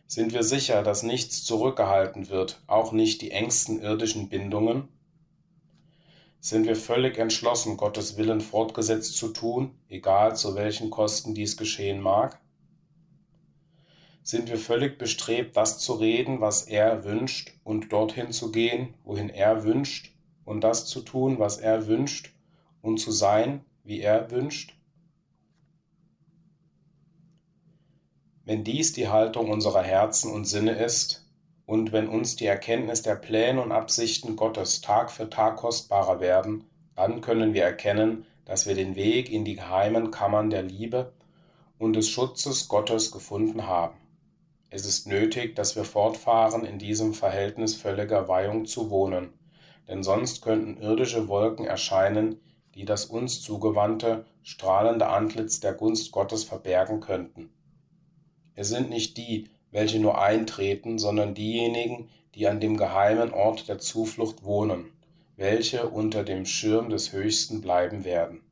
Sind 0.05 0.33
wir 0.33 0.43
sicher, 0.43 0.83
dass 0.83 1.01
nichts 1.01 1.45
zurückgehalten 1.45 2.27
wird, 2.27 2.61
auch 2.67 2.91
nicht 2.91 3.21
die 3.21 3.31
engsten 3.31 3.81
irdischen 3.81 4.27
Bindungen? 4.27 4.89
Sind 6.41 6.67
wir 6.67 6.75
völlig 6.75 7.17
entschlossen, 7.17 7.77
Gottes 7.77 8.17
Willen 8.17 8.41
fortgesetzt 8.41 9.15
zu 9.15 9.29
tun, 9.29 9.79
egal 9.87 10.35
zu 10.35 10.55
welchen 10.55 10.89
Kosten 10.89 11.33
dies 11.33 11.55
geschehen 11.55 12.01
mag? 12.01 12.41
Sind 14.29 14.47
wir 14.47 14.59
völlig 14.59 14.99
bestrebt, 14.99 15.57
das 15.57 15.79
zu 15.79 15.93
reden, 15.93 16.39
was 16.39 16.61
er 16.67 17.03
wünscht, 17.03 17.51
und 17.63 17.91
dorthin 17.91 18.31
zu 18.31 18.51
gehen, 18.51 18.93
wohin 19.03 19.27
er 19.27 19.63
wünscht, 19.63 20.13
und 20.45 20.63
das 20.63 20.85
zu 20.85 21.01
tun, 21.01 21.39
was 21.39 21.57
er 21.57 21.87
wünscht, 21.87 22.31
und 22.83 22.99
zu 22.99 23.09
sein, 23.09 23.65
wie 23.83 24.01
er 24.01 24.29
wünscht? 24.29 24.77
Wenn 28.45 28.63
dies 28.63 28.93
die 28.93 29.07
Haltung 29.07 29.49
unserer 29.49 29.81
Herzen 29.81 30.31
und 30.31 30.45
Sinne 30.45 30.73
ist, 30.73 31.25
Und 31.65 31.91
wenn 31.91 32.07
uns 32.07 32.35
die 32.35 32.47
Erkenntnis 32.47 33.03
der 33.03 33.15
Pläne 33.15 33.61
und 33.61 33.71
Absichten 33.71 34.35
Gottes 34.35 34.81
Tag 34.81 35.11
für 35.11 35.29
Tag 35.29 35.57
kostbarer 35.57 36.19
werden, 36.19 36.65
dann 36.95 37.21
können 37.21 37.55
wir 37.55 37.63
erkennen, 37.63 38.25
dass 38.45 38.67
wir 38.67 38.73
den 38.75 38.95
Weg 38.95 39.31
in 39.31 39.43
die 39.45 39.55
geheimen 39.55 40.09
Kammern 40.11 40.49
der 40.51 40.63
Liebe 40.63 41.13
und 41.79 41.93
des 41.93 42.09
Schutzes 42.09 42.67
Gottes 42.67 43.11
gefunden 43.11 43.67
haben. 43.67 43.98
Es 44.71 44.85
ist 44.85 45.07
nötig, 45.07 45.55
dass 45.55 45.75
wir 45.75 45.83
fortfahren, 45.83 46.63
in 46.63 46.77
diesem 46.77 47.15
Verhältnis 47.15 47.73
völliger 47.73 48.27
Weihung 48.27 48.65
zu 48.65 48.91
wohnen, 48.91 49.33
denn 49.87 50.03
sonst 50.03 50.43
könnten 50.43 50.77
irdische 50.77 51.27
Wolken 51.27 51.65
erscheinen, 51.65 52.39
die 52.75 52.85
das 52.85 53.05
uns 53.05 53.41
zugewandte, 53.41 54.25
strahlende 54.43 55.07
Antlitz 55.07 55.59
der 55.59 55.73
Gunst 55.73 56.11
Gottes 56.11 56.43
verbergen 56.43 56.99
könnten. 56.99 57.49
Es 58.53 58.69
sind 58.69 58.89
nicht 58.89 59.17
die, 59.17 59.49
welche 59.71 59.99
nur 59.99 60.21
eintreten, 60.21 60.99
sondern 60.99 61.33
diejenigen, 61.33 62.09
die 62.35 62.47
an 62.47 62.59
dem 62.59 62.77
geheimen 62.77 63.33
Ort 63.33 63.69
der 63.69 63.79
Zuflucht 63.79 64.43
wohnen, 64.43 64.91
welche 65.35 65.89
unter 65.89 66.23
dem 66.23 66.45
Schirm 66.45 66.89
des 66.89 67.11
Höchsten 67.11 67.61
bleiben 67.61 68.03
werden. 68.03 68.43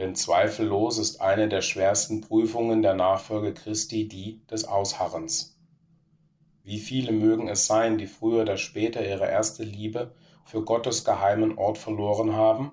Denn 0.00 0.14
zweifellos 0.14 0.96
ist 0.96 1.20
eine 1.20 1.50
der 1.50 1.60
schwersten 1.60 2.22
Prüfungen 2.22 2.80
der 2.80 2.94
Nachfolge 2.94 3.52
Christi 3.52 4.08
die 4.08 4.40
des 4.50 4.64
Ausharrens. 4.64 5.58
Wie 6.64 6.78
viele 6.78 7.12
mögen 7.12 7.48
es 7.48 7.66
sein, 7.66 7.98
die 7.98 8.06
früher 8.06 8.40
oder 8.40 8.56
später 8.56 9.06
ihre 9.06 9.26
erste 9.26 9.62
Liebe 9.62 10.14
für 10.46 10.64
Gottes 10.64 11.04
geheimen 11.04 11.58
Ort 11.58 11.76
verloren 11.76 12.32
haben? 12.32 12.72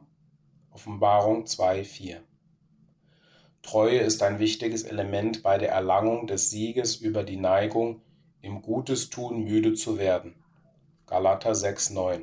Offenbarung 0.71 1.43
2,4 1.43 2.19
Treue 3.61 3.99
ist 3.99 4.23
ein 4.23 4.39
wichtiges 4.39 4.83
Element 4.83 5.43
bei 5.43 5.57
der 5.57 5.71
Erlangung 5.71 6.27
des 6.27 6.49
Sieges 6.49 6.95
über 6.95 7.25
die 7.25 7.35
Neigung, 7.35 8.01
im 8.39 8.61
Gutes 8.61 9.09
tun 9.09 9.43
müde 9.43 9.73
zu 9.73 9.97
werden. 9.97 10.35
Galater 11.07 11.51
6,9 11.51 12.21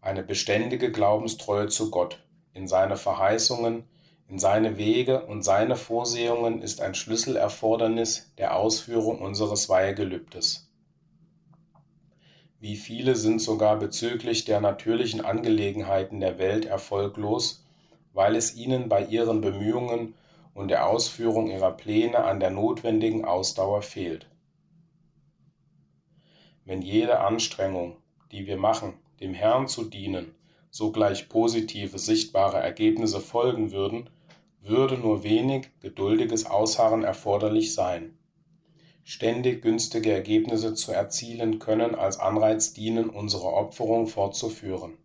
Eine 0.00 0.22
beständige 0.22 0.90
Glaubenstreue 0.90 1.68
zu 1.68 1.90
Gott, 1.90 2.24
in 2.58 2.68
seine 2.68 2.96
Verheißungen, 2.96 3.84
in 4.28 4.38
seine 4.38 4.76
Wege 4.76 5.24
und 5.24 5.42
seine 5.42 5.76
Vorsehungen 5.76 6.60
ist 6.60 6.82
ein 6.82 6.94
Schlüsselerfordernis 6.94 8.30
der 8.36 8.56
Ausführung 8.56 9.22
unseres 9.22 9.70
Weihegelübdes. 9.70 10.68
Wie 12.60 12.76
viele 12.76 13.16
sind 13.16 13.40
sogar 13.40 13.78
bezüglich 13.78 14.44
der 14.44 14.60
natürlichen 14.60 15.24
Angelegenheiten 15.24 16.20
der 16.20 16.38
Welt 16.38 16.66
erfolglos 16.66 17.64
weil 18.18 18.34
es 18.34 18.56
ihnen 18.56 18.88
bei 18.88 19.04
ihren 19.04 19.40
Bemühungen 19.40 20.14
und 20.52 20.68
der 20.72 20.88
Ausführung 20.88 21.50
ihrer 21.50 21.70
Pläne 21.70 22.24
an 22.24 22.40
der 22.40 22.50
notwendigen 22.50 23.24
Ausdauer 23.24 23.82
fehlt. 23.82 24.28
Wenn 26.64 26.82
jede 26.82 27.20
Anstrengung, 27.20 27.96
die 28.32 28.48
wir 28.48 28.56
machen, 28.56 28.94
dem 29.20 29.34
Herrn 29.34 29.68
zu 29.68 29.84
dienen, 29.84 30.34
sogleich 30.70 31.28
positive, 31.28 31.98
sichtbare 31.98 32.58
Ergebnisse 32.58 33.20
folgen 33.20 33.72
würden, 33.72 34.10
würde 34.62 34.98
nur 34.98 35.22
wenig 35.22 35.70
geduldiges 35.80 36.46
Ausharren 36.46 37.04
erforderlich 37.04 37.74
sein. 37.74 38.18
Ständig 39.04 39.62
günstige 39.62 40.12
Ergebnisse 40.12 40.74
zu 40.74 40.92
erzielen 40.92 41.58
können 41.58 41.94
als 41.94 42.18
Anreiz 42.18 42.74
dienen, 42.74 43.08
unsere 43.08 43.54
Opferung 43.54 44.06
fortzuführen. 44.06 44.98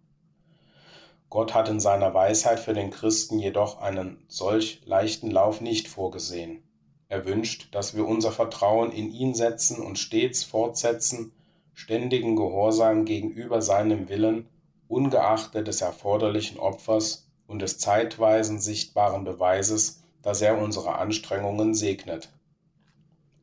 Gott 1.29 1.53
hat 1.53 1.69
in 1.69 1.79
seiner 1.79 2.13
Weisheit 2.13 2.59
für 2.59 2.73
den 2.73 2.91
Christen 2.91 3.39
jedoch 3.39 3.79
einen 3.79 4.23
solch 4.27 4.81
leichten 4.85 5.31
Lauf 5.31 5.61
nicht 5.61 5.87
vorgesehen. 5.87 6.61
Er 7.09 7.25
wünscht, 7.25 7.73
dass 7.73 7.95
wir 7.95 8.05
unser 8.05 8.31
Vertrauen 8.31 8.91
in 8.91 9.11
ihn 9.11 9.33
setzen 9.33 9.81
und 9.81 9.97
stets 9.97 10.43
fortsetzen, 10.43 11.31
ständigen 11.73 12.35
Gehorsam 12.35 13.05
gegenüber 13.05 13.61
seinem 13.61 14.09
Willen, 14.09 14.47
ungeachtet 14.87 15.67
des 15.67 15.81
erforderlichen 15.81 16.59
Opfers 16.59 17.27
und 17.47 17.61
des 17.61 17.77
zeitweisen 17.77 18.59
sichtbaren 18.59 19.23
Beweises, 19.23 20.03
dass 20.21 20.41
er 20.41 20.57
unsere 20.57 20.95
Anstrengungen 20.95 21.73
segnet. 21.73 22.31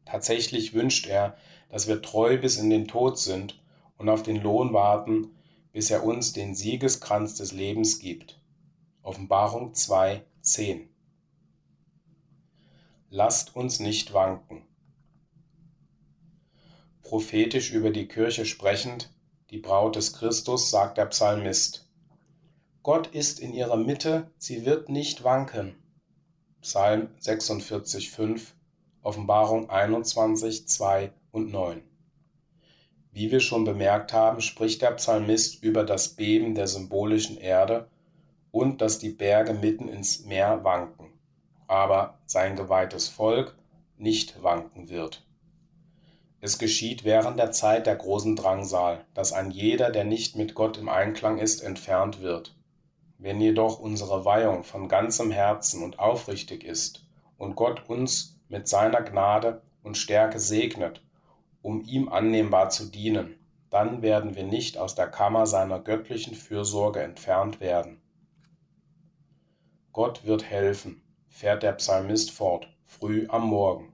Tatsächlich 0.04 0.74
wünscht 0.74 1.06
er, 1.06 1.36
dass 1.68 1.86
wir 1.86 2.02
treu 2.02 2.38
bis 2.38 2.56
in 2.56 2.70
den 2.70 2.88
Tod 2.88 3.18
sind 3.18 3.62
und 3.96 4.08
auf 4.08 4.22
den 4.22 4.42
Lohn 4.42 4.72
warten, 4.72 5.30
bis 5.72 5.90
er 5.90 6.04
uns 6.04 6.32
den 6.32 6.54
Siegeskranz 6.54 7.36
des 7.36 7.52
Lebens 7.52 8.00
gibt. 8.00 8.40
Offenbarung 9.02 9.74
2, 9.74 10.22
10. 10.40 10.88
Lasst 13.10 13.54
uns 13.54 13.80
nicht 13.80 14.12
wanken. 14.12 14.62
Prophetisch 17.02 17.72
über 17.72 17.90
die 17.90 18.06
Kirche 18.06 18.44
sprechend, 18.46 19.12
die 19.50 19.58
Braut 19.58 19.96
des 19.96 20.12
Christus, 20.12 20.70
sagt 20.70 20.96
der 20.96 21.06
Psalmist, 21.06 21.88
Gott 22.82 23.08
ist 23.08 23.40
in 23.40 23.52
ihrer 23.52 23.76
Mitte, 23.76 24.30
sie 24.38 24.64
wird 24.64 24.88
nicht 24.88 25.24
wanken. 25.24 25.74
Psalm 26.62 27.08
46, 27.18 28.10
5, 28.10 28.54
Offenbarung 29.02 29.68
21, 29.68 30.68
2 30.68 31.12
und 31.32 31.50
9. 31.50 31.82
Wie 33.12 33.32
wir 33.32 33.40
schon 33.40 33.64
bemerkt 33.64 34.12
haben, 34.12 34.40
spricht 34.40 34.82
der 34.82 34.92
Psalmist 34.92 35.62
über 35.64 35.84
das 35.84 36.10
Beben 36.10 36.54
der 36.54 36.68
symbolischen 36.68 37.36
Erde 37.36 37.88
und 38.52 38.80
dass 38.80 38.98
die 38.98 39.10
Berge 39.10 39.52
mitten 39.52 39.88
ins 39.88 40.24
Meer 40.24 40.62
wanken, 40.62 41.10
aber 41.66 42.18
sein 42.24 42.54
geweihtes 42.54 43.08
Volk 43.08 43.56
nicht 43.98 44.42
wanken 44.42 44.88
wird. 44.88 45.26
Es 46.40 46.58
geschieht 46.58 47.04
während 47.04 47.38
der 47.38 47.52
Zeit 47.52 47.86
der 47.86 47.96
großen 47.96 48.36
Drangsal, 48.36 49.04
dass 49.14 49.32
ein 49.32 49.50
jeder, 49.50 49.90
der 49.90 50.04
nicht 50.04 50.36
mit 50.36 50.54
Gott 50.54 50.78
im 50.78 50.88
Einklang 50.88 51.38
ist, 51.38 51.62
entfernt 51.62 52.20
wird. 52.22 52.56
Wenn 53.18 53.40
jedoch 53.40 53.78
unsere 53.78 54.24
Weihung 54.24 54.64
von 54.64 54.88
ganzem 54.88 55.30
Herzen 55.30 55.82
und 55.82 55.98
aufrichtig 55.98 56.64
ist 56.64 57.04
und 57.36 57.56
Gott 57.56 57.88
uns 57.88 58.38
mit 58.48 58.68
seiner 58.68 59.02
Gnade 59.02 59.62
und 59.82 59.98
Stärke 59.98 60.40
segnet 60.40 61.02
um 61.62 61.82
ihm 61.84 62.08
annehmbar 62.08 62.70
zu 62.70 62.86
dienen, 62.86 63.36
dann 63.68 64.02
werden 64.02 64.34
wir 64.34 64.44
nicht 64.44 64.78
aus 64.78 64.94
der 64.94 65.08
Kammer 65.08 65.46
seiner 65.46 65.78
göttlichen 65.78 66.34
Fürsorge 66.34 67.02
entfernt 67.02 67.60
werden. 67.60 68.00
Gott 69.92 70.24
wird 70.24 70.44
helfen, 70.44 71.02
fährt 71.28 71.62
der 71.62 71.72
Psalmist 71.72 72.30
fort, 72.30 72.68
früh 72.86 73.26
am 73.28 73.46
Morgen. 73.46 73.89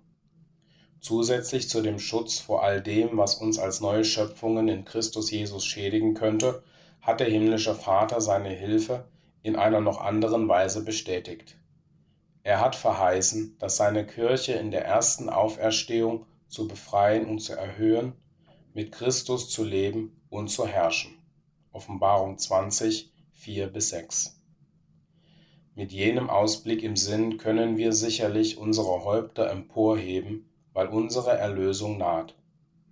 Zusätzlich 1.06 1.68
zu 1.68 1.82
dem 1.82 2.00
Schutz 2.00 2.40
vor 2.40 2.64
all 2.64 2.82
dem, 2.82 3.16
was 3.16 3.36
uns 3.36 3.60
als 3.60 3.80
neue 3.80 4.04
Schöpfungen 4.04 4.66
in 4.66 4.84
Christus 4.84 5.30
Jesus 5.30 5.64
schädigen 5.64 6.14
könnte, 6.14 6.64
hat 7.00 7.20
der 7.20 7.28
himmlische 7.28 7.76
Vater 7.76 8.20
seine 8.20 8.48
Hilfe 8.48 9.04
in 9.44 9.54
einer 9.54 9.80
noch 9.80 10.00
anderen 10.00 10.48
Weise 10.48 10.84
bestätigt. 10.84 11.58
Er 12.42 12.60
hat 12.60 12.74
verheißen, 12.74 13.56
dass 13.60 13.76
seine 13.76 14.04
Kirche 14.04 14.54
in 14.54 14.72
der 14.72 14.84
ersten 14.84 15.30
Auferstehung 15.30 16.26
zu 16.48 16.66
befreien 16.66 17.26
und 17.26 17.38
zu 17.38 17.52
erhöhen, 17.52 18.14
mit 18.74 18.90
Christus 18.90 19.48
zu 19.48 19.62
leben 19.62 20.20
und 20.28 20.48
zu 20.48 20.66
herrschen. 20.66 21.16
Offenbarung 21.70 22.36
20, 22.36 23.12
4 23.30 23.68
bis 23.68 23.90
6. 23.90 24.40
Mit 25.76 25.92
jenem 25.92 26.28
Ausblick 26.28 26.82
im 26.82 26.96
Sinn 26.96 27.38
können 27.38 27.76
wir 27.76 27.92
sicherlich 27.92 28.58
unsere 28.58 29.04
Häupter 29.04 29.48
emporheben, 29.48 30.48
weil 30.76 30.88
unsere 30.88 31.30
Erlösung 31.30 31.96
naht. 31.96 32.34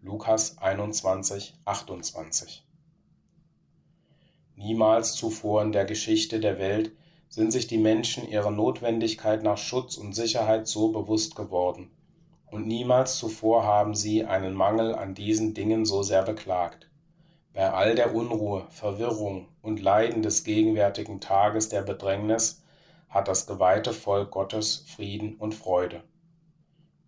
Lukas 0.01 0.56
21, 0.56 1.55
28. 1.66 2.66
Niemals 4.56 5.12
zuvor 5.12 5.61
in 5.61 5.73
der 5.73 5.85
Geschichte 5.85 6.40
der 6.40 6.59
Welt 6.59 6.93
sind 7.28 7.52
sich 7.52 7.66
die 7.66 7.77
Menschen 7.77 8.27
ihrer 8.27 8.51
Notwendigkeit 8.51 9.43
nach 9.43 9.59
Schutz 9.59 9.98
und 9.98 10.15
Sicherheit 10.15 10.66
so 10.66 10.93
bewusst 10.93 11.36
geworden 11.36 11.90
und 12.55 12.69
niemals 12.69 13.19
zuvor 13.19 13.65
haben 13.65 13.94
sie 13.94 14.24
einen 14.24 14.55
Mangel 14.55 14.94
an 14.94 15.15
diesen 15.15 15.52
Dingen 15.52 15.85
so 15.85 16.05
sehr 16.05 16.23
beklagt. 16.23 16.89
Bei 17.52 17.70
all 17.70 17.97
der 17.97 18.15
Unruhe, 18.15 18.65
Verwirrung 18.70 19.48
und 19.61 19.82
Leiden 19.82 20.23
des 20.23 20.44
gegenwärtigen 20.44 21.20
Tages 21.20 21.69
der 21.69 21.82
Bedrängnis 21.82 22.62
hat 23.09 23.27
das 23.27 23.47
geweihte 23.47 23.93
Volk 23.93 24.31
Gottes 24.31 24.85
Frieden 24.86 25.35
und 25.35 25.55
Freude. 25.55 26.05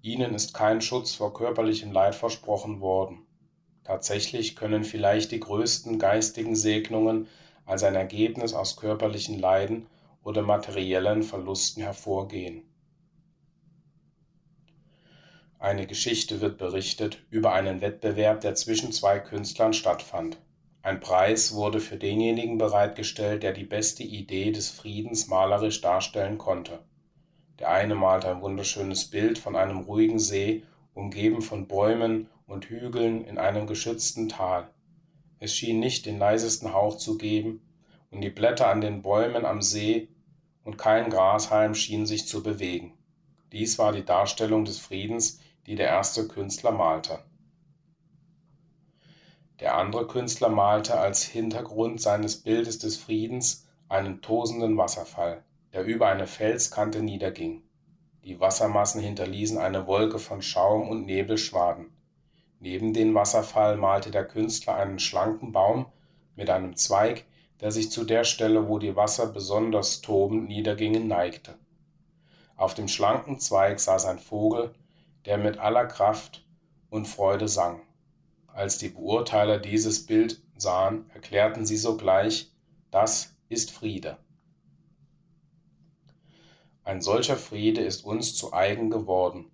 Ihnen 0.07 0.35
ist 0.35 0.55
kein 0.55 0.81
Schutz 0.83 1.15
vor 1.15 1.35
körperlichem 1.35 1.91
Leid 1.91 2.15
versprochen 2.15 2.81
worden. 2.81 3.27
Tatsächlich 3.83 4.55
können 4.55 4.85
vielleicht 4.85 5.33
die 5.33 5.41
größten 5.41 5.99
geistigen 5.99 6.55
Segnungen 6.55 7.27
als 7.65 7.83
ein 7.83 7.97
Ergebnis 7.97 8.55
aus 8.55 8.77
körperlichen 8.77 9.41
Leiden 9.41 9.87
oder 10.23 10.43
materiellen 10.43 11.25
Verlusten 11.25 11.83
hervorgehen. 11.83 12.63
Eine 15.59 15.89
Geschichte 15.89 16.41
wird 16.41 16.57
berichtet 16.57 17.19
über 17.31 17.53
einen 17.53 17.81
Wettbewerb, 17.81 18.43
der 18.43 18.55
zwischen 18.55 18.93
zwei 18.93 19.19
Künstlern 19.19 19.73
stattfand. 19.73 20.39
Ein 20.83 21.01
Preis 21.01 21.53
wurde 21.53 21.81
für 21.81 21.97
denjenigen 21.97 22.59
bereitgestellt, 22.59 23.43
der 23.43 23.53
die 23.53 23.65
beste 23.65 24.05
Idee 24.05 24.53
des 24.53 24.71
Friedens 24.71 25.27
malerisch 25.27 25.81
darstellen 25.81 26.39
konnte. 26.39 26.79
Der 27.59 27.71
eine 27.71 27.95
malte 27.95 28.29
ein 28.31 28.43
wunderschönes 28.43 29.07
Bild 29.07 29.39
von 29.39 29.57
einem 29.57 29.81
ruhigen 29.81 30.19
See, 30.19 30.63
umgeben 30.95 31.43
von 31.43 31.67
Bäumen 31.67 32.29
und 32.47 32.67
Hügeln 32.67 33.25
in 33.25 33.39
einem 33.39 33.67
geschützten 33.67 34.29
Tal. 34.29 34.69
Es 35.39 35.55
schien 35.55 35.81
nicht 35.81 36.07
den 36.07 36.19
leisesten 36.19 36.73
Hauch 36.73 36.97
zu 36.97 37.19
geben, 37.19 37.61
und 38.11 38.21
die 38.21 38.31
Blätter 38.31 38.69
an 38.69 38.81
den 38.81 39.03
Bäumen 39.03 39.45
am 39.45 39.63
See 39.63 40.09
und 40.65 40.79
kein 40.79 41.11
Grashalm 41.11 41.75
schien 41.75 42.07
sich 42.07 42.27
zu 42.27 42.43
bewegen. 42.43 42.93
Dies 43.53 43.79
war 43.79 43.93
die 43.93 44.05
Darstellung 44.05 44.65
des 44.65 44.79
Friedens, 44.79 45.41
die 45.67 45.75
der 45.75 45.89
erste 45.89 46.27
Künstler 46.29 46.73
malte. 46.73 47.19
Der 49.61 49.77
andere 49.77 50.07
Künstler 50.07 50.49
malte 50.49 50.99
als 50.99 51.23
Hintergrund 51.23 52.01
seines 52.01 52.43
Bildes 52.43 52.79
des 52.79 52.97
Friedens 52.97 53.67
einen 53.89 54.21
tosenden 54.21 54.77
Wasserfall, 54.77 55.43
der 55.73 55.85
über 55.85 56.09
eine 56.09 56.27
Felskante 56.27 57.03
niederging. 57.03 57.63
Die 58.25 58.41
Wassermassen 58.41 59.01
hinterließen 59.01 59.59
eine 59.59 59.87
Wolke 59.87 60.19
von 60.19 60.43
Schaum 60.43 60.89
und 60.89 61.07
Nebelschwaden. 61.07 61.93
Neben 62.59 62.93
den 62.93 63.15
Wasserfall 63.15 63.77
malte 63.77 64.11
der 64.11 64.25
Künstler 64.25 64.75
einen 64.77 64.99
schlanken 64.99 65.53
Baum 65.53 65.87
mit 66.35 66.51
einem 66.51 66.77
Zweig, 66.77 67.25
der 67.61 67.71
sich 67.71 67.91
zu 67.91 68.05
der 68.05 68.25
Stelle, 68.25 68.69
wo 68.69 68.79
die 68.79 68.97
Wasser 68.97 69.27
besonders 69.27 70.01
tobend 70.01 70.49
niedergingen, 70.49 71.07
neigte. 71.07 71.55
Auf 72.57 72.75
dem 72.75 72.89
schlanken 72.89 73.39
Zweig 73.39 73.81
saß 73.81 74.07
ein 74.07 74.19
Vogel, 74.19 74.75
der 75.25 75.39
mit 75.39 75.59
aller 75.59 75.87
Kraft 75.87 76.45
und 76.91 77.07
Freude 77.07 77.49
sang. 77.49 77.81
Als 78.47 78.79
die 78.79 78.89
Beurteiler 78.89 79.59
dieses 79.59 80.07
Bild 80.07 80.43
sahen, 80.57 81.11
erklärten 81.13 81.67
sie 81.67 81.77
sogleich, 81.77 82.51
das 82.91 83.37
ist 83.49 83.71
Friede. 83.71 84.17
Ein 86.87 87.01
solcher 87.01 87.37
Friede 87.37 87.81
ist 87.81 88.05
uns 88.05 88.37
zu 88.37 88.53
eigen 88.53 88.91
geworden, 88.91 89.51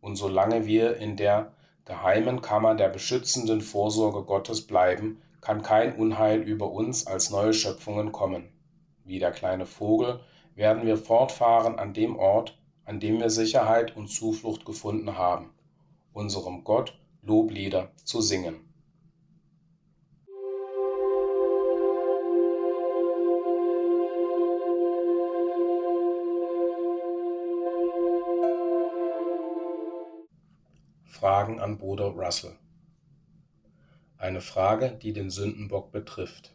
und 0.00 0.16
solange 0.16 0.64
wir 0.64 0.96
in 0.96 1.14
der 1.14 1.52
geheimen 1.84 2.40
Kammer 2.40 2.74
der 2.74 2.88
beschützenden 2.88 3.60
Vorsorge 3.60 4.22
Gottes 4.22 4.66
bleiben, 4.66 5.20
kann 5.42 5.60
kein 5.60 5.96
Unheil 5.96 6.40
über 6.40 6.70
uns 6.70 7.06
als 7.06 7.28
neue 7.28 7.52
Schöpfungen 7.52 8.12
kommen. 8.12 8.48
Wie 9.04 9.18
der 9.18 9.30
kleine 9.30 9.66
Vogel 9.66 10.20
werden 10.54 10.86
wir 10.86 10.96
fortfahren 10.96 11.78
an 11.78 11.92
dem 11.92 12.16
Ort, 12.16 12.58
an 12.86 12.98
dem 12.98 13.20
wir 13.20 13.28
Sicherheit 13.28 13.94
und 13.94 14.08
Zuflucht 14.08 14.64
gefunden 14.64 15.18
haben, 15.18 15.50
unserem 16.14 16.64
Gott 16.64 16.98
Loblieder 17.20 17.90
zu 18.04 18.22
singen. 18.22 18.69
Fragen 31.20 31.60
an 31.60 31.76
Bruder 31.76 32.06
Russell. 32.06 32.56
Eine 34.16 34.40
Frage, 34.40 34.88
die 35.02 35.12
den 35.12 35.28
Sündenbock 35.28 35.92
betrifft. 35.92 36.54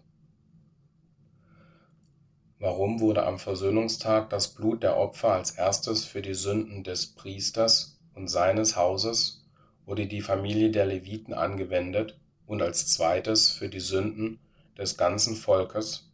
Warum 2.58 3.00
wurde 3.00 3.28
am 3.28 3.38
Versöhnungstag 3.38 4.32
das 4.32 4.56
Blut 4.56 4.82
der 4.82 4.98
Opfer 4.98 5.34
als 5.34 5.52
erstes 5.52 6.06
für 6.06 6.24
die 6.24 6.34
Sünden 6.34 6.84
des 6.84 7.14
Priesters 7.14 8.00
und 8.16 8.28
seines 8.28 8.76
Hauses 8.76 9.46
wurde 9.86 10.08
die 10.08 10.22
Familie 10.22 10.72
der 10.72 10.88
Leviten 10.88 11.36
angewendet 11.36 12.20
und 12.48 12.64
als 12.64 12.88
zweites 12.88 13.52
für 13.52 13.70
die 13.70 13.80
Sünden 13.80 14.40
des 14.80 14.98
ganzen 14.98 15.36
Volkes. 15.36 16.10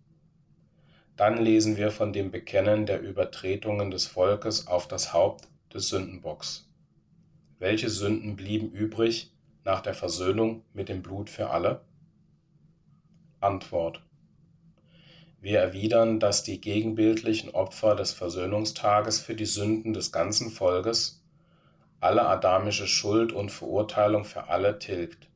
Dann 1.15 1.38
lesen 1.38 1.78
wir 1.78 1.90
von 1.90 2.11
dem 2.11 2.32
Bekennen 2.32 2.86
der 2.86 2.99
Übertretungen 2.99 3.91
des 3.91 4.07
Volkes 4.07 4.68
auf 4.68 4.90
das 4.90 5.14
Haupt 5.14 5.48
des 5.73 5.88
Sündenbocks. 5.88 6.68
Welche 7.61 7.91
Sünden 7.91 8.38
blieben 8.38 8.71
übrig 8.71 9.31
nach 9.63 9.81
der 9.81 9.93
Versöhnung 9.93 10.63
mit 10.73 10.89
dem 10.89 11.03
Blut 11.03 11.29
für 11.29 11.51
alle? 11.51 11.85
Antwort. 13.39 14.01
Wir 15.39 15.59
erwidern, 15.59 16.19
dass 16.19 16.41
die 16.41 16.59
gegenbildlichen 16.59 17.51
Opfer 17.51 17.95
des 17.95 18.13
Versöhnungstages 18.13 19.19
für 19.19 19.35
die 19.35 19.45
Sünden 19.45 19.93
des 19.93 20.11
ganzen 20.11 20.49
Volkes 20.49 21.23
alle 21.99 22.25
adamische 22.25 22.88
Schuld 22.88 23.31
und 23.31 23.51
Verurteilung 23.51 24.25
für 24.25 24.47
alle 24.47 24.79
tilgt. 24.79 25.29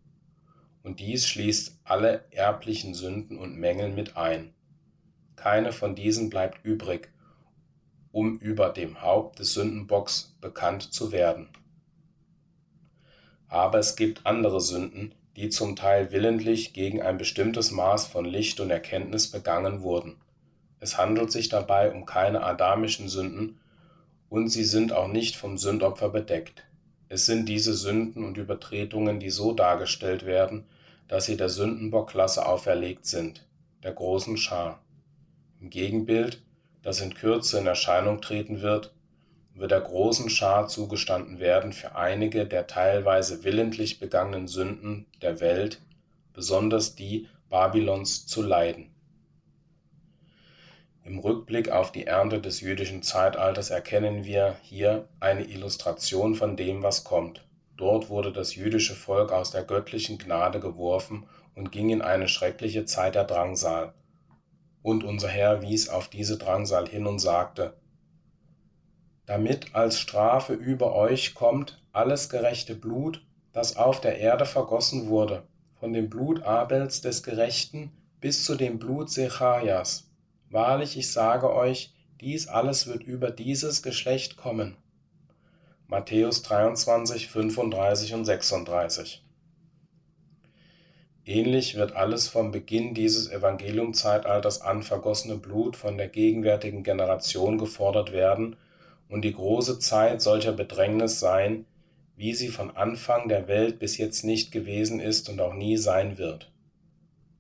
Und 0.82 1.02
dies 1.02 1.28
schließt 1.28 1.80
alle 1.84 2.26
erblichen 2.32 2.96
Sünden 2.96 3.38
und 3.38 3.56
Mängel 3.56 3.92
mit 3.92 4.18
ein. 4.18 4.56
Keine 5.36 5.72
von 5.72 5.94
diesen 5.94 6.32
bleibt 6.32 6.66
übrig, 6.66 7.14
um 8.12 8.40
über 8.40 8.70
dem 8.70 9.04
Haupt 9.04 9.38
des 9.38 9.54
Sündenbocks 9.54 10.36
bekannt 10.42 10.92
zu 10.92 11.12
werden. 11.12 11.50
Aber 13.48 13.80
es 13.80 13.96
gibt 13.96 14.26
andere 14.26 14.62
Sünden, 14.62 15.14
die 15.36 15.50
zum 15.50 15.76
Teil 15.76 16.12
willentlich 16.12 16.74
gegen 16.74 17.02
ein 17.02 17.18
bestimmtes 17.18 17.72
Maß 17.72 18.08
von 18.08 18.26
Licht 18.26 18.60
und 18.60 18.70
Erkenntnis 18.70 19.30
begangen 19.30 19.82
wurden. 19.82 20.18
Es 20.80 20.98
handelt 20.98 21.32
sich 21.32 21.50
dabei 21.50 21.92
um 21.92 22.06
keine 22.06 22.44
adamischen 22.44 23.10
Sünden, 23.10 23.60
und 24.30 24.50
sie 24.50 24.64
sind 24.64 24.92
auch 24.92 25.08
nicht 25.08 25.36
vom 25.36 25.58
Sündopfer 25.58 26.10
bedeckt. 26.10 26.66
Es 27.10 27.26
sind 27.26 27.48
diese 27.48 27.74
Sünden 27.74 28.26
und 28.26 28.38
Übertretungen, 28.38 29.20
die 29.20 29.30
so 29.30 29.54
dargestellt 29.54 30.26
werden, 30.26 30.66
dass 31.08 31.26
sie 31.26 31.38
der 31.38 31.50
Sündenbockklasse 31.50 32.46
auferlegt 32.46 33.06
sind, 33.06 33.46
der 33.84 33.94
großen 33.94 34.38
Schar. 34.38 34.82
Im 35.62 35.70
Gegenbild, 35.70 36.42
das 36.82 37.02
in 37.02 37.14
Kürze 37.14 37.60
in 37.60 37.68
Erscheinung 37.68 38.22
treten 38.22 38.62
wird, 38.62 38.95
wird 39.56 39.72
der 39.72 39.82
großen 39.82 40.30
Schar 40.30 40.68
zugestanden 40.68 41.40
werden 41.40 41.74
für 41.74 41.96
einige 41.96 42.46
der 42.46 42.68
teilweise 42.68 43.44
willentlich 43.44 44.00
begangenen 44.00 44.48
Sünden 44.48 45.08
der 45.22 45.40
Welt, 45.40 45.82
besonders 46.34 46.96
die 46.96 47.28
Babylons, 47.50 48.28
zu 48.28 48.42
leiden. 48.42 48.92
Im 51.06 51.20
Rückblick 51.20 51.70
auf 51.70 51.92
die 51.92 52.08
Ernte 52.08 52.42
des 52.42 52.62
jüdischen 52.62 53.02
Zeitalters 53.02 53.70
erkennen 53.70 54.26
wir 54.26 54.58
hier 54.62 55.08
eine 55.20 55.46
Illustration 55.46 56.36
von 56.36 56.58
dem, 56.58 56.84
was 56.84 57.04
kommt. 57.04 57.46
Dort 57.78 58.10
wurde 58.10 58.34
das 58.34 58.56
jüdische 58.56 58.96
Volk 58.96 59.32
aus 59.32 59.52
der 59.52 59.64
göttlichen 59.64 60.18
Gnade 60.18 60.60
geworfen 60.60 61.28
und 61.54 61.72
ging 61.72 61.90
in 61.92 62.02
eine 62.02 62.28
schreckliche 62.28 62.86
Zeit 62.86 63.16
der 63.16 63.24
Drangsal. 63.24 63.94
Und 64.82 65.04
unser 65.04 65.30
Herr 65.30 65.62
wies 65.62 65.90
auf 65.90 66.08
diese 66.08 66.38
Drangsal 66.38 66.88
hin 66.88 67.06
und 67.06 67.20
sagte, 67.20 67.74
damit 69.26 69.76
als 69.76 70.00
Strafe 70.00 70.54
über 70.54 70.94
euch 70.94 71.34
kommt 71.34 71.82
alles 71.92 72.30
gerechte 72.30 72.76
Blut, 72.76 73.22
das 73.54 73.78
auf 73.78 74.02
der 74.02 74.20
Erde 74.20 74.46
vergossen 74.46 75.08
wurde, 75.08 75.44
von 75.80 75.94
dem 75.94 76.10
Blut 76.10 76.44
Abels 76.44 77.02
des 77.02 77.24
Gerechten 77.24 77.92
bis 78.20 78.44
zu 78.44 78.56
dem 78.56 78.80
Blut 78.80 79.10
Sechajas, 79.10 80.06
Wahrlich, 80.56 80.98
ich 80.98 81.12
sage 81.12 81.54
euch, 81.54 81.94
dies 82.22 82.48
alles 82.48 82.88
wird 82.88 83.04
über 83.04 83.30
dieses 83.30 83.84
Geschlecht 83.84 84.38
kommen. 84.38 84.78
Matthäus 85.88 86.44
23, 86.44 87.28
35 87.28 88.14
und 88.14 88.24
36. 88.24 89.22
Ähnlich 91.26 91.76
wird 91.76 91.94
alles 91.94 92.28
vom 92.28 92.52
Beginn 92.52 92.94
dieses 92.94 93.30
Evangeliumzeitalters 93.30 94.62
an 94.62 94.84
vergossene 94.84 95.36
Blut 95.36 95.76
von 95.76 95.98
der 95.98 96.08
gegenwärtigen 96.08 96.84
Generation 96.84 97.58
gefordert 97.58 98.12
werden 98.12 98.56
und 99.10 99.24
die 99.24 99.34
große 99.34 99.80
Zeit 99.80 100.22
solcher 100.22 100.52
Bedrängnis 100.52 101.20
sein, 101.20 101.66
wie 102.16 102.34
sie 102.34 102.48
von 102.48 102.76
Anfang 102.76 103.28
der 103.28 103.48
Welt 103.48 103.80
bis 103.80 103.98
jetzt 103.98 104.24
nicht 104.24 104.52
gewesen 104.52 105.00
ist 105.00 105.30
und 105.30 105.40
auch 105.42 105.54
nie 105.54 105.78
sein 105.78 106.18
wird. 106.18 106.52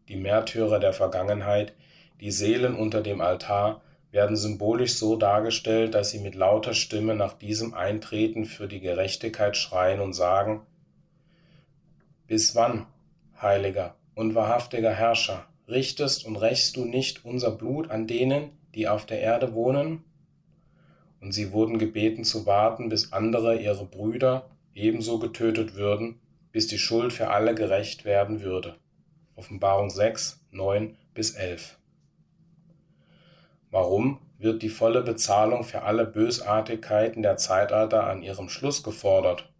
Die 0.07 0.17
Märtyrer 0.17 0.79
der 0.79 0.93
Vergangenheit, 0.93 1.73
die 2.21 2.31
Seelen 2.31 2.75
unter 2.75 3.01
dem 3.01 3.21
Altar 3.21 3.81
werden 4.15 4.37
symbolisch 4.37 4.93
so 4.93 5.17
dargestellt, 5.17 5.93
dass 5.93 6.11
sie 6.11 6.19
mit 6.19 6.35
lauter 6.35 6.73
Stimme 6.73 7.15
nach 7.15 7.33
diesem 7.33 7.73
Eintreten 7.73 8.45
für 8.45 8.69
die 8.69 8.79
Gerechtigkeit 8.79 9.57
schreien 9.57 9.99
und 9.99 10.13
sagen, 10.13 10.61
Bis 12.25 12.55
wann, 12.55 12.87
heiliger 13.41 13.95
und 14.15 14.33
wahrhaftiger 14.33 14.93
Herrscher, 14.93 15.45
richtest 15.67 16.25
und 16.25 16.37
rächst 16.37 16.77
du 16.77 16.85
nicht 16.85 17.25
unser 17.25 17.51
Blut 17.51 17.91
an 17.91 18.07
denen, 18.07 18.51
die 18.73 18.87
auf 18.87 19.05
der 19.05 19.19
Erde 19.19 19.53
wohnen? 19.53 20.04
Und 21.25 21.31
sie 21.31 21.51
wurden 21.51 21.79
gebeten 21.79 22.23
zu 22.23 22.45
warten, 22.45 22.87
bis 22.87 23.11
andere 23.11 23.59
ihre 23.59 23.83
Brüder 23.83 24.47
ebenso 24.75 25.17
getötet 25.17 25.73
würden, 25.73 26.19
bis 26.51 26.67
die 26.67 26.77
Schuld 26.77 27.13
für 27.13 27.29
alle 27.29 27.55
gerecht 27.55 28.05
werden 28.05 28.41
würde. 28.41 28.75
Offenbarung 29.35 29.89
6, 29.89 30.45
9 30.51 30.95
bis 31.15 31.31
11. 31.31 31.79
Warum 33.71 34.19
wird 34.37 34.61
die 34.61 34.69
volle 34.69 35.01
Bezahlung 35.01 35.63
für 35.63 35.81
alle 35.81 36.05
Bösartigkeiten 36.05 37.23
der 37.23 37.37
Zeitalter 37.37 38.03
an 38.03 38.21
ihrem 38.21 38.47
Schluss 38.47 38.83
gefordert? 38.83 39.51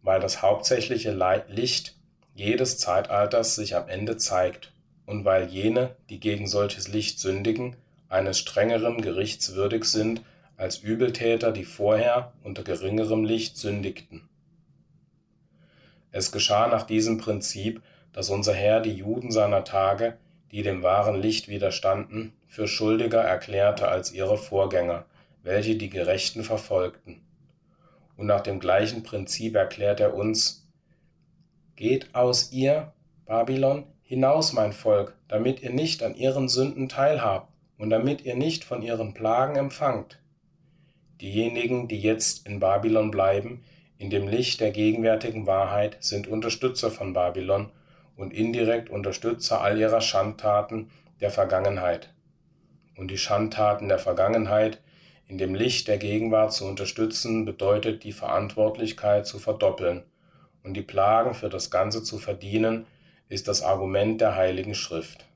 Weil 0.00 0.20
das 0.20 0.42
hauptsächliche 0.42 1.10
Licht 1.48 1.98
jedes 2.34 2.78
Zeitalters 2.78 3.56
sich 3.56 3.74
am 3.74 3.88
Ende 3.88 4.16
zeigt 4.16 4.72
und 5.06 5.24
weil 5.24 5.48
jene, 5.48 5.96
die 6.08 6.20
gegen 6.20 6.46
solches 6.46 6.86
Licht 6.86 7.18
sündigen, 7.18 7.74
eines 8.12 8.38
strengeren 8.38 9.00
Gerichts 9.00 9.54
würdig 9.54 9.86
sind 9.86 10.22
als 10.56 10.78
Übeltäter, 10.78 11.50
die 11.50 11.64
vorher 11.64 12.32
unter 12.44 12.62
geringerem 12.62 13.24
Licht 13.24 13.56
sündigten. 13.56 14.28
Es 16.10 16.30
geschah 16.30 16.68
nach 16.68 16.82
diesem 16.82 17.16
Prinzip, 17.16 17.82
dass 18.12 18.28
unser 18.28 18.52
Herr 18.52 18.80
die 18.80 18.92
Juden 18.92 19.32
seiner 19.32 19.64
Tage, 19.64 20.18
die 20.50 20.62
dem 20.62 20.82
wahren 20.82 21.22
Licht 21.22 21.48
widerstanden, 21.48 22.34
für 22.46 22.68
schuldiger 22.68 23.22
erklärte 23.22 23.88
als 23.88 24.12
ihre 24.12 24.36
Vorgänger, 24.36 25.06
welche 25.42 25.76
die 25.76 25.88
Gerechten 25.88 26.44
verfolgten. 26.44 27.22
Und 28.18 28.26
nach 28.26 28.42
dem 28.42 28.60
gleichen 28.60 29.02
Prinzip 29.02 29.56
erklärt 29.56 30.00
er 30.00 30.14
uns, 30.14 30.68
Geht 31.76 32.14
aus 32.14 32.52
ihr, 32.52 32.92
Babylon, 33.24 33.86
hinaus, 34.02 34.52
mein 34.52 34.74
Volk, 34.74 35.16
damit 35.26 35.62
ihr 35.62 35.70
nicht 35.70 36.02
an 36.02 36.14
ihren 36.14 36.50
Sünden 36.50 36.90
teilhabt 36.90 37.51
und 37.82 37.90
damit 37.90 38.24
ihr 38.24 38.36
nicht 38.36 38.62
von 38.62 38.80
ihren 38.80 39.12
Plagen 39.12 39.56
empfangt. 39.56 40.20
Diejenigen, 41.20 41.88
die 41.88 41.98
jetzt 41.98 42.46
in 42.46 42.60
Babylon 42.60 43.10
bleiben, 43.10 43.64
in 43.98 44.08
dem 44.08 44.28
Licht 44.28 44.60
der 44.60 44.70
gegenwärtigen 44.70 45.48
Wahrheit, 45.48 45.96
sind 45.98 46.28
Unterstützer 46.28 46.92
von 46.92 47.12
Babylon 47.12 47.72
und 48.14 48.32
indirekt 48.32 48.88
Unterstützer 48.88 49.62
all 49.62 49.80
ihrer 49.80 50.00
Schandtaten 50.00 50.92
der 51.20 51.32
Vergangenheit. 51.32 52.14
Und 52.96 53.10
die 53.10 53.18
Schandtaten 53.18 53.88
der 53.88 53.98
Vergangenheit 53.98 54.80
in 55.26 55.36
dem 55.36 55.52
Licht 55.52 55.88
der 55.88 55.98
Gegenwart 55.98 56.52
zu 56.52 56.66
unterstützen, 56.66 57.44
bedeutet 57.44 58.04
die 58.04 58.12
Verantwortlichkeit 58.12 59.26
zu 59.26 59.40
verdoppeln 59.40 60.04
und 60.62 60.74
die 60.74 60.82
Plagen 60.82 61.34
für 61.34 61.48
das 61.48 61.72
Ganze 61.72 62.04
zu 62.04 62.18
verdienen, 62.18 62.86
ist 63.28 63.48
das 63.48 63.60
Argument 63.60 64.20
der 64.20 64.36
Heiligen 64.36 64.76
Schrift. 64.76 65.26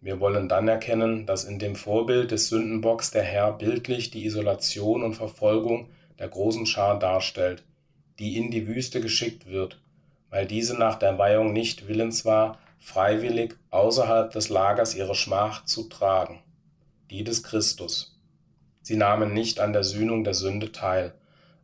Wir 0.00 0.20
wollen 0.20 0.48
dann 0.48 0.68
erkennen, 0.68 1.26
dass 1.26 1.44
in 1.44 1.58
dem 1.58 1.74
Vorbild 1.74 2.30
des 2.30 2.48
Sündenbocks 2.48 3.10
der 3.10 3.24
Herr 3.24 3.52
bildlich 3.52 4.10
die 4.10 4.24
Isolation 4.26 5.02
und 5.02 5.14
Verfolgung 5.14 5.90
der 6.20 6.28
großen 6.28 6.66
Schar 6.66 6.98
darstellt, 7.00 7.64
die 8.20 8.36
in 8.36 8.52
die 8.52 8.68
Wüste 8.68 9.00
geschickt 9.00 9.46
wird, 9.46 9.80
weil 10.30 10.46
diese 10.46 10.78
nach 10.78 10.96
der 10.96 11.18
Weihung 11.18 11.52
nicht 11.52 11.88
willens 11.88 12.24
war, 12.24 12.58
freiwillig 12.78 13.56
außerhalb 13.70 14.30
des 14.30 14.50
Lagers 14.50 14.94
ihre 14.94 15.16
Schmach 15.16 15.64
zu 15.64 15.88
tragen, 15.88 16.38
die 17.10 17.24
des 17.24 17.42
Christus. 17.42 18.16
Sie 18.82 18.96
nahmen 18.96 19.34
nicht 19.34 19.58
an 19.58 19.72
der 19.72 19.82
Sühnung 19.82 20.22
der 20.22 20.34
Sünde 20.34 20.70
teil, 20.70 21.12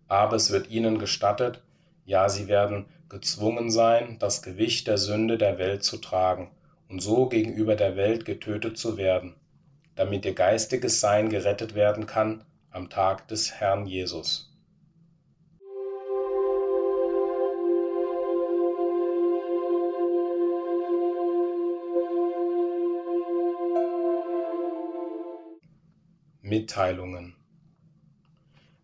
aber 0.09 0.36
es 0.36 0.51
wird 0.51 0.70
ihnen 0.70 0.98
gestattet, 0.98 1.62
ja 2.05 2.28
sie 2.28 2.48
werden 2.48 2.86
gezwungen 3.09 3.70
sein, 3.70 4.16
das 4.19 4.43
Gewicht 4.43 4.89
der 4.89 4.98
Sünde 4.98 5.39
der 5.39 5.59
Welt 5.59 5.85
zu 5.85 5.98
tragen 5.98 6.51
und 6.95 7.01
so 7.01 7.27
gegenüber 7.27 7.75
der 7.75 7.97
Welt 7.97 8.25
getötet 8.25 8.79
zu 8.79 8.97
werden, 8.97 9.35
damit 9.97 10.25
ihr 10.25 10.33
geistiges 10.33 11.01
Sein 11.01 11.29
gerettet 11.29 11.75
werden 11.75 12.07
kann 12.07 12.45
am 12.71 12.89
Tag 12.89 13.27
des 13.27 13.55
Herrn 13.55 13.85
Jesus. 13.89 14.57
Mitteilungen 26.43 27.35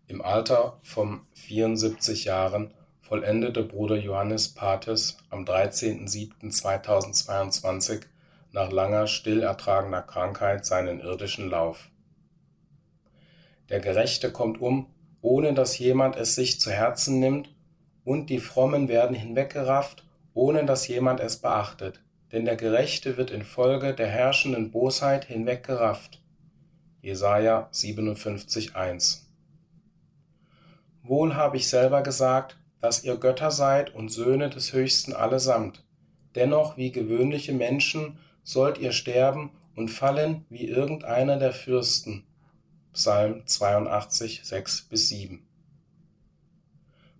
Im 0.09 0.21
Alter 0.21 0.81
von 0.83 1.21
74 1.35 2.25
Jahren 2.25 2.75
vollendete 3.11 3.63
Bruder 3.65 3.97
Johannes 3.97 4.55
Pates 4.55 5.19
am 5.31 5.45
13.07.2022 5.45 8.03
nach 8.53 8.71
langer 8.71 9.09
still 9.09 9.43
ertragener 9.43 10.03
Krankheit 10.03 10.65
seinen 10.65 11.01
irdischen 11.01 11.51
Lauf. 11.51 11.91
Der 13.69 13.81
Gerechte 13.81 14.31
kommt 14.31 14.61
um, 14.61 14.87
ohne 15.23 15.55
dass 15.55 15.77
jemand 15.77 16.15
es 16.15 16.37
sich 16.37 16.61
zu 16.61 16.71
Herzen 16.71 17.19
nimmt, 17.19 17.53
und 18.05 18.31
die 18.31 18.39
Frommen 18.39 18.87
werden 18.87 19.17
hinweggerafft, 19.17 20.05
ohne 20.33 20.65
dass 20.65 20.87
jemand 20.87 21.19
es 21.19 21.39
beachtet, 21.39 22.01
denn 22.31 22.45
der 22.45 22.55
Gerechte 22.55 23.17
wird 23.17 23.33
infolge 23.33 23.93
der 23.93 24.07
herrschenden 24.07 24.71
Bosheit 24.71 25.25
hinweggerafft. 25.25 26.23
Jesaja 27.03 27.69
57,1 27.73 29.23
Wohl 31.03 31.35
habe 31.35 31.57
ich 31.57 31.69
selber 31.69 32.05
gesagt, 32.05 32.57
dass 32.81 33.05
ihr 33.05 33.17
Götter 33.17 33.51
seid 33.51 33.95
und 33.95 34.09
Söhne 34.09 34.51
des 34.51 34.73
Höchsten 34.73 35.13
allesamt. 35.13 35.85
Dennoch 36.35 36.77
wie 36.77 36.93
gewöhnliche 36.93 37.53
Menschen 37.53 38.19
sollt 38.43 38.79
ihr 38.79 38.93
sterben 38.93 39.51
und 39.77 39.89
fallen 39.89 40.45
wie 40.49 40.67
irgendeiner 40.67 41.39
der 41.39 41.53
Fürsten. 41.53 42.25
Psalm 42.93 43.47
82, 43.47 44.41
6 44.45 44.83
bis 44.83 45.09
7. 45.09 45.47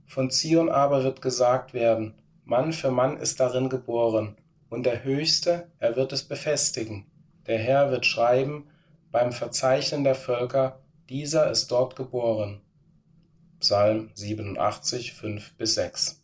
Von 0.07 0.31
Zion 0.31 0.69
aber 0.69 1.05
wird 1.05 1.23
gesagt 1.23 1.73
werden, 1.73 2.15
Mann 2.45 2.73
für 2.73 2.91
Mann 2.91 3.17
ist 3.17 3.39
darin 3.39 3.69
geboren, 3.69 4.37
und 4.69 4.85
der 4.85 5.05
Höchste, 5.05 5.69
er 5.79 5.97
wird 5.97 6.13
es 6.13 6.23
befestigen. 6.23 7.07
Der 7.47 7.59
Herr 7.59 7.91
wird 7.91 8.07
schreiben, 8.07 8.69
beim 9.13 9.33
Verzeichnen 9.33 10.05
der 10.05 10.15
Völker, 10.15 10.81
dieser 11.09 11.51
ist 11.51 11.71
dort 11.71 11.97
geboren. 11.97 12.61
Psalm 13.61 14.09
87, 14.15 15.13
5 15.13 15.53
bis 15.59 15.75
6. 15.75 16.23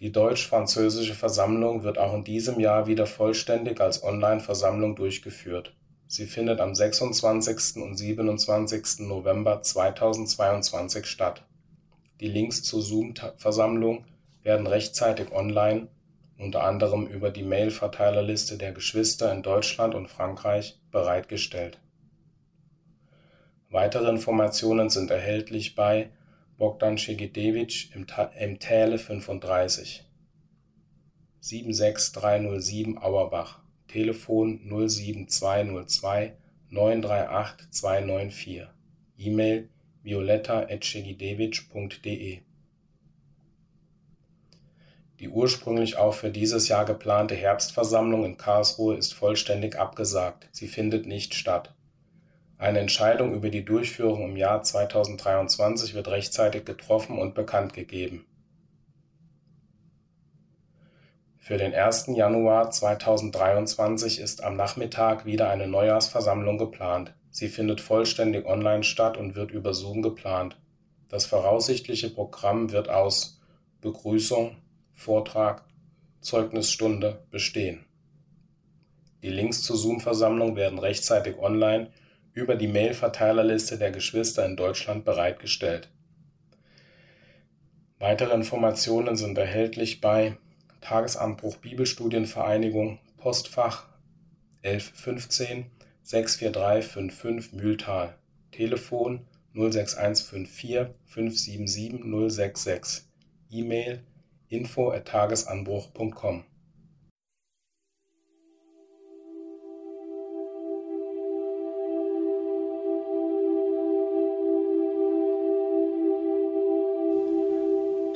Die 0.00 0.12
deutsch-französische 0.12 1.14
Versammlung 1.14 1.82
wird 1.82 1.96
auch 1.96 2.12
in 2.12 2.22
diesem 2.22 2.60
Jahr 2.60 2.86
wieder 2.86 3.06
vollständig 3.06 3.80
als 3.80 4.04
Online-Versammlung 4.04 4.96
durchgeführt. 4.96 5.74
Sie 6.06 6.26
findet 6.26 6.60
am 6.60 6.74
26. 6.74 7.82
und 7.82 7.96
27. 7.96 9.06
November 9.06 9.62
2022 9.62 11.06
statt. 11.06 11.46
Die 12.20 12.28
Links 12.28 12.62
zur 12.64 12.82
Zoom-Versammlung 12.82 14.04
werden 14.42 14.66
rechtzeitig 14.66 15.32
online, 15.32 15.88
unter 16.36 16.64
anderem 16.64 17.06
über 17.06 17.30
die 17.30 17.44
Mail-Verteilerliste 17.44 18.58
der 18.58 18.72
Geschwister 18.72 19.32
in 19.32 19.42
Deutschland 19.42 19.94
und 19.94 20.08
Frankreich, 20.08 20.78
bereitgestellt 20.90 21.78
Weitere 23.70 24.08
Informationen 24.08 24.90
sind 24.90 25.10
erhältlich 25.10 25.74
bei 25.74 26.10
Bogdan 26.56 26.98
Schegedewitsch 26.98 27.90
im 27.94 28.06
Täle 28.60 28.98
35 28.98 30.04
76307 31.40 32.98
Auerbach, 32.98 33.58
Telefon 33.88 34.60
07202 34.68 36.36
938 36.70 37.70
294, 37.70 38.68
E-Mail 39.18 39.68
violetta.schegedewitsch.de 40.02 42.42
Die 45.18 45.28
ursprünglich 45.28 45.96
auch 45.96 46.14
für 46.14 46.30
dieses 46.30 46.68
Jahr 46.68 46.84
geplante 46.84 47.34
Herbstversammlung 47.34 48.24
in 48.24 48.36
Karlsruhe 48.36 48.96
ist 48.96 49.12
vollständig 49.12 49.76
abgesagt, 49.76 50.48
sie 50.52 50.68
findet 50.68 51.06
nicht 51.06 51.34
statt 51.34 51.75
eine 52.58 52.80
Entscheidung 52.80 53.34
über 53.34 53.50
die 53.50 53.64
Durchführung 53.64 54.22
im 54.30 54.36
Jahr 54.36 54.62
2023 54.62 55.94
wird 55.94 56.08
rechtzeitig 56.08 56.64
getroffen 56.64 57.18
und 57.18 57.34
bekannt 57.34 57.74
gegeben. 57.74 58.26
Für 61.36 61.58
den 61.58 61.74
1. 61.74 62.06
Januar 62.08 62.70
2023 62.70 64.18
ist 64.18 64.42
am 64.42 64.56
Nachmittag 64.56 65.26
wieder 65.26 65.48
eine 65.48 65.68
Neujahrsversammlung 65.68 66.58
geplant. 66.58 67.14
Sie 67.30 67.48
findet 67.48 67.80
vollständig 67.80 68.46
online 68.46 68.82
statt 68.82 69.16
und 69.16 69.36
wird 69.36 69.52
über 69.52 69.72
Zoom 69.72 70.02
geplant. 70.02 70.56
Das 71.08 71.26
voraussichtliche 71.26 72.10
Programm 72.10 72.72
wird 72.72 72.88
aus 72.88 73.40
Begrüßung, 73.80 74.56
Vortrag, 74.94 75.62
Zeugnisstunde 76.20 77.24
bestehen. 77.30 77.84
Die 79.22 79.30
Links 79.30 79.62
zur 79.62 79.76
Zoom-Versammlung 79.76 80.56
werden 80.56 80.78
rechtzeitig 80.78 81.38
online 81.38 81.92
über 82.36 82.54
die 82.54 82.68
Mail-Verteilerliste 82.68 83.78
der 83.78 83.90
Geschwister 83.90 84.44
in 84.44 84.56
Deutschland 84.56 85.06
bereitgestellt. 85.06 85.88
Weitere 87.98 88.34
Informationen 88.34 89.16
sind 89.16 89.38
erhältlich 89.38 90.02
bei 90.02 90.36
Tagesanbruch 90.82 91.56
Bibelstudienvereinigung 91.56 92.98
Postfach 93.16 93.86
1115 94.62 95.70
64355 96.02 97.54
Mühltal. 97.54 98.14
Telefon 98.52 99.26
06154 99.54 100.88
577 101.06 102.04
066 102.04 103.04
E-Mail 103.50 104.04
info 104.50 104.90
at 104.90 105.08
tagesanbruch.com 105.08 106.44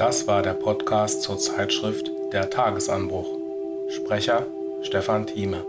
Das 0.01 0.27
war 0.27 0.41
der 0.41 0.55
Podcast 0.55 1.21
zur 1.21 1.37
Zeitschrift 1.37 2.11
Der 2.33 2.49
Tagesanbruch. 2.49 3.37
Sprecher 3.91 4.47
Stefan 4.81 5.27
Thieme. 5.27 5.63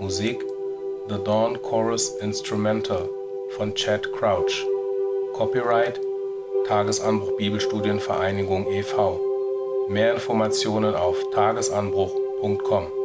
Musik 0.00 0.44
The 1.08 1.14
Dawn 1.24 1.62
Chorus 1.62 2.08
Instrumental 2.16 3.08
von 3.50 3.72
Chad 3.76 4.12
Crouch. 4.14 4.66
Copyright 5.34 6.00
Tagesanbruch 6.66 7.36
Bibelstudienvereinigung 7.36 8.66
e.V. 8.66 9.20
Mehr 9.88 10.12
Informationen 10.12 10.96
auf 10.96 11.22
tagesanbruch.com. 11.30 13.01